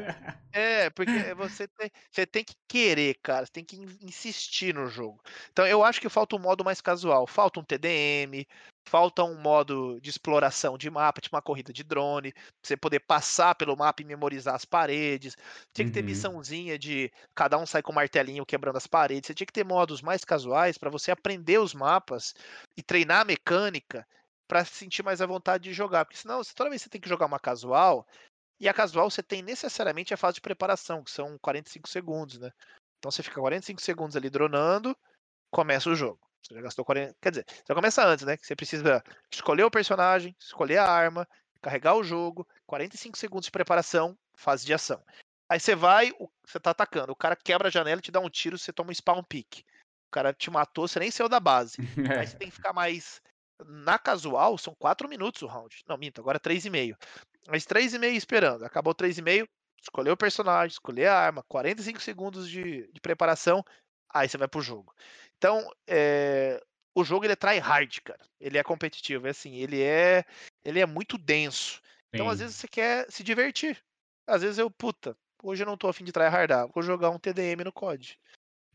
É, 0.52 0.90
porque 0.90 1.32
você 1.34 1.66
tem, 1.66 1.90
você 2.10 2.26
tem 2.26 2.44
que 2.44 2.54
querer, 2.68 3.16
cara. 3.22 3.46
Você 3.46 3.52
tem 3.52 3.64
que 3.64 3.76
insistir 4.02 4.74
no 4.74 4.86
jogo. 4.86 5.22
Então 5.50 5.66
eu 5.66 5.82
acho 5.82 5.98
que 6.00 6.10
falta 6.10 6.36
um 6.36 6.38
modo 6.38 6.62
mais 6.62 6.82
casual. 6.82 7.26
Falta 7.26 7.58
um 7.58 7.64
TDM, 7.64 8.46
falta 8.86 9.24
um 9.24 9.40
modo 9.40 9.98
de 10.02 10.10
exploração 10.10 10.76
de 10.76 10.90
mapa, 10.90 11.22
tipo 11.22 11.34
uma 11.34 11.40
corrida 11.40 11.72
de 11.72 11.82
drone, 11.82 12.32
pra 12.32 12.42
você 12.62 12.76
poder 12.76 13.00
passar 13.00 13.54
pelo 13.54 13.74
mapa 13.74 14.02
e 14.02 14.04
memorizar 14.04 14.54
as 14.54 14.66
paredes. 14.66 15.34
Tinha 15.72 15.86
que 15.86 15.92
ter 15.92 16.00
uhum. 16.00 16.06
missãozinha 16.06 16.78
de 16.78 17.10
cada 17.34 17.56
um 17.58 17.64
sai 17.64 17.80
com 17.80 17.92
um 17.92 17.94
martelinho 17.94 18.44
quebrando 18.44 18.76
as 18.76 18.86
paredes. 18.86 19.28
Você 19.28 19.34
tinha 19.34 19.46
que 19.46 19.52
ter 19.54 19.64
modos 19.64 20.02
mais 20.02 20.22
casuais 20.22 20.76
para 20.76 20.90
você 20.90 21.10
aprender 21.10 21.58
os 21.58 21.72
mapas 21.72 22.34
e 22.76 22.82
treinar 22.82 23.22
a 23.22 23.24
mecânica 23.24 24.06
para 24.52 24.66
sentir 24.66 25.02
mais 25.02 25.22
a 25.22 25.26
vontade 25.26 25.64
de 25.64 25.72
jogar. 25.72 26.04
Porque 26.04 26.18
senão, 26.18 26.42
toda 26.54 26.68
vez 26.68 26.82
que 26.82 26.84
você 26.84 26.90
tem 26.90 27.00
que 27.00 27.08
jogar 27.08 27.24
uma 27.24 27.40
casual, 27.40 28.06
e 28.60 28.68
a 28.68 28.74
casual 28.74 29.10
você 29.10 29.22
tem 29.22 29.40
necessariamente 29.40 30.12
a 30.12 30.16
fase 30.18 30.34
de 30.34 30.40
preparação, 30.42 31.02
que 31.02 31.10
são 31.10 31.38
45 31.38 31.88
segundos, 31.88 32.38
né? 32.38 32.50
Então 32.98 33.10
você 33.10 33.22
fica 33.22 33.40
45 33.40 33.80
segundos 33.80 34.14
ali 34.14 34.28
dronando, 34.28 34.94
começa 35.50 35.88
o 35.88 35.94
jogo. 35.94 36.20
Você 36.42 36.54
já 36.54 36.60
gastou 36.60 36.84
40. 36.84 37.16
Quer 37.18 37.30
dizer, 37.30 37.46
você 37.48 37.74
começa 37.74 38.06
antes, 38.06 38.26
né? 38.26 38.36
Você 38.36 38.54
precisa 38.54 39.02
escolher 39.32 39.64
o 39.64 39.70
personagem, 39.70 40.36
escolher 40.38 40.76
a 40.76 40.86
arma, 40.86 41.26
carregar 41.62 41.94
o 41.94 42.04
jogo, 42.04 42.46
45 42.66 43.16
segundos 43.16 43.46
de 43.46 43.52
preparação, 43.52 44.18
fase 44.36 44.66
de 44.66 44.74
ação. 44.74 45.02
Aí 45.48 45.60
você 45.60 45.74
vai, 45.74 46.12
você 46.46 46.60
tá 46.60 46.72
atacando, 46.72 47.10
o 47.10 47.16
cara 47.16 47.36
quebra 47.36 47.68
a 47.68 47.70
janela 47.70 48.00
e 48.00 48.02
te 48.02 48.12
dá 48.12 48.20
um 48.20 48.28
tiro, 48.28 48.58
você 48.58 48.70
toma 48.70 48.90
um 48.90 48.94
spawn 48.94 49.24
pick. 49.24 49.60
O 50.08 50.10
cara 50.12 50.34
te 50.34 50.50
matou, 50.50 50.86
você 50.86 50.98
nem 50.98 51.10
saiu 51.10 51.30
da 51.30 51.40
base. 51.40 51.78
Aí 52.22 52.26
você 52.26 52.36
tem 52.36 52.50
que 52.50 52.54
ficar 52.54 52.74
mais. 52.74 53.22
Na 53.64 53.98
casual, 53.98 54.58
são 54.58 54.74
4 54.74 55.08
minutos 55.08 55.42
o 55.42 55.46
round. 55.46 55.82
Não, 55.86 55.96
minto, 55.96 56.20
agora 56.20 56.40
3,5. 56.40 56.96
Mas 57.48 57.64
3,5 57.64 58.14
esperando. 58.14 58.64
Acabou 58.64 58.94
3,5, 58.94 59.48
escolher 59.80 60.10
o 60.10 60.16
personagem, 60.16 60.72
escolher 60.72 61.06
a 61.06 61.18
arma, 61.18 61.44
45 61.48 62.00
segundos 62.00 62.48
de, 62.48 62.90
de 62.92 63.00
preparação, 63.00 63.64
aí 64.12 64.28
você 64.28 64.38
vai 64.38 64.48
pro 64.48 64.60
jogo. 64.60 64.94
Então, 65.36 65.68
é, 65.86 66.60
o 66.94 67.04
jogo 67.04 67.24
ele 67.24 67.32
é 67.32 67.36
try 67.36 67.58
hard, 67.58 68.00
cara. 68.04 68.24
Ele 68.40 68.58
é 68.58 68.62
competitivo, 68.62 69.26
é 69.26 69.30
assim, 69.30 69.56
ele 69.56 69.82
é 69.82 70.24
ele 70.64 70.80
é 70.80 70.86
muito 70.86 71.18
denso. 71.18 71.80
Então, 72.12 72.26
Sim. 72.26 72.32
às 72.32 72.38
vezes 72.40 72.56
você 72.56 72.68
quer 72.68 73.10
se 73.10 73.22
divertir. 73.22 73.82
Às 74.26 74.42
vezes 74.42 74.58
eu, 74.58 74.70
puta, 74.70 75.16
hoje 75.42 75.62
eu 75.62 75.66
não 75.66 75.76
tô 75.76 75.88
afim 75.88 76.04
de 76.04 76.12
tryhardar, 76.12 76.68
vou 76.68 76.82
jogar 76.82 77.10
um 77.10 77.18
TDM 77.18 77.64
no 77.64 77.72
COD. 77.72 78.18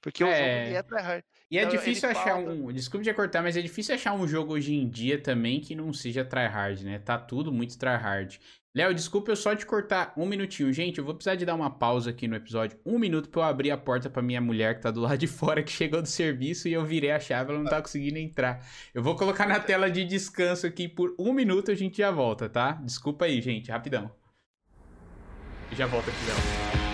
Porque 0.01 0.23
é. 0.23 0.27
o 0.27 0.31
jogo 0.31 0.43
ele 0.43 0.75
é, 0.75 0.77
é 0.77 0.83
tryhard. 0.83 1.25
E 1.49 1.57
é 1.57 1.63
então, 1.63 1.75
difícil 1.75 2.09
achar 2.09 2.35
um. 2.35 2.71
Desculpe 2.73 3.05
de 3.05 3.13
cortar, 3.13 3.41
mas 3.41 3.55
é 3.55 3.61
difícil 3.61 3.95
achar 3.95 4.13
um 4.13 4.27
jogo 4.27 4.53
hoje 4.53 4.73
em 4.73 4.89
dia 4.89 5.17
também 5.17 5.61
que 5.61 5.75
não 5.75 5.93
seja 5.93 6.25
tryhard, 6.25 6.83
né? 6.83 6.99
Tá 6.99 7.17
tudo 7.17 7.51
muito 7.51 7.77
tryhard. 7.77 8.39
Léo, 8.75 8.93
desculpa 8.93 9.31
eu 9.31 9.35
só 9.35 9.55
te 9.55 9.65
cortar 9.65 10.13
um 10.15 10.25
minutinho. 10.25 10.71
Gente, 10.71 10.99
eu 10.99 11.03
vou 11.03 11.15
precisar 11.15 11.33
de 11.33 11.45
dar 11.45 11.55
uma 11.55 11.69
pausa 11.69 12.11
aqui 12.11 12.27
no 12.27 12.35
episódio. 12.35 12.77
Um 12.85 12.99
minuto 12.99 13.27
pra 13.27 13.41
eu 13.41 13.45
abrir 13.45 13.71
a 13.71 13.77
porta 13.77 14.07
pra 14.07 14.21
minha 14.21 14.39
mulher 14.39 14.75
que 14.75 14.81
tá 14.81 14.91
do 14.91 15.01
lado 15.01 15.17
de 15.17 15.25
fora, 15.25 15.63
que 15.63 15.71
chegou 15.71 15.99
do 15.99 16.07
serviço 16.07 16.67
e 16.67 16.73
eu 16.73 16.85
virei 16.85 17.09
a 17.09 17.19
chave, 17.19 17.49
ela 17.49 17.59
não 17.59 17.69
tá 17.69 17.81
conseguindo 17.81 18.19
entrar. 18.19 18.63
Eu 18.93 19.01
vou 19.01 19.15
colocar 19.15 19.47
na 19.47 19.59
tela 19.59 19.89
de 19.89 20.03
descanso 20.03 20.67
aqui 20.67 20.87
por 20.87 21.15
um 21.17 21.33
minuto 21.33 21.71
e 21.71 21.71
a 21.71 21.75
gente 21.75 21.97
já 21.97 22.11
volta, 22.11 22.47
tá? 22.47 22.73
Desculpa 22.73 23.25
aí, 23.25 23.41
gente, 23.41 23.71
rapidão. 23.71 24.11
Já 25.71 25.87
volta 25.87 26.11
aqui, 26.11 26.25
Léo. 26.27 26.86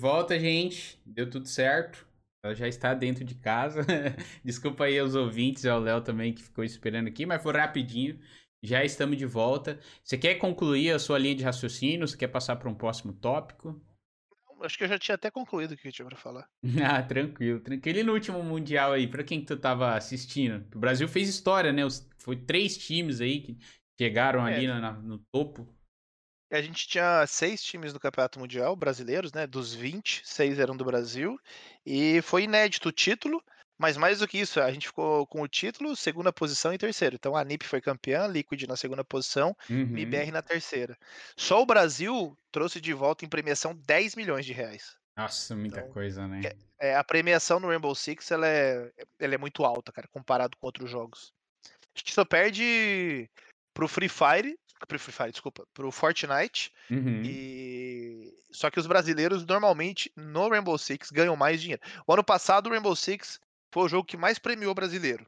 Volta, 0.00 0.38
gente. 0.38 0.98
Deu 1.04 1.28
tudo 1.28 1.46
certo. 1.46 2.06
Ela 2.42 2.54
já 2.54 2.66
está 2.66 2.94
dentro 2.94 3.22
de 3.24 3.34
casa. 3.34 3.82
Desculpa 4.42 4.84
aí 4.84 4.98
aos 4.98 5.14
ouvintes 5.14 5.64
e 5.64 5.68
ao 5.68 5.78
Léo 5.78 6.00
também 6.00 6.32
que 6.32 6.42
ficou 6.42 6.64
esperando 6.64 7.08
aqui, 7.08 7.26
mas 7.26 7.42
foi 7.42 7.52
rapidinho. 7.52 8.18
Já 8.62 8.84
estamos 8.84 9.16
de 9.16 9.26
volta. 9.26 9.78
Você 10.02 10.16
quer 10.18 10.34
concluir 10.36 10.90
a 10.90 10.98
sua 10.98 11.18
linha 11.18 11.34
de 11.34 11.44
raciocínio? 11.44 12.06
Você 12.08 12.16
quer 12.16 12.28
passar 12.28 12.56
para 12.56 12.68
um 12.68 12.74
próximo 12.74 13.12
tópico? 13.12 13.80
Acho 14.62 14.76
que 14.76 14.84
eu 14.84 14.88
já 14.88 14.98
tinha 14.98 15.14
até 15.14 15.30
concluído 15.30 15.72
o 15.72 15.76
que 15.76 15.88
eu 15.88 15.92
tinha 15.92 16.06
para 16.06 16.16
falar. 16.16 16.46
ah, 16.84 17.02
tranquilo, 17.02 17.60
tranquilo. 17.60 17.98
E 17.98 18.02
no 18.02 18.12
último 18.12 18.42
Mundial 18.42 18.92
aí, 18.92 19.06
para 19.06 19.24
quem 19.24 19.40
que 19.40 19.46
tu 19.46 19.56
tava 19.56 19.94
assistindo? 19.94 20.66
O 20.74 20.78
Brasil 20.78 21.08
fez 21.08 21.28
história, 21.28 21.72
né? 21.72 21.82
Foi 22.18 22.36
três 22.36 22.76
times 22.76 23.20
aí 23.20 23.40
que 23.40 23.58
chegaram 23.98 24.46
é. 24.46 24.54
ali 24.54 24.66
no, 24.66 25.02
no 25.02 25.18
topo. 25.32 25.66
A 26.50 26.60
gente 26.60 26.88
tinha 26.88 27.24
seis 27.26 27.62
times 27.62 27.92
no 27.92 28.00
Campeonato 28.00 28.38
Mundial 28.38 28.74
brasileiros, 28.74 29.32
né? 29.32 29.46
Dos 29.46 29.74
20, 29.74 30.22
seis 30.24 30.58
eram 30.58 30.76
do 30.76 30.84
Brasil. 30.84 31.38
E 31.86 32.20
foi 32.22 32.44
inédito 32.44 32.88
o 32.88 32.92
título, 32.92 33.42
mas 33.78 33.96
mais 33.96 34.18
do 34.18 34.28
que 34.28 34.38
isso, 34.38 34.60
a 34.60 34.70
gente 34.70 34.88
ficou 34.88 35.26
com 35.26 35.40
o 35.40 35.48
título, 35.48 35.96
segunda 35.96 36.32
posição 36.32 36.70
e 36.74 36.76
terceiro. 36.76 37.16
Então 37.16 37.34
a 37.34 37.42
NIP 37.42 37.64
foi 37.64 37.80
campeã, 37.80 38.26
Liquid 38.26 38.64
na 38.64 38.76
segunda 38.76 39.02
posição, 39.02 39.56
uhum. 39.70 39.96
MBR 39.96 40.30
na 40.32 40.42
terceira. 40.42 40.98
Só 41.36 41.62
o 41.62 41.66
Brasil 41.66 42.36
trouxe 42.52 42.78
de 42.78 42.92
volta 42.92 43.24
em 43.24 43.28
premiação 43.28 43.74
10 43.74 44.16
milhões 44.16 44.44
de 44.44 44.52
reais. 44.52 44.96
Nossa, 45.16 45.56
muita 45.56 45.80
então, 45.80 45.92
coisa, 45.92 46.28
né? 46.28 46.40
É, 46.78 46.94
a 46.94 47.04
premiação 47.04 47.60
no 47.60 47.68
Rainbow 47.68 47.94
Six 47.94 48.30
ela 48.30 48.46
é, 48.46 48.92
ela 49.18 49.34
é 49.34 49.38
muito 49.38 49.64
alta, 49.64 49.92
cara, 49.92 50.08
comparado 50.08 50.56
com 50.58 50.66
outros 50.66 50.90
jogos. 50.90 51.32
Acho 51.94 52.04
que 52.04 52.12
só 52.12 52.24
perde 52.24 53.30
pro 53.72 53.88
Free 53.88 54.08
Fire, 54.08 54.58
pro 54.86 54.98
Free 54.98 55.12
Fire, 55.12 55.30
desculpa, 55.30 55.66
pro 55.72 55.90
Fortnite. 55.90 56.72
Uhum. 56.90 57.22
E 57.24 58.32
só 58.50 58.70
que 58.70 58.80
os 58.80 58.86
brasileiros 58.86 59.44
normalmente 59.44 60.12
no 60.16 60.48
Rainbow 60.48 60.76
Six 60.76 61.10
ganham 61.10 61.36
mais 61.36 61.60
dinheiro. 61.60 61.82
O 62.06 62.12
ano 62.12 62.24
passado 62.24 62.66
o 62.66 62.70
Rainbow 62.70 62.94
Six 62.96 63.40
foi 63.72 63.84
o 63.84 63.88
jogo 63.88 64.04
que 64.04 64.16
mais 64.16 64.38
premiou 64.38 64.74
brasileiro. 64.74 65.26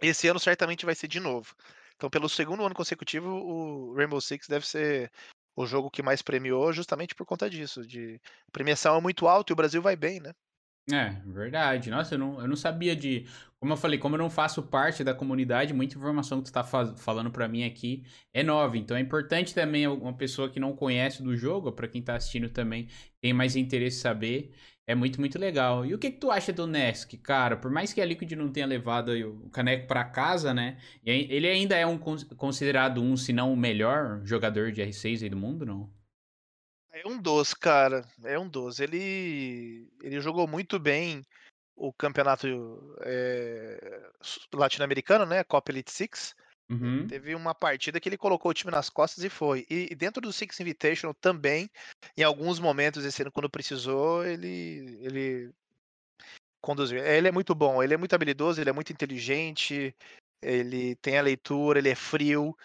Esse 0.00 0.28
ano 0.28 0.40
certamente 0.40 0.86
vai 0.86 0.94
ser 0.94 1.08
de 1.08 1.20
novo. 1.20 1.54
Então, 1.96 2.10
pelo 2.10 2.28
segundo 2.28 2.64
ano 2.64 2.74
consecutivo, 2.74 3.28
o 3.28 3.94
Rainbow 3.94 4.20
Six 4.20 4.48
deve 4.48 4.66
ser 4.66 5.12
o 5.54 5.66
jogo 5.66 5.90
que 5.90 6.02
mais 6.02 6.22
premiou, 6.22 6.72
justamente 6.72 7.14
por 7.14 7.26
conta 7.26 7.48
disso. 7.48 7.86
De 7.86 8.20
premiação 8.50 8.96
é 8.96 9.00
muito 9.00 9.28
alta 9.28 9.52
e 9.52 9.54
o 9.54 9.56
Brasil 9.56 9.82
vai 9.82 9.94
bem, 9.94 10.18
né? 10.18 10.32
É, 10.90 11.10
verdade. 11.26 11.90
Nossa, 11.90 12.14
eu 12.14 12.18
não, 12.18 12.40
eu 12.40 12.48
não 12.48 12.56
sabia 12.56 12.96
de. 12.96 13.26
Como 13.60 13.72
eu 13.72 13.76
falei, 13.76 13.98
como 13.98 14.16
eu 14.16 14.18
não 14.18 14.28
faço 14.28 14.60
parte 14.64 15.04
da 15.04 15.14
comunidade, 15.14 15.72
muita 15.72 15.96
informação 15.96 16.42
que 16.42 16.50
tu 16.50 16.52
tá 16.52 16.64
falando 16.64 17.30
para 17.30 17.46
mim 17.46 17.62
aqui 17.62 18.02
é 18.34 18.42
nova. 18.42 18.76
Então 18.76 18.96
é 18.96 19.00
importante 19.00 19.54
também 19.54 19.86
uma 19.86 20.12
pessoa 20.12 20.50
que 20.50 20.58
não 20.58 20.74
conhece 20.74 21.22
do 21.22 21.36
jogo, 21.36 21.70
para 21.70 21.86
quem 21.86 22.02
tá 22.02 22.16
assistindo 22.16 22.48
também, 22.48 22.88
tem 23.20 23.32
mais 23.32 23.54
interesse 23.54 23.98
em 23.98 24.00
saber. 24.00 24.52
É 24.84 24.96
muito, 24.96 25.20
muito 25.20 25.38
legal. 25.38 25.86
E 25.86 25.94
o 25.94 25.98
que, 25.98 26.10
que 26.10 26.18
tu 26.18 26.30
acha 26.32 26.52
do 26.52 26.66
Nesk, 26.66 27.16
cara? 27.18 27.56
Por 27.56 27.70
mais 27.70 27.92
que 27.92 28.00
a 28.00 28.04
Liquid 28.04 28.32
não 28.32 28.50
tenha 28.50 28.66
levado 28.66 29.12
o 29.12 29.48
caneco 29.50 29.86
para 29.86 30.04
casa, 30.04 30.52
né? 30.52 30.76
Ele 31.04 31.46
ainda 31.46 31.76
é 31.76 31.86
um 31.86 31.96
considerado 31.98 33.00
um, 33.00 33.16
se 33.16 33.32
não 33.32 33.52
o 33.52 33.56
melhor 33.56 34.20
jogador 34.24 34.72
de 34.72 34.82
R6 34.82 35.22
aí 35.22 35.28
do 35.30 35.36
mundo, 35.36 35.64
não? 35.64 35.88
É 36.92 37.08
um 37.08 37.20
dos, 37.20 37.54
cara. 37.54 38.04
É 38.24 38.38
um 38.38 38.48
dos. 38.48 38.78
Ele, 38.78 39.88
ele 40.02 40.20
jogou 40.20 40.46
muito 40.46 40.78
bem 40.78 41.24
o 41.74 41.92
campeonato 41.92 42.96
é, 43.00 44.10
latino-americano, 44.52 45.24
né? 45.24 45.42
Copa 45.42 45.72
Elite 45.72 45.90
Six. 45.90 46.34
Uhum. 46.70 47.06
Teve 47.06 47.34
uma 47.34 47.54
partida 47.54 48.00
que 48.00 48.08
ele 48.08 48.16
colocou 48.16 48.50
o 48.50 48.54
time 48.54 48.70
nas 48.70 48.88
costas 48.88 49.24
e 49.24 49.28
foi. 49.28 49.66
E, 49.68 49.94
dentro 49.94 50.20
do 50.20 50.32
Six 50.32 50.58
Invitational 50.60 51.14
também, 51.14 51.70
em 52.16 52.22
alguns 52.22 52.58
momentos, 52.58 53.04
esse 53.04 53.22
ano, 53.22 53.32
quando 53.32 53.50
precisou, 53.50 54.24
ele, 54.24 54.98
ele 55.00 55.50
conduziu. 56.60 57.04
Ele 57.04 57.28
é 57.28 57.32
muito 57.32 57.54
bom, 57.54 57.82
ele 57.82 57.94
é 57.94 57.96
muito 57.96 58.14
habilidoso, 58.14 58.60
ele 58.60 58.70
é 58.70 58.72
muito 58.72 58.92
inteligente, 58.92 59.94
ele 60.40 60.94
tem 60.96 61.18
a 61.18 61.22
leitura, 61.22 61.78
ele 61.78 61.90
é 61.90 61.94
frio. 61.94 62.56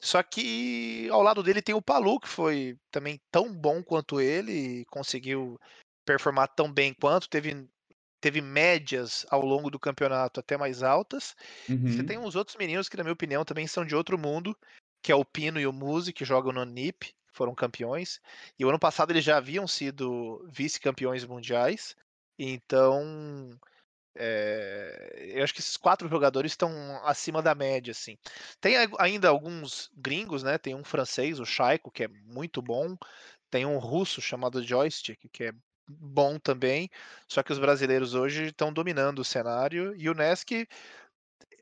Só 0.00 0.22
que 0.22 1.08
ao 1.10 1.22
lado 1.22 1.42
dele 1.42 1.62
tem 1.62 1.74
o 1.74 1.82
Palu, 1.82 2.20
que 2.20 2.28
foi 2.28 2.78
também 2.90 3.20
tão 3.30 3.52
bom 3.52 3.82
quanto 3.82 4.20
ele, 4.20 4.52
e 4.52 4.84
conseguiu 4.86 5.58
performar 6.04 6.48
tão 6.48 6.72
bem 6.72 6.94
quanto, 6.94 7.28
teve, 7.28 7.68
teve 8.20 8.40
médias 8.40 9.26
ao 9.30 9.44
longo 9.44 9.70
do 9.70 9.78
campeonato 9.78 10.40
até 10.40 10.56
mais 10.56 10.82
altas. 10.82 11.34
Uhum. 11.68 11.88
Você 11.88 12.04
tem 12.04 12.18
uns 12.18 12.36
outros 12.36 12.56
meninos 12.56 12.88
que, 12.88 12.96
na 12.96 13.02
minha 13.02 13.12
opinião, 13.12 13.44
também 13.44 13.66
são 13.66 13.84
de 13.84 13.96
outro 13.96 14.18
mundo, 14.18 14.56
que 15.02 15.10
é 15.10 15.14
o 15.14 15.24
Pino 15.24 15.58
e 15.58 15.66
o 15.66 15.72
Muzi, 15.72 16.12
que 16.12 16.24
jogam 16.24 16.52
no 16.52 16.64
NIP, 16.64 17.14
foram 17.32 17.54
campeões. 17.54 18.20
E 18.58 18.64
o 18.64 18.68
ano 18.68 18.78
passado 18.78 19.10
eles 19.10 19.24
já 19.24 19.36
haviam 19.36 19.66
sido 19.66 20.46
vice-campeões 20.50 21.24
mundiais. 21.24 21.96
Então, 22.38 23.58
é, 24.18 25.32
eu 25.34 25.44
acho 25.44 25.54
que 25.54 25.60
esses 25.60 25.76
quatro 25.76 26.08
jogadores 26.08 26.52
estão 26.52 26.70
acima 27.04 27.42
da 27.42 27.54
média, 27.54 27.90
assim. 27.90 28.16
Tem 28.60 28.76
ainda 28.98 29.28
alguns 29.28 29.90
gringos, 29.94 30.42
né? 30.42 30.58
Tem 30.58 30.74
um 30.74 30.84
francês, 30.84 31.38
o 31.38 31.44
Chaiko, 31.44 31.90
que 31.90 32.04
é 32.04 32.08
muito 32.08 32.62
bom. 32.62 32.96
Tem 33.50 33.66
um 33.66 33.78
russo 33.78 34.20
chamado 34.20 34.62
Joystick, 34.62 35.28
que 35.32 35.44
é 35.44 35.52
bom 35.88 36.38
também. 36.38 36.90
Só 37.28 37.42
que 37.42 37.52
os 37.52 37.58
brasileiros 37.58 38.14
hoje 38.14 38.46
estão 38.46 38.72
dominando 38.72 39.20
o 39.20 39.24
cenário. 39.24 39.94
E 39.96 40.08
o 40.08 40.14
Nesk, 40.14 40.66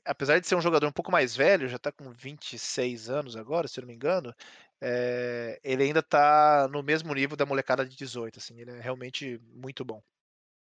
apesar 0.04 0.38
de 0.38 0.46
ser 0.46 0.54
um 0.54 0.60
jogador 0.60 0.86
um 0.86 0.92
pouco 0.92 1.10
mais 1.10 1.36
velho, 1.36 1.68
já 1.68 1.76
está 1.76 1.90
com 1.90 2.10
26 2.10 3.10
anos 3.10 3.36
agora, 3.36 3.68
se 3.68 3.80
não 3.80 3.88
me 3.88 3.94
engano, 3.94 4.34
é, 4.80 5.58
ele 5.64 5.84
ainda 5.84 6.00
está 6.00 6.68
no 6.70 6.82
mesmo 6.82 7.12
nível 7.14 7.36
da 7.36 7.46
molecada 7.46 7.84
de 7.84 7.96
18. 7.96 8.38
Assim, 8.38 8.60
ele 8.60 8.70
é 8.70 8.80
realmente 8.80 9.40
muito 9.52 9.84
bom. 9.84 10.02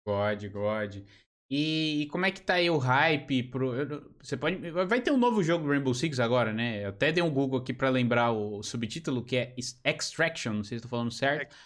God, 0.07 0.45
God. 0.47 0.97
E, 1.53 2.03
e, 2.03 2.07
como 2.07 2.25
é 2.27 2.31
que 2.31 2.41
tá 2.41 2.55
aí 2.55 2.71
o 2.71 2.79
hype 2.79 3.43
pro. 3.45 3.73
Você 4.23 4.37
pode. 4.37 4.71
Vai 4.71 5.01
ter 5.01 5.11
um 5.11 5.17
novo 5.17 5.43
jogo 5.43 5.69
Rainbow 5.69 5.93
Six 5.93 6.21
agora, 6.21 6.53
né? 6.53 6.85
Eu 6.85 6.91
até 6.91 7.11
dei 7.11 7.23
um 7.23 7.31
Google 7.31 7.59
aqui 7.59 7.73
para 7.73 7.89
lembrar 7.91 8.31
o 8.31 8.63
subtítulo, 8.63 9.25
que 9.25 9.37
é 9.37 9.55
Extraction, 9.85 10.53
não 10.53 10.63
sei 10.63 10.79
se 10.79 10.85
estou 10.85 10.91
falando 10.91 11.11
certo. 11.11 11.57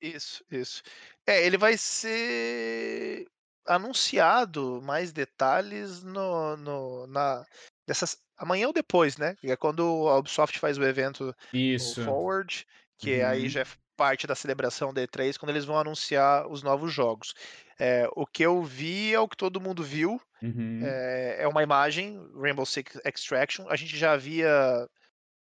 Isso, 0.00 0.44
isso. 0.50 0.82
É, 1.26 1.44
ele 1.44 1.56
vai 1.56 1.76
ser 1.76 3.26
anunciado 3.66 4.80
mais 4.82 5.12
detalhes 5.12 6.02
no 6.02 6.56
no 6.56 7.06
na 7.06 7.44
dessas 7.86 8.16
amanhã 8.36 8.66
ou 8.68 8.72
depois, 8.72 9.16
né, 9.16 9.36
é 9.44 9.56
quando 9.56 10.08
a 10.08 10.18
Ubisoft 10.18 10.58
faz 10.58 10.76
o 10.78 10.84
evento, 10.84 11.30
o 11.30 11.34
Isso. 11.52 12.02
Forward, 12.02 12.66
que 12.98 13.22
aí 13.22 13.42
Uhum. 13.44 13.48
já 13.48 13.60
é 13.60 13.64
parte 14.02 14.26
da 14.26 14.34
celebração 14.34 14.92
da 14.94 15.02
E3, 15.02 15.38
quando 15.38 15.50
eles 15.50 15.64
vão 15.66 15.78
anunciar 15.78 16.46
os 16.48 16.62
novos 16.62 16.92
jogos. 16.92 17.34
Eh, 17.78 18.08
o 18.16 18.26
que 18.26 18.42
eu 18.44 18.62
vi 18.64 19.12
é 19.14 19.20
o 19.20 19.28
que 19.28 19.36
todo 19.36 19.60
mundo 19.60 19.82
viu, 19.84 20.20
Uhum. 20.42 21.02
eh, 21.08 21.36
é 21.44 21.48
uma 21.48 21.62
imagem, 21.62 22.18
Rainbow 22.42 22.66
Six 22.66 22.98
Extraction, 23.04 23.66
a 23.70 23.76
gente 23.76 23.96
já 23.98 24.12
havia 24.14 24.86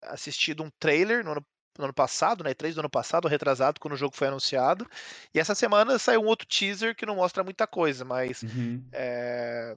assistido 0.04 0.62
um 0.64 0.70
trailer 0.80 1.24
no 1.24 1.32
ano 1.32 1.46
no 1.78 1.84
ano 1.86 1.94
passado, 1.94 2.44
na 2.44 2.50
E3 2.50 2.74
do 2.74 2.80
ano 2.80 2.90
passado 2.90 3.28
retrasado, 3.28 3.80
quando 3.80 3.94
o 3.94 3.96
jogo 3.96 4.16
foi 4.16 4.28
anunciado, 4.28 4.86
e 5.34 5.40
essa 5.40 5.54
semana 5.54 5.98
saiu 5.98 6.20
um 6.22 6.26
outro 6.26 6.46
teaser 6.48 6.94
que 6.96 7.06
não 7.06 7.16
mostra 7.16 7.44
muita 7.44 7.66
coisa, 7.66 8.04
mas, 8.04 8.42
Uhum. 8.42 8.94
eh, 8.94 9.74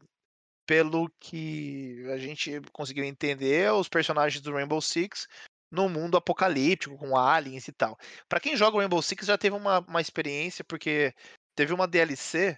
pelo 0.68 1.10
que 1.20 2.06
a 2.14 2.18
gente 2.18 2.62
conseguiu 2.74 3.04
entender, 3.06 3.72
os 3.74 3.90
personagens 3.90 4.42
do 4.44 4.54
Rainbow 4.54 4.82
Six 4.82 5.28
num 5.76 5.90
mundo 5.90 6.18
apocalíptico, 6.18 6.98
com 6.98 7.18
aliens 7.18 7.68
e 7.68 7.72
tal. 7.72 7.98
Pra 8.30 8.40
quem 8.40 8.56
joga 8.56 8.78
o 8.78 8.80
Rainbow 8.80 9.02
Six 9.02 9.28
já 9.28 9.38
teve 9.38 9.56
uma 9.56 9.80
uma 9.82 10.02
experiência, 10.02 10.64
porque 10.64 11.14
teve 11.56 11.74
uma 11.74 11.88
DLC 11.88 12.58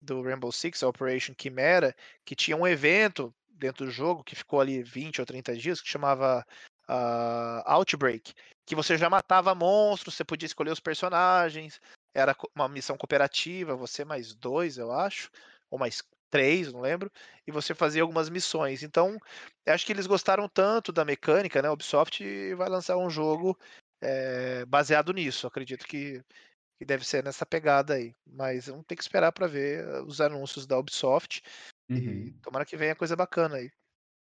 do 0.00 0.22
Rainbow 0.22 0.52
Six, 0.52 0.82
Operation 0.82 1.34
Chimera, 1.40 1.94
que 2.24 2.36
tinha 2.36 2.56
um 2.56 2.66
evento 2.66 3.34
dentro 3.48 3.86
do 3.86 3.90
jogo, 3.90 4.24
que 4.24 4.36
ficou 4.36 4.60
ali 4.60 4.82
20 4.82 5.20
ou 5.20 5.26
30 5.26 5.56
dias, 5.56 5.80
que 5.80 5.88
chamava, 5.88 6.44
ah, 6.88 7.62
Outbreak, 7.66 8.34
que 8.66 8.74
você 8.74 8.96
já 8.98 9.08
matava 9.10 9.54
monstros, 9.54 10.14
você 10.14 10.24
podia 10.24 10.46
escolher 10.46 10.70
os 10.70 10.80
personagens, 10.80 11.80
era 12.14 12.36
uma 12.54 12.68
missão 12.68 12.96
cooperativa, 12.96 13.76
você 13.76 14.04
mais 14.04 14.34
2, 14.34 14.78
eu 14.78 14.92
acho, 14.92 15.30
ou 15.70 15.78
mais 15.78 16.02
3, 16.30 16.72
não 16.72 16.80
lembro, 16.80 17.10
e 17.46 17.52
você 17.52 17.74
fazia 17.74 18.02
algumas 18.02 18.28
missões. 18.30 18.82
Então, 18.82 19.16
acho 19.68 19.86
que 19.86 19.92
eles 19.92 20.06
gostaram 20.06 20.48
tanto 20.48 20.92
da 20.92 21.04
mecânica, 21.04 21.62
né, 21.62 21.70
Ubisoft 21.70 22.22
vai 22.56 22.68
lançar 22.68 22.96
um 22.98 23.10
jogo, 23.10 23.58
eh, 24.02 24.64
baseado 24.66 25.12
nisso, 25.12 25.46
acredito 25.46 25.86
que 25.86 26.22
que 26.80 26.86
deve 26.86 27.06
ser 27.06 27.24
nessa 27.24 27.46
pegada 27.46 27.94
aí, 27.94 28.14
mas 28.26 28.66
vamos 28.68 28.84
ter 28.86 28.96
que 28.96 29.02
esperar 29.02 29.32
pra 29.32 29.46
ver 29.46 29.86
os 30.06 30.20
anúncios 30.20 30.66
da 30.66 30.78
Ubisoft, 30.78 31.42
e 31.94 32.00
Uhum. 32.12 32.42
tomara 32.42 32.66
que 32.66 32.76
venha 32.76 32.96
coisa 32.96 33.16
bacana 33.16 33.56
aí. 33.58 33.70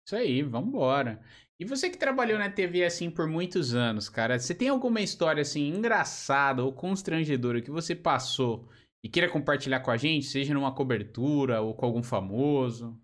Isso 0.08 0.16
aí, 0.16 0.42
vamos 0.42 0.70
embora. 0.70 1.22
E 1.60 1.66
você 1.66 1.90
que 1.90 1.98
trabalhou 1.98 2.38
É. 2.38 2.40
na 2.40 2.50
TV, 2.50 2.84
assim, 2.84 3.10
por 3.12 3.28
muitos 3.28 3.76
anos, 3.76 4.10
cara, 4.10 4.40
você 4.40 4.54
tem 4.56 4.68
alguma 4.68 5.00
história, 5.00 5.42
assim, 5.42 5.68
engraçada 5.68 6.64
ou 6.64 6.74
constrangedora 6.74 7.62
que 7.62 7.70
você 7.70 7.96
passou 7.96 8.68
e 9.04 9.10
queira 9.10 9.30
compartilhar 9.32 9.82
com 9.82 9.92
a 9.92 9.98
gente, 9.98 10.26
seja 10.28 10.54
numa 10.54 10.74
cobertura 10.76 11.62
ou 11.62 11.76
com 11.76 11.86
algum 11.86 12.04
famoso? 12.04 13.02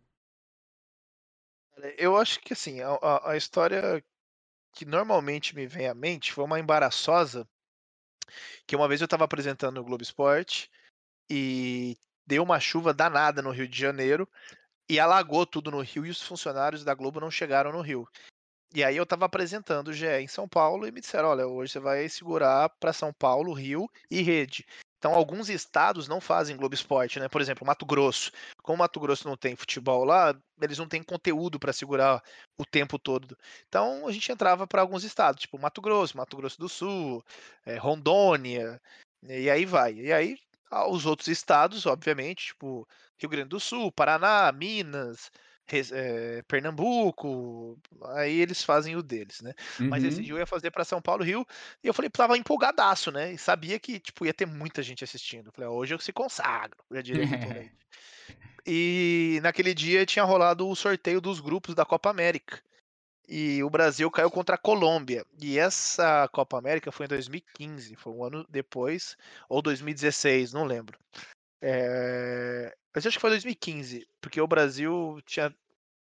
Eu 1.98 2.15
acho 2.18 2.40
que, 2.40 2.53
assim, 2.53 2.82
a 2.82 3.32
a 3.32 3.36
história 3.38 4.03
que 4.74 4.86
normalmente 4.86 5.56
me 5.56 5.68
vem 5.68 5.88
à 5.88 5.94
mente 5.95 6.34
foi 6.34 6.44
uma 6.45 6.60
embaraçosa 6.60 7.48
que 8.68 8.76
uma 8.76 8.88
vez 8.88 8.99
eu 8.99 9.06
estava 9.06 9.24
apresentando 9.24 9.80
o 9.80 9.84
Globo 9.84 10.03
Esporte, 10.03 10.69
e 11.30 11.98
deu 12.28 12.44
uma 12.44 12.60
chuva 12.60 12.94
danada 12.94 13.41
no 13.41 13.52
Rio 13.52 13.68
de 13.68 13.80
Janeiro, 13.80 14.30
e 14.90 14.99
alagou 14.99 15.45
tudo 15.45 15.72
no 15.72 15.82
Rio 15.82 16.06
e 16.06 16.11
os 16.11 16.22
funcionários 16.22 16.84
da 16.84 16.94
Globo 16.95 17.19
não 17.22 17.32
chegaram 17.32 17.72
no 17.72 17.82
Rio. 17.82 18.07
E 18.76 18.84
aí 18.84 18.98
eu 18.98 19.03
estava 19.03 19.26
apresentando 19.26 19.90
o 19.90 19.94
GE 19.94 20.22
em 20.22 20.28
São 20.28 20.48
Paulo 20.48 20.88
e 20.88 20.91
me 20.91 21.02
disseram: 21.02 21.30
"Olha, 21.30 21.48
hoje 21.48 21.74
você 21.74 21.80
vai 21.82 22.10
segurar 22.10 22.69
pra 22.80 22.94
São 22.94 23.14
Paulo, 23.14 23.53
Rio 23.53 23.90
e 24.11 24.22
rede". 24.24 24.65
Então 24.98 25.14
alguns 25.14 25.49
estados 25.49 26.07
não 26.07 26.19
fazem 26.19 26.57
Globo 26.57 26.74
Esporte, 26.76 27.19
né, 27.19 27.30
por 27.30 27.41
exemplo, 27.41 27.65
Mato 27.65 27.86
Grosso. 27.86 28.32
Como 28.64 28.80
Mato 28.80 28.99
Grosso 28.99 29.28
não 29.28 29.38
tem 29.38 29.56
futebol 29.56 30.03
lá, 30.03 30.36
eles 30.61 30.78
não 30.78 30.88
têm 30.88 31.03
conteúdo 31.03 31.60
pra 31.60 31.74
segurar 31.74 32.22
o 32.57 32.65
tempo 32.65 32.98
todo. 32.99 33.38
Então 33.68 34.07
a 34.07 34.11
gente 34.11 34.32
entrava 34.32 34.68
pra 34.68 34.82
alguns 34.82 35.03
estados, 35.03 35.41
tipo 35.41 35.60
Mato 35.60 35.82
Grosso, 35.82 36.18
Mato 36.18 36.38
Grosso 36.38 36.60
do 36.60 36.68
Sul, 36.69 37.24
eh, 37.65 37.78
Rondônia, 37.78 38.82
e 39.24 39.49
aí 39.49 39.65
vai. 39.65 39.94
E 39.94 40.11
aí, 40.14 40.38
ah, 40.72 40.88
os 40.90 41.06
outros 41.06 41.28
estados, 41.28 41.86
obviamente, 41.86 42.48
tipo 42.48 42.88
Rio 43.19 43.30
Grande 43.30 43.49
do 43.49 43.60
Sul, 43.60 43.91
Paraná, 43.91 44.52
Minas, 44.52 45.32
eh, 45.76 46.41
Pernambuco, 46.48 47.77
aí 48.15 48.39
eles 48.39 48.64
fazem 48.64 48.95
o 48.95 49.03
deles, 49.03 49.41
né. 49.41 49.53
Mas 49.89 50.03
esse 50.03 50.23
dia 50.23 50.31
Uhum. 50.31 50.35
eu 50.35 50.39
ia 50.39 50.45
fazer 50.48 50.72
pra 50.72 50.85
São 50.85 51.02
Paulo, 51.02 51.23
Rio, 51.23 51.45
e 51.84 51.88
eu 51.88 51.94
falei 51.94 52.07
estava 52.07 52.38
empolgadaço, 52.38 53.11
né, 53.11 53.34
e 53.34 53.38
sabia 53.38 53.80
que, 53.80 53.99
tipo, 53.99 54.26
ia 54.26 54.34
ter 54.34 54.45
muita 54.48 54.81
gente 54.84 55.03
assistindo. 55.03 55.52
Falei: 55.53 55.69
"Ó, 55.69 55.73
hoje 55.76 55.94
eu 55.94 55.99
se 55.99 56.14
consagro", 56.14 56.77
já 56.91 57.02
diria 57.02 57.23
o 57.23 57.27
Milton 57.27 57.52
Leite. 57.52 57.73
E 58.68 59.39
naquele 59.44 59.73
dia 59.73 60.06
tinha 60.06 60.26
rolado 60.26 60.68
o 60.69 60.76
sorteio 60.76 61.22
dos 61.22 61.39
grupos 61.41 61.76
da 61.76 61.85
Copa 61.85 62.10
América, 62.11 62.61
e 63.30 63.64
o 63.64 63.69
Brasil 63.69 64.11
caiu 64.11 64.31
contra 64.31 64.56
a 64.56 64.60
Colômbia. 64.60 65.26
E 65.41 65.60
essa 65.60 66.27
Copa 66.34 66.57
América 66.60 66.91
foi 66.91 67.06
em 67.07 67.10
2015, 67.10 67.95
foi 67.98 68.14
1 68.14 68.23
ano 68.26 68.45
depois, 68.49 69.18
ou 69.49 69.61
2016, 69.61 70.53
não 70.53 70.65
lembro. 70.65 70.99
Eh, 71.64 72.76
mas 72.98 73.06
acho 73.06 73.18
que 73.18 73.22
foi 73.22 73.30
2015, 73.30 74.07
porque 74.19 74.41
o 74.41 74.48
Brasil 74.48 75.19
tinha 75.24 75.53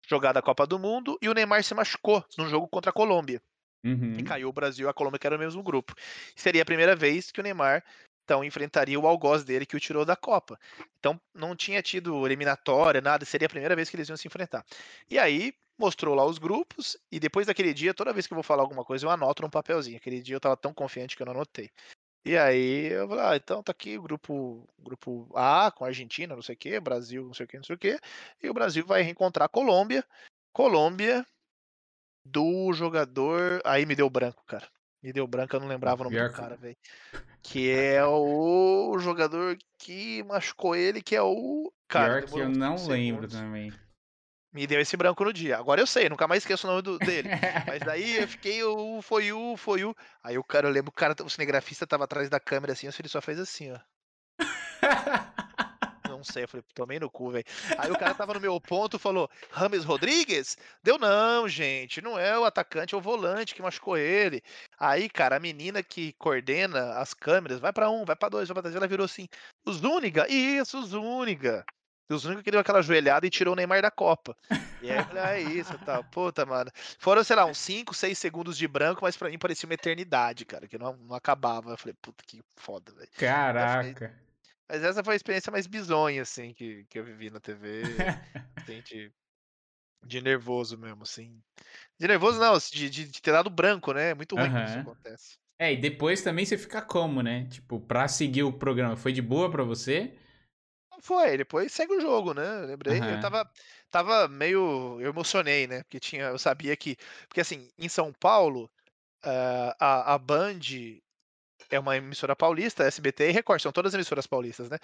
jogado 0.08 0.38
a 0.38 0.42
Copa 0.42 0.66
do 0.66 0.78
Mundo 0.78 1.18
e 1.20 1.28
o 1.28 1.34
Neymar 1.34 1.62
se 1.62 1.74
machucou 1.74 2.24
num 2.38 2.48
jogo 2.48 2.66
contra 2.66 2.88
a 2.88 2.92
Colômbia. 2.92 3.42
E 3.84 3.88
Uhum. 3.90 4.24
caiu 4.24 4.48
o 4.48 4.52
Brasil 4.52 4.86
e 4.86 4.88
a 4.88 4.94
Colômbia 4.94 5.18
que 5.18 5.26
era 5.26 5.36
o 5.36 5.38
mesmo 5.38 5.62
grupo. 5.62 5.94
Seria 6.34 6.62
a 6.62 6.64
primeira 6.64 6.96
vez 6.96 7.30
que 7.30 7.38
o 7.38 7.42
Neymar, 7.42 7.84
então 8.24 8.42
enfrentaria 8.42 8.98
o 8.98 9.06
algoz 9.06 9.44
dele 9.44 9.66
que 9.66 9.76
o 9.76 9.80
tirou 9.80 10.06
da 10.06 10.16
Copa. 10.16 10.58
Então 10.98 11.20
não 11.34 11.54
tinha 11.54 11.82
tido 11.82 12.24
eliminatória, 12.24 13.02
nada, 13.02 13.26
seria 13.26 13.44
a 13.44 13.50
primeira 13.50 13.76
vez 13.76 13.90
que 13.90 13.96
eles 13.96 14.08
iam 14.08 14.16
se 14.16 14.26
enfrentar. 14.26 14.64
E 15.10 15.18
aí, 15.18 15.52
mostrou 15.78 16.14
lá 16.14 16.24
os 16.24 16.38
grupos, 16.38 16.96
e 17.12 17.20
depois 17.20 17.46
daquele 17.46 17.74
dia, 17.74 17.92
toda 17.92 18.10
vez 18.10 18.26
que 18.26 18.32
eu 18.32 18.36
vou 18.36 18.42
falar 18.42 18.62
alguma 18.62 18.86
coisa 18.86 19.04
eu 19.04 19.10
anoto 19.10 19.42
num 19.42 19.50
papelzinho, 19.50 19.98
aquele 19.98 20.22
dia 20.22 20.36
eu 20.36 20.38
estava 20.38 20.56
tão 20.56 20.72
confiante 20.72 21.14
que 21.14 21.20
eu 21.20 21.26
não 21.26 21.34
anotei. 21.34 21.70
E 22.26 22.36
aí 22.36 22.88
eu 22.92 23.06
falei: 23.08 23.24
"Ah, 23.24 23.36
então 23.36 23.62
tá 23.62 23.70
aqui 23.72 23.96
o 23.96 24.02
grupo 24.02 24.68
grupo 24.78 25.28
A 25.36 25.70
com 25.70 25.84
Argentina, 25.84 26.34
não 26.34 26.42
sei 26.42 26.56
o 26.56 26.58
quê, 26.58 26.80
Brasil, 26.80 27.24
não 27.24 27.32
sei 27.34 27.46
o 27.46 27.48
quê, 27.48 27.56
não 27.56 27.64
sei 27.64 27.76
o 27.76 27.78
quê, 27.78 27.98
e 28.42 28.50
o 28.50 28.54
Brasil 28.54 28.84
vai 28.84 29.02
reencontrar 29.02 29.46
a 29.46 29.48
Colômbia, 29.48 30.04
Colômbia 30.52 31.24
do 32.24 32.72
jogador" 32.72 33.60
aí 33.64 33.86
me 33.86 33.94
deu 33.96 34.10
branco, 34.10 34.42
cara, 34.46 34.68
me 35.02 35.12
deu 35.12 35.26
branco, 35.26 35.54
eu 35.56 35.60
não 35.60 35.68
lembrava 35.68 36.02
o 36.02 36.04
nome 36.04 36.18
do 36.18 36.28
cara, 36.28 36.56
velho. 36.56 36.76
Que 37.42 37.70
é 37.70 38.04
o 38.06 38.98
jogador 38.98 39.56
que 39.78 40.22
machucou 40.24 40.76
ele, 40.76 41.02
que 41.02 41.16
é 41.16 41.22
o 41.22 41.72
cara, 41.88 42.16
pior 42.16 42.22
que 42.24 42.38
eu 42.40 42.48
uns 42.48 42.56
5 42.58 42.78
não 42.78 42.86
lembro 42.88 43.28
segundos. 43.28 43.32
também. 43.32 43.72
Me 44.56 44.66
deu 44.66 44.80
esse 44.80 44.96
branco 44.96 45.22
no 45.22 45.34
dia. 45.34 45.58
Agora 45.58 45.82
eu 45.82 45.86
sei, 45.86 46.08
nunca 46.08 46.26
mais 46.26 46.42
esqueço 46.42 46.66
o 46.66 46.70
nome 46.70 46.80
do 46.80 46.98
dele. 46.98 47.28
Mas 47.68 47.82
daí 47.82 48.16
eu 48.22 48.26
fiquei: 48.26 48.64
"O 48.64 49.02
foi 49.02 49.30
o 49.30 49.54
foi 49.54 49.84
o" 49.84 49.94
aí 50.24 50.38
o 50.38 50.42
cara 50.42 50.66
eu 50.66 50.72
lembro 50.72 50.88
o 50.88 50.94
cara 50.94 51.14
o 51.22 51.28
cinegrafista 51.28 51.84
estava 51.84 52.04
atrás 52.04 52.30
da 52.30 52.40
câmera, 52.40 52.72
assim, 52.72 52.88
ele 52.98 53.06
só 53.06 53.20
fez 53.20 53.38
assim, 53.38 53.70
ó. 53.72 53.78
Não 56.08 56.24
sei, 56.24 56.44
eu 56.44 56.48
falei: 56.48 56.64
"Tomei 56.74 56.98
no 56.98 57.10
cu, 57.10 57.32
velho". 57.32 57.44
Aí 57.76 57.90
o 57.90 57.98
cara 57.98 58.12
estava 58.12 58.32
no 58.32 58.40
meu 58.40 58.58
ponto, 58.58 58.98
falou: 58.98 59.28
"James 59.54 59.84
Rodrigues?" 59.84 60.56
Daí 60.82 60.94
eu: 60.94 60.98
"Não, 60.98 61.46
gente, 61.46 62.00
não 62.00 62.18
é 62.18 62.38
o 62.38 62.46
atacante, 62.46 62.94
é 62.94 62.98
o 62.98 63.00
volante 63.02 63.54
que 63.54 63.60
machucou 63.60 63.98
ele". 63.98 64.42
Aí, 64.78 65.10
cara, 65.10 65.36
a 65.36 65.40
menina 65.40 65.82
que 65.82 66.14
coordena 66.14 66.94
as 66.94 67.12
câmeras: 67.12 67.60
"Vai 67.60 67.74
pra 67.74 67.90
1, 67.90 68.06
vai 68.06 68.16
pra 68.16 68.30
2, 68.30 68.48
vai 68.48 68.54
pra 68.54 68.62
3", 68.62 68.74
ela 68.74 68.88
virou 68.88 69.04
assim: 69.04 69.28
"O 69.66 69.70
Zúñiga? 69.72 70.26
Isso, 70.30 70.78
o 70.78 70.86
Zúñiga". 70.86 71.62
O 72.10 72.18
Zúñiga 72.18 72.42
que 72.42 72.50
deu 72.50 72.60
aquela 72.60 72.82
joelhada 72.82 73.26
e 73.26 73.30
tirou 73.30 73.52
o 73.54 73.56
Neymar 73.56 73.82
da 73.82 73.90
Copa. 73.90 74.36
E 74.80 74.90
aí 74.90 75.04
"Ah, 75.10 75.32
é 75.38 75.40
isso 75.42 75.78
tal". 75.78 76.04
Puta, 76.04 76.44
mano, 76.46 76.70
foram, 76.98 77.24
sei 77.24 77.34
lá, 77.36 77.46
uns 77.46 77.58
5, 77.58 77.94
6 77.94 78.18
segundos 78.18 78.56
de 78.58 78.68
branco, 78.68 79.00
mas 79.02 79.16
pra 79.16 79.28
mim 79.30 79.38
parecia 79.38 79.66
uma 79.68 79.74
eternidade, 79.74 80.44
cara, 80.44 80.68
que 80.68 80.78
não 80.78 80.96
não 80.96 81.16
acabava. 81.16 81.70
Eu 81.72 81.78
falei: 81.78 81.94
"Puta, 82.00 82.24
que 82.26 82.42
foda, 82.56 82.92
velho". 82.94 83.10
Caraca. 83.16 84.08
mas 84.68 84.82
essa 84.82 85.02
foi 85.04 85.14
a 85.14 85.16
experiência 85.16 85.50
mais 85.52 85.66
bizonha, 85.66 86.22
assim, 86.22 86.54
que 86.54 86.84
que 86.86 86.98
eu 86.98 87.04
vivi 87.04 87.30
na 87.30 87.40
TV, 87.40 88.10
assim, 88.66 88.82
de 88.82 89.12
de 90.06 90.22
nervoso 90.22 90.78
mesmo, 90.78 91.02
assim. 91.04 91.42
De 92.00 92.08
nervoso 92.08 92.40
não, 92.40 92.58
de 92.58 92.90
de 92.90 93.08
de 93.08 93.22
ter 93.22 93.32
dado 93.32 93.50
branco, 93.50 93.92
né, 93.94 94.10
é 94.10 94.14
muito 94.14 94.36
ruim 94.36 94.50
quando 94.52 94.66
isso 94.68 94.78
acontece. 94.78 95.38
É, 95.58 95.72
e 95.72 95.76
depois 95.76 96.22
também 96.22 96.44
você 96.44 96.58
fica 96.58 96.82
como, 96.82 97.22
né, 97.22 97.46
tipo, 97.48 97.80
pra 97.80 98.06
seguir 98.08 98.42
o 98.42 98.52
programa, 98.52 98.96
foi 98.96 99.12
de 99.12 99.22
boa 99.22 99.50
pra 99.50 99.64
você? 99.64 100.14
Não, 100.96 101.02
foi, 101.02 101.36
depois 101.36 101.72
segue 101.72 101.92
o 101.94 102.00
jogo, 102.00 102.32
né, 102.32 102.62
eu 102.62 102.66
lembrei 102.66 103.10
eu 103.10 103.14
Aham. 103.14 103.16
estava 103.16 103.48
estava 103.84 104.26
meio 104.28 104.98
eu 105.00 105.10
emocionei, 105.10 105.66
né, 105.66 105.82
porque 105.82 106.00
tinha 106.00 106.24
eu 106.26 106.38
sabia 106.38 106.74
que 106.76 106.96
porque, 107.28 107.40
assim, 107.40 107.68
em 107.78 107.88
São 107.88 108.12
Paulo, 108.12 108.70
hã, 109.24 109.74
a 109.80 110.14
a 110.14 110.18
Band 110.18 110.60
é 111.70 111.78
uma 111.80 111.96
emissora 111.96 112.36
paulista, 112.36 112.84
SBT 112.84 113.28
e 113.30 113.32
Record, 113.32 113.60
são 113.62 113.72
todas 113.72 113.94
emissoras 113.94 114.26
paulistas, 114.26 114.70
né. 114.70 114.78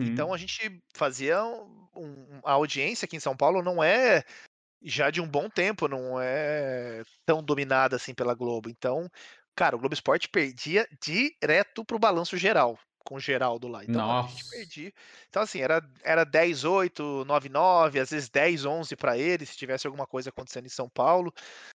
Então 0.00 0.32
Uhum. 0.32 0.34
a 0.34 0.38
gente 0.38 0.82
fazia 0.96 1.44
um 1.44 1.88
um 1.96 2.40
a 2.44 2.52
audiência 2.52 3.06
aqui 3.06 3.16
em 3.16 3.20
São 3.20 3.36
Paulo 3.36 3.62
não 3.62 3.82
é 3.84 4.24
já 4.82 5.10
de 5.10 5.20
um 5.20 5.28
bom 5.28 5.50
tempo, 5.50 5.88
não 5.88 6.20
é 6.20 7.02
tão 7.26 7.42
dominada 7.44 7.96
assim 7.96 8.14
pela 8.14 8.34
Globo, 8.34 8.70
então 8.70 9.08
cara, 9.56 9.76
o 9.76 9.80
Globo 9.80 9.94
Esporte 9.94 10.28
perdia 10.30 10.86
direto 11.02 11.84
pro 11.86 11.98
balanço 12.00 12.36
geral 12.38 12.78
com 13.08 13.14
o 13.14 13.20
Geraldo 13.20 13.68
lá. 13.68 13.82
Então 13.82 14.06
Nossa. 14.06 14.28
a 14.28 14.30
gente 14.30 14.50
perdi. 14.50 14.94
Então, 15.30 15.42
assim, 15.42 15.62
era, 15.62 15.82
era 16.04 16.24
10, 16.24 16.64
8, 16.64 17.24
9, 17.24 17.48
9, 17.48 18.00
às 18.00 18.10
vezes 18.10 18.28
10, 18.28 18.66
11 18.66 18.94
para 18.96 19.16
ele, 19.16 19.46
se 19.46 19.56
tivesse 19.56 19.86
alguma 19.86 20.06
coisa 20.06 20.28
acontecendo 20.28 20.66
em 20.66 20.68
São 20.68 20.90
Paulo. 20.90 21.32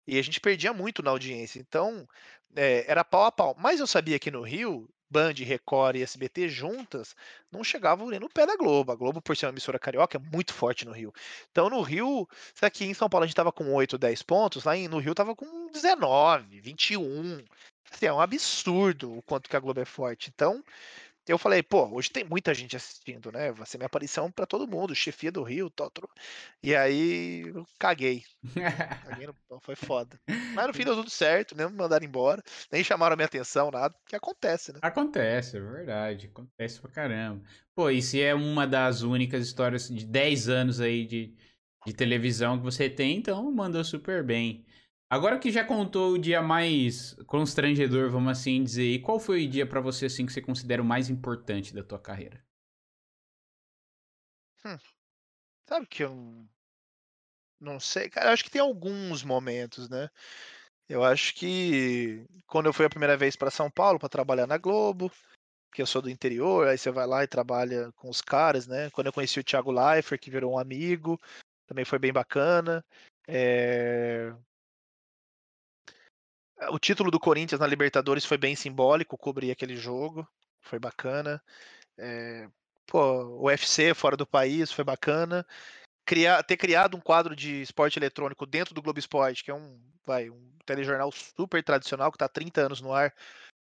E 0.06 0.18
a 0.18 0.22
gente 0.22 0.40
perdia 0.40 0.72
muito 0.72 1.02
na 1.02 1.10
audiência. 1.10 1.60
Então, 1.60 2.08
é, 2.56 2.90
era 2.90 3.04
pau 3.04 3.24
a 3.24 3.30
pau. 3.32 3.54
Mas 3.58 3.78
eu 3.78 3.86
sabia 3.86 4.18
que 4.18 4.30
no 4.30 4.40
Rio, 4.40 4.88
Band, 5.10 5.34
Record 5.36 5.96
e 5.96 6.02
SBT 6.02 6.48
juntas 6.48 7.14
não 7.52 7.62
chegavam 7.62 8.08
nem 8.08 8.18
no 8.18 8.30
pé 8.30 8.46
da 8.46 8.56
Globo. 8.56 8.90
A 8.90 8.96
Globo, 8.96 9.20
por 9.20 9.36
ser 9.36 9.44
uma 9.44 9.52
emissora 9.52 9.78
carioca, 9.78 10.16
é 10.16 10.30
muito 10.32 10.54
forte 10.54 10.86
no 10.86 10.92
Rio. 10.92 11.12
Então, 11.50 11.68
no 11.68 11.82
Rio, 11.82 12.26
se 12.54 12.64
aqui 12.64 12.86
em 12.86 12.94
São 12.94 13.10
Paulo 13.10 13.24
a 13.24 13.26
gente 13.26 13.36
tava 13.36 13.52
com 13.52 13.70
8, 13.74 13.98
10 13.98 14.22
pontos, 14.22 14.64
lá 14.64 14.74
no 14.74 14.98
Rio 14.98 15.14
tava 15.14 15.36
com 15.36 15.70
19, 15.72 16.58
21. 16.58 17.44
Assim, 17.90 18.06
é 18.06 18.12
um 18.12 18.20
absurdo 18.20 19.18
o 19.18 19.22
quanto 19.22 19.48
que 19.48 19.56
a 19.56 19.60
Globo 19.60 19.80
é 19.80 19.84
forte. 19.84 20.30
Então, 20.34 20.62
eu 21.32 21.38
falei, 21.38 21.62
pô, 21.62 21.86
hoje 21.94 22.10
tem 22.10 22.24
muita 22.24 22.54
gente 22.54 22.76
assistindo, 22.76 23.30
né? 23.30 23.52
Vai 23.52 23.66
ser 23.66 23.78
minha 23.78 23.86
aparição 23.86 24.30
para 24.30 24.46
todo 24.46 24.66
mundo, 24.66 24.94
chefia 24.94 25.30
do 25.30 25.42
Rio, 25.42 25.68
Totoro. 25.68 26.08
E 26.62 26.74
aí, 26.74 27.52
caguei. 27.78 28.22
caguei 29.04 29.26
no... 29.26 29.60
Foi 29.60 29.76
foda. 29.76 30.18
Mas 30.54 30.66
no 30.66 30.74
fim 30.74 30.84
deu 30.84 30.94
tudo 30.94 31.10
certo, 31.10 31.56
nem 31.56 31.66
me 31.68 31.76
mandaram 31.76 32.04
embora, 32.04 32.42
nem 32.72 32.82
chamaram 32.82 33.16
minha 33.16 33.26
atenção, 33.26 33.70
nada. 33.70 33.94
Que 34.06 34.16
acontece, 34.16 34.72
né? 34.72 34.78
Acontece, 34.82 35.56
é 35.56 35.60
verdade. 35.60 36.26
Acontece 36.26 36.80
pra 36.80 36.90
caramba. 36.90 37.42
Pô, 37.74 37.90
e 37.90 38.00
se 38.00 38.20
é 38.22 38.34
uma 38.34 38.66
das 38.66 39.02
únicas 39.02 39.46
histórias 39.46 39.88
de 39.88 40.06
10 40.06 40.48
anos 40.48 40.80
aí 40.80 41.04
de, 41.04 41.34
de 41.86 41.92
televisão 41.92 42.58
que 42.58 42.64
você 42.64 42.88
tem, 42.88 43.16
então 43.16 43.50
mandou 43.52 43.84
super 43.84 44.22
bem. 44.24 44.64
Agora 45.10 45.38
que 45.38 45.50
já 45.50 45.64
contou 45.64 46.12
o 46.12 46.18
dia 46.18 46.42
mais 46.42 47.14
constrangedor, 47.26 48.10
vamos 48.10 48.30
assim 48.30 48.62
dizer, 48.62 48.92
e 48.92 49.00
qual 49.00 49.18
foi 49.18 49.46
o 49.46 49.48
dia 49.48 49.66
para 49.66 49.80
você 49.80 50.06
assim 50.06 50.26
que 50.26 50.32
você 50.32 50.42
considera 50.42 50.82
o 50.82 50.84
mais 50.84 51.08
importante 51.08 51.74
da 51.74 51.82
tua 51.82 51.98
carreira? 51.98 52.44
Hum, 54.64 54.76
sabe 55.66 55.86
que 55.86 56.04
eu 56.04 56.46
não 57.60 57.80
sei, 57.80 58.08
cara, 58.08 58.28
eu 58.28 58.32
acho 58.32 58.44
que 58.44 58.50
tem 58.50 58.60
alguns 58.60 59.24
momentos, 59.24 59.88
né? 59.88 60.10
Eu 60.88 61.02
acho 61.04 61.34
que 61.34 62.24
quando 62.46 62.66
eu 62.66 62.72
fui 62.72 62.86
a 62.86 62.90
primeira 62.90 63.16
vez 63.16 63.36
para 63.36 63.50
São 63.50 63.70
Paulo 63.70 63.98
para 63.98 64.08
trabalhar 64.08 64.46
na 64.46 64.58
Globo, 64.58 65.10
que 65.72 65.82
eu 65.82 65.86
sou 65.86 66.02
do 66.02 66.10
interior, 66.10 66.66
aí 66.68 66.78
você 66.78 66.90
vai 66.90 67.06
lá 67.06 67.24
e 67.24 67.28
trabalha 67.28 67.92
com 67.96 68.08
os 68.10 68.20
caras, 68.20 68.66
né? 68.66 68.90
Quando 68.90 69.08
eu 69.08 69.12
conheci 69.12 69.40
o 69.40 69.44
Thiago 69.44 69.72
Leifert, 69.72 70.20
que 70.20 70.30
virou 70.30 70.54
um 70.54 70.58
amigo, 70.58 71.20
também 71.66 71.84
foi 71.84 71.98
bem 71.98 72.12
bacana. 72.12 72.84
É... 73.26 74.32
O 76.70 76.78
título 76.78 77.10
do 77.10 77.20
Corinthians 77.20 77.60
na 77.60 77.66
Libertadores 77.66 78.24
foi 78.24 78.36
bem 78.36 78.56
simbólico, 78.56 79.16
cobrir 79.16 79.50
aquele 79.50 79.76
jogo, 79.76 80.26
foi 80.60 80.78
bacana. 80.78 81.40
É, 81.96 82.48
pô, 82.86 83.00
o 83.00 83.46
UFC 83.46 83.94
fora 83.94 84.16
do 84.16 84.26
país 84.26 84.72
foi 84.72 84.84
bacana. 84.84 85.46
Criar, 86.04 86.42
ter 86.42 86.56
criado 86.56 86.96
um 86.96 87.00
quadro 87.00 87.36
de 87.36 87.60
esporte 87.62 87.98
eletrônico 87.98 88.46
dentro 88.46 88.74
do 88.74 88.82
Globo 88.82 88.98
Esporte, 88.98 89.44
que 89.44 89.50
é 89.50 89.54
um, 89.54 89.78
vai, 90.04 90.30
um 90.30 90.50
telejornal 90.64 91.12
super 91.12 91.62
tradicional, 91.62 92.10
que 92.10 92.16
está 92.16 92.24
há 92.24 92.28
30 92.30 92.62
anos 92.62 92.80
no 92.80 92.92
ar, 92.92 93.14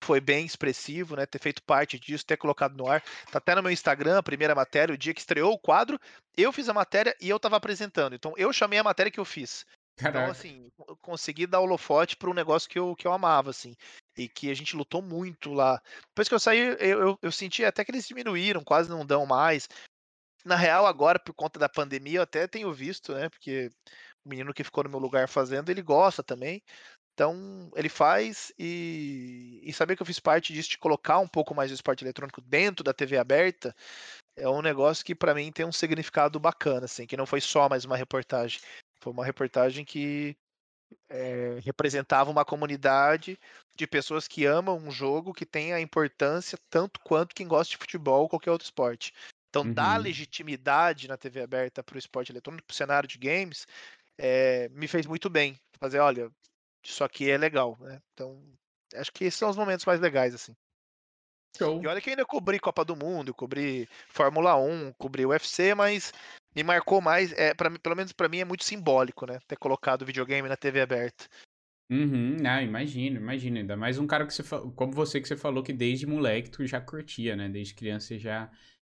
foi 0.03 0.21
bem 0.21 0.47
expressivo, 0.47 1.17
né? 1.17 1.27
Ter 1.27 1.41
feito 1.41 1.63
parte 1.63 1.99
disso, 1.99 2.25
ter 2.25 2.37
colocado 2.37 2.77
no 2.77 2.89
ar. 2.89 3.03
Tá 3.31 3.39
até 3.39 3.55
no 3.55 3.63
meu 3.63 3.73
Instagram, 3.73 4.19
a 4.19 4.23
primeira 4.23 4.55
matéria, 4.55 4.95
o 4.95 4.99
dia 4.99 5.13
que 5.13 5.21
estreou 5.21 5.53
o 5.53 5.59
quadro, 5.59 5.99
eu 6.37 6.53
fiz 6.53 6.69
a 6.69 6.75
matéria 6.75 7.15
e 7.21 7.29
eu 7.29 7.37
estava 7.37 7.57
apresentando. 7.57 8.15
Então 8.15 8.33
eu 8.37 8.53
chamei 8.53 8.79
a 8.79 8.85
matéria 8.85 9.11
que 9.11 9.21
eu 9.21 9.25
fiz. 9.25 9.67
Então, 9.99 10.13
Caraca. 10.13 10.19
Então, 10.19 10.31
assim, 10.31 10.71
eu 10.87 10.97
consegui 10.99 11.47
dar 11.47 11.61
holofote 11.61 12.17
para 12.17 12.31
um 12.31 12.35
negócio 12.35 12.69
que 12.69 12.79
eu, 12.79 12.95
que 12.95 13.07
eu 13.07 13.13
amava, 13.13 13.51
assim. 13.51 13.75
E 14.17 14.29
que 14.29 14.51
a 14.51 14.55
gente 14.55 14.77
lutou 14.77 15.03
muito 15.03 15.53
lá. 15.53 15.81
Depois 16.09 16.29
que 16.29 16.35
eu 16.35 16.41
saí, 16.41 16.59
eu, 16.59 16.77
eu, 16.79 17.19
eu 17.23 17.33
senti 17.33 17.65
até 17.65 17.85
que 17.85 17.91
eles 17.91 18.07
diminuíram, 18.07 18.63
quase 18.63 18.89
não 18.89 19.05
dão 19.05 19.27
mais. 19.27 19.69
Na 20.45 20.57
real, 20.57 20.87
agora, 20.87 21.19
por 21.19 21.35
conta 21.35 21.59
da 21.59 21.69
pandemia, 21.69 22.19
eu 22.19 22.23
até 22.23 22.47
tenho 22.47 22.73
visto, 22.73 23.13
né? 23.15 23.29
Porque 23.29 23.71
o 24.25 24.29
menino 24.29 24.55
que 24.55 24.65
ficou 24.65 24.85
no 24.85 24.91
meu 24.91 24.99
lugar 24.99 25.29
fazendo, 25.29 25.71
ele 25.71 25.83
gosta 25.83 26.23
também. 26.23 26.63
Então, 27.15 27.71
ele 27.75 27.89
faz 27.89 28.53
e, 28.59 29.61
e 29.65 29.73
saber 29.73 29.97
que 29.97 30.03
eu 30.03 30.07
fiz 30.07 30.21
parte 30.21 30.53
disso, 30.53 30.69
de 30.69 30.79
colocar 30.79 31.19
um 31.19 31.27
pouco 31.27 31.55
mais 31.55 31.71
de 31.71 31.75
esporte 31.75 32.05
eletrônico 32.05 32.43
dentro 32.43 32.85
da 32.85 32.93
TV 32.93 33.17
aberta, 33.17 33.75
é 34.37 34.47
um 34.49 34.61
negócio 34.61 35.05
que 35.05 35.15
para 35.15 35.35
mim 35.35 35.51
tem 35.51 35.65
um 35.65 35.73
significado 35.73 36.39
bacana, 36.39 36.85
assim, 36.85 37.07
que 37.07 37.17
não 37.17 37.25
foi 37.25 37.41
só 37.41 37.71
mais 37.71 37.87
uma 37.87 37.97
reportagem. 37.97 38.61
Foi 39.01 39.13
uma 39.13 39.25
reportagem 39.25 39.85
que 39.85 40.37
é, 41.09 41.59
representava 41.63 42.31
uma 42.31 42.45
comunidade 42.45 43.39
de 43.75 43.87
pessoas 43.87 44.27
que 44.27 44.45
amam 44.45 44.79
um 44.79 44.91
jogo 44.91 45.35
que 45.35 45.45
tem 45.45 45.73
a 45.73 45.81
importância 45.81 46.59
tanto 46.71 47.01
quanto 47.01 47.35
quem 47.35 47.47
gosta 47.47 47.71
de 47.71 47.77
futebol 47.77 48.23
ou 48.23 48.29
qualquer 48.29 48.51
outro 48.51 48.65
esporte. 48.65 49.13
Então, 49.49 49.63
uhum. 49.63 49.73
dar 49.73 50.01
legitimidade 50.01 51.09
na 51.09 51.17
TV 51.17 51.43
aberta 51.43 51.83
para 51.83 51.97
o 51.97 51.99
esporte 51.99 52.31
eletrônico, 52.31 52.67
para 52.67 52.75
o 52.75 52.77
cenário 52.77 53.09
de 53.09 53.19
games, 53.19 53.67
é, 54.19 54.69
me 54.71 54.87
fez 54.87 55.07
muito 55.07 55.31
bem. 55.31 55.59
Fazer, 55.79 55.99
olha, 55.99 56.31
isso 56.85 57.03
aqui 57.05 57.31
é 57.31 57.39
legal, 57.39 57.77
né? 57.81 58.01
Então, 58.13 58.43
acho 58.95 59.13
que 59.13 59.25
esses 59.25 59.39
são 59.39 59.49
os 59.49 59.57
momentos 59.57 59.85
mais 59.87 60.01
legais, 60.01 60.35
assim. 60.35 60.55
Show. 61.57 61.83
E 61.83 61.87
olha 61.87 62.01
que 62.01 62.11
eu 62.11 62.13
ainda 62.13 62.27
cobri 62.27 62.59
Copa 62.61 62.85
do 62.85 62.95
Mundo, 62.95 63.33
cobri 63.33 63.89
Fórmula 64.09 64.57
1, 64.57 64.93
cobri 64.99 65.25
UFC, 65.25 65.75
mas 65.75 66.13
me 66.57 66.65
marcou 66.65 67.03
mais, 67.03 67.33
é, 67.33 67.53
pra, 67.53 67.71
pelo 67.71 67.95
menos 67.95 68.13
para 68.13 68.29
mim 68.29 68.39
é 68.39 68.45
muito 68.45 68.65
simbólico, 68.65 69.27
né? 69.27 69.39
Ter 69.47 69.57
colocado 69.57 70.03
o 70.03 70.07
videogame 70.07 70.49
na 70.49 70.57
TV 70.57 70.81
aberta. 70.81 71.27
Uhum, 71.91 72.39
ah, 72.47 72.63
imagino, 72.63 73.19
imagino. 73.19 73.59
Ainda 73.59 73.77
mais 73.77 73.99
um 73.99 74.07
cara 74.07 74.27
que 74.27 74.35
você 74.35 74.43
como 74.75 74.93
você 74.93 75.21
que 75.21 75.29
você 75.29 75.37
falou 75.37 75.63
que 75.63 75.73
desde 75.73 76.07
moleque 76.07 76.51
tu 76.51 76.67
já 76.67 76.81
curtia, 76.81 77.37
né? 77.37 77.49
Desde 77.49 77.75
criança 77.75 78.09
você 78.09 78.19
já 78.19 78.51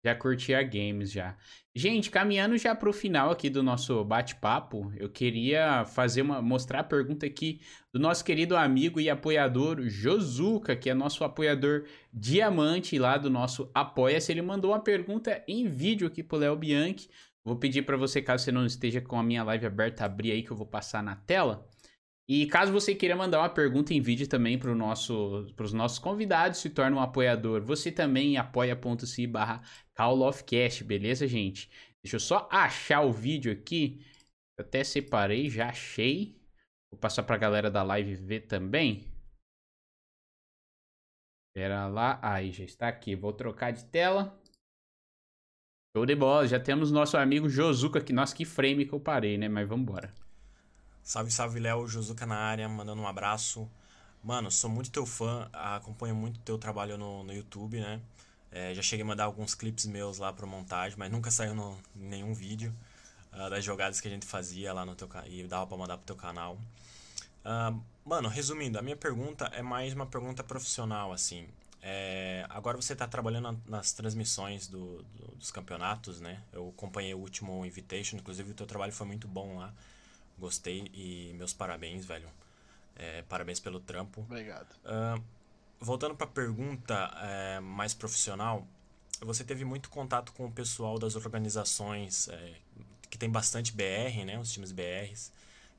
já 0.05 0.15
curtia 0.15 0.63
games 0.63 1.11
já. 1.11 1.37
Gente, 1.75 2.11
caminhando 2.11 2.57
já 2.57 2.75
para 2.77 2.89
o 2.89 2.93
final 2.93 3.31
aqui 3.31 3.51
do 3.51 3.61
nosso 3.61 4.05
bate-papo, 4.05 4.93
eu 4.97 5.11
queria 5.11 5.85
fazer 5.85 6.23
uma 6.23 6.41
mostrar 6.41 6.81
a 6.81 6.85
pergunta 6.85 7.27
aqui 7.27 7.61
do 7.93 7.99
nosso 7.99 8.25
querido 8.25 8.57
amigo 8.57 9.01
e 9.01 9.11
apoiador 9.11 9.83
Josuka, 9.89 10.77
que 10.77 10.89
é 10.89 10.95
nosso 10.95 11.25
apoiador 11.25 11.87
diamante 12.13 12.99
lá 12.99 13.19
do 13.19 13.29
nosso 13.29 13.69
Apoia-se. 13.75 14.31
Ele 14.31 14.43
mandou 14.43 14.71
uma 14.71 14.81
pergunta 14.81 15.43
em 15.49 15.67
vídeo 15.67 16.07
aqui 16.07 16.23
pro 16.23 16.39
Léo 16.39 16.55
Bianchi. 16.55 17.09
Vou 17.47 17.55
pedir 17.55 17.83
para 17.83 17.97
você, 17.97 18.21
caso 18.21 18.43
você 18.43 18.51
não 18.51 18.67
esteja 18.67 19.01
com 19.01 19.17
a 19.17 19.23
minha 19.23 19.45
live 19.45 19.67
aberta, 19.67 20.05
abrir 20.05 20.33
aí 20.33 20.43
que 20.43 20.51
eu 20.51 20.57
vou 20.57 20.67
passar 20.67 21.01
na 21.01 21.15
tela. 21.15 21.65
E 22.29 22.45
caso 22.47 22.73
você 22.73 22.93
queira 22.93 23.15
mandar 23.15 23.39
uma 23.39 23.49
pergunta 23.49 23.95
em 23.95 24.01
vídeo 24.01 24.29
também 24.29 24.59
para 24.59 24.75
nosso, 24.75 25.47
os 25.57 25.73
nossos 25.73 26.01
convidados, 26.01 26.59
se 26.59 26.69
torna 26.71 26.97
um 26.97 27.01
apoiador. 27.01 27.63
Você 27.63 27.93
também 27.93 28.37
apoia.se 28.37 29.27
barra 29.29 29.63
callofcast, 29.95 30.83
beleza, 30.83 31.29
gente? 31.29 31.71
Deixa 32.03 32.17
eu 32.17 32.21
só 32.21 32.49
achar 32.51 33.03
o 33.03 33.13
vídeo 33.13 33.53
aqui. 33.53 34.05
Eu 34.59 34.65
até 34.65 34.83
separei, 34.83 35.49
já 35.49 35.69
achei. 35.69 36.37
Vou 36.91 36.99
passar 36.99 37.23
para 37.23 37.37
a 37.37 37.39
galera 37.39 37.71
da 37.71 37.85
live 37.85 38.17
ver 38.17 38.49
também. 38.49 39.05
Espera 41.49 41.87
lá. 41.87 42.19
Aí, 42.21 42.51
já 42.51 42.65
está 42.65 42.89
aqui. 42.89 43.15
Vou 43.15 43.33
trocar 43.33 43.71
de 43.71 43.85
tela. 43.85 44.37
Show 45.97 46.05
de 46.05 46.15
bola. 46.15 46.47
Já 46.47 46.61
temos 46.61 46.91
nosso 46.91 47.17
amigo 47.17 47.49
Josuka 47.49 48.01
aqui. 48.01 48.13
Nossa, 48.13 48.37
que 48.37 48.45
frame 48.45 48.85
que 48.85 48.93
eu 48.93 49.01
parei, 49.01 49.39
né? 49.39 49.49
Mas 49.49 49.67
vamos 49.67 49.85
embora. 49.85 50.13
Salve, 51.03 51.31
salve, 51.31 51.59
Léo, 51.59 51.89
Josuka 51.89 52.27
na 52.27 52.37
área, 52.37 52.69
mandando 52.69 53.01
um 53.01 53.09
abraço. 53.09 53.67
Mano, 54.23 54.51
sou 54.51 54.69
muito 54.69 54.91
teu 54.91 55.07
fã, 55.07 55.49
acompanho 55.55 56.15
muito 56.15 56.39
teu 56.41 56.59
trabalho 56.59 56.99
no, 56.99 57.25
no 57.25 57.33
YouTube, 57.33 57.81
né? 57.81 57.99
É, 58.53 58.75
já 58.75 58.83
cheguei 58.83 59.05
a 59.05 59.07
mandar 59.07 59.25
alguns 59.25 59.55
clipes 59.55 59.87
meus 59.87 60.19
lá 60.19 60.31
pra 60.35 60.47
montagem, 60.47 60.99
mas 60.99 61.11
nunca 61.11 61.31
saiu 61.31 61.55
no, 61.55 61.75
nenhum 61.95 62.35
vídeo 62.35 62.75
uh, 63.33 63.49
das 63.49 63.65
jogadas 63.65 63.99
que 63.99 64.07
a 64.07 64.11
gente 64.11 64.27
fazia 64.27 64.75
lá 64.75 64.85
no 64.85 64.95
teu 64.95 65.09
e 65.25 65.45
dava 65.45 65.67
pra 65.67 65.79
mandar 65.79 65.97
pro 65.97 66.05
teu 66.05 66.17
canal. 66.17 66.59
Uh, 67.43 67.81
mano, 68.05 68.29
resumindo, 68.29 68.79
a 68.79 68.83
minha 68.83 68.97
pergunta 68.97 69.47
é 69.47 69.63
mais 69.63 69.95
uma 69.95 70.05
pergunta 70.05 70.45
profissional, 70.45 71.11
assim. 71.11 71.49
É, 71.89 72.45
agora 72.49 72.77
você 72.77 72.95
está 72.95 73.07
trabalhando 73.07 73.63
nas 73.65 73.93
transmissões 73.93 74.67
do, 74.67 75.05
do, 75.05 75.37
dos 75.37 75.53
campeonatos, 75.53 76.21
né? 76.21 76.43
Eu 76.53 76.71
acompanhei 76.71 77.15
o 77.15 77.19
último 77.19 77.65
Invitation, 77.65 78.17
inclusive 78.17 78.51
o 78.51 78.55
teu 78.55 78.67
trabalho 78.67 78.91
foi 78.93 79.07
muito 79.07 79.29
bom 79.29 79.59
lá. 79.59 79.73
Gostei 80.37 80.91
e 80.93 81.33
meus 81.35 81.53
parabéns, 81.53 82.05
velho. 82.05 82.29
É, 82.97 83.23
parabéns 83.23 83.61
pelo 83.61 83.79
trampo. 83.79 84.23
Obrigado. 84.23 84.67
Uh, 84.85 85.23
voltando 85.79 86.17
para 86.17 86.27
a 86.27 86.31
pergunta 86.31 87.09
é, 87.23 87.61
mais 87.61 87.95
profissional, 87.95 88.67
você 89.21 89.45
teve 89.45 89.65
muito 89.65 89.89
contato 89.89 90.33
com 90.33 90.47
o 90.47 90.51
pessoal 90.51 90.99
das 90.99 91.15
organizações 91.15 92.29
é, 92.31 92.55
que 93.09 93.17
tem 93.17 93.31
bastante 93.31 93.73
BR, 93.73 94.25
né? 94.27 94.41
Os 94.41 94.51
times 94.51 94.73
BRs, 94.73 95.31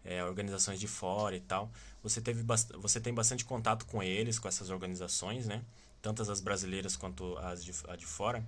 é, 0.05 0.23
organizações 0.23 0.79
de 0.79 0.87
fora 0.87 1.35
e 1.35 1.41
tal. 1.41 1.69
Você, 2.01 2.21
teve 2.21 2.45
você 2.75 3.01
tem 3.01 3.13
bastante 3.13 3.43
contato 3.43 3.85
com 3.85 4.01
eles, 4.01 4.39
com 4.39 4.47
essas 4.47 4.69
organizações, 4.69 5.45
né? 5.45 5.61
Tantas 6.07 6.29
as 6.29 6.39
brasileiras 6.39 6.95
quanto 6.95 7.37
as 7.39 7.61
de, 7.61 7.73
a 7.89 7.97
de 7.97 8.05
fora. 8.05 8.41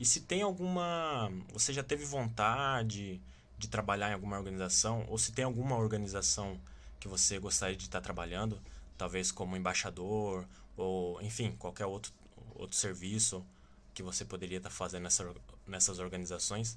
E 0.00 0.04
se 0.04 0.22
tem 0.22 0.42
alguma. 0.42 1.30
Você 1.52 1.72
já 1.72 1.84
teve 1.84 2.04
vontade 2.04 3.22
de 3.56 3.68
trabalhar 3.68 4.10
em 4.10 4.14
alguma 4.14 4.36
organização, 4.36 5.06
ou 5.08 5.16
se 5.16 5.30
tem 5.30 5.44
alguma 5.44 5.76
organização 5.76 6.58
que 6.98 7.06
você 7.06 7.38
gostaria 7.38 7.76
de 7.76 7.84
estar 7.84 8.00
trabalhando, 8.00 8.60
talvez 8.98 9.30
como 9.30 9.56
embaixador, 9.56 10.44
ou 10.76 11.22
enfim, 11.22 11.52
qualquer 11.52 11.86
outro, 11.86 12.12
outro 12.56 12.76
serviço 12.76 13.46
que 13.94 14.02
você 14.02 14.24
poderia 14.24 14.56
estar 14.56 14.70
fazendo 14.70 15.04
nessa, 15.04 15.32
nessas 15.68 16.00
organizações. 16.00 16.76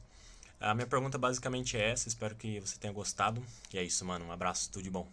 A 0.59 0.75
minha 0.75 0.85
pergunta 0.85 1.17
basicamente 1.17 1.77
é 1.77 1.89
essa, 1.89 2.07
espero 2.07 2.35
que 2.35 2.59
você 2.59 2.77
tenha 2.77 2.93
gostado. 2.93 3.43
E 3.73 3.79
é 3.79 3.83
isso, 3.83 4.05
mano. 4.05 4.25
Um 4.25 4.31
abraço, 4.31 4.69
tudo 4.69 4.83
de 4.83 4.91
bom. 4.91 5.07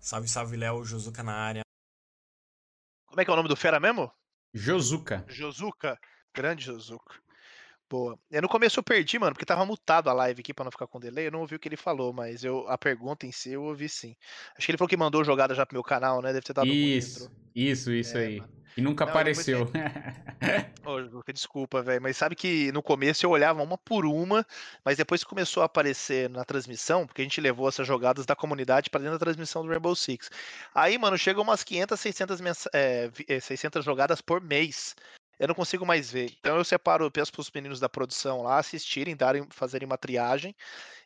Salve, 0.00 0.26
salve, 0.26 0.56
Léo, 0.56 0.84
Josuka 0.84 1.22
na 1.22 1.34
área. 1.34 1.65
Como 3.16 3.22
é 3.22 3.24
que 3.24 3.30
é 3.30 3.32
o 3.32 3.36
nome 3.36 3.48
do 3.48 3.56
fera 3.56 3.80
mesmo? 3.80 4.12
Josuka. 4.52 5.24
Josuka. 5.26 5.98
Grande 6.34 6.66
Josuka. 6.66 7.14
Boa. 7.88 8.18
Eu 8.30 8.42
no 8.42 8.48
começo 8.48 8.78
eu 8.78 8.84
perdi, 8.84 9.18
mano, 9.18 9.32
porque 9.32 9.46
tava 9.46 9.64
mutado 9.64 10.10
a 10.10 10.12
live 10.12 10.42
aqui 10.42 10.52
pra 10.52 10.66
não 10.66 10.70
ficar 10.70 10.86
com 10.86 11.00
delay. 11.00 11.28
Eu 11.28 11.30
não 11.30 11.40
ouvi 11.40 11.56
o 11.56 11.58
que 11.58 11.66
ele 11.66 11.78
falou, 11.78 12.12
mas 12.12 12.44
eu, 12.44 12.68
a 12.68 12.76
pergunta 12.76 13.24
em 13.24 13.32
si 13.32 13.52
eu 13.52 13.62
ouvi 13.62 13.88
sim. 13.88 14.14
Acho 14.54 14.66
que 14.66 14.70
ele 14.70 14.76
falou 14.76 14.90
que 14.90 14.98
mandou 14.98 15.24
jogada 15.24 15.54
já 15.54 15.64
pro 15.64 15.76
meu 15.76 15.82
canal, 15.82 16.20
né? 16.20 16.30
Deve 16.30 16.44
ter 16.44 16.52
dado 16.52 16.66
Isso, 16.66 17.32
isso, 17.54 17.90
isso 17.90 18.18
é, 18.18 18.26
aí. 18.26 18.40
Mano. 18.40 18.52
E 18.76 18.82
nunca 18.82 19.04
não, 19.04 19.10
apareceu. 19.10 19.70
oh, 20.84 21.22
desculpa, 21.32 21.82
velho. 21.82 22.02
Mas 22.02 22.16
sabe 22.16 22.34
que 22.34 22.70
no 22.72 22.82
começo 22.82 23.24
eu 23.24 23.30
olhava 23.30 23.62
uma 23.62 23.78
por 23.78 24.04
uma, 24.04 24.46
mas 24.84 24.98
depois 24.98 25.22
que 25.22 25.28
começou 25.28 25.62
a 25.62 25.66
aparecer 25.66 26.28
na 26.28 26.44
transmissão, 26.44 27.06
porque 27.06 27.22
a 27.22 27.24
gente 27.24 27.40
levou 27.40 27.68
essas 27.68 27.86
jogadas 27.86 28.26
da 28.26 28.36
comunidade 28.36 28.90
para 28.90 29.00
dentro 29.00 29.18
da 29.18 29.24
transmissão 29.24 29.62
do 29.62 29.70
Rainbow 29.70 29.96
Six. 29.96 30.30
Aí, 30.74 30.98
mano, 30.98 31.16
chegam 31.16 31.42
umas 31.42 31.64
500, 31.64 31.98
600, 31.98 32.40
mens... 32.40 32.68
é, 32.74 33.10
600 33.40 33.84
jogadas 33.84 34.20
por 34.20 34.40
mês 34.40 34.94
eu 35.38 35.48
não 35.48 35.54
consigo 35.54 35.84
mais 35.84 36.10
ver. 36.10 36.34
Então 36.40 36.56
eu 36.56 36.64
separo, 36.64 37.10
peço 37.10 37.30
para 37.30 37.40
os 37.40 37.50
meninos 37.50 37.78
da 37.78 37.88
produção 37.88 38.42
lá 38.42 38.58
assistirem, 38.58 39.14
darem, 39.14 39.46
fazerem 39.50 39.86
uma 39.86 39.98
triagem. 39.98 40.54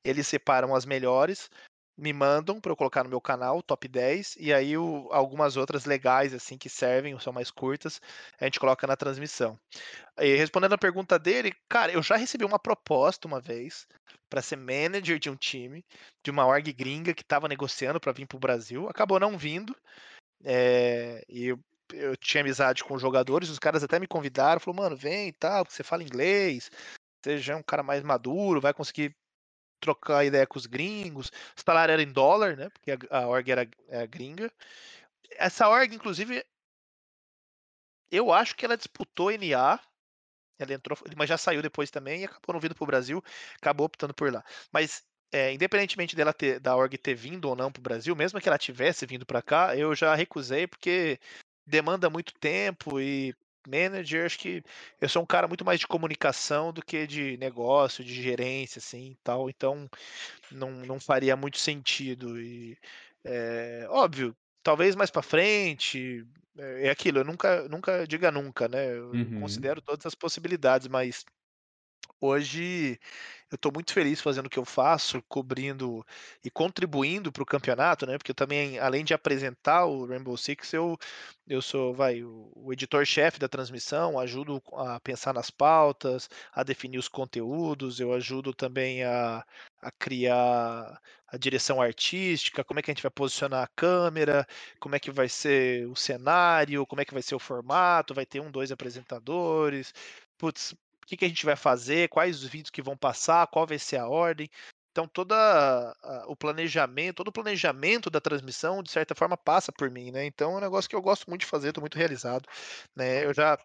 Eles 0.05 0.27
separam 0.27 0.75
as 0.75 0.87
melhores, 0.87 1.51
me 1.97 2.13
mandam 2.13 2.61
para 2.61 2.73
eu 2.73 2.77
colocar 2.77 3.05
no 3.05 3.11
meu 3.11 3.21
canal, 3.21 3.63
top 3.63 3.87
10, 3.87 4.37
e 4.39 4.53
aí 4.53 4.77
o, 4.77 5.09
algumas 5.11 5.57
outras 5.57 5.85
legais, 5.85 6.33
assim, 6.33 6.57
que 6.57 6.69
servem, 6.69 7.19
são 7.19 7.33
mais 7.33 7.51
curtas, 7.51 8.01
a 8.41 8.45
gente 8.45 8.59
coloca 8.59 8.87
na 8.87 8.97
transmissão. 8.97 9.59
E 10.19 10.35
respondendo 10.37 10.73
a 10.73 10.79
pergunta 10.79 11.19
dele, 11.19 11.53
cara, 11.69 11.93
eu 11.93 12.03
já 12.03 12.17
recebi 12.17 12.45
uma 12.45 12.59
proposta 12.59 13.29
uma 13.29 13.41
vez 13.41 13.87
para 14.29 14.41
ser 14.41 14.57
manager 14.57 15.19
de 15.19 15.29
um 15.29 15.37
time, 15.37 15.85
de 16.25 16.31
uma 16.31 16.47
org 16.47 16.73
gringa 16.73 17.13
que 17.13 17.23
estava 17.23 17.49
negociando 17.49 18.01
para 18.01 18.13
vir 18.13 18.27
para 18.27 18.37
o 18.37 18.41
Brasil, 18.41 18.89
acabou 18.89 19.21
não 19.21 19.37
vindo. 19.37 19.77
É, 20.43 21.23
e 21.29 21.55
eu 21.93 22.17
tinha 22.17 22.41
amizade 22.43 22.85
com 22.85 22.95
os 22.95 23.03
jogadores, 23.03 23.51
os 23.51 23.59
caras 23.59 23.83
até 23.83 23.99
me 23.99 24.07
convidaram, 24.07 24.61
falou, 24.61 24.83
mano, 24.83 24.97
vem 24.97 25.29
e 25.29 25.33
tal, 25.33 25.65
você 25.69 25.83
fala 25.83 26.03
inglês, 26.03 26.71
já 27.39 27.55
é 27.55 27.57
um 27.57 27.63
cara 27.63 27.83
mais 27.83 28.03
maduro, 28.03 28.61
vai 28.61 28.73
conseguir 28.73 29.15
trocar 29.81 30.25
ideia 30.25 30.47
com 30.47 30.59
os 30.59 30.67
gringos. 30.67 31.29
O 31.29 31.71
era 31.71 32.03
em 32.03 32.13
dólar, 32.13 32.57
né? 32.57 32.69
Porque 32.71 32.93
a, 32.93 33.19
a 33.19 33.29
org 33.29 33.51
era 33.51 33.69
a 33.91 34.07
gringa. 34.07 34.53
Essa 35.33 35.69
org, 35.69 35.95
inclusive, 35.95 36.45
eu 38.11 38.33
acho 38.33 38.57
que 38.57 38.65
ela 38.65 38.77
disputou 38.77 39.31
NA. 39.31 39.81
Ela 40.59 40.75
entrou, 40.75 40.99
mas 41.17 41.29
já 41.29 41.39
saiu 41.39 41.63
depois 41.63 41.91
também 41.91 42.21
e 42.21 42.25
acabou 42.25 42.53
não 42.53 42.61
vindo 42.61 42.75
para 42.75 42.85
o 42.85 42.87
Brasil, 42.87 43.25
acabou 43.57 43.87
optando 43.87 44.13
por 44.13 44.31
lá. 44.33 44.45
Mas 44.71 45.03
é, 45.33 45.53
independentemente 45.53 46.17
dela 46.17 46.33
ter, 46.33 46.61
da 46.61 46.77
org 46.77 46.97
ter 46.99 47.15
vindo 47.15 47.47
ou 47.49 47.57
não 47.57 47.71
para 47.73 47.81
o 47.81 47.83
Brasil, 47.83 48.15
mesmo 48.17 48.41
que 48.41 48.49
ela 48.49 48.59
tivesse 48.59 49.07
vindo 49.07 49.25
para 49.25 49.43
cá, 49.43 49.77
eu 49.77 49.95
já 49.95 50.15
recusei 50.15 50.67
porque 50.67 51.19
demanda 51.67 52.11
muito 52.11 52.35
tempo 52.35 53.01
e 53.01 53.35
manager, 53.69 54.27
acho 54.27 54.39
que 54.39 54.63
eu 55.01 55.09
sou 55.09 55.23
um 55.23 55.27
cara 55.27 55.49
muito 55.49 55.65
mais 55.65 55.81
de 55.81 55.87
comunicação 55.87 56.73
do 56.73 56.83
que 56.83 57.07
de 57.07 57.37
negócio, 57.39 58.05
de 58.05 58.23
gerência, 58.23 58.79
assim, 58.79 59.17
tal. 59.23 59.51
Então, 59.51 59.89
não, 60.51 60.71
não 60.73 61.01
faria 61.01 61.37
muito 61.37 61.59
sentido. 61.59 62.41
E, 62.41 62.79
é, 63.25 63.87
óbvio, 63.91 64.37
talvez 64.63 64.95
mais 64.97 65.11
para 65.11 65.23
frente, 65.23 66.27
é, 66.59 66.89
é 66.89 66.91
aquilo, 66.91 67.19
eu 67.21 67.25
nunca, 67.25 67.69
nunca 67.69 68.07
diga 68.07 68.31
nunca, 68.31 68.69
né? 68.69 68.97
Eu 68.97 69.11
uhum. 69.11 69.41
considero 69.41 69.81
todas 69.83 70.07
as 70.07 70.15
possibilidades, 70.15 70.89
mas 70.89 71.25
hoje 72.21 72.99
eu 73.51 73.57
estou 73.57 73.73
muito 73.73 73.93
feliz 73.93 74.21
fazendo 74.21 74.47
o 74.47 74.51
que 74.51 74.59
eu 74.59 74.65
faço, 74.65 75.23
cobrindo 75.29 76.07
e 76.45 76.51
contribuindo 76.51 77.33
para 77.33 77.43
o 77.43 77.47
campeonato, 77.47 78.07
né? 78.07 78.17
Porque 78.17 78.31
eu 78.31 78.35
também, 78.35 78.79
além 78.79 79.05
de 79.05 79.13
apresentar 79.13 79.87
o 79.87 80.07
Rainbow 80.07 80.37
Six, 80.37 80.73
eu, 80.73 80.97
eu 81.49 81.61
sou 81.61 81.93
vai, 81.93 82.23
o, 82.23 82.73
editor-chefe 82.73 83.41
da 83.41 83.49
transmissão, 83.49 84.19
ajudo 84.19 84.63
a 84.75 85.01
pensar 85.01 85.35
nas 85.35 85.51
pautas, 85.51 86.29
a 86.53 86.63
definir 86.63 86.99
os 86.99 87.09
conteúdos, 87.09 87.99
eu 87.99 88.13
ajudo 88.13 88.55
também 88.55 89.03
a, 89.03 89.45
a 89.83 89.91
criar 89.99 91.01
a 91.27 91.37
direção 91.37 91.81
artística, 91.81 92.65
como 92.65 92.81
é 92.81 92.83
que 92.83 92.91
a 92.91 92.95
gente 92.95 93.03
vai 93.03 93.11
posicionar 93.11 93.63
a 93.65 93.69
câmera, 93.69 94.47
como 94.81 94.95
é 94.97 95.01
que 95.01 95.11
vai 95.11 95.29
ser 95.29 95.87
o 95.89 95.97
cenário, 95.97 96.87
como 96.87 97.01
é 97.01 97.05
que 97.05 97.13
vai 97.13 97.23
ser 97.23 97.35
o 97.35 97.39
formato, 97.39 98.15
vai 98.15 98.27
ter 98.27 98.41
um, 98.41 98.51
dois 98.51 98.73
apresentadores. 98.73 99.93
Putz, 100.39 100.75
que, 101.07 101.17
que 101.17 101.25
a 101.25 101.29
gente 101.29 101.45
vai 101.45 101.57
fazer, 101.57 102.09
quais 102.09 102.43
os 102.43 102.49
vídeos 102.49 102.71
que 102.71 102.83
vão 102.83 102.97
passar, 102.97 103.47
qual 103.49 103.67
vai 103.67 103.79
ser 103.79 103.99
a 103.99 104.09
ordem. 104.09 104.49
Então 104.91 105.07
todo 105.07 105.35
o 106.27 106.37
planejamento, 106.37 107.17
todo 107.17 107.29
o 107.29 107.33
planejamento 107.33 108.11
da 108.11 108.21
transmissão, 108.21 108.83
de 108.83 108.91
certa 108.91 109.15
forma, 109.15 109.37
passa 109.37 109.71
por 109.73 109.91
mim, 109.91 110.11
né? 110.11 110.25
Então 110.25 110.53
é 110.53 110.57
um 110.57 110.61
negócio 110.61 110.91
que 110.91 110.97
eu 110.97 111.03
gosto 111.03 111.29
muito 111.29 111.43
de 111.43 111.47
fazer, 111.47 111.69
estou 111.69 111.83
muito 111.83 111.97
realizado. 111.97 112.49
Né? 112.97 113.25
Eu 113.25 113.33
já 113.33 113.59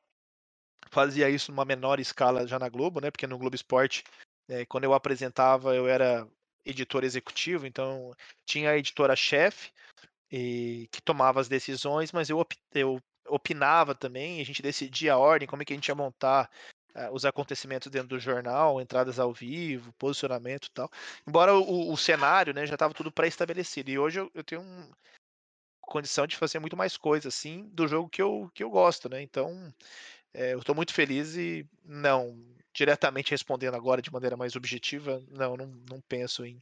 fazia 0.92 1.30
isso 1.30 1.52
numa 1.52 1.66
menor 1.66 2.00
escala 2.00 2.48
já 2.48 2.60
na 2.60 2.70
Globo, 2.70 3.02
né? 3.02 3.10
Porque 3.10 3.28
no 3.28 3.38
Globo 3.38 3.56
Esporte, 3.56 4.04
é, 4.48 4.66
quando 4.66 4.84
eu 4.84 4.94
apresentava, 4.94 5.76
eu 5.76 5.88
era 5.88 6.28
editor 6.64 7.04
executivo, 7.04 7.66
então 7.66 8.12
tinha 8.46 8.72
a 8.72 8.78
editora-chefe 8.78 9.72
que 10.30 11.02
tomava 11.04 11.40
as 11.40 11.48
decisões, 11.48 12.12
mas 12.12 12.30
eu, 12.30 12.46
eu 12.74 13.00
opinava 13.28 13.96
também, 13.96 14.42
a 14.42 14.46
gente 14.46 14.62
decidia 14.62 15.14
a 15.14 15.18
ordem, 15.18 15.48
como 15.48 15.62
é 15.62 15.66
que 15.66 15.74
a 15.74 15.76
gente 15.76 15.88
ia 15.88 15.96
montar 15.96 16.50
uh, 16.96 17.14
os 17.14 17.26
acontecimentos 17.26 17.92
dentro 17.92 18.10
do 18.10 18.20
jornal, 18.20 18.82
entradas 18.82 19.20
ao 19.20 19.34
vivo, 19.34 19.94
posicionamento 19.94 20.68
e 20.68 20.72
tal. 20.72 20.90
Embora 21.28 21.54
o, 21.54 21.92
o 21.92 21.98
cenário 21.98 22.54
né, 22.54 22.66
já 22.66 22.76
estava 22.76 22.94
tudo 22.94 23.12
pré-estabelecido. 23.12 23.92
E 23.92 24.00
hoje 24.00 24.20
eu, 24.20 24.32
eu 24.34 24.44
tenho 24.44 24.64
condição 25.82 26.26
de 26.26 26.36
fazer 26.36 26.60
muito 26.60 26.76
mais 26.76 26.98
coisas 26.98 27.34
assim 27.34 27.70
do 27.74 27.88
jogo 27.88 28.10
que 28.10 28.22
eu, 28.22 28.50
que 28.54 28.64
eu 28.64 28.70
gosto, 28.70 29.08
né? 29.10 29.22
Então 29.22 29.74
é, 30.34 30.54
eu 30.54 30.60
estou 30.60 30.76
muito 30.76 30.94
feliz 30.94 31.36
e 31.36 31.68
não, 31.84 32.36
diretamente 32.74 33.32
respondendo 33.32 33.76
agora 33.76 34.02
de 34.02 34.12
maneira 34.12 34.36
mais 34.36 34.56
objetiva, 34.56 35.24
não, 35.30 35.56
não, 35.56 35.68
não 35.90 36.02
penso 36.02 36.46
em, 36.46 36.62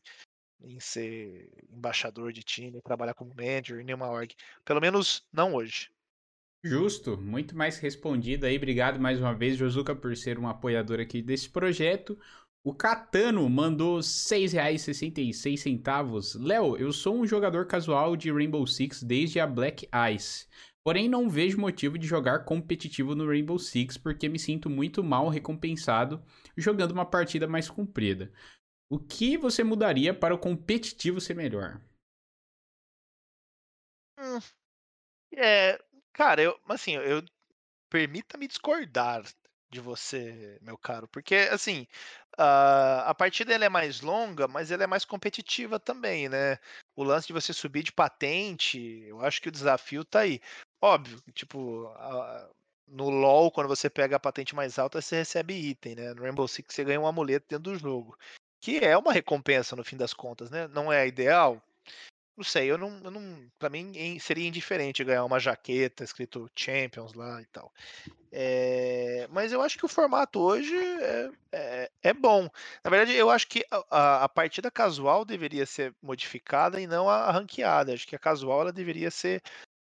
em 0.62 0.80
ser 0.80 1.50
embaixador 1.72 2.32
de 2.32 2.44
time, 2.44 2.82
trabalhar 2.82 3.14
como 3.14 3.34
manager 3.36 3.84
nenhuma 3.84 4.10
org. 4.10 4.36
Pelo 4.64 4.82
menos 4.82 5.26
não 5.32 5.56
hoje. 5.56 5.90
Justo, 6.66 7.18
muito 7.18 7.58
mais 7.58 7.78
respondido 7.78 8.46
aí. 8.46 8.56
Obrigado 8.56 8.98
mais 8.98 9.20
uma 9.20 9.34
vez, 9.34 9.58
Josuka, 9.58 9.94
por 9.94 10.16
ser 10.16 10.40
um 10.40 10.48
apoiador 10.48 11.02
aqui 11.02 11.22
desse 11.22 11.50
projeto. 11.50 12.18
O 12.64 12.74
Catano 12.74 13.50
mandou 13.50 13.98
R$ 13.98 14.02
6,66. 14.02 16.42
Léo, 16.42 16.78
eu 16.78 16.94
sou 16.94 17.18
um 17.18 17.28
jogador 17.28 17.68
casual 17.68 18.16
de 18.16 18.32
Rainbow 18.32 18.66
Six 18.66 19.04
desde 19.04 19.42
a 19.42 19.46
Black 19.46 19.90
Ice. 20.16 20.48
Porém, 20.86 21.10
não 21.10 21.30
vejo 21.30 21.60
motivo 21.60 21.98
de 21.98 22.08
jogar 22.08 22.46
competitivo 22.46 23.14
no 23.14 23.28
Rainbow 23.28 23.60
Six 23.60 23.98
porque 23.98 24.30
me 24.30 24.40
sinto 24.40 24.70
muito 24.70 25.04
mal 25.04 25.28
recompensado 25.28 26.24
jogando 26.56 26.92
uma 26.92 27.06
partida 27.06 27.46
mais 27.46 27.70
comprida. 27.70 28.32
O 28.90 28.98
que 28.98 29.38
você 29.38 29.66
mudaria 29.66 30.14
para 30.14 30.34
o 30.34 30.40
competitivo 30.40 31.20
ser 31.20 31.34
melhor? 31.34 31.82
Hum, 34.18 34.40
é, 35.36 35.78
Cara, 36.14 36.42
eu, 36.42 36.60
assim, 36.70 36.96
eu 36.96 37.24
permita-me 37.90 38.48
discordar 38.48 39.24
de 39.72 39.80
você, 39.82 40.60
meu 40.62 40.78
caro, 40.78 41.08
porque 41.08 41.36
assim, 41.52 41.88
a, 42.38 43.10
a 43.10 43.16
partida 43.16 43.54
ela 43.54 43.66
é 43.66 43.70
mais 43.70 44.02
longa, 44.02 44.48
mas 44.48 44.72
ela 44.72 44.84
é 44.84 44.88
mais 44.88 45.06
competitiva 45.06 45.80
também, 45.80 46.30
né? 46.30 46.60
O 46.96 47.04
lance 47.04 47.28
de 47.28 47.34
você 47.34 47.54
subir 47.54 47.84
de 47.84 47.92
patente, 47.92 48.80
eu 49.08 49.22
acho 49.22 49.42
que 49.42 49.50
o 49.50 49.52
desafio 49.52 50.06
tá 50.06 50.22
aí. 50.22 50.40
Óbvio, 50.82 51.20
tipo, 51.34 51.92
no 52.88 53.10
LoL, 53.10 53.52
quando 53.52 53.68
você 53.68 53.90
pega 53.90 54.16
a 54.18 54.20
patente 54.20 54.56
mais 54.56 54.78
alta, 54.78 55.02
você 55.02 55.18
recebe 55.18 55.54
item, 55.56 55.96
né? 55.96 56.14
No 56.14 56.24
Rainbow 56.24 56.48
Six 56.48 56.74
você 56.74 56.84
ganha 56.84 57.00
um 57.02 57.08
amuleto 57.08 57.48
dentro 57.50 57.72
do 57.72 57.80
jogo, 57.80 58.18
que 58.62 58.78
é 58.78 58.96
uma 58.98 59.12
recompensa 59.14 59.76
no 59.76 59.84
fim 59.84 59.98
das 59.98 60.14
contas, 60.14 60.52
né? 60.52 60.68
Não 60.68 60.92
é 60.94 61.08
ideal, 61.08 61.62
não 62.36 62.44
sei, 62.44 62.72
eu 62.72 62.78
não, 62.78 63.00
eu 63.04 63.12
não. 63.12 63.22
Mim 63.70 64.20
seria 64.20 64.48
indiferente 64.48 65.04
ganhar 65.04 65.24
uma 65.24 65.40
jaqueta 65.40 66.04
escrito 66.04 66.50
Champions 66.56 67.14
lá 67.14 67.42
e 67.42 67.46
tal. 67.48 67.72
É, 68.32 69.28
mas 69.32 69.52
eu 69.52 69.62
acho 69.62 69.78
que 69.78 69.86
o 69.86 69.90
formato 69.90 70.40
hoje 70.40 70.76
é, 70.76 71.32
é, 71.52 71.92
é, 72.02 72.14
bom. 72.14 72.50
Na 72.84 72.90
verdade, 72.90 73.14
eu 73.14 73.30
acho 73.30 73.48
que 73.48 73.64
a, 73.92 74.24
a, 74.24 74.30
partida 74.30 74.72
casual 74.72 75.24
deveria 75.24 75.66
ser 75.68 75.94
modificada 76.02 76.82
e 76.82 76.88
não 76.88 77.08
a, 77.08 77.32
ranqueada. 77.32 77.94
Acho 77.94 78.08
que 78.08 78.16
a 78.16 78.20
casual 78.20 78.62
ela 78.62 78.74
deveria 78.74 79.12
ser 79.12 79.42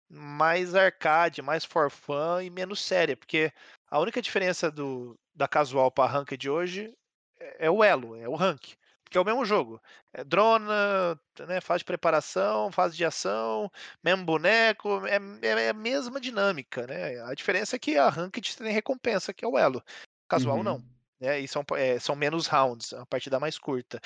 mais 0.08 0.74
arcade, 0.74 1.40
mais 1.40 1.64
for 1.64 1.90
fun 1.90 2.42
e 2.42 2.50
menos 2.50 2.80
séria, 2.80 3.16
porque 3.16 3.50
a 3.90 3.98
única 3.98 4.20
diferença 4.20 4.70
do, 4.70 5.18
da 5.34 5.48
casual 5.48 5.90
para 5.90 6.04
a 6.04 6.12
rank 6.12 6.32
de 6.36 6.50
hoje 6.50 6.94
é, 7.40 7.66
é 7.66 7.70
o 7.70 7.82
elo, 7.82 8.16
é 8.16 8.28
o 8.28 8.34
rank. 8.34 8.74
Porque 9.14 9.18
é 9.18 9.20
o 9.20 9.24
mesmo 9.24 9.44
jogo. 9.44 9.80
É 10.12 10.24
drona, 10.24 11.18
né, 11.46 11.60
fase 11.60 11.80
de 11.80 11.84
preparação, 11.84 12.72
fase 12.72 12.96
de 12.96 13.04
ação, 13.04 13.70
mesmo 14.02 14.24
boneco, 14.24 15.06
é, 15.06 15.18
é, 15.42 15.66
é 15.66 15.68
a 15.68 15.72
mesma 15.72 16.20
dinâmica, 16.20 16.86
né? 16.86 17.20
A 17.22 17.32
diferença 17.34 17.76
é 17.76 17.78
que 17.78 17.96
a 17.96 18.08
Ranked 18.08 18.56
tem 18.56 18.72
recompensa, 18.72 19.32
que 19.32 19.44
é 19.44 19.48
o 19.48 19.56
elo. 19.56 19.82
Casual 20.28 20.58
Uhum. 20.58 20.64
não. 20.64 20.84
Né? 21.20 21.40
E 21.40 21.46
são, 21.48 21.64
é, 21.76 21.98
são 22.00 22.16
menos 22.16 22.48
rounds, 22.48 22.92
a 22.92 23.06
partida 23.06 23.38
mais 23.38 23.56
curta. 23.56 24.00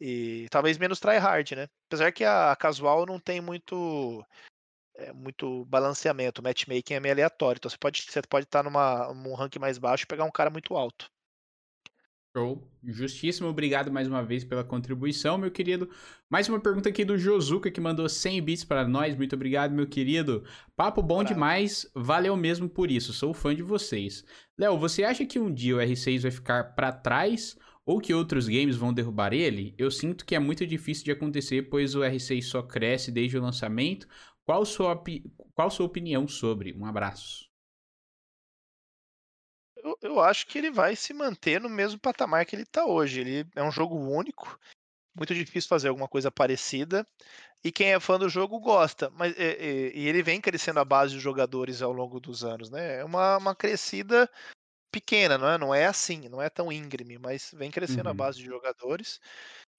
E 0.00 0.46
talvez 0.50 0.76
menos 0.76 1.00
tryhard, 1.00 1.56
né? 1.56 1.66
Apesar 1.88 2.12
que 2.12 2.24
a 2.24 2.54
casual 2.56 3.06
não 3.06 3.18
tem 3.18 3.40
muito 3.40 4.24
é, 4.96 5.12
muito 5.12 5.64
balanceamento, 5.66 6.40
o 6.40 6.44
matchmaking 6.44 6.94
é 6.94 7.00
meio 7.00 7.14
aleatório. 7.14 7.58
Então 7.58 7.70
você 7.70 7.78
pode 7.78 8.02
você 8.02 8.22
pode 8.22 8.46
estar 8.46 8.62
numa 8.62 9.12
num 9.14 9.34
rank 9.34 9.56
mais 9.56 9.78
baixo 9.78 10.04
e 10.04 10.06
pegar 10.06 10.24
um 10.24 10.30
cara 10.30 10.50
muito 10.50 10.76
alto. 10.76 11.10
Show. 12.36 12.64
Justíssimo, 12.84 13.48
obrigado 13.48 13.90
mais 13.90 14.06
uma 14.06 14.22
vez 14.22 14.44
pela 14.44 14.62
contribuição, 14.62 15.36
meu 15.36 15.50
querido. 15.50 15.90
Mais 16.28 16.48
uma 16.48 16.60
pergunta 16.60 16.88
aqui 16.88 17.04
do 17.04 17.18
Josuka, 17.18 17.72
que 17.72 17.80
mandou 17.80 18.08
100 18.08 18.40
bits 18.42 18.64
para 18.64 18.86
nós. 18.86 19.16
Muito 19.16 19.34
obrigado, 19.34 19.72
meu 19.72 19.86
querido. 19.86 20.44
Papo 20.76 21.02
bom 21.02 21.18
Bravo. 21.18 21.34
demais, 21.34 21.90
valeu 21.92 22.36
mesmo 22.36 22.68
por 22.68 22.88
isso, 22.88 23.12
sou 23.12 23.34
fã 23.34 23.52
de 23.54 23.64
vocês. 23.64 24.24
Léo, 24.56 24.78
você 24.78 25.02
acha 25.02 25.26
que 25.26 25.40
um 25.40 25.52
dia 25.52 25.76
o 25.76 25.80
R6 25.80 26.22
vai 26.22 26.30
ficar 26.30 26.74
para 26.76 26.92
trás 26.92 27.58
ou 27.84 28.00
que 28.00 28.14
outros 28.14 28.46
games 28.46 28.76
vão 28.76 28.94
derrubar 28.94 29.32
ele? 29.32 29.74
Eu 29.76 29.90
sinto 29.90 30.24
que 30.24 30.36
é 30.36 30.38
muito 30.38 30.64
difícil 30.64 31.04
de 31.04 31.10
acontecer, 31.10 31.62
pois 31.62 31.96
o 31.96 32.00
R6 32.00 32.42
só 32.42 32.62
cresce 32.62 33.10
desde 33.10 33.38
o 33.38 33.42
lançamento. 33.42 34.06
Qual 34.44 34.64
sua, 34.64 35.02
qual 35.52 35.68
sua 35.68 35.86
opinião 35.86 36.28
sobre? 36.28 36.72
Um 36.74 36.86
abraço. 36.86 37.49
Eu, 39.82 39.96
eu 40.02 40.20
acho 40.20 40.46
que 40.46 40.58
ele 40.58 40.70
vai 40.70 40.94
se 40.96 41.12
manter 41.14 41.60
no 41.60 41.68
mesmo 41.68 41.98
patamar 42.00 42.44
que 42.46 42.54
ele 42.54 42.62
está 42.62 42.84
hoje. 42.84 43.20
Ele 43.20 43.46
é 43.56 43.62
um 43.62 43.70
jogo 43.72 43.96
único, 43.96 44.58
muito 45.16 45.34
difícil 45.34 45.68
fazer 45.68 45.88
alguma 45.88 46.08
coisa 46.08 46.30
parecida. 46.30 47.06
E 47.64 47.72
quem 47.72 47.92
é 47.94 48.00
fã 48.00 48.18
do 48.18 48.28
jogo 48.28 48.60
gosta, 48.60 49.10
mas 49.10 49.34
e, 49.38 49.42
e- 49.42 49.92
e 50.04 50.08
ele 50.08 50.22
vem 50.22 50.40
crescendo 50.40 50.80
a 50.80 50.86
base 50.86 51.14
de 51.14 51.20
jogadores 51.20 51.82
ao 51.82 51.92
longo 51.92 52.20
dos 52.20 52.44
anos, 52.44 52.70
né? 52.70 53.00
É 53.00 53.04
uma, 53.04 53.38
uma 53.38 53.54
crescida 53.56 54.30
pequena, 54.92 55.38
não 55.38 55.48
é? 55.48 55.58
Não 55.58 55.74
é 55.74 55.86
assim, 55.86 56.28
não 56.28 56.42
é 56.42 56.50
tão 56.50 56.72
íngreme, 56.72 57.18
mas 57.18 57.50
vem 57.54 57.70
crescendo 57.70 58.08
a 58.10 58.12
Uhum. 58.12 58.16
base 58.16 58.38
de 58.38 58.46
jogadores. 58.46 59.20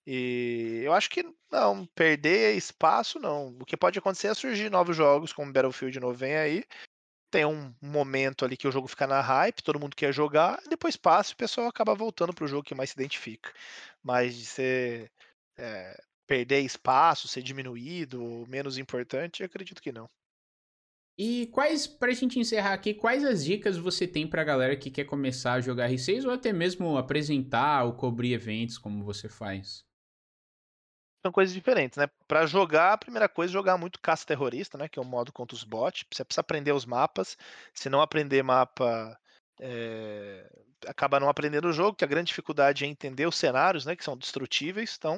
E 0.08 0.82
eu 0.84 0.94
acho 0.94 1.10
que 1.10 1.24
não, 1.52 1.86
perder 1.96 2.56
espaço 2.58 3.20
não. 3.20 3.50
O 3.62 3.66
que 3.66 3.78
pode 3.78 4.00
acontecer 4.00 4.28
é 4.28 4.34
surgir 4.34 4.70
novos 4.72 4.96
jogos, 4.98 5.34
como 5.34 5.52
Battlefield 5.54 6.00
novo 6.00 6.16
vem 6.16 6.36
aí. 6.38 6.64
Tem 7.32 7.46
um 7.46 7.74
momento 7.82 8.46
ali 8.46 8.58
que 8.58 8.68
o 8.68 8.72
jogo 8.72 8.88
fica 8.88 9.08
na 9.08 9.22
hype, 9.22 9.64
todo 9.64 9.80
mundo 9.80 9.96
quer 9.96 10.14
jogar, 10.14 10.62
depois 10.70 10.98
passa 10.98 11.32
e 11.32 11.34
o 11.34 11.38
pessoal 11.38 11.68
acaba 11.68 11.96
voltando 11.96 12.34
pro 12.34 12.48
jogo 12.48 12.64
que 12.64 12.76
mais 12.76 12.90
se 12.92 12.96
identifica. 13.00 13.54
Mas 14.04 14.36
de 14.36 14.46
ser 14.46 15.12
é, 15.58 15.98
perder 16.28 16.62
espaço, 16.62 17.28
ser 17.28 17.42
diminuído, 17.44 18.46
menos 18.48 18.78
importante, 18.78 19.42
eu 19.42 19.46
acredito 19.48 19.82
que 19.82 19.92
não. 19.94 20.10
E 21.18 21.48
quais, 21.48 21.88
pra 21.88 22.12
gente 22.14 22.38
encerrar 22.40 22.74
aqui, 22.74 22.94
quais 22.94 23.24
as 23.24 23.44
dicas 23.46 23.78
você 23.78 24.06
tem 24.08 24.28
pra 24.28 24.44
galera 24.44 24.76
que 24.76 24.90
quer 24.92 25.06
começar 25.06 25.54
a 25.54 25.62
jogar 25.62 25.90
R6 25.90 26.26
ou 26.26 26.32
até 26.32 26.52
mesmo 26.52 26.98
apresentar 26.98 27.86
ou 27.86 27.94
cobrir 27.94 28.34
eventos 28.34 28.78
como 28.78 29.04
você 29.04 29.30
faz? 29.30 29.86
São 31.24 31.32
coisas 31.32 31.54
diferentes, 31.54 31.98
né? 31.98 32.08
Pra 32.28 32.48
jogar, 32.48 32.94
a 32.94 32.98
primeira 32.98 33.30
coisa 33.30 33.52
é 33.52 33.54
jogar 33.54 33.78
muito 33.78 34.00
caça 34.02 34.26
terrorista, 34.26 34.78
né? 34.78 34.90
Que 34.90 34.98
é 34.98 35.02
o 35.02 35.06
modo 35.06 35.32
contra 35.32 35.56
os 35.56 35.64
bots. 35.64 36.04
Você 36.12 36.26
precisa 36.26 36.42
aprender 36.42 36.72
os 36.72 36.86
mapas. 36.86 37.38
Se 37.76 37.90
não 37.90 38.02
aprender 38.02 38.42
mapa, 38.42 39.16
é, 39.60 40.50
acaba 40.88 41.20
não 41.20 41.30
aprendendo 41.30 41.68
o 41.68 41.74
jogo, 41.74 41.96
que 41.96 42.04
a 42.04 42.08
grande 42.08 42.30
dificuldade 42.30 42.84
é 42.86 42.88
entender 42.88 43.28
os 43.28 43.36
cenários, 43.38 43.86
né? 43.86 43.96
Que 43.96 44.04
são 44.04 44.18
destrutíveis. 44.18 44.96
Então, 44.98 45.16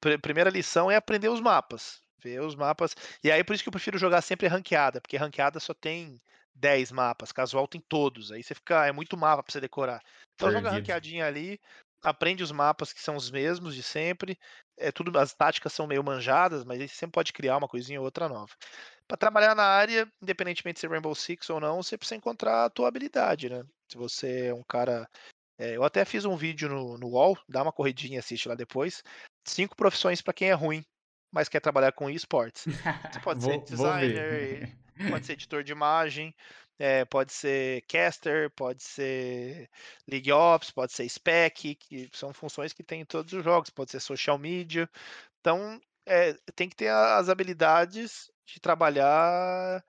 pr- 0.00 0.18
primeira 0.20 0.50
lição 0.50 0.90
é 0.90 0.96
aprender 0.96 1.28
os 1.28 1.40
mapas. 1.40 2.02
Ver 2.22 2.40
os 2.42 2.54
mapas. 2.54 2.94
E 3.24 3.30
aí, 3.30 3.42
por 3.44 3.54
isso 3.54 3.62
que 3.62 3.68
eu 3.68 3.72
prefiro 3.72 3.98
jogar 3.98 4.22
sempre 4.22 4.46
ranqueada, 4.48 5.00
porque 5.00 5.16
ranqueada 5.16 5.58
só 5.60 5.72
tem 5.74 6.20
10 6.54 6.92
mapas, 6.92 7.32
casual 7.32 7.66
tem 7.68 7.80
todos. 7.80 8.30
Aí 8.32 8.42
você 8.42 8.54
fica. 8.54 8.86
É 8.86 8.92
muito 8.92 9.16
mapa 9.16 9.42
pra 9.42 9.52
você 9.52 9.60
decorar. 9.60 10.02
Então 10.34 10.50
joga 10.50 10.70
Perdido. 10.70 10.70
ranqueadinha 10.70 11.26
ali, 11.26 11.58
aprende 12.02 12.42
os 12.42 12.52
mapas 12.52 12.92
que 12.92 13.00
são 13.02 13.16
os 13.16 13.30
mesmos 13.30 13.74
de 13.74 13.82
sempre. 13.82 14.38
É 14.80 14.90
tudo, 14.90 15.16
as 15.18 15.34
táticas 15.34 15.72
são 15.72 15.86
meio 15.86 16.02
manjadas, 16.02 16.64
mas 16.64 16.80
aí 16.80 16.88
você 16.88 16.94
sempre 16.94 17.12
pode 17.12 17.32
criar 17.32 17.56
uma 17.58 17.68
coisinha 17.68 18.00
ou 18.00 18.04
outra 18.04 18.28
nova. 18.28 18.52
Para 19.06 19.16
trabalhar 19.16 19.54
na 19.54 19.64
área, 19.64 20.10
independentemente 20.22 20.76
de 20.76 20.80
ser 20.80 20.90
Rainbow 20.90 21.14
Six 21.14 21.50
ou 21.50 21.60
não, 21.60 21.82
você 21.82 21.98
precisa 21.98 22.16
encontrar 22.16 22.64
a 22.64 22.70
tua 22.70 22.88
habilidade, 22.88 23.50
né? 23.50 23.64
Se 23.88 23.98
você 23.98 24.46
é 24.46 24.54
um 24.54 24.62
cara. 24.62 25.08
é, 25.58 25.76
eu 25.76 25.84
até 25.84 26.04
fiz 26.04 26.24
um 26.24 26.36
vídeo 26.36 26.68
no, 26.68 26.96
no 26.96 27.08
UOL, 27.08 27.36
dá 27.48 27.62
uma 27.62 27.72
corridinha, 27.72 28.20
assiste 28.20 28.48
lá 28.48 28.54
depois. 28.54 29.02
Cinco 29.44 29.76
profissões 29.76 30.22
para 30.22 30.32
quem 30.32 30.48
é 30.48 30.54
ruim, 30.54 30.84
mas 31.32 31.48
quer 31.48 31.60
trabalhar 31.60 31.92
com 31.92 32.08
esportes. 32.08 32.64
Você 32.64 33.20
pode 33.20 33.42
ser 33.42 33.56
vou, 33.56 33.64
designer, 33.64 34.78
pode 35.08 35.26
ser 35.26 35.32
editor 35.32 35.62
de 35.62 35.72
imagem, 35.72 36.34
é, 36.80 37.04
pode 37.06 37.32
ser 37.34 37.82
caster, 37.86 38.50
pode 38.52 38.82
ser 38.84 39.70
League 40.08 40.32
Ops, 40.32 40.72
pode 40.72 40.92
ser 40.94 41.08
spec, 41.08 41.76
que 41.76 42.10
são 42.14 42.34
funções 42.34 42.72
que 42.72 42.82
tem 42.84 43.02
em 43.02 43.06
todos 43.06 43.32
os 43.34 43.44
jogos, 43.44 43.70
pode 43.70 43.92
ser 43.92 44.00
social 44.00 44.38
media. 44.38 44.90
Então, 45.40 45.80
é, 46.06 46.34
tem 46.56 46.68
que 46.68 46.76
ter 46.76 46.88
as 46.90 47.28
habilidades 47.28 48.30
de 48.46 48.60
trabalhar 48.60 49.84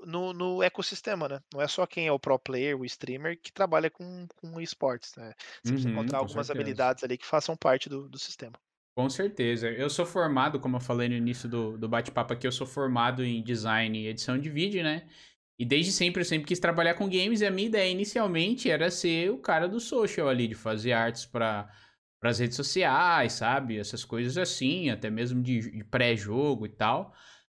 no, 0.00 0.32
no 0.32 0.62
ecossistema, 0.62 1.28
né? 1.28 1.40
Não 1.52 1.60
é 1.62 1.68
só 1.68 1.86
quem 1.86 2.06
é 2.06 2.12
o 2.12 2.18
pro 2.20 2.38
player, 2.38 2.78
o 2.78 2.84
streamer, 2.84 3.40
que 3.40 3.52
trabalha 3.52 3.90
com, 3.90 4.26
com 4.36 4.60
esportes, 4.60 5.14
né? 5.16 5.34
Você 5.62 5.72
precisa 5.72 5.90
Uhum, 5.90 5.90
encontrar 5.90 6.18
com 6.18 6.26
algumas 6.26 6.50
certeza. 6.50 6.50
habilidades 6.50 7.04
ali 7.04 7.18
que 7.18 7.26
façam 7.26 7.56
parte 7.56 7.88
do, 7.88 8.08
do 8.08 8.18
sistema. 8.18 8.58
Com 8.94 9.10
certeza. 9.10 9.68
Eu 9.70 9.90
sou 9.90 10.06
formado, 10.06 10.58
como 10.58 10.76
eu 10.76 10.80
falei 10.80 11.06
no 11.08 11.14
início 11.14 11.48
do, 11.48 11.76
do 11.76 11.86
bate-papo 11.88 12.32
aqui, 12.32 12.46
eu 12.46 12.52
sou 12.52 12.66
formado 12.66 13.22
em 13.22 13.42
design 13.42 13.98
e 13.98 14.06
edição 14.08 14.38
de 14.38 14.48
vídeo, 14.48 14.82
né? 14.82 15.06
E 15.58 15.64
desde 15.64 15.90
sempre 15.90 16.20
eu 16.20 16.24
sempre 16.24 16.46
quis 16.46 16.58
trabalhar 16.58 16.94
com 16.94 17.08
games 17.08 17.40
e 17.40 17.46
a 17.46 17.50
minha 17.50 17.68
ideia 17.68 17.90
inicialmente 17.90 18.70
era 18.70 18.90
ser 18.90 19.30
o 19.30 19.38
cara 19.38 19.66
do 19.66 19.80
social 19.80 20.28
ali, 20.28 20.48
de 20.48 20.54
fazer 20.54 20.92
artes 20.92 21.24
para 21.24 21.70
as 22.22 22.38
redes 22.38 22.56
sociais, 22.56 23.34
sabe? 23.34 23.78
Essas 23.78 24.04
coisas 24.04 24.36
assim, 24.36 24.90
até 24.90 25.08
mesmo 25.08 25.42
de, 25.42 25.70
de 25.70 25.84
pré-jogo 25.84 26.66
e 26.66 26.70
tal. 26.70 27.14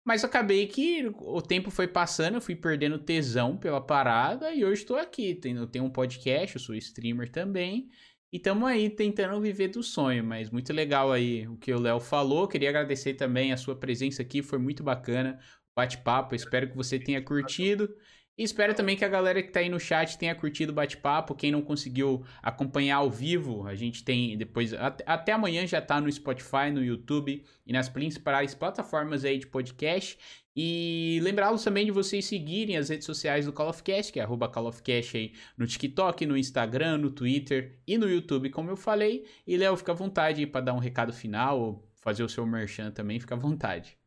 Mas 0.06 0.24
acabei 0.24 0.68
que 0.68 1.12
o 1.20 1.42
tempo 1.42 1.70
foi 1.70 1.88
passando, 1.88 2.36
eu 2.36 2.42
fui 2.42 2.56
perdendo 2.56 2.98
tesão 2.98 3.58
pela 3.58 3.82
parada 3.82 4.54
e 4.54 4.64
hoje 4.64 4.84
estou 4.84 4.96
aqui. 4.96 5.36
Tenho, 5.36 5.68
tenho 5.68 5.84
um 5.84 5.90
podcast, 5.90 6.56
eu 6.56 6.62
sou 6.62 6.76
streamer 6.76 7.30
também. 7.32 7.90
E 8.32 8.38
estamos 8.38 8.70
aí 8.70 8.90
tentando 8.90 9.40
viver 9.42 9.70
do 9.70 9.82
sonho, 9.82 10.24
mas 10.24 10.50
muito 10.50 10.72
legal 10.72 11.12
aí 11.12 11.48
o 11.48 11.58
que 11.58 11.74
o 11.74 11.80
Léo 11.80 12.00
falou. 12.00 12.48
Queria 12.48 12.70
agradecer 12.70 13.16
também 13.16 13.52
a 13.52 13.58
sua 13.58 13.76
presença 13.76 14.22
aqui, 14.22 14.42
foi 14.42 14.60
muito 14.60 14.84
bacana 14.84 15.40
bate-papo. 15.78 16.34
Espero 16.34 16.68
que 16.68 16.76
você 16.76 16.98
tenha 16.98 17.22
curtido. 17.22 17.96
E 18.38 18.44
espero 18.44 18.76
também 18.76 18.96
que 18.96 19.04
a 19.04 19.08
galera 19.08 19.42
que 19.42 19.52
tá 19.52 19.62
aí 19.62 19.70
no 19.70 19.80
chat 19.80 20.18
tenha 20.18 20.36
curtido 20.36 20.72
o 20.72 20.76
bate-papo. 20.76 21.34
Quem 21.34 21.52
não 21.52 21.62
conseguiu 21.62 22.24
acompanhar 22.42 22.98
ao 22.98 23.10
vivo, 23.10 23.66
a 23.68 23.74
gente 23.74 24.04
tem 24.04 24.38
depois. 24.38 24.74
Até, 25.06 25.32
amanhã 25.32 25.66
já 25.66 25.82
tá 25.82 26.00
no 26.00 26.12
Spotify, 26.12 26.70
no 26.72 26.84
YouTube 26.84 27.44
e 27.66 27.74
nas 27.74 27.90
principais 27.90 28.54
plataformas 28.54 29.26
aí 29.26 29.40
de 29.40 29.48
podcast. 29.48 30.20
E 30.56 31.20
lembrá-los 31.24 31.64
também 31.64 31.86
de 31.86 31.92
vocês 31.92 32.26
seguirem 32.26 32.78
as 32.78 32.90
redes 32.90 33.06
sociais 33.06 33.46
do 33.46 33.54
Call 33.54 33.70
of 33.70 33.82
Cast, 33.84 34.12
que 34.12 34.20
é 34.20 34.24
arroba 34.24 34.50
Call 34.50 34.68
of 34.68 34.82
Cast 34.84 35.18
aí 35.18 35.34
no 35.56 35.66
TikTok, 35.66 36.26
no 36.26 36.38
Instagram, 36.38 36.98
no 36.98 37.12
Twitter 37.12 37.80
e 37.88 37.98
no 37.98 38.10
YouTube, 38.10 38.50
como 38.50 38.70
eu 38.70 38.78
falei. 38.78 39.26
E 39.46 39.58
Léo, 39.58 39.76
fica 39.78 39.92
à 39.92 39.96
vontade 39.96 40.42
aí 40.42 40.48
para 40.48 40.62
dar 40.62 40.74
um 40.74 40.80
recado 40.80 41.14
final 41.14 41.60
ou 41.60 41.92
fazer 41.96 42.24
o 42.24 42.30
seu 42.30 42.46
merchan 42.46 42.92
também, 42.92 43.20
fica 43.20 43.36
à 43.36 43.38
vontade. 43.38 43.98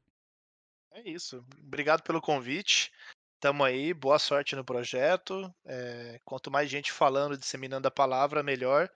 É 1.04 1.08
isso. 1.08 1.44
Obrigado 1.58 2.02
pelo 2.02 2.20
convite. 2.20 2.92
Tamo 3.40 3.64
aí, 3.64 3.94
boa 3.94 4.18
sorte 4.18 4.54
no 4.54 4.64
projeto. 4.64 5.52
É, 5.64 6.20
quanto 6.24 6.50
mais 6.50 6.68
gente 6.68 6.92
falando, 6.92 7.38
disseminando 7.38 7.88
a 7.88 7.90
palavra, 7.90 8.42
melhor. 8.42 8.90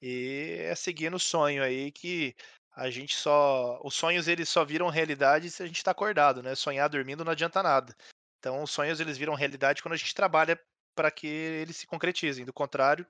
E 0.00 0.56
é 0.60 0.74
seguir 0.74 1.10
no 1.10 1.18
sonho 1.18 1.62
aí 1.62 1.92
que 1.92 2.34
a 2.74 2.88
gente 2.88 3.14
só. 3.14 3.78
Os 3.84 3.94
sonhos 3.94 4.26
eles 4.26 4.48
só 4.48 4.64
viram 4.64 4.88
realidade 4.88 5.50
se 5.50 5.62
a 5.62 5.66
gente 5.66 5.84
tá 5.84 5.90
acordado, 5.90 6.42
né? 6.42 6.54
Sonhar 6.54 6.88
dormindo 6.88 7.24
não 7.24 7.32
adianta 7.32 7.62
nada. 7.62 7.94
Então, 8.38 8.62
os 8.62 8.70
sonhos 8.70 9.00
eles 9.00 9.18
viram 9.18 9.34
realidade 9.34 9.82
quando 9.82 9.92
a 9.92 9.98
gente 9.98 10.14
trabalha 10.14 10.58
para 10.94 11.10
que 11.10 11.26
eles 11.26 11.76
se 11.76 11.86
concretizem. 11.86 12.46
Do 12.46 12.54
contrário, 12.54 13.06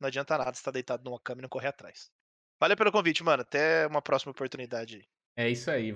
não 0.00 0.08
adianta 0.08 0.36
nada 0.36 0.50
estar 0.50 0.72
deitado 0.72 1.04
numa 1.04 1.20
cama 1.20 1.40
e 1.40 1.42
não 1.42 1.48
correr 1.48 1.68
atrás. 1.68 2.10
Valeu 2.58 2.76
pelo 2.76 2.90
convite, 2.90 3.22
mano. 3.22 3.42
Até 3.42 3.86
uma 3.86 4.02
próxima 4.02 4.32
oportunidade. 4.32 5.08
É 5.36 5.48
isso 5.48 5.70
aí. 5.70 5.92